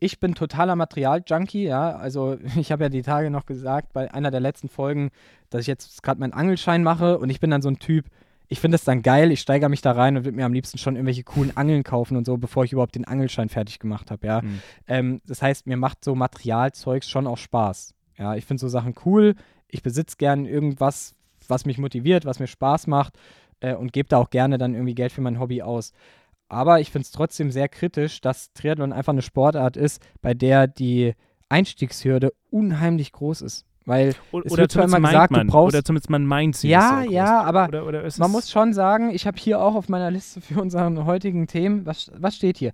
ich 0.00 0.18
bin 0.18 0.34
totaler 0.34 0.74
Material-Junkie, 0.74 1.64
ja. 1.64 1.96
Also 1.96 2.38
ich 2.56 2.72
habe 2.72 2.84
ja 2.84 2.88
die 2.88 3.02
Tage 3.02 3.30
noch 3.30 3.46
gesagt 3.46 3.92
bei 3.92 4.12
einer 4.12 4.32
der 4.32 4.40
letzten 4.40 4.68
Folgen, 4.68 5.10
dass 5.50 5.60
ich 5.60 5.68
jetzt 5.68 6.02
gerade 6.02 6.20
meinen 6.20 6.32
Angelschein 6.32 6.82
mache 6.82 7.18
und 7.18 7.30
ich 7.30 7.38
bin 7.38 7.50
dann 7.50 7.62
so 7.62 7.68
ein 7.68 7.78
Typ, 7.78 8.06
ich 8.48 8.60
finde 8.60 8.76
es 8.76 8.84
dann 8.84 9.02
geil, 9.02 9.30
ich 9.30 9.40
steigere 9.40 9.68
mich 9.68 9.82
da 9.82 9.92
rein 9.92 10.16
und 10.16 10.24
würde 10.24 10.36
mir 10.36 10.46
am 10.46 10.52
liebsten 10.52 10.78
schon 10.78 10.96
irgendwelche 10.96 11.22
coolen 11.22 11.56
Angeln 11.56 11.84
kaufen 11.84 12.16
und 12.16 12.24
so, 12.24 12.38
bevor 12.38 12.64
ich 12.64 12.72
überhaupt 12.72 12.94
den 12.94 13.04
Angelschein 13.04 13.48
fertig 13.48 13.78
gemacht 13.78 14.10
habe, 14.10 14.26
ja. 14.26 14.42
Mhm. 14.42 14.62
Ähm, 14.86 15.20
das 15.26 15.42
heißt, 15.42 15.66
mir 15.66 15.76
macht 15.76 16.02
so 16.04 16.14
Materialzeugs 16.14 17.08
schon 17.08 17.26
auch 17.26 17.38
Spaß. 17.38 17.94
Ja, 18.16 18.34
ich 18.34 18.46
finde 18.46 18.60
so 18.60 18.68
Sachen 18.68 18.94
cool. 19.04 19.34
Ich 19.68 19.82
besitze 19.82 20.16
gern 20.16 20.46
irgendwas, 20.46 21.14
was 21.46 21.66
mich 21.66 21.78
motiviert, 21.78 22.24
was 22.24 22.40
mir 22.40 22.46
Spaß 22.46 22.86
macht 22.86 23.18
äh, 23.60 23.74
und 23.74 23.92
gebe 23.92 24.08
da 24.08 24.16
auch 24.16 24.30
gerne 24.30 24.58
dann 24.58 24.74
irgendwie 24.74 24.94
Geld 24.94 25.12
für 25.12 25.20
mein 25.20 25.38
Hobby 25.38 25.62
aus. 25.62 25.92
Aber 26.48 26.80
ich 26.80 26.90
finde 26.90 27.04
es 27.04 27.10
trotzdem 27.12 27.50
sehr 27.50 27.68
kritisch, 27.68 28.22
dass 28.22 28.52
Triathlon 28.54 28.92
einfach 28.92 29.12
eine 29.12 29.22
Sportart 29.22 29.76
ist, 29.76 30.02
bei 30.22 30.32
der 30.32 30.66
die 30.66 31.14
Einstiegshürde 31.50 32.32
unheimlich 32.50 33.12
groß 33.12 33.42
ist. 33.42 33.66
Weil 33.88 34.14
oder, 34.32 34.44
es 34.44 34.54
wird 34.54 34.72
zwar 34.72 34.84
immer 34.84 35.00
gesagt, 35.00 35.32
man, 35.32 35.46
du 35.46 35.52
brauchst. 35.52 35.74
Oder 35.74 35.82
zumindest 35.82 36.10
man 36.10 36.26
meint 36.26 36.56
sie. 36.56 36.68
ja, 36.68 37.02
ja, 37.02 37.40
aber 37.40 37.68
oder, 37.68 37.86
oder 37.86 38.06
man 38.18 38.30
muss 38.30 38.50
schon 38.50 38.74
sagen, 38.74 39.08
ich 39.14 39.26
habe 39.26 39.38
hier 39.38 39.62
auch 39.62 39.74
auf 39.74 39.88
meiner 39.88 40.10
Liste 40.10 40.42
für 40.42 40.60
unseren 40.60 41.06
heutigen 41.06 41.46
Themen, 41.46 41.86
was, 41.86 42.12
was 42.14 42.36
steht 42.36 42.58
hier? 42.58 42.72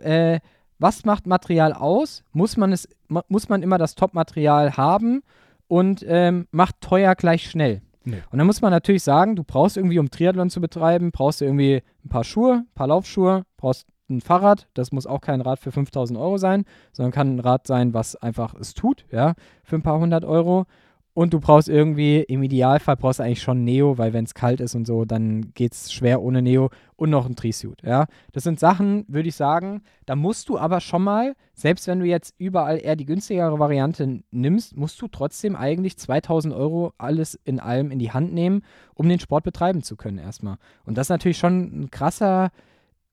Äh, 0.00 0.38
was 0.78 1.04
macht 1.04 1.26
Material 1.26 1.72
aus? 1.72 2.22
Muss 2.32 2.56
man, 2.56 2.72
es, 2.72 2.88
muss 3.08 3.48
man 3.48 3.62
immer 3.64 3.76
das 3.76 3.96
Top-Material 3.96 4.76
haben 4.76 5.22
und 5.66 6.04
ähm, 6.06 6.46
macht 6.52 6.80
teuer 6.80 7.16
gleich 7.16 7.50
schnell? 7.50 7.82
Nee. 8.04 8.22
Und 8.30 8.38
dann 8.38 8.46
muss 8.46 8.62
man 8.62 8.70
natürlich 8.70 9.02
sagen, 9.02 9.34
du 9.34 9.42
brauchst 9.42 9.76
irgendwie, 9.76 9.98
um 9.98 10.10
Triathlon 10.10 10.48
zu 10.48 10.60
betreiben, 10.60 11.10
brauchst 11.10 11.40
du 11.40 11.44
irgendwie 11.44 11.82
ein 12.04 12.08
paar 12.08 12.24
Schuhe, 12.24 12.64
ein 12.66 12.74
paar 12.74 12.86
Laufschuhe, 12.86 13.44
brauchst 13.56 13.86
ein 14.12 14.20
Fahrrad. 14.20 14.68
Das 14.74 14.92
muss 14.92 15.06
auch 15.06 15.20
kein 15.20 15.40
Rad 15.40 15.58
für 15.58 15.72
5000 15.72 16.18
Euro 16.18 16.38
sein, 16.38 16.64
sondern 16.92 17.12
kann 17.12 17.36
ein 17.36 17.40
Rad 17.40 17.66
sein, 17.66 17.94
was 17.94 18.16
einfach 18.16 18.54
es 18.54 18.74
tut, 18.74 19.04
ja, 19.10 19.34
für 19.64 19.76
ein 19.76 19.82
paar 19.82 19.98
hundert 19.98 20.24
Euro. 20.24 20.66
Und 21.14 21.34
du 21.34 21.40
brauchst 21.40 21.68
irgendwie, 21.68 22.20
im 22.20 22.42
Idealfall 22.42 22.96
brauchst 22.96 23.18
du 23.18 23.24
eigentlich 23.24 23.42
schon 23.42 23.64
Neo, 23.64 23.98
weil 23.98 24.14
wenn 24.14 24.24
es 24.24 24.32
kalt 24.32 24.60
ist 24.60 24.74
und 24.74 24.86
so, 24.86 25.04
dann 25.04 25.52
geht 25.52 25.74
es 25.74 25.92
schwer 25.92 26.22
ohne 26.22 26.40
Neo 26.40 26.70
und 26.96 27.10
noch 27.10 27.26
ein 27.26 27.36
Trisuit, 27.36 27.82
ja. 27.82 28.06
Das 28.32 28.44
sind 28.44 28.58
Sachen, 28.58 29.04
würde 29.08 29.28
ich 29.28 29.36
sagen, 29.36 29.82
da 30.06 30.16
musst 30.16 30.48
du 30.48 30.56
aber 30.56 30.80
schon 30.80 31.02
mal, 31.02 31.34
selbst 31.52 31.86
wenn 31.86 32.00
du 32.00 32.06
jetzt 32.06 32.34
überall 32.38 32.78
eher 32.78 32.96
die 32.96 33.04
günstigere 33.04 33.58
Variante 33.58 34.22
nimmst, 34.30 34.74
musst 34.74 35.02
du 35.02 35.08
trotzdem 35.08 35.54
eigentlich 35.54 35.98
2000 35.98 36.54
Euro 36.54 36.94
alles 36.96 37.38
in 37.44 37.60
allem 37.60 37.90
in 37.90 37.98
die 37.98 38.12
Hand 38.12 38.32
nehmen, 38.32 38.62
um 38.94 39.06
den 39.06 39.20
Sport 39.20 39.44
betreiben 39.44 39.82
zu 39.82 39.96
können 39.96 40.18
erstmal. 40.18 40.56
Und 40.86 40.96
das 40.96 41.06
ist 41.06 41.10
natürlich 41.10 41.38
schon 41.38 41.82
ein 41.82 41.90
krasser 41.90 42.52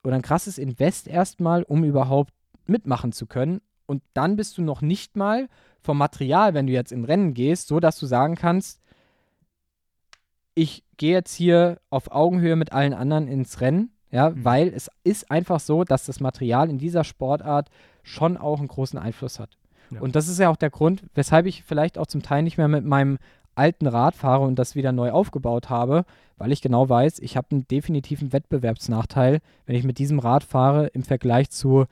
oder 0.04 0.16
ein 0.16 0.22
krasses 0.22 0.58
Invest 0.58 1.08
erstmal, 1.08 1.64
um 1.64 1.84
überhaupt 1.84 2.34
mitmachen 2.66 3.12
zu 3.12 3.26
können. 3.26 3.62
Und 3.86 4.04
dann 4.14 4.36
bist 4.36 4.58
du 4.58 4.62
noch 4.62 4.82
nicht 4.82 5.16
mal 5.16 5.50
vom 5.82 5.97
Material, 5.97 6.54
wenn 6.54 6.68
du 6.68 6.74
jetzt 6.74 6.91
in 6.91 7.06
Rennen 7.06 7.34
gehst, 7.34 7.68
so 7.68 7.80
dass 7.80 7.97
du 8.00 8.06
sagen 8.06 8.36
kannst, 8.36 8.82
ich 10.56 10.84
gehe 10.97 11.14
jetzt 11.14 11.34
hier 11.34 11.80
auf 11.89 12.12
Augenhöhe 12.12 12.56
mit 12.56 12.74
allen 12.74 12.93
anderen 12.93 13.28
ins 13.28 13.62
Rennen, 13.62 13.91
ja, 14.12 14.30
Mhm. 14.32 14.45
weil 14.45 14.68
es 14.70 14.89
ist 15.04 15.32
einfach 15.32 15.60
so, 15.60 15.84
dass 15.84 16.06
das 16.06 16.20
Material 16.20 16.70
in 16.70 16.78
dieser 16.78 17.04
Sportart 17.04 17.70
schon 18.04 18.38
auch 18.38 18.60
einen 18.60 18.68
großen 18.68 19.00
Einfluss 19.00 19.39
hat. 19.39 19.58
Ja. 19.91 20.02
Und 20.02 20.16
das 20.16 20.28
ist 20.28 20.39
ja 20.39 20.50
auch 20.50 20.58
der 20.58 20.70
Grund, 20.70 21.04
weshalb 21.16 21.45
ich 21.45 21.64
vielleicht 21.64 21.97
auch 21.97 22.08
zum 22.08 22.22
Teil 22.22 22.43
nicht 22.43 22.58
mehr 22.58 22.68
mit 22.68 22.86
meinem 22.86 23.18
alten 23.60 23.86
Rad 23.86 24.16
fahre 24.16 24.45
und 24.45 24.57
das 24.57 24.76
wieder 24.76 24.91
neu 24.91 25.12
aufgebaut 25.12 25.70
habe, 25.70 26.05
weil 26.38 26.51
ich 26.51 26.62
genau 26.62 26.89
weiß, 26.89 27.20
ich 27.20 27.38
habe 27.38 27.47
einen 27.51 27.68
definitiven 27.68 28.34
Wettbewerbsnachteil, 28.34 29.39
wenn 29.66 29.76
ich 29.76 29.84
mit 29.84 29.99
diesem 29.99 30.20
Rad 30.20 30.43
fahre 30.43 30.88
im 30.88 31.03
Vergleich 31.03 31.49
zu 31.49 31.86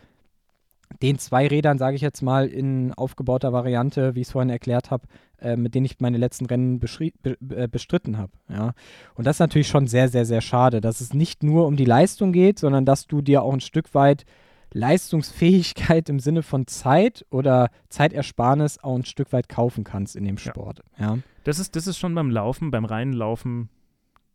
den 1.01 1.19
zwei 1.19 1.47
Rädern, 1.47 1.77
sage 1.77 1.95
ich 1.95 2.01
jetzt 2.01 2.21
mal, 2.21 2.47
in 2.47 2.93
aufgebauter 2.93 3.51
Variante, 3.51 4.15
wie 4.15 4.21
ich 4.21 4.27
es 4.27 4.31
vorhin 4.31 4.49
erklärt 4.49 4.89
habe, 4.89 5.05
äh, 5.39 5.55
mit 5.55 5.75
denen 5.75 5.85
ich 5.85 5.99
meine 5.99 6.17
letzten 6.17 6.45
Rennen 6.45 6.79
be 6.79 7.37
äh, 7.55 7.67
bestritten 7.67 8.17
habe. 8.17 8.31
Ja. 8.49 8.73
Und 9.15 9.27
das 9.27 9.35
ist 9.35 9.41
natürlich 9.41 9.67
schon 9.67 9.87
sehr, 9.87 10.07
sehr, 10.07 10.25
sehr 10.25 10.41
schade, 10.41 10.81
dass 10.81 11.01
es 11.01 11.13
nicht 11.13 11.43
nur 11.43 11.67
um 11.67 11.75
die 11.75 11.85
Leistung 11.85 12.31
geht, 12.31 12.57
sondern 12.57 12.85
dass 12.85 13.05
du 13.05 13.21
dir 13.21 13.43
auch 13.43 13.53
ein 13.53 13.59
Stück 13.59 13.93
weit 13.93 14.25
Leistungsfähigkeit 14.73 16.09
im 16.09 16.19
Sinne 16.19 16.43
von 16.43 16.67
Zeit 16.67 17.25
oder 17.29 17.69
Zeitersparnis 17.89 18.79
auch 18.83 18.95
ein 18.95 19.05
Stück 19.05 19.31
weit 19.33 19.49
kaufen 19.49 19.83
kannst 19.83 20.15
in 20.15 20.23
dem 20.25 20.35
Ja. 20.35 20.41
Sport. 20.51 20.81
Ja. 20.99 21.17
Das 21.43 21.59
ist, 21.59 21.75
das 21.75 21.87
ist 21.87 21.97
schon 21.97 22.13
beim 22.15 22.29
Laufen, 22.29 22.71
beim 22.71 22.85
reinen 22.85 23.13
Laufen 23.13 23.69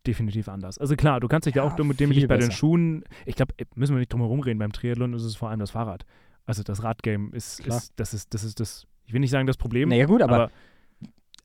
definitiv 0.05 0.49
anders. 0.49 0.77
Also 0.79 0.95
klar, 0.95 1.19
du 1.19 1.27
kannst 1.27 1.45
dich 1.45 1.55
ja, 1.55 1.63
Ja, 1.63 1.71
auch 1.71 1.75
damit 1.75 1.99
dem 1.99 2.09
nicht 2.09 2.27
bei 2.27 2.37
den. 2.37 2.51
Schuhen, 2.51 3.03
ich 3.25 3.35
glaube, 3.35 3.53
müssen 3.75 3.93
wir 3.95 3.99
nicht 3.99 4.11
drum 4.11 4.21
herum 4.21 4.39
reden, 4.41 4.59
beim 4.59 4.71
Triathlon 4.73 5.13
ist 5.13 5.23
es 5.23 5.35
vor 5.35 5.49
allem 5.49 5.59
das 5.59 5.71
Fahrrad. 5.71 6.05
Also 6.45 6.61
das 6.63 6.83
Radgame 6.83 7.29
ist, 7.31 7.61
ist, 7.61 7.93
das 7.95 8.13
ist, 8.13 8.33
das 8.33 8.43
ist 8.43 8.59
das, 8.59 8.85
ich 9.05 9.13
will 9.13 9.21
nicht 9.21 9.29
sagen 9.31 9.47
das 9.47 9.55
Problem, 9.55 9.87
Naja, 9.89 10.05
gut, 10.05 10.21
aber, 10.21 10.35
aber 10.35 10.51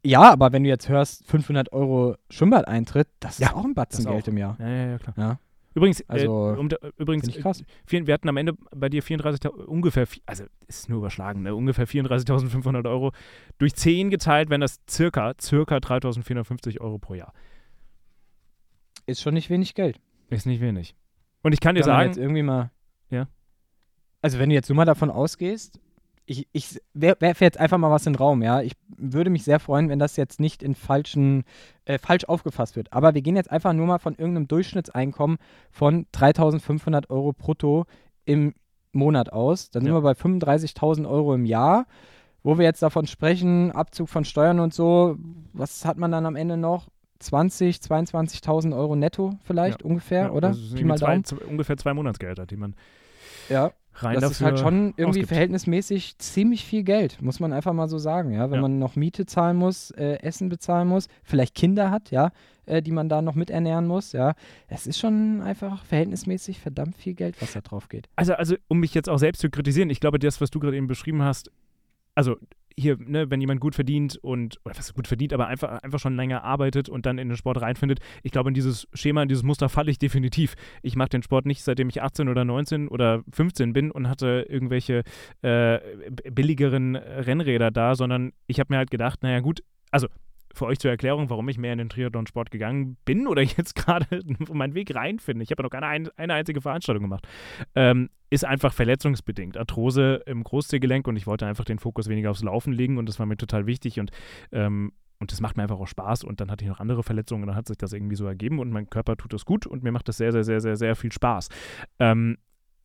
ja, 0.05 0.23
aber 0.33 0.51
wenn 0.53 0.65
du 0.65 0.69
jetzt 0.69 0.89
hörst, 0.89 1.25
500 1.27 1.73
Euro 1.73 2.17
Schwimmbad-Eintritt, 2.31 3.09
das 3.21 3.33
ist 3.35 3.41
Ja, 3.41 3.55
auch 3.55 3.65
ein 3.65 3.75
Batzen 3.75 4.07
Geld 4.07 4.25
auch. 4.25 4.29
im 4.29 4.39
Jahr. 4.39 4.57
ja, 4.59 4.69
ja, 4.69 4.87
ja, 4.91 4.99
klar. 4.99 5.15
Ja. 5.17 5.39
Übrigens, 5.75 6.03
Also, 6.09 6.55
äh, 6.55 6.59
um, 6.59 6.69
übrigens 6.97 7.31
krass. 7.37 7.63
vier, 7.87 8.07
wir 8.07 8.15
hatten 8.15 8.29
am 8.29 8.37
Ende 8.37 8.55
bei 8.75 8.89
dir 8.89 9.03
34.000, 9.03 9.49
ungefähr, 9.49 10.07
also 10.27 10.45
ist 10.67 10.89
nur 10.89 10.99
überschlagen, 10.99 11.43
ne? 11.43 11.55
ungefähr 11.55 11.87
34.500 11.87 12.89
Euro 12.89 13.13
durch 13.59 13.75
10 13.75 14.11
geteilt, 14.11 14.51
wenn 14.51 14.61
das 14.61 14.81
circa, 14.89 15.35
circa 15.41 15.77
3.450 15.77 16.81
Euro 16.81 16.99
pro 16.99 17.15
Jahr. 17.15 17.33
Ist 19.07 19.23
schon 19.23 19.35
nicht 19.35 19.51
wenig 19.51 19.75
Geld. 19.75 20.01
Ist 20.31 20.47
nicht 20.47 20.61
wenig. 20.61 20.95
Und 21.43 21.53
ich 21.53 21.61
kann 21.61 21.75
dir 21.75 21.81
man 21.81 21.87
sagen, 21.87 22.07
jetzt 22.09 22.19
irgendwie 22.19 22.43
mal. 22.43 22.71
Ja. 23.11 23.29
Also, 24.21 24.39
wenn 24.39 24.49
du 24.49 24.55
jetzt 24.55 24.69
nur 24.69 24.77
mal 24.77 24.85
davon 24.85 25.11
ausgehst, 25.11 25.81
ich, 26.31 26.47
ich 26.53 26.81
werfe 26.95 27.45
jetzt 27.45 27.59
einfach 27.59 27.79
mal 27.79 27.91
was 27.91 28.07
in 28.07 28.13
den 28.13 28.19
Raum, 28.19 28.43
ja. 28.43 28.61
Ich 28.61 28.73
würde 28.97 29.31
mich 29.31 29.45
sehr 29.45 29.59
freuen, 29.61 29.89
wenn 29.89 29.99
das 29.99 30.17
jetzt 30.17 30.41
nicht 30.41 30.63
in 30.63 30.75
falschen, 30.75 31.45
äh, 31.87 31.99
falsch 31.99 32.25
aufgefasst 32.25 32.77
wird. 32.77 32.93
Aber 32.93 33.15
wir 33.15 33.23
gehen 33.23 33.35
jetzt 33.37 33.51
einfach 33.51 33.73
nur 33.73 33.87
mal 33.87 33.99
von 33.99 34.15
irgendeinem 34.15 34.47
Durchschnittseinkommen 34.49 35.39
von 35.71 36.07
3500 36.13 37.09
Euro 37.11 37.33
brutto 37.33 37.87
im 38.27 38.55
Monat 38.93 39.33
aus. 39.33 39.71
Dann 39.71 39.83
sind 39.85 39.93
Ja. 39.93 39.99
wir 39.99 40.03
bei 40.03 40.13
35.000 40.15 41.09
Euro 41.09 41.35
im 41.35 41.47
Jahr. 41.47 41.87
Wo 42.43 42.57
wir 42.57 42.65
jetzt 42.65 42.83
davon 42.83 43.07
sprechen, 43.07 43.73
Abzug 43.73 44.09
von 44.09 44.25
Steuern 44.25 44.61
und 44.61 44.73
so, 44.73 45.17
was 45.53 45.85
hat 45.85 45.97
man 45.99 46.13
dann 46.13 46.25
am 46.25 46.37
Ende 46.37 46.57
noch? 46.57 46.89
20, 47.19 47.79
22.000 47.79 48.77
Euro 48.77 48.95
netto 48.95 49.33
vielleicht 49.43 49.83
ungefähr, 49.83 50.25
ja, 50.27 50.31
oder? 50.31 50.55
sind 50.55 50.79
Pi 50.79 50.85
mal 50.85 50.97
Daumen. 50.99 51.25
zwei, 51.25 51.37
zwei, 51.39 51.47
ungefähr 51.47 51.77
zwei 51.77 51.93
Monatsgelder, 51.95 52.47
die 52.47 52.57
man 52.57 52.77
Ja, 53.49 53.73
rein 54.03 54.15
das 54.15 54.23
dafür 54.23 54.33
ist 54.33 54.41
halt 54.43 54.59
schon 54.61 54.89
irgendwie 54.97 55.05
ausgibt. 55.09 55.29
verhältnismäßig 55.29 56.19
ziemlich 56.19 56.65
viel 56.65 56.83
Geld, 56.83 57.21
muss 57.23 57.41
man 57.41 57.53
einfach 57.53 57.73
mal 57.73 57.89
so 57.89 57.99
sagen, 57.99 58.33
ja. 58.33 58.51
Wenn 58.51 58.57
Ja. 58.57 58.63
man 58.63 58.79
noch 58.79 58.97
Miete 58.97 59.27
zahlen 59.27 59.57
muss, 59.57 59.91
äh, 59.93 60.19
Essen 60.23 60.49
bezahlen 60.49 60.89
muss, 60.89 61.09
vielleicht 61.23 61.55
Kinder 61.55 61.91
hat, 61.91 62.11
ja, 62.11 62.31
äh, 62.67 62.83
die 62.83 62.93
man 62.93 63.09
da 63.09 63.23
noch 63.23 63.35
miternähren 63.35 63.87
muss, 63.87 64.13
ja. 64.13 64.35
Es 64.69 64.87
ist 64.87 64.99
schon 64.99 65.43
einfach 65.43 65.85
verhältnismäßig 65.85 66.61
verdammt 66.61 66.97
viel 66.97 67.15
Geld, 67.15 67.41
was 67.41 67.53
da 67.53 67.61
drauf 67.61 67.89
geht. 67.89 68.09
Also, 68.17 68.35
also, 68.35 68.57
um 68.69 68.81
mich 68.81 68.95
jetzt 68.95 69.09
auch 69.09 69.19
selbst 69.19 69.41
zu 69.41 69.51
kritisieren, 69.51 69.91
ich 69.91 70.01
glaube, 70.01 70.19
das, 70.19 70.41
was 70.41 70.51
du 70.51 70.59
gerade 70.61 70.77
eben 70.77 70.87
beschrieben 70.87 71.23
hast, 71.23 71.51
also 72.15 72.37
hier, 72.79 72.97
ne, 72.99 73.31
wenn 73.31 73.41
jemand 73.41 73.61
gut 73.61 73.75
verdient 73.75 74.17
und, 74.17 74.59
oder 74.65 74.77
was 74.77 74.95
gut 74.95 75.07
verdient, 75.07 75.33
aber 75.33 75.47
einfach, 75.47 75.83
einfach 75.83 75.99
schon 75.99 76.17
länger 76.17 76.45
arbeitet 76.45 76.89
und 76.89 77.07
dann 77.07 77.19
in 77.19 77.29
den 77.29 77.37
Sport 77.37 77.61
reinfindet, 77.61 78.01
ich 78.23 78.33
glaube, 78.33 78.51
in 78.51 78.55
dieses 78.55 78.87
Schema, 78.95 79.23
in 79.23 79.29
dieses 79.29 79.43
Muster 79.43 79.69
falle 79.69 79.91
ich 79.91 79.99
definitiv. 79.99 80.55
Ich 80.83 80.97
mache 80.97 81.11
den 81.11 81.23
Sport 81.23 81.47
nicht, 81.47 81.63
seitdem 81.63 81.89
ich 81.89 82.03
18 82.03 82.29
oder 82.29 82.45
19 82.45 82.89
oder 82.89 83.23
15 83.33 83.73
bin 83.73 83.91
und 83.91 84.09
hatte 84.09 84.47
irgendwelche 84.49 85.03
äh, 85.43 85.79
billigeren 86.31 86.97
Rennräder 86.97 87.71
da, 87.71 87.95
sondern 87.95 88.33
ich 88.47 88.61
habe 88.61 88.73
mir 88.73 88.79
halt 88.79 88.91
gedacht, 88.91 89.23
naja 89.23 89.41
gut, 89.41 89.63
also 89.91 90.09
für 90.55 90.67
euch 90.67 90.79
zur 90.79 90.91
Erklärung, 90.91 91.31
warum 91.31 91.49
ich 91.49 91.59
mehr 91.59 91.73
in 91.73 91.79
den 91.79 91.89
Triathlon-Sport 91.89 92.51
gegangen 92.51 92.97
bin 93.05 93.27
oder 93.27 93.43
jetzt 93.57 93.75
gerade 93.75 94.07
meinen 94.51 94.75
Weg 94.75 94.95
reinfinde. 94.95 95.43
Ich 95.43 95.51
habe 95.51 95.63
ja 95.63 95.65
noch 95.65 95.71
keine 95.71 96.11
eine 96.17 96.35
einzige 96.35 96.61
Veranstaltung 96.61 97.03
gemacht. 97.03 97.27
Ähm, 97.75 98.11
ist 98.31 98.45
einfach 98.45 98.73
verletzungsbedingt. 98.73 99.57
Arthrose 99.57 100.23
im 100.27 100.45
Großzehgelenk 100.45 101.07
und 101.09 101.17
ich 101.17 101.27
wollte 101.27 101.47
einfach 101.47 101.65
den 101.65 101.79
Fokus 101.79 102.09
weniger 102.09 102.31
aufs 102.31 102.43
Laufen 102.43 102.73
legen 102.73 102.99
und 102.99 103.09
das 103.09 103.19
war 103.19 103.27
mir 103.27 103.37
total 103.37 103.67
wichtig 103.67 104.01
und 104.01 104.11
ähm, 104.53 104.93
und 105.21 105.33
das 105.33 105.41
macht 105.41 105.57
mir 105.57 105.65
einfach 105.65 105.81
auch 105.81 105.89
Spaß. 105.89 106.23
Und 106.23 106.41
dann 106.41 106.49
hatte 106.49 106.65
ich 106.65 106.71
noch 106.71 106.79
andere 106.79 107.03
Verletzungen 107.03 107.43
und 107.43 107.49
dann 107.49 107.57
hat 107.57 107.67
sich 107.67 107.77
das 107.77 107.93
irgendwie 107.93 108.15
so 108.15 108.27
ergeben 108.27 108.61
und 108.61 108.71
mein 108.71 108.89
Körper 108.89 109.17
tut 109.17 109.33
das 109.33 109.45
gut 109.45 109.67
und 109.67 109.83
mir 109.83 109.91
macht 109.91 110.09
das 110.09 110.17
sehr, 110.17 110.31
sehr, 110.31 110.45
sehr, 110.45 110.61
sehr, 110.61 110.77
sehr 110.77 110.95
viel 110.95 111.11
Spaß. 111.11 111.49
Ähm, 111.99 112.39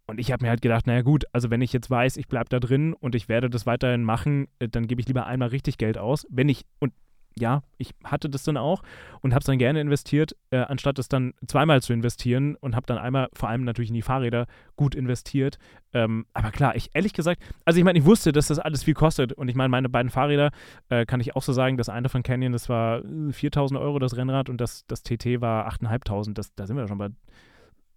und 0.05 0.19
ich 0.19 0.31
habe 0.31 0.43
mir 0.43 0.49
halt 0.49 0.61
gedacht, 0.61 0.85
naja 0.85 1.01
gut, 1.01 1.25
also 1.31 1.49
wenn 1.49 1.61
ich 1.61 1.71
jetzt 1.71 1.89
weiß, 1.89 2.17
ich 2.17 2.27
bleibe 2.27 2.49
da 2.49 2.59
drin 2.59 2.93
und 2.93 3.15
ich 3.15 3.29
werde 3.29 3.49
das 3.49 3.65
weiterhin 3.65 4.03
machen, 4.03 4.47
äh, 4.59 4.67
dann 4.67 4.87
gebe 4.87 4.99
ich 4.99 5.07
lieber 5.07 5.25
einmal 5.25 5.49
richtig 5.49 5.77
Geld 5.77 5.97
aus. 5.97 6.27
Wenn 6.29 6.49
ich, 6.49 6.65
und 6.79 6.93
ja, 7.37 7.63
ich 7.77 7.93
hatte 8.03 8.29
das 8.29 8.43
dann 8.43 8.57
auch 8.57 8.83
und 9.21 9.33
habe 9.33 9.39
es 9.39 9.45
dann 9.45 9.57
gerne 9.57 9.81
investiert, 9.81 10.35
äh, 10.51 10.57
anstatt 10.57 10.99
es 10.99 11.07
dann 11.07 11.33
zweimal 11.47 11.81
zu 11.81 11.93
investieren 11.93 12.55
und 12.55 12.75
habe 12.75 12.85
dann 12.85 12.97
einmal, 12.97 13.29
vor 13.33 13.49
allem 13.49 13.63
natürlich 13.63 13.89
in 13.89 13.95
die 13.95 14.01
Fahrräder, 14.01 14.45
gut 14.75 14.95
investiert. 14.95 15.57
Ähm, 15.93 16.25
aber 16.33 16.51
klar, 16.51 16.75
ich 16.75 16.89
ehrlich 16.93 17.13
gesagt, 17.13 17.41
also 17.65 17.77
ich 17.77 17.83
meine, 17.83 17.99
ich 17.99 18.05
wusste, 18.05 18.31
dass 18.31 18.47
das 18.47 18.59
alles 18.59 18.83
viel 18.83 18.93
kostet 18.93 19.33
und 19.33 19.47
ich 19.47 19.55
meine, 19.55 19.69
meine 19.69 19.89
beiden 19.89 20.09
Fahrräder 20.09 20.51
äh, 20.89 21.05
kann 21.05 21.19
ich 21.19 21.35
auch 21.35 21.43
so 21.43 21.53
sagen, 21.53 21.77
das 21.77 21.89
eine 21.89 22.09
von 22.09 22.23
Canyon, 22.23 22.51
das 22.51 22.69
war 22.69 22.99
4.000 22.99 23.79
Euro 23.79 23.99
das 23.99 24.15
Rennrad 24.15 24.49
und 24.49 24.59
das, 24.59 24.85
das 24.87 25.03
TT 25.03 25.41
war 25.41 25.67
8.500, 25.69 26.51
da 26.55 26.67
sind 26.67 26.77
wir 26.77 26.87
schon 26.87 26.97
bei 26.97 27.09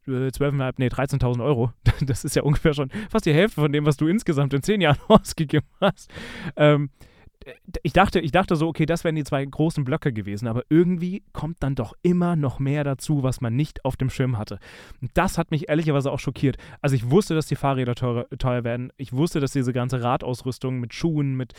12.500, 0.07 0.75
nee, 0.79 0.87
13.000 0.87 1.45
Euro. 1.45 1.73
Das 2.03 2.25
ist 2.25 2.37
ja 2.37 2.43
ungefähr 2.43 2.75
schon 2.75 2.91
fast 3.11 3.25
die 3.25 3.33
Hälfte 3.33 3.61
von 3.61 3.73
dem, 3.73 3.87
was 3.87 3.97
du 3.97 4.07
insgesamt 4.07 4.53
in 4.53 4.63
zehn 4.63 4.81
Jahren 4.81 4.99
ausgegeben 5.09 5.67
hast. 5.81 6.11
Ähm, 6.57 6.91
ich 7.83 7.93
dachte, 7.93 8.21
ich 8.21 8.33
dachte 8.33 8.57
so, 8.57 8.67
okay, 8.69 8.87
das 8.87 9.05
wären 9.05 9.15
die 9.15 9.25
zwei 9.25 9.45
großen 9.45 9.85
Blöcke 9.85 10.13
gewesen, 10.13 10.49
aber 10.49 10.63
irgendwie 10.69 11.23
kommt 11.33 11.63
dann 11.63 11.75
doch 11.75 11.95
immer 12.03 12.37
noch 12.37 12.59
mehr 12.59 12.85
dazu, 12.85 13.23
was 13.23 13.41
man 13.41 13.55
nicht 13.55 13.85
auf 13.85 13.97
dem 13.97 14.11
Schirm 14.11 14.39
hatte. 14.39 14.59
Und 15.01 15.11
das 15.15 15.39
hat 15.39 15.51
mich 15.51 15.69
ehrlicherweise 15.69 16.11
auch 16.11 16.19
schockiert. 16.19 16.57
Also 16.81 16.97
ich 16.97 17.11
wusste, 17.11 17.35
dass 17.35 17.47
die 17.47 17.57
Fahrräder 17.57 17.95
teuer, 17.95 18.27
teuer 18.39 18.65
werden. 18.65 18.93
Ich 18.97 19.13
wusste, 19.13 19.41
dass 19.41 19.53
diese 19.53 19.73
ganze 19.73 20.03
Radausrüstung 20.03 20.81
mit 20.81 20.95
Schuhen, 20.95 21.37
mit 21.37 21.53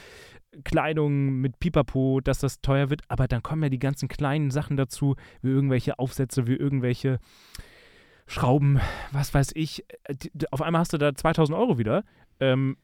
Kleidung, 0.63 1.39
mit 1.39 1.59
Pipapo, 1.59 2.19
dass 2.21 2.39
das 2.39 2.61
teuer 2.61 2.89
wird. 2.89 3.01
Aber 3.07 3.27
dann 3.27 3.43
kommen 3.43 3.63
ja 3.63 3.69
die 3.69 3.79
ganzen 3.79 4.07
kleinen 4.07 4.51
Sachen 4.51 4.77
dazu, 4.77 5.15
wie 5.41 5.49
irgendwelche 5.49 5.99
Aufsätze, 5.99 6.47
wie 6.47 6.55
irgendwelche 6.55 7.19
Schrauben, 8.27 8.79
was 9.11 9.33
weiß 9.33 9.51
ich. 9.55 9.85
Äh, 10.03 10.15
auf 10.51 10.61
einmal 10.61 10.81
hast 10.81 10.93
du 10.93 10.97
da 10.97 11.15
2000 11.15 11.57
Euro 11.57 11.77
wieder. 11.77 12.03
Ähm, 12.39 12.77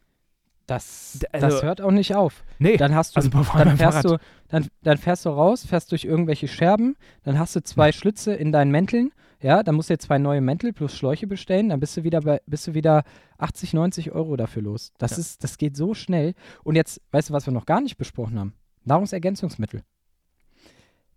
das, 0.68 1.20
also, 1.32 1.48
das 1.48 1.64
hört 1.64 1.82
auch 1.82 1.92
nicht 1.92 2.16
auf. 2.16 2.44
Nee, 2.60 2.78
dann 2.78 2.96
hast 2.96 3.16
du, 3.16 3.18
also 3.18 3.30
dann 3.30 3.78
fährst 3.78 4.06
du, 4.06 4.18
dann, 4.48 4.68
dann 4.82 4.98
fährst 4.98 5.26
du 5.26 5.30
raus, 5.30 5.66
fährst 5.66 5.92
durch 5.92 6.06
irgendwelche 6.06 6.48
Scherben, 6.48 6.96
dann 7.24 7.38
hast 7.38 7.56
du 7.56 7.64
zwei. 7.64 7.92
Schlitze 7.92 8.34
in 8.34 8.52
deinen 8.52 8.72
Mänteln, 8.72 9.12
ja, 9.42 9.62
dann 9.62 9.76
musst 9.76 9.90
du 9.90 9.94
jetzt 9.94 10.06
zwei 10.06 10.18
neue 10.18 10.42
Mäntel 10.42 10.72
plus 10.72 10.96
Schläuche 10.96 11.28
bestellen, 11.28 11.70
dann 11.70 11.80
bist 11.80 11.98
du 11.98 12.04
wieder 12.04 12.22
bei, 12.22 12.42
bist 12.48 12.66
du 12.68 12.74
wieder 12.74 13.04
80, 13.38 13.74
90 13.74 14.12
Euro 14.12 14.38
dafür 14.38 14.64
los. 14.64 14.94
Das 14.98 15.12
ja. 15.12 15.18
ist, 15.18 15.44
das 15.44 15.58
geht 15.58 15.76
so 15.76 15.94
schnell. 15.94 16.34
Und 16.64 16.76
jetzt, 16.76 17.02
weißt 17.12 17.30
du, 17.30 17.34
was 17.34 17.46
wir 17.46 17.54
noch 17.54 17.66
gar 17.66 17.82
nicht 17.82 17.98
besprochen 17.98 18.40
haben? 18.40 18.54
Nahrungsergänzungsmittel. 18.86 19.84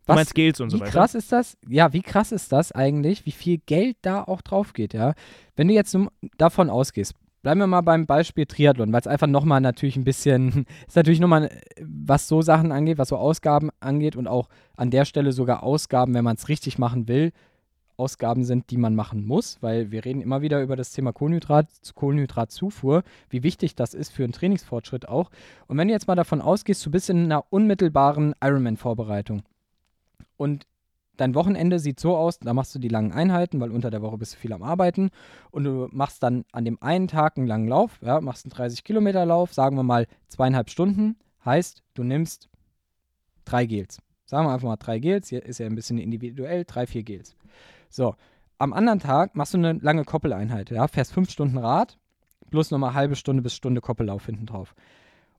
Was, 0.07 0.14
du 0.14 0.18
meinst 0.18 0.34
Gels 0.34 0.61
und 0.61 0.70
so 0.70 0.78
weiter. 0.78 0.86
Wie 0.86 0.92
krass 0.92 1.14
ist 1.14 1.32
das? 1.32 1.57
Ja, 1.68 1.92
wie 1.92 2.03
krass 2.03 2.32
ist 2.32 2.53
das 2.53 2.72
eigentlich, 2.72 3.26
wie 3.26 3.32
viel 3.32 3.59
Geld 3.59 3.97
da 4.03 4.22
auch 4.22 4.42
drauf 4.42 4.72
geht, 4.72 4.92
ja? 4.92 5.14
Wenn 5.55 5.68
du 5.68 5.74
jetzt 5.74 5.97
davon 6.36 6.68
ausgehst, 6.70 7.14
Bleiben 7.47 7.61
wir 7.61 7.68
mal 7.68 7.82
beim 7.82 8.07
Beispiel 8.07 8.44
Triathlon, 8.44 8.92
weil 8.92 8.99
es 8.99 9.07
einfach 9.07 9.28
nochmal 9.28 9.61
natürlich 9.61 9.94
ein 9.94 10.03
bisschen, 10.03 10.66
ist 10.88 10.97
natürlich 10.97 11.20
nochmal, 11.20 11.49
was 11.80 12.26
so 12.26 12.42
Sachen 12.42 12.72
angeht, 12.72 12.99
was 12.99 13.11
so 13.11 13.16
Ausgaben 13.16 13.70
angeht 13.78 14.16
und 14.16 14.26
auch 14.26 14.49
an 14.76 14.90
der 14.90 15.05
Stelle 15.05 15.30
sogar 15.30 15.62
Ausgaben, 15.62 16.12
wenn 16.14 16.24
man 16.24 16.34
es 16.34 16.49
richtig 16.49 16.76
machen 16.76 17.07
will, 17.07 17.30
Ausgaben 17.97 18.42
sind, 18.42 18.72
die 18.72 18.76
man 18.78 18.97
machen 18.97 19.24
muss, 19.24 19.59
weil 19.62 19.92
wir 19.92 20.05
reden 20.05 20.22
immer 20.22 20.42
wieder 20.42 20.61
über 20.61 20.74
das 20.74 20.90
Thema 20.90 21.12
Kohlenhydrat, 21.12 21.68
Kohlenhydratzufuhr, 21.94 23.05
wie 23.30 23.44
wichtig 23.44 23.76
das 23.76 23.94
ist 23.94 24.11
für 24.11 24.24
einen 24.24 24.32
Trainingsfortschritt 24.32 25.07
auch. 25.07 25.30
Und 25.68 25.78
wenn 25.78 25.86
du 25.86 25.94
jetzt 25.94 26.09
mal 26.09 26.16
davon 26.16 26.40
ausgehst, 26.40 26.84
du 26.84 26.90
bist 26.90 27.11
in 27.11 27.26
einer 27.26 27.44
unmittelbaren 27.51 28.34
Ironman-Vorbereitung 28.42 29.44
und 30.36 30.66
dein 31.17 31.35
Wochenende 31.35 31.79
sieht 31.79 32.01
so 32.01 32.17
aus, 32.17 32.39
da 32.39 32.55
machst 32.55 32.75
du 32.75 32.79
die 32.79 32.89
langen 32.89 33.12
Einheiten, 33.12 33.61
weil 33.61 33.71
unter 33.71 33.91
der 33.91 34.03
Woche 34.03 34.19
bist 34.19 34.35
du 34.35 34.39
viel 34.39 34.53
am 34.53 34.62
Arbeiten 34.62 35.11
und 35.51 35.64
du 35.64 35.89
machst 35.91 36.23
dann 36.23 36.45
an 36.53 36.64
dem 36.64 36.81
einen 36.83 37.09
Tag 37.09 37.37
einen 37.37 37.47
langen 37.47 37.69
Lauf, 37.69 37.99
ja, 38.03 38.21
machst 38.21 38.45
einen 38.45 38.53
30 38.53 38.85
Kilometer 38.85 39.25
Lauf, 39.27 39.53
sagen 39.53 39.77
wir 39.77 39.83
mal 39.83 40.07
zweieinhalb 40.29 40.71
Stunden, 40.71 41.17
heißt, 41.45 41.83
du 41.95 42.05
nimmst 42.05 42.49
drei 43.45 43.67
Gels. 43.67 44.01
Sagen 44.25 44.47
wir 44.47 44.53
einfach 44.53 44.69
mal 44.69 44.77
drei 44.77 44.99
Gels, 44.99 45.29
hier 45.29 45.45
ist 45.45 45.59
ja 45.59 45.67
ein 45.67 45.75
bisschen 45.75 45.99
individuell, 45.99 46.64
drei, 46.64 46.87
vier 46.87 47.03
Gels. 47.03 47.37
So, 47.89 48.14
am 48.59 48.73
anderen 48.73 48.99
Tag 48.99 49.37
machst 49.37 49.55
du 49.55 49.59
eine 49.59 49.75
lange 49.75 50.05
Koppeleinheit, 50.05 50.71
ja, 50.71 50.89
fährst 50.89 51.12
fünf 51.12 51.31
Stunden 51.31 51.59
Rad, 51.59 51.99
plus 52.51 52.71
nochmal 52.71 52.95
halbe 52.95 53.17
Stunde 53.17 53.43
bis 53.43 53.55
Stunde 53.55 53.81
Koppellauf 53.81 54.27
hinten 54.27 54.47
drauf. 54.47 54.75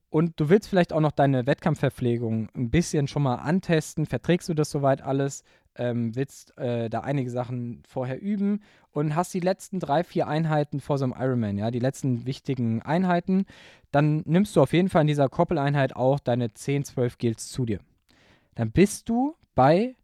Und 0.09 0.39
du 0.39 0.49
willst 0.49 0.69
vielleicht 0.69 0.93
auch 0.93 1.01
noch 1.01 1.11
deine 1.11 1.45
Wettkampfverpflegung 1.45 2.49
ein 2.55 2.69
bisschen 2.69 3.07
schon 3.07 3.23
mal 3.23 3.35
antesten. 3.35 4.05
Verträgst 4.05 4.47
du 4.47 4.53
das 4.53 4.71
soweit 4.71 5.01
alles? 5.01 5.43
Ähm, 5.77 6.15
willst 6.15 6.57
äh, 6.57 6.89
da 6.89 7.01
einige 7.01 7.29
Sachen 7.29 7.83
vorher 7.87 8.21
üben 8.21 8.61
und 8.91 9.15
hast 9.15 9.33
die 9.33 9.39
letzten 9.39 9.79
drei, 9.79 10.03
vier 10.03 10.27
Einheiten 10.27 10.79
vor 10.79 10.97
so 10.97 11.05
einem 11.05 11.15
Ironman, 11.17 11.57
ja, 11.57 11.71
die 11.71 11.79
letzten 11.79 12.25
wichtigen 12.25 12.81
Einheiten, 12.81 13.45
dann 13.91 14.23
nimmst 14.25 14.55
du 14.55 14.61
auf 14.61 14.73
jeden 14.73 14.89
Fall 14.89 15.01
in 15.01 15.07
dieser 15.07 15.29
Koppeleinheit 15.29 15.95
auch 15.95 16.19
deine 16.19 16.53
10, 16.53 16.85
12 16.85 17.17
Gels 17.17 17.49
zu 17.49 17.65
dir. 17.65 17.79
Dann 18.55 18.71
bist 18.71 19.07
du 19.09 19.35
bei 19.55 19.95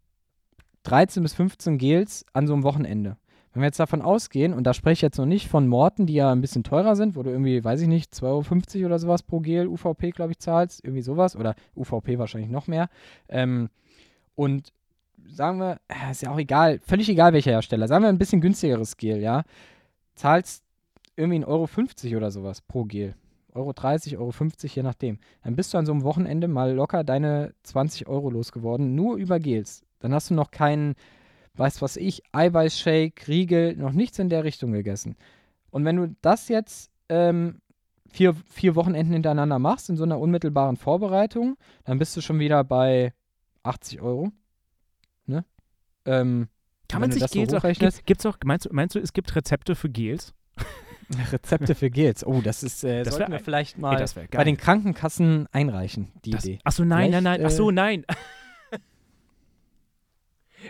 13 0.84 1.24
bis 1.24 1.34
15 1.34 1.78
Gels 1.78 2.26
an 2.34 2.48
so 2.48 2.54
einem 2.54 2.64
Wochenende. 2.64 3.18
Wenn 3.54 3.62
wir 3.62 3.68
jetzt 3.68 3.80
davon 3.80 4.02
ausgehen, 4.02 4.54
und 4.54 4.64
da 4.64 4.74
spreche 4.74 4.94
ich 4.94 5.02
jetzt 5.02 5.20
noch 5.20 5.28
nicht 5.28 5.48
von 5.48 5.68
Morten, 5.68 6.08
die 6.08 6.16
ja 6.16 6.32
ein 6.32 6.42
bisschen 6.42 6.64
teurer 6.64 6.96
sind, 6.96 7.16
wo 7.16 7.22
du 7.22 7.30
irgendwie, 7.30 7.64
weiß 7.64 7.82
ich 7.82 7.88
nicht, 7.88 8.12
2,50 8.12 8.78
Euro 8.78 8.86
oder 8.88 9.00
sowas 9.00 9.22
pro 9.22 9.42
Gel 9.42 9.68
UVP, 9.68 10.12
glaube 10.12 10.32
ich, 10.32 10.40
zahlst, 10.40 10.84
irgendwie 10.84 11.04
sowas, 11.04 11.36
oder 11.36 11.56
UVP 11.76 12.18
wahrscheinlich 12.18 12.50
noch 12.50 12.68
mehr. 12.68 12.90
Ähm, 13.30 13.70
und 14.34 14.74
sagen 15.28 15.60
wir, 15.60 15.80
äh, 15.88 16.12
ist 16.12 16.22
ja 16.22 16.32
auch 16.32 16.40
egal, 16.40 16.80
völlig 16.80 17.10
egal 17.10 17.34
welcher 17.34 17.52
Hersteller, 17.52 17.88
sagen 17.88 18.04
wir 18.04 18.10
ein 18.10 18.18
bisschen 18.18 18.42
günstigeres 18.42 18.98
Gel, 18.98 19.20
ja, 19.20 19.44
zahlst 20.16 20.64
irgendwie 21.16 21.40
1,50 21.40 21.48
Euro 21.48 21.68
50 21.68 22.16
oder 22.16 22.32
sowas 22.32 22.62
pro 22.62 22.86
Gel. 22.86 23.16
Euro 23.54 23.72
30, 23.72 24.18
Euro 24.18 24.32
50, 24.32 24.76
je 24.76 24.84
nachdem. 24.84 25.20
Dann 25.44 25.56
bist 25.56 25.74
du 25.74 25.78
an 25.78 25.86
so 25.86 25.92
einem 25.92 26.04
Wochenende 26.04 26.48
mal 26.48 26.74
locker 26.74 27.04
deine 27.04 27.54
20 27.64 28.08
Euro 28.08 28.30
losgeworden, 28.32 28.96
nur 28.96 29.18
über 29.18 29.40
Gels. 29.40 29.84
Dann 30.00 30.14
hast 30.14 30.32
du 30.32 30.34
noch 30.34 30.52
keinen, 30.52 30.96
weiß 31.54 31.82
was 31.82 31.98
ich, 31.98 32.24
Eiweißshake, 32.32 33.28
Riegel, 33.28 33.76
noch 33.76 33.92
nichts 33.92 34.18
in 34.18 34.30
der 34.30 34.44
Richtung 34.44 34.72
gegessen. 34.72 35.16
Und 35.70 35.86
wenn 35.86 35.98
du 35.98 36.16
das 36.22 36.50
jetzt 36.50 36.92
ähm, 37.10 37.62
vier, 38.10 38.36
vier 38.50 38.76
Wochenenden 38.76 39.14
hintereinander 39.14 39.60
machst, 39.60 39.90
in 39.90 39.98
so 39.98 40.04
einer 40.04 40.20
unmittelbaren 40.20 40.78
Vorbereitung, 40.78 41.56
dann 41.84 42.00
bist 42.00 42.18
du 42.18 42.22
schon 42.22 42.40
wieder 42.40 42.64
bei 42.64 43.14
80 43.64 44.02
Euro. 44.02 44.32
Ähm, 46.06 46.48
Kann 46.90 47.02
man 47.02 47.12
sich 47.12 47.26
Gels 47.32 47.52
so 47.52 47.58
auch, 47.58 47.64
gibt, 47.64 48.06
gibt's 48.06 48.26
auch, 48.26 48.38
meinst 48.44 48.66
du, 48.66 48.70
meinst 48.74 48.96
du, 48.96 49.00
es 49.00 49.14
gibt 49.14 49.36
Rezepte 49.36 49.76
für 49.76 49.90
Gels? 49.90 50.34
Rezepte 51.32 51.76
für 51.76 51.90
Gels. 51.90 52.26
Oh, 52.26 52.42
das 52.42 52.64
ist, 52.64 52.84
äh, 52.84 53.04
das 53.04 53.16
sollten 53.16 53.32
wir 53.32 53.40
vielleicht 53.40 53.78
mal 53.78 54.00
ey, 54.00 54.28
bei 54.32 54.44
den 54.44 54.58
Krankenkassen 54.58 55.48
einreichen, 55.52 56.12
die 56.26 56.32
das, 56.32 56.46
Idee. 56.46 56.60
Achso, 56.64 56.84
nein, 56.84 57.10
vielleicht, 57.10 57.24
nein, 57.24 57.40
nein, 57.40 57.46
achso, 57.46 57.70
äh, 57.70 57.74
nein. 57.74 58.06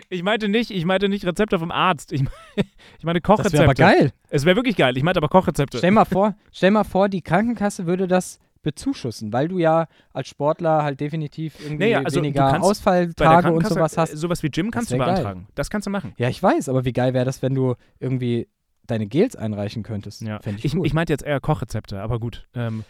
Ich 0.08 0.22
meinte 0.22 0.48
nicht, 0.48 0.70
ich 0.70 0.84
meinte 0.84 1.08
nicht 1.08 1.24
Rezepte 1.24 1.58
vom 1.58 1.70
Arzt. 1.70 2.12
Ich, 2.12 2.22
ich 2.98 3.04
meine 3.04 3.20
Kochrezepte. 3.20 3.58
Das 3.58 3.60
wäre 3.60 3.64
aber 3.64 3.74
geil. 3.74 4.12
Es 4.28 4.44
wäre 4.44 4.56
wirklich 4.56 4.76
geil. 4.76 4.96
Ich 4.96 5.02
meinte 5.02 5.18
aber 5.18 5.28
Kochrezepte. 5.28 5.78
Stell 5.78 5.92
mal 5.92 6.04
vor, 6.04 6.34
stell 6.52 6.70
mal 6.72 6.84
vor, 6.84 7.08
die 7.08 7.22
Krankenkasse 7.22 7.86
würde 7.86 8.08
das 8.08 8.40
bezuschussen, 8.64 9.32
weil 9.32 9.46
du 9.46 9.58
ja 9.58 9.86
als 10.12 10.28
Sportler 10.28 10.82
halt 10.82 10.98
definitiv 10.98 11.60
irgendwie 11.60 11.84
naja, 11.84 12.02
also 12.02 12.18
weniger 12.18 12.60
Ausfalltage 12.60 13.52
und 13.52 13.66
sowas 13.66 13.96
hast. 13.96 14.16
Sowas 14.16 14.42
wie 14.42 14.50
Gym 14.50 14.72
kannst 14.72 14.90
du 14.90 14.98
beantragen. 14.98 15.42
Geil. 15.42 15.52
Das 15.54 15.70
kannst 15.70 15.86
du 15.86 15.90
machen. 15.90 16.12
Ja, 16.16 16.28
ich 16.28 16.42
weiß, 16.42 16.68
aber 16.68 16.84
wie 16.84 16.92
geil 16.92 17.14
wäre 17.14 17.24
das, 17.24 17.42
wenn 17.42 17.54
du 17.54 17.74
irgendwie 18.00 18.48
deine 18.86 19.06
Gels 19.06 19.36
einreichen 19.36 19.82
könntest? 19.82 20.22
Ja. 20.22 20.40
Ich, 20.44 20.64
ich, 20.64 20.74
ich 20.74 20.94
meinte 20.94 21.12
jetzt 21.12 21.24
eher 21.24 21.40
Kochrezepte, 21.40 22.00
aber 22.00 22.18
gut. 22.18 22.46
Ähm. 22.54 22.84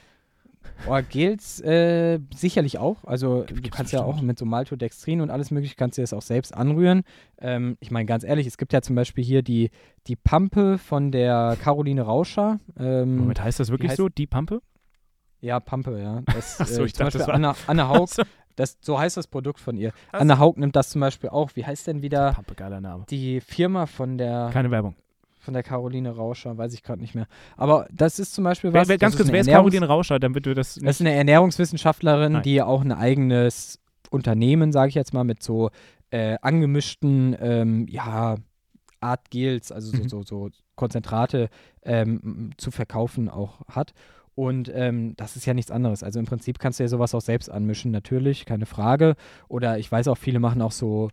Oh, 0.88 0.98
Gels 1.08 1.60
äh, 1.60 2.18
sicherlich 2.34 2.78
auch. 2.78 3.04
Also 3.04 3.44
Gibt, 3.46 3.66
du 3.66 3.70
kannst 3.70 3.92
ja 3.92 4.02
auch 4.02 4.20
mit 4.20 4.38
so 4.38 4.44
Maltodextrin 4.44 5.20
und 5.20 5.30
alles 5.30 5.50
mögliche, 5.50 5.76
kannst 5.76 5.98
du 5.98 6.02
das 6.02 6.12
auch 6.12 6.22
selbst 6.22 6.54
anrühren. 6.54 7.02
Ähm, 7.38 7.76
ich 7.80 7.90
meine, 7.90 8.06
ganz 8.06 8.24
ehrlich, 8.24 8.46
es 8.46 8.58
gibt 8.58 8.72
ja 8.72 8.82
zum 8.82 8.96
Beispiel 8.96 9.22
hier 9.22 9.42
die, 9.42 9.70
die 10.06 10.16
Pampe 10.16 10.78
von 10.78 11.12
der 11.12 11.56
Caroline 11.62 12.02
Rauscher. 12.02 12.60
Ähm, 12.78 13.16
Moment, 13.16 13.42
heißt 13.42 13.60
das 13.60 13.70
wirklich 13.70 13.92
so, 13.92 14.08
die 14.08 14.26
Pampe? 14.26 14.62
Ja, 15.44 15.60
Pampe, 15.60 16.00
ja. 16.00 16.22
Das, 16.34 16.56
Ach 16.60 16.66
so, 16.66 16.82
äh, 16.82 16.86
ich 16.86 16.94
zum 16.94 17.04
dachte, 17.06 17.18
Beispiel 17.18 17.18
das 17.18 17.28
war- 17.28 17.34
Anna, 17.34 17.54
Anna 17.66 17.88
Haug, 17.90 18.08
So. 18.08 18.22
das, 18.56 18.78
so 18.80 18.98
heißt 18.98 19.16
das 19.16 19.26
Produkt 19.26 19.60
von 19.60 19.76
ihr. 19.76 19.92
Ach 20.12 20.20
Anna 20.20 20.38
Haug 20.38 20.54
nimmt 20.56 20.74
das 20.76 20.90
zum 20.90 21.00
Beispiel 21.00 21.30
auch. 21.30 21.50
Wie 21.54 21.64
heißt 21.66 21.86
denn 21.86 22.02
wieder 22.02 22.32
Pampe, 22.32 22.54
geiler 22.54 22.80
Name. 22.80 23.04
die 23.10 23.40
Firma 23.40 23.86
von 23.86 24.16
der, 24.18 24.50
Keine 24.52 24.70
Werbung. 24.70 24.94
von 25.40 25.52
der 25.54 25.62
Caroline 25.62 26.10
Rauscher? 26.16 26.56
Weiß 26.56 26.72
ich 26.72 26.82
gerade 26.82 27.00
nicht 27.02 27.14
mehr. 27.14 27.26
Aber 27.56 27.86
das 27.92 28.18
ist 28.18 28.34
zum 28.34 28.44
Beispiel 28.44 28.72
Wer, 28.72 28.80
was. 28.82 28.88
wer, 28.88 28.96
ganz 28.98 29.12
das 29.12 29.18
kurz, 29.18 29.28
ist 29.28 29.32
wer 29.34 29.40
ist 29.42 29.48
Caroline 29.48 29.86
Rauscher, 29.86 30.18
damit 30.18 30.46
wir 30.46 30.54
das 30.54 30.76
Das 30.76 30.96
ist 30.96 31.00
eine 31.00 31.12
Ernährungswissenschaftlerin, 31.14 32.32
Nein. 32.32 32.42
die 32.42 32.62
auch 32.62 32.80
ein 32.82 32.92
eigenes 32.92 33.78
Unternehmen, 34.10 34.72
sage 34.72 34.88
ich 34.90 34.94
jetzt 34.94 35.12
mal, 35.12 35.24
mit 35.24 35.42
so 35.42 35.70
äh, 36.10 36.36
angemischten 36.40 37.36
ähm, 37.40 37.86
ja, 37.88 38.36
Art 39.00 39.30
Gels, 39.30 39.72
also 39.72 39.90
so, 39.94 40.02
Mhm. 40.02 40.08
so, 40.08 40.22
so 40.22 40.48
Konzentrate 40.76 41.48
ähm, 41.82 42.50
zu 42.56 42.70
verkaufen 42.70 43.28
auch 43.28 43.60
hat. 43.68 43.92
Und 44.34 44.70
ähm, 44.74 45.14
das 45.16 45.36
ist 45.36 45.46
ja 45.46 45.54
nichts 45.54 45.70
anderes. 45.70 46.02
Also 46.02 46.18
im 46.18 46.26
Prinzip 46.26 46.58
kannst 46.58 46.78
du 46.78 46.84
ja 46.84 46.88
sowas 46.88 47.14
auch 47.14 47.20
selbst 47.20 47.50
anmischen, 47.50 47.92
natürlich, 47.92 48.46
keine 48.46 48.66
Frage. 48.66 49.14
Oder 49.48 49.78
ich 49.78 49.90
weiß 49.90 50.08
auch, 50.08 50.18
viele 50.18 50.40
machen 50.40 50.60
auch 50.62 50.72
so, 50.72 51.10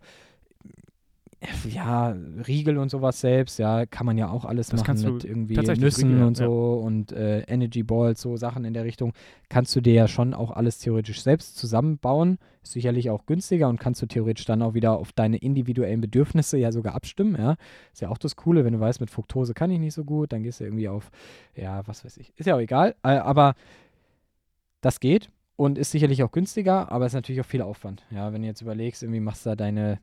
ja, 1.70 2.16
Riegel 2.48 2.78
und 2.78 2.90
sowas 2.90 3.20
selbst, 3.20 3.58
ja, 3.58 3.86
kann 3.86 4.06
man 4.06 4.18
ja 4.18 4.30
auch 4.30 4.46
alles 4.46 4.70
Das 4.70 4.86
machen 4.86 5.14
mit 5.14 5.24
irgendwie 5.24 5.56
Nüssen 5.56 6.10
Riegel, 6.10 6.20
ja, 6.20 6.28
und 6.28 6.38
so 6.38 6.74
und 6.74 7.12
äh, 7.12 7.42
Energy 7.42 7.84
Balls, 7.84 8.22
so 8.22 8.38
Sachen 8.38 8.64
in 8.64 8.74
der 8.74 8.84
Richtung. 8.84 9.14
Kannst 9.50 9.76
du 9.76 9.82
dir 9.82 9.94
ja 9.94 10.08
schon 10.08 10.34
auch 10.34 10.52
alles 10.52 10.78
theoretisch 10.80 11.22
selbst 11.22 11.58
zusammenbauen. 11.58 12.38
Ist 12.62 12.74
sicherlich 12.74 13.10
auch 13.10 13.26
günstiger 13.26 13.70
und 13.70 13.80
kannst 13.80 14.02
du 14.04 14.06
theoretisch 14.06 14.46
dann 14.46 14.62
auch 14.62 14.76
wieder 14.76 14.98
auf 14.98 15.14
deine 15.14 15.38
individuellen 15.38 16.02
Bedürfnisse 16.02 16.58
ja 16.58 16.72
sogar 16.72 16.94
abstimmen, 16.94 17.36
ja. 17.36 17.56
Ist 17.92 18.02
ja 18.02 18.10
auch 18.10 18.20
das 18.20 18.36
Coole, 18.36 18.64
wenn 18.64 18.74
du 18.74 18.80
weißt, 18.80 19.02
mit 19.02 19.10
Fructose 19.10 19.54
kann 19.56 19.72
ich 19.72 19.80
nicht 19.80 19.96
so 19.96 20.04
gut, 20.04 20.34
dann 20.34 20.44
gehst 20.44 20.60
du 20.60 20.66
irgendwie 20.66 20.90
auf, 20.90 21.10
ja, 21.56 21.86
was 21.88 22.06
weiß 22.06 22.18
ich. 22.18 22.32
Ist 22.36 22.46
ja 22.46 22.56
auch 22.56 22.60
egal, 22.60 22.96
äh, 23.04 23.18
aber 23.18 23.56
das 24.82 25.00
geht 25.00 25.32
und 25.56 25.78
ist 25.78 25.92
sicherlich 25.92 26.24
auch 26.24 26.32
günstiger, 26.32 26.92
aber 26.92 27.06
ist 27.06 27.14
natürlich 27.14 27.42
auch 27.42 27.46
viel 27.46 27.62
Aufwand. 27.62 28.04
Ja, 28.12 28.34
wenn 28.34 28.42
du 28.42 28.48
jetzt 28.48 28.62
überlegst, 28.62 29.04
irgendwie 29.04 29.20
machst 29.20 29.46
du 29.46 29.52
da 29.52 29.56
deine, 29.56 30.00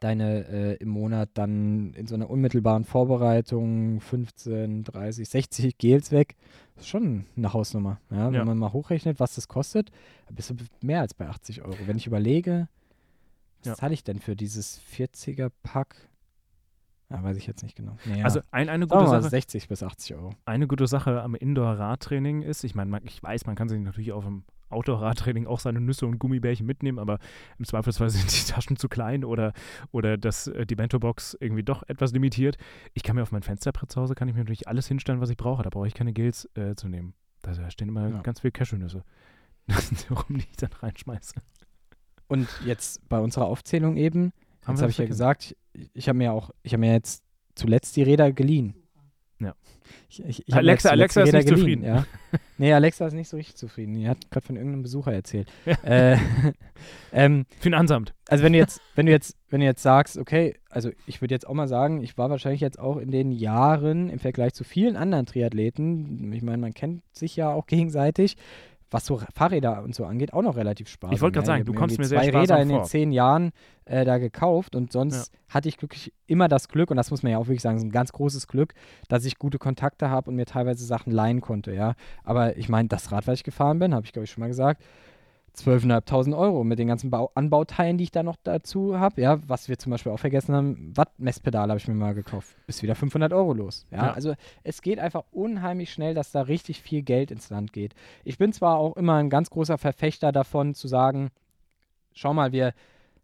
deine 0.00 0.46
äh, 0.48 0.74
im 0.76 0.88
Monat 0.88 1.30
dann 1.34 1.94
in 1.94 2.06
so 2.06 2.14
einer 2.14 2.28
unmittelbaren 2.30 2.84
Vorbereitung 2.84 4.00
15, 4.00 4.84
30, 4.84 5.28
60 5.28 5.78
Gels 5.78 6.12
weg. 6.12 6.36
Das 6.74 6.84
ist 6.84 6.88
schon 6.90 7.24
eine 7.36 7.52
Hausnummer. 7.52 7.98
Ja, 8.10 8.26
wenn 8.26 8.34
Ja. 8.34 8.44
man 8.44 8.58
mal 8.58 8.72
hochrechnet, 8.72 9.18
was 9.20 9.34
das 9.34 9.48
kostet, 9.48 9.90
bist 10.30 10.50
du 10.50 10.54
mehr 10.82 11.00
als 11.00 11.14
bei 11.14 11.28
80 11.28 11.62
Euro. 11.62 11.86
Wenn 11.86 11.96
ich 11.96 12.06
überlege, 12.06 12.68
was 13.60 13.68
Ja. 13.68 13.74
zahle 13.74 13.94
ich 13.94 14.04
denn 14.04 14.18
für 14.18 14.36
dieses 14.36 14.78
40er-Pack? 14.80 15.96
Ja, 17.08 17.22
weiß 17.22 17.36
ich 17.36 17.46
jetzt 17.46 17.62
nicht 17.62 17.76
genau. 17.76 17.96
Naja, 18.04 18.24
Also 18.24 18.40
ein, 18.50 18.68
eine 18.68 18.86
gute 18.88 19.06
Sache, 19.06 19.28
60 19.30 19.68
bis 19.68 19.82
80 19.82 20.16
Euro. 20.16 20.30
eine 20.44 20.66
gute 20.66 20.86
Sache 20.88 21.22
am 21.22 21.34
Indoor-Radtraining 21.36 22.42
ist, 22.42 22.64
ich 22.64 22.74
meine, 22.74 23.00
ich 23.04 23.22
weiß, 23.22 23.46
man 23.46 23.54
kann 23.54 23.68
sich 23.68 23.80
natürlich 23.80 24.12
auf 24.12 24.24
dem 24.24 24.42
Outdoor-Radtraining 24.70 25.46
auch 25.46 25.60
seine 25.60 25.80
Nüsse 25.80 26.06
und 26.06 26.18
Gummibärchen 26.18 26.66
mitnehmen, 26.66 26.98
aber 26.98 27.18
im 27.58 27.64
Zweifelsfall 27.64 28.10
sind 28.10 28.30
die 28.32 28.50
Taschen 28.50 28.76
zu 28.76 28.88
klein 28.88 29.24
oder, 29.24 29.52
oder 29.92 30.16
das, 30.16 30.46
äh, 30.48 30.66
die 30.66 30.74
Bento-Box 30.76 31.36
irgendwie 31.40 31.62
doch 31.62 31.82
etwas 31.88 32.12
limitiert. 32.12 32.56
Ich 32.94 33.02
kann 33.02 33.16
mir 33.16 33.22
auf 33.22 33.32
mein 33.32 33.42
Fensterbrett 33.42 33.90
zu 33.90 34.00
Hause, 34.00 34.14
kann 34.14 34.28
ich 34.28 34.34
mir 34.34 34.40
natürlich 34.40 34.68
alles 34.68 34.86
hinstellen, 34.88 35.20
was 35.20 35.30
ich 35.30 35.36
brauche. 35.36 35.62
Da 35.62 35.70
brauche 35.70 35.86
ich 35.86 35.94
keine 35.94 36.12
Gels 36.12 36.48
äh, 36.54 36.74
zu 36.74 36.88
nehmen. 36.88 37.14
Da, 37.42 37.70
stehen 37.70 37.88
immer 37.88 38.08
Ja. 38.08 38.20
ganz 38.22 38.40
viele 38.40 38.52
Cashewnüsse. 38.52 39.02
Das 39.68 39.88
sind 39.88 40.08
rum, 40.10 40.38
die 40.38 40.46
ich 40.48 40.56
dann 40.56 40.72
reinschmeiße. 40.72 41.34
Und 42.28 42.48
jetzt 42.64 43.08
bei 43.08 43.18
unserer 43.18 43.46
Aufzählung 43.46 43.96
eben, 43.96 44.32
Haben 44.64 44.74
jetzt 44.74 44.82
habe 44.82 44.90
ich 44.90 44.98
ja 44.98 45.06
gesagt, 45.06 45.56
ich, 45.72 45.90
ich 45.92 46.08
habe 46.08 46.18
mir 46.18 46.32
auch, 46.32 46.50
ich 46.62 46.72
habe 46.72 46.80
mir 46.80 46.92
jetzt 46.92 47.24
zuletzt 47.56 47.96
die 47.96 48.02
Räder 48.04 48.30
geliehen. 48.32 48.74
Ja. 49.38 49.54
Ich, 50.08 50.24
ich, 50.24 50.48
ich 50.48 50.54
Alexa- 50.54 50.88
Alexa 50.90 51.22
ist 51.22 51.32
nicht 51.32 51.46
geliehen, 51.46 51.58
zufrieden. 51.58 51.84
Ja. 51.84 52.06
Nee, 52.58 52.72
Alexa 52.72 53.06
ist 53.06 53.12
nicht 53.12 53.28
so 53.28 53.36
richtig 53.36 53.56
zufrieden. 53.56 53.94
Die 53.94 54.08
hat 54.08 54.30
gerade 54.30 54.46
von 54.46 54.56
irgendeinem 54.56 54.82
Besucher 54.82 55.12
erzählt. 55.12 55.48
Ja. 55.64 55.76
Äh, 55.84 56.16
ähm, 57.12 57.46
Finanzamt. 57.60 58.12
also 58.28 58.44
wenn 58.44 58.52
du 58.52 58.58
jetzt, 58.58 58.80
wenn 58.94 59.06
du 59.06 59.12
jetzt, 59.12 59.36
wenn 59.48 59.60
du 59.60 59.66
jetzt 59.66 59.82
sagst, 59.82 60.18
okay, 60.18 60.54
also 60.68 60.90
ich 61.06 61.20
würde 61.20 61.34
jetzt 61.34 61.46
auch 61.46 61.54
mal 61.54 61.68
sagen, 61.68 62.02
ich 62.02 62.18
war 62.18 62.28
wahrscheinlich 62.30 62.60
jetzt 62.60 62.78
auch 62.78 62.96
in 62.98 63.10
den 63.10 63.30
Jahren 63.32 64.10
im 64.10 64.18
Vergleich 64.18 64.52
zu 64.54 64.64
vielen 64.64 64.96
anderen 64.96 65.24
Triathleten, 65.26 66.32
ich 66.32 66.42
meine, 66.42 66.58
man 66.58 66.74
kennt 66.74 67.02
sich 67.12 67.36
ja 67.36 67.50
auch 67.50 67.66
gegenseitig, 67.66 68.36
was 68.96 69.04
so 69.04 69.20
Fahrräder 69.34 69.82
und 69.82 69.94
so 69.94 70.06
angeht, 70.06 70.32
auch 70.32 70.40
noch 70.40 70.56
relativ 70.56 70.88
sparsam. 70.88 71.14
Ich 71.14 71.20
wollte 71.20 71.34
gerade 71.34 71.46
ja. 71.46 71.52
sagen, 71.54 71.64
du 71.66 71.74
kommst 71.74 71.98
mir 71.98 72.06
sehr 72.06 72.22
zwei 72.22 72.30
Räder 72.30 72.60
in 72.60 72.68
den 72.68 72.78
vor. 72.78 72.86
zehn 72.86 73.12
Jahren 73.12 73.52
äh, 73.84 74.06
da 74.06 74.16
gekauft 74.16 74.74
und 74.74 74.90
sonst 74.90 75.30
hatte 75.50 75.68
ich 75.68 75.76
glücklich 75.76 76.14
immer 76.26 76.48
das 76.48 76.68
Glück 76.68 76.90
und 76.90 76.96
das 76.96 77.10
muss 77.10 77.22
man 77.22 77.32
ja 77.32 77.38
auch 77.38 77.46
wirklich 77.46 77.60
sagen, 77.60 77.78
so 77.78 77.84
ein 77.84 77.90
ganz 77.90 78.12
großes 78.12 78.48
Glück, 78.48 78.72
dass 79.08 79.26
ich 79.26 79.38
gute 79.38 79.58
Kontakte 79.58 80.08
habe 80.08 80.30
und 80.30 80.36
mir 80.36 80.46
teilweise 80.46 80.86
Sachen 80.86 81.12
leihen 81.12 81.42
konnte, 81.42 81.74
ja. 81.74 81.94
Aber 82.24 82.56
ich 82.56 82.70
meine, 82.70 82.88
das 82.88 83.12
Rad, 83.12 83.26
was 83.26 83.34
ich 83.34 83.44
gefahren 83.44 83.78
bin, 83.78 83.94
habe 83.94 84.06
ich 84.06 84.12
glaube 84.12 84.24
ich 84.24 84.30
schon 84.30 84.40
mal 84.40 84.48
gesagt, 84.48 84.82
12.500 85.56 86.36
Euro 86.36 86.64
mit 86.64 86.78
den 86.78 86.88
ganzen 86.88 87.10
Bau 87.10 87.30
Anbauteilen, 87.34 87.96
die 87.98 88.04
ich 88.04 88.10
da 88.10 88.22
noch 88.22 88.36
dazu 88.42 88.98
habe. 88.98 89.20
Ja, 89.20 89.38
was 89.48 89.68
wir 89.68 89.78
zum 89.78 89.90
Beispiel 89.90 90.12
auch 90.12 90.18
vergessen 90.18 90.54
haben, 90.54 90.96
Wattmesspedal 90.96 91.68
habe 91.68 91.78
ich 91.78 91.88
mir 91.88 91.94
mal 91.94 92.14
gekauft. 92.14 92.54
Ist 92.66 92.82
wieder 92.82 92.94
500 92.94 93.32
Euro 93.32 93.54
los. 93.54 93.86
Ja, 93.90 94.06
Ja. 94.06 94.12
also 94.12 94.34
es 94.64 94.82
geht 94.82 94.98
einfach 94.98 95.24
unheimlich 95.30 95.90
schnell, 95.92 96.14
dass 96.14 96.30
da 96.32 96.42
richtig 96.42 96.82
viel 96.82 97.02
Geld 97.02 97.30
ins 97.30 97.48
Land 97.50 97.72
geht. 97.72 97.94
Ich 98.24 98.38
bin 98.38 98.52
zwar 98.52 98.76
auch 98.76 98.96
immer 98.96 99.14
ein 99.14 99.30
ganz 99.30 99.48
großer 99.50 99.78
Verfechter 99.78 100.30
davon 100.30 100.74
zu 100.74 100.88
sagen, 100.88 101.30
schau 102.12 102.34
mal, 102.34 102.52
wir, 102.52 102.74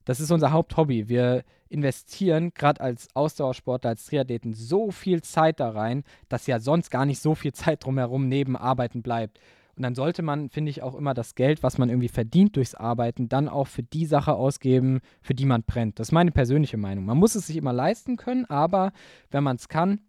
das 0.05 0.18
ist 0.20 0.30
unser 0.30 0.53
Haupthobby. 0.53 1.09
Wir 1.09 1.45
investieren 1.68 2.53
gerade 2.55 2.80
als 2.80 3.09
Ausdauersportler, 3.14 3.91
als 3.91 4.07
Triathleten 4.07 4.53
so 4.53 4.91
viel 4.91 5.22
Zeit 5.22 5.61
da 5.61 5.70
rein, 5.70 6.05
dass 6.28 6.47
ja 6.47 6.61
sonst 6.61 6.91
gar 6.91 7.07
nicht 7.07 7.20
so 7.20 7.35
viel 7.35 7.53
Zeit 7.53 7.85
drumherum 7.85 8.28
neben 8.28 8.57
Arbeiten 8.57 9.03
bleibt. 9.03 9.39
Und 9.76 9.82
dann 9.84 9.94
sollte 9.94 10.22
man, 10.22 10.50
finde 10.50 10.70
ich, 10.70 10.82
auch 10.82 10.94
immer 10.94 11.14
das 11.14 11.34
Geld, 11.34 11.62
was 11.62 11.78
man 11.78 11.88
irgendwie 11.88 12.08
verdient 12.08 12.56
durchs 12.56 12.74
Arbeiten, 12.74 13.28
dann 13.28 13.48
auch 13.48 13.66
für 13.66 13.82
die 13.82 14.04
Sache 14.04 14.34
ausgeben, 14.34 15.00
für 15.22 15.34
die 15.34 15.46
man 15.46 15.62
brennt. 15.62 15.98
Das 15.98 16.08
ist 16.08 16.12
meine 16.12 16.30
persönliche 16.30 16.76
Meinung. 16.76 17.06
Man 17.06 17.16
muss 17.16 17.34
es 17.34 17.46
sich 17.46 17.56
immer 17.56 17.72
leisten 17.72 18.16
können, 18.16 18.44
aber 18.46 18.92
wenn 19.30 19.42
man 19.42 19.56
es 19.56 19.68
kann, 19.68 20.00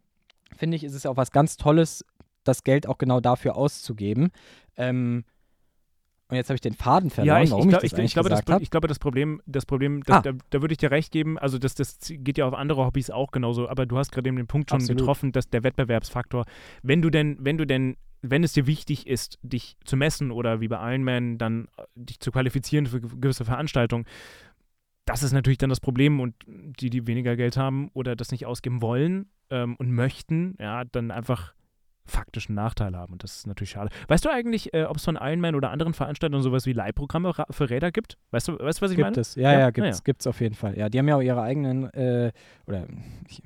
finde 0.55 0.75
ich, 0.75 0.83
ist 0.83 0.93
es 0.93 1.05
auch 1.05 1.15
was 1.15 1.31
ganz 1.31 1.55
Tolles, 1.55 2.05
das 2.43 2.63
Geld 2.63 2.87
auch 2.87 2.97
genau 2.97 3.21
dafür 3.21 3.55
auszugeben. 3.55 4.31
Ähm, 4.75 5.23
und 6.27 6.37
jetzt 6.37 6.49
habe 6.49 6.55
ich 6.55 6.61
den 6.61 6.73
Faden 6.73 7.09
verloren, 7.09 7.37
Ja, 7.37 7.43
ich, 7.43 7.51
warum 7.51 7.69
ich, 7.69 7.75
ich, 7.75 7.91
das 7.91 7.99
ich, 7.99 8.05
ich, 8.05 8.13
glaube, 8.13 8.29
das, 8.29 8.41
ich 8.59 8.71
glaube, 8.71 8.87
das 8.87 8.97
Problem, 8.99 9.41
das 9.45 9.65
Problem, 9.65 10.03
das, 10.03 10.17
Ah. 10.17 10.21
da, 10.23 10.31
da 10.49 10.61
würde 10.61 10.73
ich 10.73 10.77
dir 10.77 10.89
recht 10.89 11.11
geben, 11.11 11.37
also 11.37 11.57
das, 11.57 11.75
das 11.75 11.99
geht 12.09 12.37
ja 12.37 12.47
auf 12.47 12.53
andere 12.53 12.85
Hobbys 12.85 13.11
auch 13.11 13.31
genauso, 13.31 13.69
aber 13.69 13.85
du 13.85 13.97
hast 13.97 14.11
gerade 14.11 14.27
eben 14.27 14.37
den 14.37 14.47
Punkt 14.47 14.69
schon 14.69 14.79
Absolut. 14.79 14.99
getroffen, 14.99 15.31
dass 15.31 15.49
der 15.49 15.63
Wettbewerbsfaktor, 15.63 16.45
wenn 16.81 17.01
du 17.01 17.09
denn, 17.09 17.37
wenn 17.39 17.57
du 17.57 17.65
denn, 17.65 17.97
wenn 18.23 18.43
es 18.43 18.53
dir 18.53 18.65
wichtig 18.65 19.05
ist, 19.05 19.37
dich 19.43 19.77
zu 19.85 19.95
messen 19.97 20.31
oder 20.31 20.59
wie 20.61 20.67
bei 20.67 20.77
Ironman 20.93 21.37
dann 21.37 21.67
äh, 21.77 21.83
dich 21.95 22.19
zu 22.19 22.31
qualifizieren 22.31 22.87
für 22.87 23.01
ge- 23.01 23.09
gewisse 23.19 23.45
Veranstaltungen, 23.45 24.05
das 25.05 25.21
ist 25.23 25.33
natürlich 25.33 25.57
dann 25.57 25.69
das 25.69 25.81
Problem 25.81 26.19
und 26.19 26.33
die, 26.47 26.89
die 26.89 27.05
weniger 27.07 27.35
Geld 27.35 27.57
haben 27.57 27.89
oder 27.93 28.15
das 28.15 28.31
nicht 28.31 28.45
ausgeben 28.45 28.81
wollen 28.81 29.29
ähm, 29.49 29.75
und 29.75 29.91
möchten, 29.91 30.55
ja, 30.59 30.85
dann 30.85 31.11
einfach 31.11 31.53
faktischen 32.05 32.53
Nachteil 32.55 32.95
haben 32.97 33.13
und 33.13 33.23
das 33.23 33.37
ist 33.37 33.47
natürlich 33.47 33.71
schade. 33.71 33.89
Weißt 34.09 34.25
du 34.25 34.29
eigentlich, 34.29 34.73
äh, 34.73 34.83
ob 34.83 34.97
es 34.97 35.05
von 35.05 35.15
Ironman 35.21 35.55
oder 35.55 35.71
anderen 35.71 35.93
Veranstaltungen 35.93 36.43
sowas 36.43 36.65
wie 36.65 36.73
Leihprogramme 36.73 37.37
ra- 37.37 37.47
für 37.49 37.69
Räder 37.69 37.91
gibt? 37.91 38.17
Weißt 38.31 38.47
du, 38.49 38.59
weißt 38.59 38.79
du 38.79 38.85
was 38.85 38.91
ich 38.91 38.97
Gibt 38.97 39.05
meine? 39.05 39.19
es, 39.21 39.35
ja, 39.35 39.53
Ja? 39.53 39.59
ja, 39.59 39.65
Ah, 39.67 39.71
gibt's, 39.71 39.97
ja. 39.99 40.03
gibt's 40.03 40.27
auf 40.27 40.41
jeden 40.41 40.55
Fall. 40.55 40.77
Ja, 40.77 40.89
die 40.89 40.99
haben 40.99 41.07
ja 41.07 41.15
auch 41.15 41.21
ihre 41.21 41.41
eigenen, 41.41 41.89
äh, 41.93 42.31
oder 42.65 42.87
ich, 43.29 43.41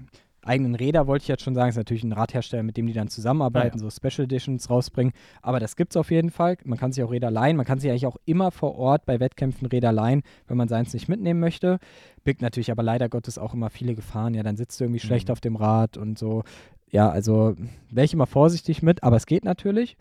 eigenen 0.48 0.74
Räder, 0.76 1.06
wollte 1.06 1.24
ich 1.24 1.28
jetzt 1.28 1.43
schon 1.43 1.54
sagen. 1.54 1.70
Ist 1.70 1.76
natürlich 1.78 2.04
ein 2.04 2.12
Radhersteller, 2.14 2.64
mit 2.64 2.78
dem 2.78 2.88
die 2.88 2.93
dann 2.93 3.08
zusammenarbeiten, 3.10 3.78
Ah, 3.78 3.80
so 3.80 3.89
Special 3.89 4.26
Editions 4.26 4.70
rausbringen. 4.70 5.14
Aber 5.41 5.60
das 5.60 5.76
gibt's 5.76 5.95
auf 5.98 6.10
jeden 6.10 6.32
Fall. 6.32 6.58
Man 6.64 6.80
kann 6.80 6.91
sich 6.91 7.04
auch 7.04 7.12
Räder 7.12 7.30
leihen. 7.30 7.58
Man 7.58 7.66
kann 7.66 7.80
sich 7.80 7.89
eigentlich 7.91 8.08
auch 8.08 8.18
immer 8.26 8.50
vor 8.52 8.76
Ort 8.76 9.06
bei 9.06 9.20
Wettkämpfen 9.20 9.68
Räder 9.68 9.91
leihen, 9.91 10.24
wenn 10.48 10.58
man 10.58 10.68
seins 10.68 10.93
nicht 10.93 11.08
mitnehmen 11.10 11.39
möchte. 11.39 11.80
Birgt 12.24 12.41
natürlich 12.41 12.72
aber 12.72 12.84
leider 12.84 13.10
Gottes 13.10 13.38
auch 13.38 13.54
immer 13.54 13.70
viele 13.70 13.93
Gefahren. 13.93 14.34
Ja, 14.34 14.43
dann 14.43 14.58
sitzt 14.58 14.80
du 14.80 14.86
irgendwie 14.86 15.00
schlecht 15.00 15.28
Mhm. 15.28 15.32
auf 15.34 15.41
dem 15.41 15.56
Rad 15.56 15.98
und 15.98 16.18
so. 16.18 16.43
Ja, 16.89 17.10
also 17.10 17.56
wäre 17.91 18.06
ich 18.06 18.14
immer 18.14 18.28
vorsichtig 18.28 18.82
mit, 18.82 19.04
aber 19.04 19.18
es 19.18 19.26
geht 19.26 19.43
natürlich. 19.45 19.98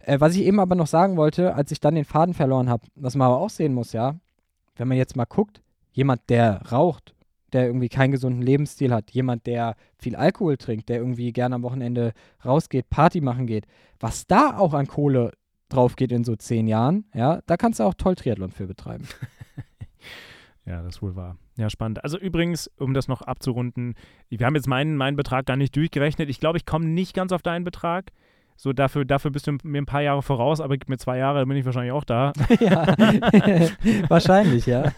Äh, 0.00 0.20
was 0.20 0.34
ich 0.36 0.42
eben 0.44 0.60
aber 0.60 0.74
noch 0.74 0.86
sagen 0.86 1.16
wollte, 1.16 1.54
als 1.54 1.70
ich 1.70 1.80
dann 1.80 1.94
den 1.94 2.04
Faden 2.04 2.34
verloren 2.34 2.68
habe, 2.68 2.86
was 2.94 3.14
man 3.14 3.26
aber 3.26 3.38
auch 3.38 3.50
sehen 3.50 3.74
muss, 3.74 3.92
ja, 3.92 4.16
wenn 4.76 4.88
man 4.88 4.96
jetzt 4.96 5.16
mal 5.16 5.24
guckt, 5.24 5.60
jemand, 5.92 6.22
der 6.28 6.60
raucht, 6.72 7.13
der 7.54 7.66
irgendwie 7.66 7.88
keinen 7.88 8.12
gesunden 8.12 8.42
Lebensstil 8.42 8.92
hat, 8.92 9.10
jemand, 9.12 9.46
der 9.46 9.76
viel 9.98 10.16
Alkohol 10.16 10.56
trinkt, 10.56 10.88
der 10.88 10.98
irgendwie 10.98 11.32
gerne 11.32 11.54
am 11.54 11.62
Wochenende 11.62 12.12
rausgeht, 12.44 12.90
Party 12.90 13.20
machen 13.20 13.46
geht, 13.46 13.66
was 14.00 14.26
da 14.26 14.58
auch 14.58 14.74
an 14.74 14.86
Kohle 14.86 15.32
drauf 15.68 15.96
geht 15.96 16.12
in 16.12 16.24
so 16.24 16.36
zehn 16.36 16.66
Jahren, 16.66 17.06
ja, 17.14 17.40
da 17.46 17.56
kannst 17.56 17.80
du 17.80 17.84
auch 17.84 17.94
toll 17.94 18.14
Triathlon 18.14 18.50
für 18.50 18.66
betreiben. 18.66 19.08
Ja, 20.66 20.82
das 20.82 21.02
wohl 21.02 21.14
wahr. 21.14 21.36
Ja, 21.56 21.68
spannend. 21.68 22.02
Also 22.02 22.18
übrigens, 22.18 22.70
um 22.78 22.94
das 22.94 23.06
noch 23.06 23.20
abzurunden, 23.20 23.94
wir 24.30 24.46
haben 24.46 24.54
jetzt 24.54 24.66
meinen, 24.66 24.96
meinen 24.96 25.16
Betrag 25.16 25.46
gar 25.46 25.56
nicht 25.56 25.76
durchgerechnet. 25.76 26.30
Ich 26.30 26.40
glaube, 26.40 26.56
ich 26.56 26.64
komme 26.64 26.86
nicht 26.86 27.14
ganz 27.14 27.32
auf 27.32 27.42
deinen 27.42 27.64
Betrag. 27.64 28.12
So, 28.56 28.72
dafür, 28.72 29.04
dafür 29.04 29.32
bist 29.32 29.48
du 29.48 29.56
mir 29.64 29.82
ein 29.82 29.86
paar 29.86 30.02
Jahre 30.02 30.22
voraus, 30.22 30.60
aber 30.60 30.76
gib 30.76 30.88
mir 30.88 30.96
zwei 30.96 31.18
Jahre, 31.18 31.40
dann 31.40 31.48
bin 31.48 31.56
ich 31.56 31.64
wahrscheinlich 31.64 31.92
auch 31.92 32.04
da. 32.04 32.32
ja, 32.60 32.86
wahrscheinlich, 34.08 34.66
ja. 34.66 34.92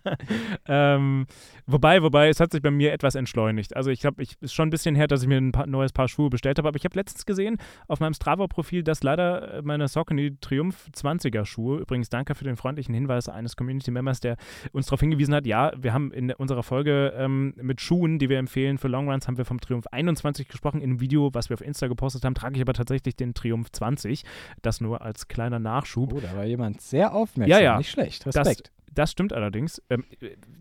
ähm, 0.66 1.26
wobei, 1.66 2.02
wobei, 2.02 2.28
es 2.28 2.40
hat 2.40 2.52
sich 2.52 2.62
bei 2.62 2.70
mir 2.70 2.92
etwas 2.92 3.14
entschleunigt. 3.14 3.76
Also 3.76 3.90
ich 3.90 4.00
glaube, 4.00 4.22
es 4.22 4.32
ist 4.40 4.54
schon 4.54 4.68
ein 4.68 4.70
bisschen 4.70 4.94
her, 4.94 5.08
dass 5.08 5.22
ich 5.22 5.28
mir 5.28 5.36
ein 5.36 5.52
paar, 5.52 5.66
neues 5.66 5.92
Paar 5.92 6.08
Schuhe 6.08 6.30
bestellt 6.30 6.58
habe, 6.58 6.68
aber 6.68 6.76
ich 6.76 6.84
habe 6.84 6.96
letztens 6.98 7.26
gesehen 7.26 7.58
auf 7.86 8.00
meinem 8.00 8.14
Strava-Profil, 8.14 8.82
dass 8.82 9.02
leider 9.02 9.60
meine 9.62 9.88
Saucony 9.88 10.38
Triumph 10.40 10.88
20er 10.96 11.44
Schuhe, 11.44 11.80
übrigens 11.80 12.08
danke 12.08 12.34
für 12.34 12.44
den 12.44 12.56
freundlichen 12.56 12.94
Hinweis 12.94 13.28
eines 13.28 13.56
Community-Members, 13.56 14.20
der 14.20 14.36
uns 14.72 14.86
darauf 14.86 15.00
hingewiesen 15.00 15.34
hat, 15.34 15.46
ja, 15.46 15.70
wir 15.76 15.92
haben 15.92 16.12
in 16.12 16.32
unserer 16.32 16.62
Folge 16.62 17.12
ähm, 17.16 17.52
mit 17.60 17.82
Schuhen, 17.82 18.18
die 18.18 18.30
wir 18.30 18.38
empfehlen 18.38 18.78
für 18.78 18.88
Longruns, 18.88 19.28
haben 19.28 19.36
wir 19.36 19.44
vom 19.44 19.60
Triumph 19.60 19.86
21 19.92 20.48
gesprochen. 20.48 20.80
In 20.80 20.90
einem 20.90 21.00
Video, 21.00 21.30
was 21.34 21.50
wir 21.50 21.54
auf 21.54 21.60
Insta 21.60 21.88
gepostet 21.88 22.24
haben, 22.24 22.34
trage 22.34 22.56
ich 22.56 22.62
aber 22.62 22.72
tatsächlich 22.72 22.85
den 22.90 23.34
Triumph 23.34 23.70
20. 23.72 24.22
Das 24.62 24.80
nur 24.80 25.02
als 25.02 25.28
kleiner 25.28 25.58
Nachschub. 25.58 26.12
Oh, 26.12 26.20
da 26.20 26.36
war 26.36 26.44
jemand 26.44 26.80
sehr 26.80 27.14
aufmerksam. 27.14 27.50
Ja, 27.58 27.62
ja. 27.62 27.78
Nicht 27.78 27.90
schlecht. 27.90 28.26
Respekt. 28.26 28.72
Das, 28.86 28.94
das 28.94 29.10
stimmt 29.12 29.32
allerdings. 29.32 29.82
Ähm, 29.90 30.04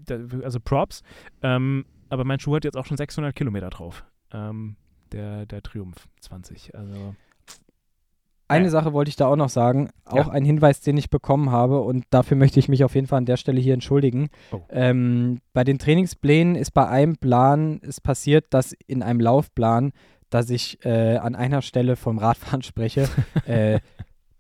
da, 0.06 0.20
also 0.44 0.60
Props. 0.60 1.02
Ähm, 1.42 1.86
aber 2.10 2.24
mein 2.24 2.40
Schuh 2.40 2.56
hat 2.56 2.66
jetzt 2.66 2.78
auch 2.78 2.86
schon 2.86 2.98
600 2.98 3.36
Kilometer 3.36 3.70
drauf. 3.70 4.06
Ähm, 4.32 4.76
der, 5.12 5.46
der 5.46 5.62
Triumph 5.64 6.08
20. 6.22 6.76
Also. 6.76 7.16
Eine 8.48 8.70
Sache 8.70 8.94
wollte 8.94 9.10
ich 9.10 9.16
da 9.16 9.26
auch 9.26 9.36
noch 9.36 9.50
sagen, 9.50 9.90
auch 10.06 10.28
Ja. 10.28 10.30
ein 10.30 10.46
Hinweis, 10.46 10.80
den 10.80 10.98
ich 10.98 11.10
bekommen 11.10 11.50
habe 11.50 11.82
und 11.82 12.06
dafür 12.12 12.38
möchte 12.38 12.60
ich 12.60 12.70
mich 12.70 12.84
auf 12.84 12.94
jeden 12.94 13.08
Fall 13.08 13.18
an 13.18 13.26
der 13.26 13.38
Stelle 13.38 13.60
hier 13.60 13.74
entschuldigen. 13.74 14.30
Oh. 14.52 14.62
Ähm, 14.70 15.40
bei 15.54 15.64
den 15.64 15.80
Trainingsplänen 15.80 16.54
ist 16.56 16.70
bei 16.72 16.88
einem 16.88 17.18
Plan 17.18 17.80
ist 17.80 18.02
passiert, 18.04 18.46
dass 18.52 18.74
in 18.86 19.02
einem 19.02 19.20
Laufplan, 19.20 19.94
dass 20.30 20.50
ich 20.50 20.84
äh, 20.86 21.18
an 21.18 21.36
einer 21.36 21.62
Stelle 21.62 21.96
vom 21.96 22.18
Radfahren 22.18 22.62
spreche. 22.62 23.08
äh, 23.46 23.80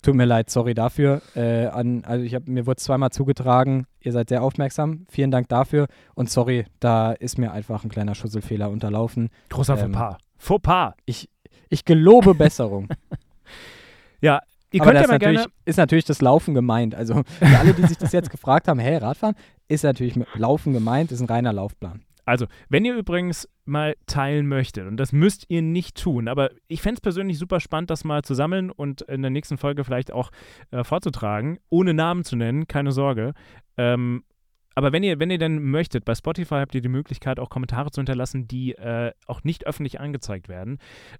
tut 0.01 0.15
mir 0.15 0.25
leid, 0.25 0.49
sorry 0.49 0.73
dafür. 0.73 1.21
Äh, 1.35 1.67
an, 1.67 2.03
also 2.05 2.23
ich 2.23 2.35
hab, 2.35 2.47
mir 2.47 2.65
wurde 2.67 2.77
zweimal 2.77 3.09
zugetragen, 3.11 3.87
ihr 4.01 4.11
seid 4.11 4.29
sehr 4.29 4.43
aufmerksam, 4.43 5.05
vielen 5.09 5.31
Dank 5.31 5.49
dafür 5.49 5.87
und 6.13 6.29
sorry, 6.29 6.65
da 6.79 7.11
ist 7.11 7.37
mir 7.37 7.51
einfach 7.51 7.83
ein 7.83 7.89
kleiner 7.89 8.13
Schusselfehler 8.15 8.69
unterlaufen. 8.69 9.29
Großer 9.49 9.73
Ähm, 9.73 9.93
Fauxpas. 9.93 10.17
Fauxpas. 10.37 10.93
Ich, 11.05 11.29
ich 11.69 11.85
gelobe 11.85 12.35
Besserung. 12.35 12.87
Ja, 14.21 14.39
ihr 14.71 14.81
Aber 14.81 14.91
könnt 14.91 15.01
das 15.01 15.03
ja 15.03 15.07
mal 15.07 15.15
ist 15.15 15.21
natürlich, 15.21 15.41
gerne. 15.41 15.53
ist 15.65 15.77
natürlich 15.77 16.05
das 16.05 16.21
Laufen 16.21 16.53
gemeint. 16.55 16.95
Also 16.95 17.21
für 17.39 17.59
alle, 17.59 17.73
die 17.73 17.85
sich 17.85 17.97
das 17.97 18.11
jetzt 18.11 18.31
gefragt 18.31 18.67
haben, 18.67 18.79
hey, 18.79 18.97
Radfahren, 18.97 19.35
ist 19.67 19.83
natürlich 19.83 20.15
mit 20.15 20.27
Laufen 20.35 20.73
gemeint, 20.73 21.11
ist 21.11 21.19
ein 21.21 21.27
reiner 21.27 21.53
Laufplan. 21.53 22.04
Also, 22.25 22.47
wenn 22.69 22.85
ihr 22.85 22.95
übrigens 22.95 23.47
mal 23.65 23.95
teilen 24.07 24.47
möchtet, 24.47 24.87
und 24.87 24.97
das 24.97 25.11
müsst 25.11 25.45
ihr 25.47 25.61
nicht 25.61 26.01
tun, 26.01 26.27
aber 26.27 26.49
ich 26.67 26.81
fände 26.81 26.95
es 26.95 27.01
persönlich 27.01 27.37
super 27.37 27.59
spannend, 27.59 27.89
das 27.89 28.03
mal 28.03 28.23
zu 28.23 28.33
sammeln 28.33 28.71
und 28.71 29.01
in 29.03 29.21
der 29.21 29.31
nächsten 29.31 29.57
Folge 29.57 29.83
vielleicht 29.83 30.11
auch 30.11 30.31
äh, 30.71 30.83
vorzutragen, 30.83 31.59
ohne 31.69 31.93
Namen 31.93 32.23
zu 32.23 32.35
nennen, 32.35 32.67
keine 32.67 32.91
Sorge. 32.91 33.33
Ähm, 33.77 34.23
aber 34.75 34.91
wenn 34.91 35.03
ihr, 35.03 35.19
wenn 35.19 35.31
ihr 35.31 35.37
denn 35.37 35.63
möchtet, 35.63 36.05
bei 36.05 36.13
Spotify 36.13 36.55
habt 36.55 36.75
ihr 36.75 36.81
die 36.81 36.89
Möglichkeit, 36.89 37.39
auch 37.39 37.49
Kommentare 37.49 37.91
zu 37.91 38.01
hinterlassen, 38.01 38.47
die 38.47 38.73
äh, 38.73 39.11
auch 39.25 39.43
nicht 39.43 39.65
öffentlich 39.65 39.99
angezeigt 39.99 40.49
werden. 40.49 40.79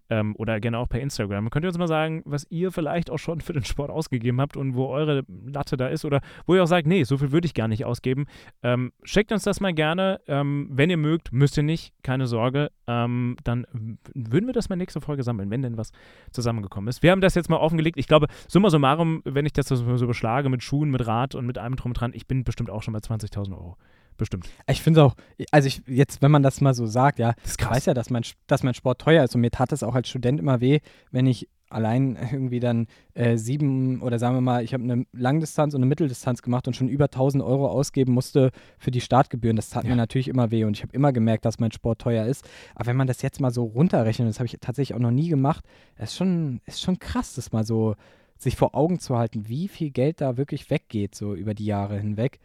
Ähm, 0.10 0.36
oder 0.38 0.60
gerne 0.60 0.78
auch 0.78 0.90
per 0.90 1.00
Instagram. 1.00 1.50
Könnt 1.50 1.66
ihr 1.66 1.70
uns 1.70 1.78
mal 1.78 1.88
sagen, 1.88 2.22
was 2.26 2.46
ihr 2.50 2.72
vielleicht 2.72 3.10
auch 3.10 3.18
schon 3.18 3.40
für 3.42 3.54
den 3.54 3.64
Sport 3.64 3.90
ausgegeben 3.90 4.42
habt 4.42 4.58
und 4.58 4.76
wo 4.76 4.88
eure 4.88 5.24
Latte 5.46 5.78
da 5.78 5.88
ist 5.88 6.04
oder 6.04 6.22
wo 6.46 6.56
ihr 6.56 6.64
auch 6.64 6.68
sagt, 6.68 6.86
nee, 6.86 7.04
so 7.04 7.18
viel 7.18 7.32
würde 7.32 7.46
ich 7.46 7.54
gar 7.54 7.68
nicht 7.68 7.86
ausgeben. 7.86 8.26
Ähm, 8.62 8.92
schickt 9.04 9.32
uns 9.32 9.44
das 9.44 9.62
mal 9.62 9.74
gerne. 9.74 10.20
Ähm, 10.28 10.68
wenn 10.72 10.90
ihr 10.90 10.98
mögt, 10.98 11.32
müsst 11.32 11.58
ihr 11.58 11.64
nicht, 11.64 11.94
keine 12.04 12.28
Sorge. 12.28 12.72
Ähm, 12.88 13.38
dann 13.44 13.66
würden 14.14 14.48
wir 14.48 14.54
das 14.54 14.70
mal 14.70 14.76
nächste 14.76 15.02
Folge 15.02 15.24
sammeln, 15.24 15.50
wenn 15.50 15.62
denn 15.62 15.78
was 15.78 15.92
zusammengekommen 16.32 16.90
ist. 16.90 17.02
Wir 17.04 17.12
haben 17.12 17.22
das 17.22 17.36
jetzt 17.36 17.50
mal 17.50 17.58
offengelegt. 17.58 17.98
Ich 17.98 18.08
glaube, 18.08 18.28
summa 18.48 18.70
summarum, 18.70 19.22
wenn 19.24 19.46
ich 19.46 19.54
das 19.54 19.68
so 19.68 20.08
beschlage 20.08 20.50
mit 20.50 20.62
Schuhen, 20.62 20.92
mit 20.92 21.08
Rad 21.08 21.36
und 21.36 21.46
mit 21.46 21.58
allem 21.58 21.78
drum 21.78 21.92
und 21.92 22.00
dran, 22.00 22.12
ich 22.14 22.28
bin 22.28 22.44
bestimmt 22.44 22.70
auch 22.70 22.84
schon 22.84 22.94
bei 22.94 23.00
20.000 23.00 23.45
Euro. 23.54 23.78
Bestimmt. 24.18 24.48
Ich 24.68 24.82
finde 24.82 25.02
es 25.02 25.06
auch, 25.06 25.16
also 25.52 25.68
ich, 25.68 25.82
jetzt, 25.88 26.22
wenn 26.22 26.32
man 26.32 26.42
das 26.42 26.62
mal 26.62 26.74
so 26.74 26.86
sagt, 26.86 27.20
ja, 27.20 27.34
Das 27.44 27.52
ist 27.52 27.62
ich 27.62 27.70
weiß 27.70 27.86
ja, 27.88 27.94
dass 27.94 28.10
mein, 28.10 28.24
dass 28.48 28.64
mein 28.64 28.74
Sport 28.74 29.02
teuer 29.02 29.26
ist 29.26 29.36
und 29.36 29.42
mir 29.42 29.52
tat 29.52 29.74
es 29.74 29.84
auch 29.84 29.94
als 29.94 30.08
Student 30.08 30.40
immer 30.40 30.62
weh, 30.62 30.80
wenn 31.12 31.28
ich 31.28 31.50
allein 31.70 32.16
irgendwie 32.32 32.62
dann 32.62 32.88
äh, 33.14 33.36
sieben 33.36 34.02
oder 34.02 34.18
sagen 34.18 34.36
wir 34.36 34.42
mal, 34.42 34.64
ich 34.64 34.74
habe 34.74 34.84
eine 34.84 35.06
Langdistanz 35.12 35.74
und 35.74 35.80
eine 35.80 35.88
Mitteldistanz 35.88 36.42
gemacht 36.42 36.68
und 36.68 36.76
schon 36.76 36.88
über 36.88 37.06
1000 37.06 37.44
Euro 37.44 37.68
ausgeben 37.68 38.14
musste 38.14 38.52
für 38.78 38.92
die 38.92 39.02
Startgebühren. 39.02 39.58
Das 39.58 39.70
tat 39.70 39.84
Ja. 39.84 39.90
mir 39.90 39.96
natürlich 39.98 40.30
immer 40.30 40.50
weh 40.52 40.64
und 40.64 40.78
ich 40.78 40.84
habe 40.84 40.94
immer 40.94 41.12
gemerkt, 41.12 41.44
dass 41.44 41.60
mein 41.60 41.74
Sport 41.74 42.00
teuer 42.00 42.26
ist. 42.26 42.48
Aber 42.76 42.86
wenn 42.86 42.96
man 42.96 43.08
das 43.08 43.22
jetzt 43.22 43.42
mal 43.42 43.52
so 43.52 43.64
runterrechnet, 43.66 44.30
das 44.30 44.40
habe 44.40 44.46
ich 44.46 44.56
tatsächlich 44.62 44.96
auch 44.96 45.02
noch 45.02 45.12
nie 45.12 45.28
gemacht, 45.28 45.66
ist 45.98 46.16
schon, 46.16 46.62
ist 46.66 46.82
schon 46.82 47.00
krass, 47.00 47.34
das 47.34 47.52
mal 47.52 47.66
so 47.66 47.96
sich 48.38 48.56
vor 48.56 48.76
Augen 48.76 49.00
zu 49.00 49.18
halten, 49.18 49.50
wie 49.50 49.68
viel 49.68 49.90
Geld 49.92 50.22
da 50.22 50.38
wirklich 50.38 50.70
weggeht, 50.70 51.16
so 51.16 51.34
über 51.36 51.54
die 51.54 51.66
Jahre 51.66 51.98
hinweg. 52.00 52.40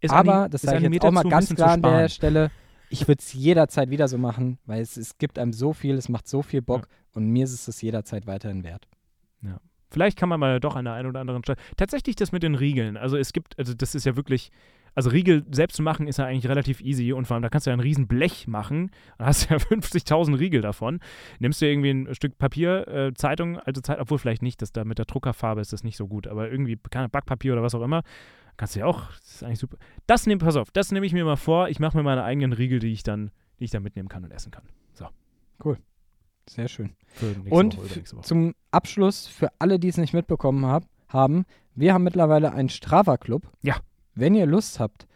Ist 0.00 0.12
Aber, 0.12 0.48
das 0.48 0.64
ist 0.64 0.70
sage 0.70 0.86
ich 0.86 0.92
jetzt 0.92 1.04
auch 1.04 1.10
mal 1.10 1.24
ganz 1.24 1.54
klar 1.54 1.72
an 1.72 1.82
der. 1.82 2.08
Stelle, 2.08 2.50
ich 2.90 3.08
würde 3.08 3.20
es 3.20 3.32
jederzeit 3.32 3.90
wieder 3.90 4.08
so 4.08 4.18
machen, 4.18 4.58
weil 4.66 4.82
es, 4.82 4.96
es 4.96 5.18
gibt 5.18 5.38
einem 5.38 5.52
so 5.52 5.72
viel, 5.72 5.96
es 5.96 6.08
macht 6.08 6.28
so 6.28 6.42
viel 6.42 6.62
Bock 6.62 6.88
und 7.14 7.26
mir 7.26 7.44
ist 7.44 7.52
es 7.52 7.64
das 7.64 7.80
jederzeit 7.80 8.26
weiterhin 8.26 8.64
wert. 8.64 8.86
Vielleicht 9.92 10.18
kann 10.18 10.30
man 10.30 10.40
mal 10.40 10.58
doch 10.58 10.74
an 10.74 10.86
der 10.86 10.94
einen 10.94 11.08
oder 11.08 11.20
anderen 11.20 11.42
Stelle. 11.44 11.58
Tatsächlich 11.76 12.16
das 12.16 12.32
mit 12.32 12.42
den 12.42 12.54
Riegeln. 12.54 12.96
Also 12.96 13.18
es 13.18 13.34
gibt, 13.34 13.58
also 13.58 13.74
das 13.74 13.94
ist 13.94 14.06
ja 14.06 14.16
wirklich, 14.16 14.50
also 14.94 15.10
Riegel 15.10 15.44
selbst 15.50 15.76
zu 15.76 15.82
machen 15.82 16.06
ist 16.08 16.18
ja 16.18 16.24
eigentlich 16.24 16.48
relativ 16.48 16.80
easy 16.80 17.12
und 17.12 17.26
vor 17.26 17.34
allem 17.34 17.42
da 17.42 17.50
kannst 17.50 17.66
du 17.66 17.70
ja 17.70 17.76
ein 17.76 17.80
riesen 17.80 18.08
Blech 18.08 18.48
machen. 18.48 18.90
Da 19.18 19.26
hast 19.26 19.50
du 19.50 19.54
ja 19.54 19.56
50.000 19.60 20.38
Riegel 20.38 20.62
davon. 20.62 21.00
Nimmst 21.40 21.60
du 21.60 21.66
irgendwie 21.66 21.90
ein 21.90 22.14
Stück 22.14 22.38
Papier, 22.38 22.88
äh, 22.88 23.14
Zeitung, 23.14 23.58
alte 23.58 23.82
Zeit, 23.82 24.00
obwohl 24.00 24.18
vielleicht 24.18 24.40
nicht, 24.40 24.62
das 24.62 24.72
da 24.72 24.84
mit 24.84 24.98
der 24.98 25.04
Druckerfarbe 25.04 25.60
ist 25.60 25.74
das 25.74 25.84
nicht 25.84 25.98
so 25.98 26.08
gut, 26.08 26.26
aber 26.26 26.50
irgendwie 26.50 26.78
keine 26.90 27.10
Backpapier 27.10 27.52
oder 27.52 27.62
was 27.62 27.74
auch 27.74 27.82
immer. 27.82 28.02
Kannst 28.56 28.76
du 28.76 28.80
ja 28.80 28.86
auch, 28.86 29.06
das 29.20 29.34
ist 29.34 29.42
eigentlich 29.44 29.58
super. 29.58 29.76
Das 30.06 30.26
nehme, 30.26 30.38
pass 30.38 30.56
auf, 30.56 30.70
das 30.70 30.92
nehme 30.92 31.06
ich 31.06 31.12
mir 31.12 31.24
mal 31.24 31.36
vor. 31.36 31.68
Ich 31.68 31.80
mache 31.80 31.96
mir 31.96 32.02
meine 32.02 32.22
eigenen 32.24 32.52
Riegel, 32.52 32.78
die 32.78 32.92
ich 32.92 33.02
dann, 33.02 33.30
die 33.58 33.64
ich 33.64 33.70
dann 33.70 33.82
mitnehmen 33.82 34.08
kann 34.08 34.24
und 34.24 34.30
essen 34.30 34.50
kann. 34.50 34.64
Sehr 36.48 36.68
schön. 36.68 36.94
Für 37.06 37.26
nächste 37.26 37.54
Und 37.54 38.24
zum 38.24 38.54
Abschluss, 38.70 39.26
für 39.26 39.48
alle, 39.58 39.78
die 39.78 39.88
es 39.88 39.96
nicht 39.96 40.12
mitbekommen 40.12 40.66
hab, 40.66 40.84
haben, 41.08 41.44
wir 41.74 41.94
haben 41.94 42.04
mittlerweile 42.04 42.52
einen 42.52 42.68
Strava-Club. 42.68 43.42
Ja. 43.62 43.76
Wenn 44.14 44.34
ihr 44.34 44.46
Lust 44.46 44.80
habt, 44.80 45.06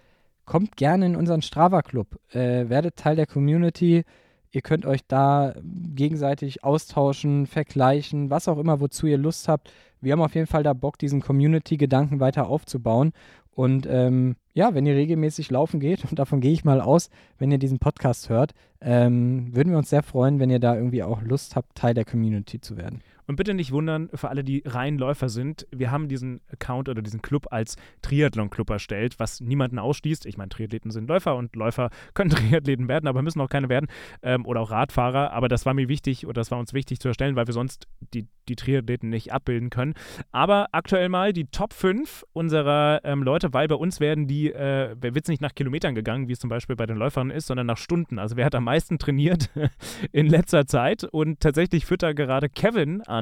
kommt 0.44 0.76
gerne 0.76 1.06
in 1.06 1.16
unseren 1.16 1.42
Strava-Club. 1.42 2.18
Äh, 2.30 2.68
werdet 2.68 2.96
Teil 2.96 3.16
der 3.16 3.26
Community. 3.26 4.04
Ihr 4.50 4.62
könnt 4.62 4.86
euch 4.86 5.04
da 5.06 5.54
gegenseitig 5.62 6.64
austauschen, 6.64 7.46
vergleichen, 7.46 8.30
was 8.30 8.48
auch 8.48 8.58
immer, 8.58 8.80
wozu 8.80 9.06
ihr 9.06 9.18
Lust 9.18 9.48
habt. 9.48 9.70
Wir 10.00 10.12
haben 10.12 10.22
auf 10.22 10.34
jeden 10.34 10.46
Fall 10.46 10.62
da 10.62 10.72
Bock, 10.72 10.98
diesen 10.98 11.20
Community-Gedanken 11.20 12.20
weiter 12.20 12.48
aufzubauen. 12.48 13.12
Und 13.52 13.86
ähm, 13.88 14.36
ja, 14.52 14.74
wenn 14.74 14.84
ihr 14.84 14.94
regelmäßig 14.94 15.50
laufen 15.50 15.80
geht, 15.80 16.04
und 16.10 16.18
davon 16.18 16.40
gehe 16.40 16.52
ich 16.52 16.64
mal 16.64 16.80
aus, 16.80 17.10
wenn 17.38 17.50
ihr 17.50 17.58
diesen 17.58 17.78
Podcast 17.78 18.28
hört, 18.28 18.52
ähm, 18.80 19.54
würden 19.54 19.70
wir 19.70 19.78
uns 19.78 19.90
sehr 19.90 20.02
freuen, 20.02 20.38
wenn 20.38 20.50
ihr 20.50 20.60
da 20.60 20.76
irgendwie 20.76 21.02
auch 21.02 21.22
Lust 21.22 21.56
habt, 21.56 21.74
Teil 21.74 21.94
der 21.94 22.04
Community 22.04 22.60
zu 22.60 22.76
werden. 22.76 23.00
Und 23.26 23.36
bitte 23.36 23.54
nicht 23.54 23.72
wundern, 23.72 24.08
für 24.14 24.28
alle, 24.28 24.44
die 24.44 24.62
rein 24.64 24.98
Läufer 24.98 25.28
sind, 25.28 25.66
wir 25.74 25.90
haben 25.90 26.08
diesen 26.08 26.40
Account 26.52 26.88
oder 26.88 27.02
diesen 27.02 27.22
Club 27.22 27.48
als 27.50 27.76
Triathlon-Club 28.02 28.70
erstellt, 28.70 29.18
was 29.18 29.40
niemanden 29.40 29.78
ausschließt. 29.78 30.26
Ich 30.26 30.36
meine, 30.36 30.48
Triathleten 30.48 30.90
sind 30.90 31.08
Läufer 31.08 31.36
und 31.36 31.56
Läufer 31.56 31.90
können 32.14 32.30
Triathleten 32.30 32.88
werden, 32.88 33.08
aber 33.08 33.22
müssen 33.22 33.40
auch 33.40 33.48
keine 33.48 33.68
werden. 33.68 33.88
Ähm, 34.22 34.46
oder 34.46 34.60
auch 34.60 34.70
Radfahrer. 34.70 35.32
Aber 35.32 35.48
das 35.48 35.66
war 35.66 35.74
mir 35.74 35.88
wichtig 35.88 36.26
oder 36.26 36.34
das 36.34 36.50
war 36.50 36.58
uns 36.58 36.72
wichtig 36.72 37.00
zu 37.00 37.08
erstellen, 37.08 37.34
weil 37.36 37.46
wir 37.46 37.54
sonst 37.54 37.88
die, 38.14 38.28
die 38.48 38.56
Triathleten 38.56 39.08
nicht 39.08 39.32
abbilden 39.32 39.70
können. 39.70 39.94
Aber 40.30 40.68
aktuell 40.72 41.08
mal 41.08 41.32
die 41.32 41.46
Top 41.46 41.72
5 41.72 42.24
unserer 42.32 43.00
ähm, 43.04 43.22
Leute, 43.22 43.52
weil 43.52 43.66
bei 43.66 43.74
uns 43.74 43.98
werden 43.98 44.28
die, 44.28 44.52
äh, 44.52 44.94
wird 45.00 45.24
es 45.24 45.28
nicht 45.28 45.42
nach 45.42 45.54
Kilometern 45.54 45.94
gegangen, 45.94 46.28
wie 46.28 46.32
es 46.32 46.38
zum 46.38 46.50
Beispiel 46.50 46.76
bei 46.76 46.86
den 46.86 46.96
Läufern 46.96 47.30
ist, 47.30 47.48
sondern 47.48 47.66
nach 47.66 47.78
Stunden. 47.78 48.18
Also 48.20 48.36
wer 48.36 48.44
hat 48.44 48.54
am 48.54 48.64
meisten 48.64 48.98
trainiert 48.98 49.50
in 50.12 50.26
letzter 50.26 50.66
Zeit? 50.66 51.02
Und 51.04 51.40
tatsächlich 51.40 51.86
führt 51.86 52.02
da 52.02 52.12
gerade 52.12 52.48
Kevin 52.48 53.02
an 53.02 53.15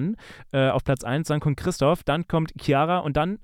äh, 0.53 0.69
auf 0.69 0.85
Platz 0.85 1.05
1, 1.05 1.29
dann 1.29 1.41
kommt 1.41 1.57
Christoph, 1.57 2.03
dann 2.05 2.27
kommt 2.29 2.53
Chiara 2.61 2.99
und 2.99 3.17
dann 3.17 3.39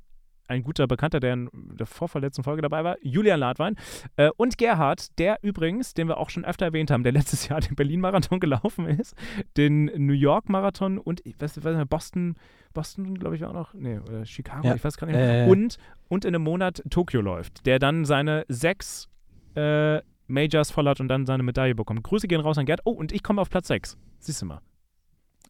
ein 0.48 0.64
guter 0.64 0.88
Bekannter, 0.88 1.20
der 1.20 1.34
in 1.34 1.48
der 1.52 1.86
vorverletzten 1.86 2.42
Folge 2.42 2.60
dabei 2.60 2.82
war, 2.82 2.96
Julian 3.02 3.38
Ladwein 3.38 3.76
äh, 4.16 4.30
und 4.36 4.58
Gerhard, 4.58 5.16
der 5.20 5.38
übrigens, 5.42 5.94
den 5.94 6.08
wir 6.08 6.18
auch 6.18 6.28
schon 6.28 6.44
öfter 6.44 6.66
erwähnt 6.66 6.90
haben, 6.90 7.04
der 7.04 7.12
letztes 7.18 7.46
Jahr 7.48 7.60
den 7.60 7.76
Berlin-Marathon 7.76 8.40
gelaufen 8.40 8.86
ist, 8.86 9.14
den 9.56 9.84
New 9.84 10.12
York-Marathon 10.12 10.98
und 10.98 11.24
ich 11.24 11.40
weiß, 11.40 11.64
weiß 11.64 11.76
nicht, 11.76 11.88
Boston, 11.88 12.34
Boston, 12.74 13.14
glaube 13.16 13.36
ich, 13.36 13.42
war 13.42 13.50
auch 13.50 13.54
noch, 13.54 13.74
nee, 13.74 13.98
oder 14.00 14.26
Chicago, 14.26 14.66
Ja, 14.66 14.74
ich 14.74 14.82
weiß 14.82 14.96
gar 14.96 15.06
nicht 15.06 15.14
mehr. 15.16 15.46
äh, 15.46 15.48
und, 15.48 15.76
und 16.08 16.24
in 16.24 16.34
einem 16.34 16.42
Monat 16.42 16.82
Tokio 16.90 17.20
läuft, 17.20 17.64
der 17.66 17.78
dann 17.78 18.04
seine 18.04 18.44
sechs 18.48 19.08
äh, 19.54 20.00
Majors 20.26 20.72
voll 20.72 20.88
hat 20.88 21.00
und 21.00 21.06
dann 21.08 21.26
seine 21.26 21.44
Medaille 21.44 21.74
bekommt. 21.76 22.02
Grüße 22.02 22.26
gehen 22.26 22.40
raus 22.40 22.58
an 22.58 22.66
Gerd. 22.66 22.80
Oh, 22.84 22.92
und 22.92 23.12
ich 23.12 23.22
komme 23.22 23.40
auf 23.40 23.50
Platz 23.50 23.68
6. 23.68 23.96
Siehst 24.20 24.42
du 24.42 24.46
mal. 24.46 24.60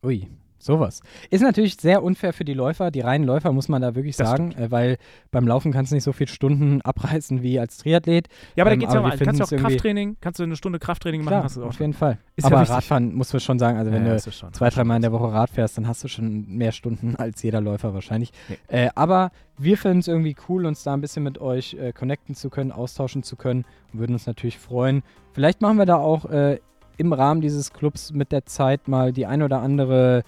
Ui, 0.02 0.28
Sowas. 0.62 1.00
Ist 1.30 1.40
natürlich 1.40 1.76
sehr 1.80 2.02
unfair 2.02 2.32
für 2.34 2.44
die 2.44 2.52
Läufer, 2.54 2.90
die 2.90 3.00
reinen 3.00 3.24
Läufer, 3.24 3.50
muss 3.50 3.68
man 3.68 3.80
da 3.80 3.94
wirklich 3.94 4.16
Das 4.16 4.28
sagen, 4.28 4.52
äh, 4.52 4.70
weil 4.70 4.98
beim 5.30 5.48
Laufen 5.48 5.72
kannst 5.72 5.90
du 5.90 5.94
nicht 5.96 6.04
so 6.04 6.12
viele 6.12 6.28
Stunden 6.28 6.80
abreißen 6.84 7.42
wie 7.42 7.58
als 7.58 7.78
Triathlet. 7.78 8.28
Ja, 8.56 8.64
aber 8.64 8.70
da 8.70 8.74
Ähm, 8.74 8.80
geht's 8.80 8.92
ja 8.92 9.00
aber 9.00 9.08
auch, 9.08 9.18
wir 9.18 9.26
kannst 9.26 9.40
du 9.40 9.44
auch 9.56 9.60
Krafttraining, 9.60 10.16
kannst 10.20 10.38
du 10.38 10.42
eine 10.44 10.56
Stunde 10.56 10.78
Krafttraining 10.78 11.22
machen, 11.24 11.32
Klar, 11.32 11.44
hast 11.44 11.56
du 11.56 11.62
auch 11.64 11.68
auf 11.68 11.80
jeden 11.80 11.94
Fall. 11.94 12.18
Ist 12.36 12.44
ja 12.44 12.50
aber 12.52 12.60
wichtig. 12.60 12.76
Radfahren 12.76 13.14
muss 13.14 13.32
man 13.32 13.40
schon 13.40 13.58
sagen, 13.58 13.78
also 13.78 13.90
wenn 13.90 14.06
Ja, 14.06 14.16
du 14.16 14.30
schon- 14.30 14.52
zwei, 14.52 14.68
dreimal 14.68 14.96
in 14.96 15.02
der 15.02 15.12
Woche 15.12 15.32
Rad 15.32 15.48
fährst, 15.50 15.78
dann 15.78 15.88
hast 15.88 16.04
du 16.04 16.08
schon 16.08 16.46
mehr 16.48 16.72
Stunden 16.72 17.16
als 17.16 17.42
jeder 17.42 17.60
Läufer 17.62 17.94
wahrscheinlich. 17.94 18.30
Nee. 18.48 18.58
Äh, 18.68 18.90
aber 18.94 19.30
wir 19.58 19.78
finden 19.78 20.00
es 20.00 20.08
irgendwie 20.08 20.36
cool, 20.48 20.66
uns 20.66 20.82
da 20.82 20.92
ein 20.92 21.00
bisschen 21.00 21.22
mit 21.22 21.40
euch 21.40 21.74
äh, 21.74 21.92
connecten 21.92 22.34
zu 22.34 22.50
können, 22.50 22.70
austauschen 22.70 23.22
zu 23.22 23.36
können 23.36 23.64
und 23.92 24.00
würden 24.00 24.12
uns 24.12 24.26
natürlich 24.26 24.58
freuen. 24.58 25.02
Vielleicht 25.32 25.62
machen 25.62 25.78
wir 25.78 25.86
da 25.86 25.96
auch 25.96 26.26
äh, 26.26 26.58
im 26.96 27.12
Rahmen 27.14 27.40
dieses 27.40 27.72
Clubs 27.72 28.12
mit 28.12 28.30
der 28.30 28.44
Zeit 28.44 28.86
mal 28.88 29.12
die 29.12 29.24
ein 29.24 29.42
oder 29.42 29.60
andere 29.62 30.22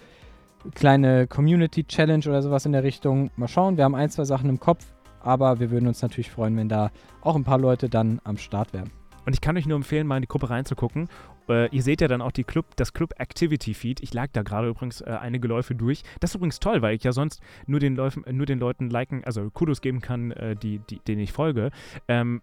kleine 0.75 1.27
Community 1.27 1.85
Challenge 1.85 2.25
oder 2.27 2.43
sowas 2.43 2.67
in 2.67 2.73
der 2.73 2.83
Richtung. 2.83 3.31
Mal 3.37 3.49
schauen, 3.49 3.77
wir 3.77 3.85
haben 3.85 3.95
ein, 3.95 4.11
zwei 4.11 4.25
Sachen 4.25 4.49
im 4.49 4.61
Kopf, 4.61 4.85
aber 5.21 5.61
wir 5.61 5.71
würden 5.71 5.87
uns 5.87 6.03
natürlich 6.03 6.31
freuen, 6.31 6.57
wenn 6.57 6.69
da 6.69 6.91
auch 7.21 7.37
ein 7.37 7.45
paar 7.45 7.59
Leute 7.59 7.89
dann 7.89 8.21
am 8.25 8.37
Start 8.37 8.73
wären. 8.73 8.91
Und 9.25 9.35
ich 9.35 9.41
kann 9.41 9.57
euch 9.57 9.67
nur 9.67 9.77
empfehlen, 9.77 10.07
mal 10.07 10.17
in 10.17 10.23
die 10.23 10.29
Gruppe 10.29 10.51
reinzugucken. 10.51 11.09
Äh, 11.49 11.69
ihr 11.75 11.83
seht 11.83 12.01
ja 12.01 12.09
dann 12.09 12.23
auch 12.23 12.33
die 12.33 12.45
Club, 12.45 12.67
das 12.77 12.93
Club 12.93 13.15
Activity 13.19 13.75
Feed. 13.75 14.03
Ich 14.03 14.13
lag 14.15 14.29
da 14.33 14.43
gerade 14.43 14.69
übrigens 14.69 15.01
äh, 15.01 15.17
einige 15.21 15.49
Läufe 15.49 15.75
durch. 15.75 16.03
Das 16.21 16.31
ist 16.31 16.35
übrigens 16.37 16.61
toll, 16.61 16.83
weil 16.83 16.97
ich 16.97 17.05
ja 17.05 17.13
sonst 17.13 17.41
nur 17.67 17.81
den, 17.81 17.95
Läufen, 17.95 18.25
nur 18.31 18.47
den 18.47 18.59
Leuten 18.59 18.91
liken, 18.91 19.23
also 19.25 19.49
Kudos 19.51 19.81
geben 19.81 20.01
kann, 20.01 20.33
äh, 20.33 20.57
die, 20.57 20.81
die, 20.91 20.99
denen 21.01 21.21
ich 21.21 21.33
folge. 21.33 21.71
Ähm, 22.09 22.43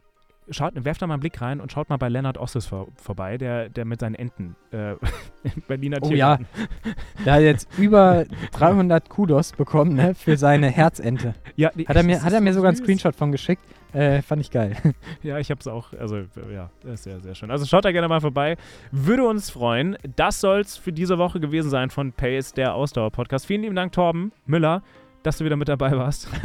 schaut, 0.51 0.73
werft 0.85 1.01
da 1.01 1.07
mal 1.07 1.15
einen 1.15 1.21
Blick 1.21 1.41
rein 1.41 1.59
und 1.61 1.71
schaut 1.71 1.89
mal 1.89 1.97
bei 1.97 2.09
Leonard 2.09 2.37
Osses 2.37 2.65
vor, 2.65 2.87
vorbei, 2.95 3.37
der, 3.37 3.69
der 3.69 3.85
mit 3.85 3.99
seinen 3.99 4.15
Enten 4.15 4.55
äh, 4.71 4.93
in 5.43 5.61
Berliner 5.67 5.97
Oh 6.01 6.07
Tiergarten. 6.07 6.45
Der 7.25 7.33
hat 7.33 7.41
jetzt 7.41 7.67
über 7.77 8.25
300 8.53 9.09
Kudos 9.09 9.51
bekommen 9.51 9.93
ne, 9.95 10.15
für 10.15 10.37
seine 10.37 10.67
Herzente. 10.69 11.33
ja. 11.55 11.69
die- 11.75 11.85
Hat 11.87 11.95
er 11.95 12.03
mir, 12.03 12.21
hat 12.23 12.31
er 12.33 12.39
mir 12.41 12.53
so 12.53 12.59
sogar 12.59 12.69
einen 12.69 12.77
süß. 12.77 12.85
Screenshot 12.85 13.15
von 13.15 13.31
geschickt. 13.31 13.61
Äh, 13.91 14.21
fand 14.21 14.41
ich 14.41 14.51
geil. 14.51 14.75
Ja, 15.23 15.39
ich 15.39 15.49
habe 15.49 15.59
es 15.59 15.67
auch. 15.67 15.93
Also, 15.93 16.17
ja, 16.53 16.69
das 16.83 16.93
ist 16.93 17.03
sehr, 17.05 17.19
sehr 17.19 17.33
schön. 17.35 17.49
Also, 17.49 17.65
schaut 17.65 17.83
da 17.85 17.91
gerne 17.91 18.07
mal 18.07 18.21
vorbei. 18.21 18.55
Würde 18.91 19.23
uns 19.27 19.49
freuen. 19.49 19.97
Das 20.15 20.39
soll 20.39 20.59
es 20.61 20.77
für 20.77 20.93
diese 20.93 21.17
Woche 21.17 21.39
gewesen 21.39 21.69
sein 21.71 21.89
von 21.89 22.13
Pace, 22.13 22.53
der 22.53 22.75
Ausdauer-Podcast. 22.75 23.47
Vielen 23.47 23.63
lieben 23.63 23.75
Dank, 23.75 23.91
Torben 23.91 24.31
Müller, 24.45 24.83
dass 25.23 25.37
du 25.37 25.45
wieder 25.45 25.55
mit 25.55 25.67
dabei 25.67 25.91
warst. 25.97 26.27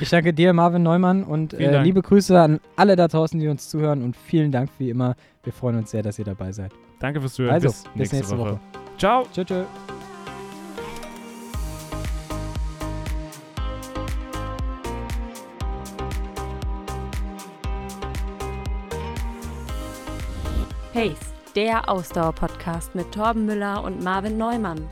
Ich 0.00 0.10
danke 0.10 0.32
dir, 0.32 0.52
Marvin 0.52 0.82
Neumann, 0.82 1.22
und 1.22 1.54
äh, 1.54 1.82
liebe 1.82 2.02
Grüße 2.02 2.38
an 2.40 2.60
alle 2.76 2.96
da 2.96 3.08
draußen, 3.08 3.38
die 3.38 3.48
uns 3.48 3.68
zuhören. 3.68 4.02
Und 4.02 4.16
vielen 4.16 4.50
Dank 4.50 4.70
wie 4.78 4.90
immer. 4.90 5.14
Wir 5.44 5.52
freuen 5.52 5.76
uns 5.76 5.90
sehr, 5.90 6.02
dass 6.02 6.18
ihr 6.18 6.24
dabei 6.24 6.52
seid. 6.52 6.72
Danke 6.98 7.20
fürs 7.20 7.34
Zuhören. 7.34 7.54
Also, 7.54 7.68
bis, 7.68 7.84
bis 7.94 8.12
nächste 8.12 8.38
Woche. 8.38 8.60
Ciao. 8.98 9.24
Tschö, 9.32 9.44
tschö. 9.44 9.64
Pace, 20.92 21.16
der 21.56 21.88
Ausdauer-Podcast 21.88 22.94
mit 22.94 23.10
Torben 23.12 23.46
Müller 23.46 23.82
und 23.82 24.02
Marvin 24.02 24.36
Neumann. 24.36 24.88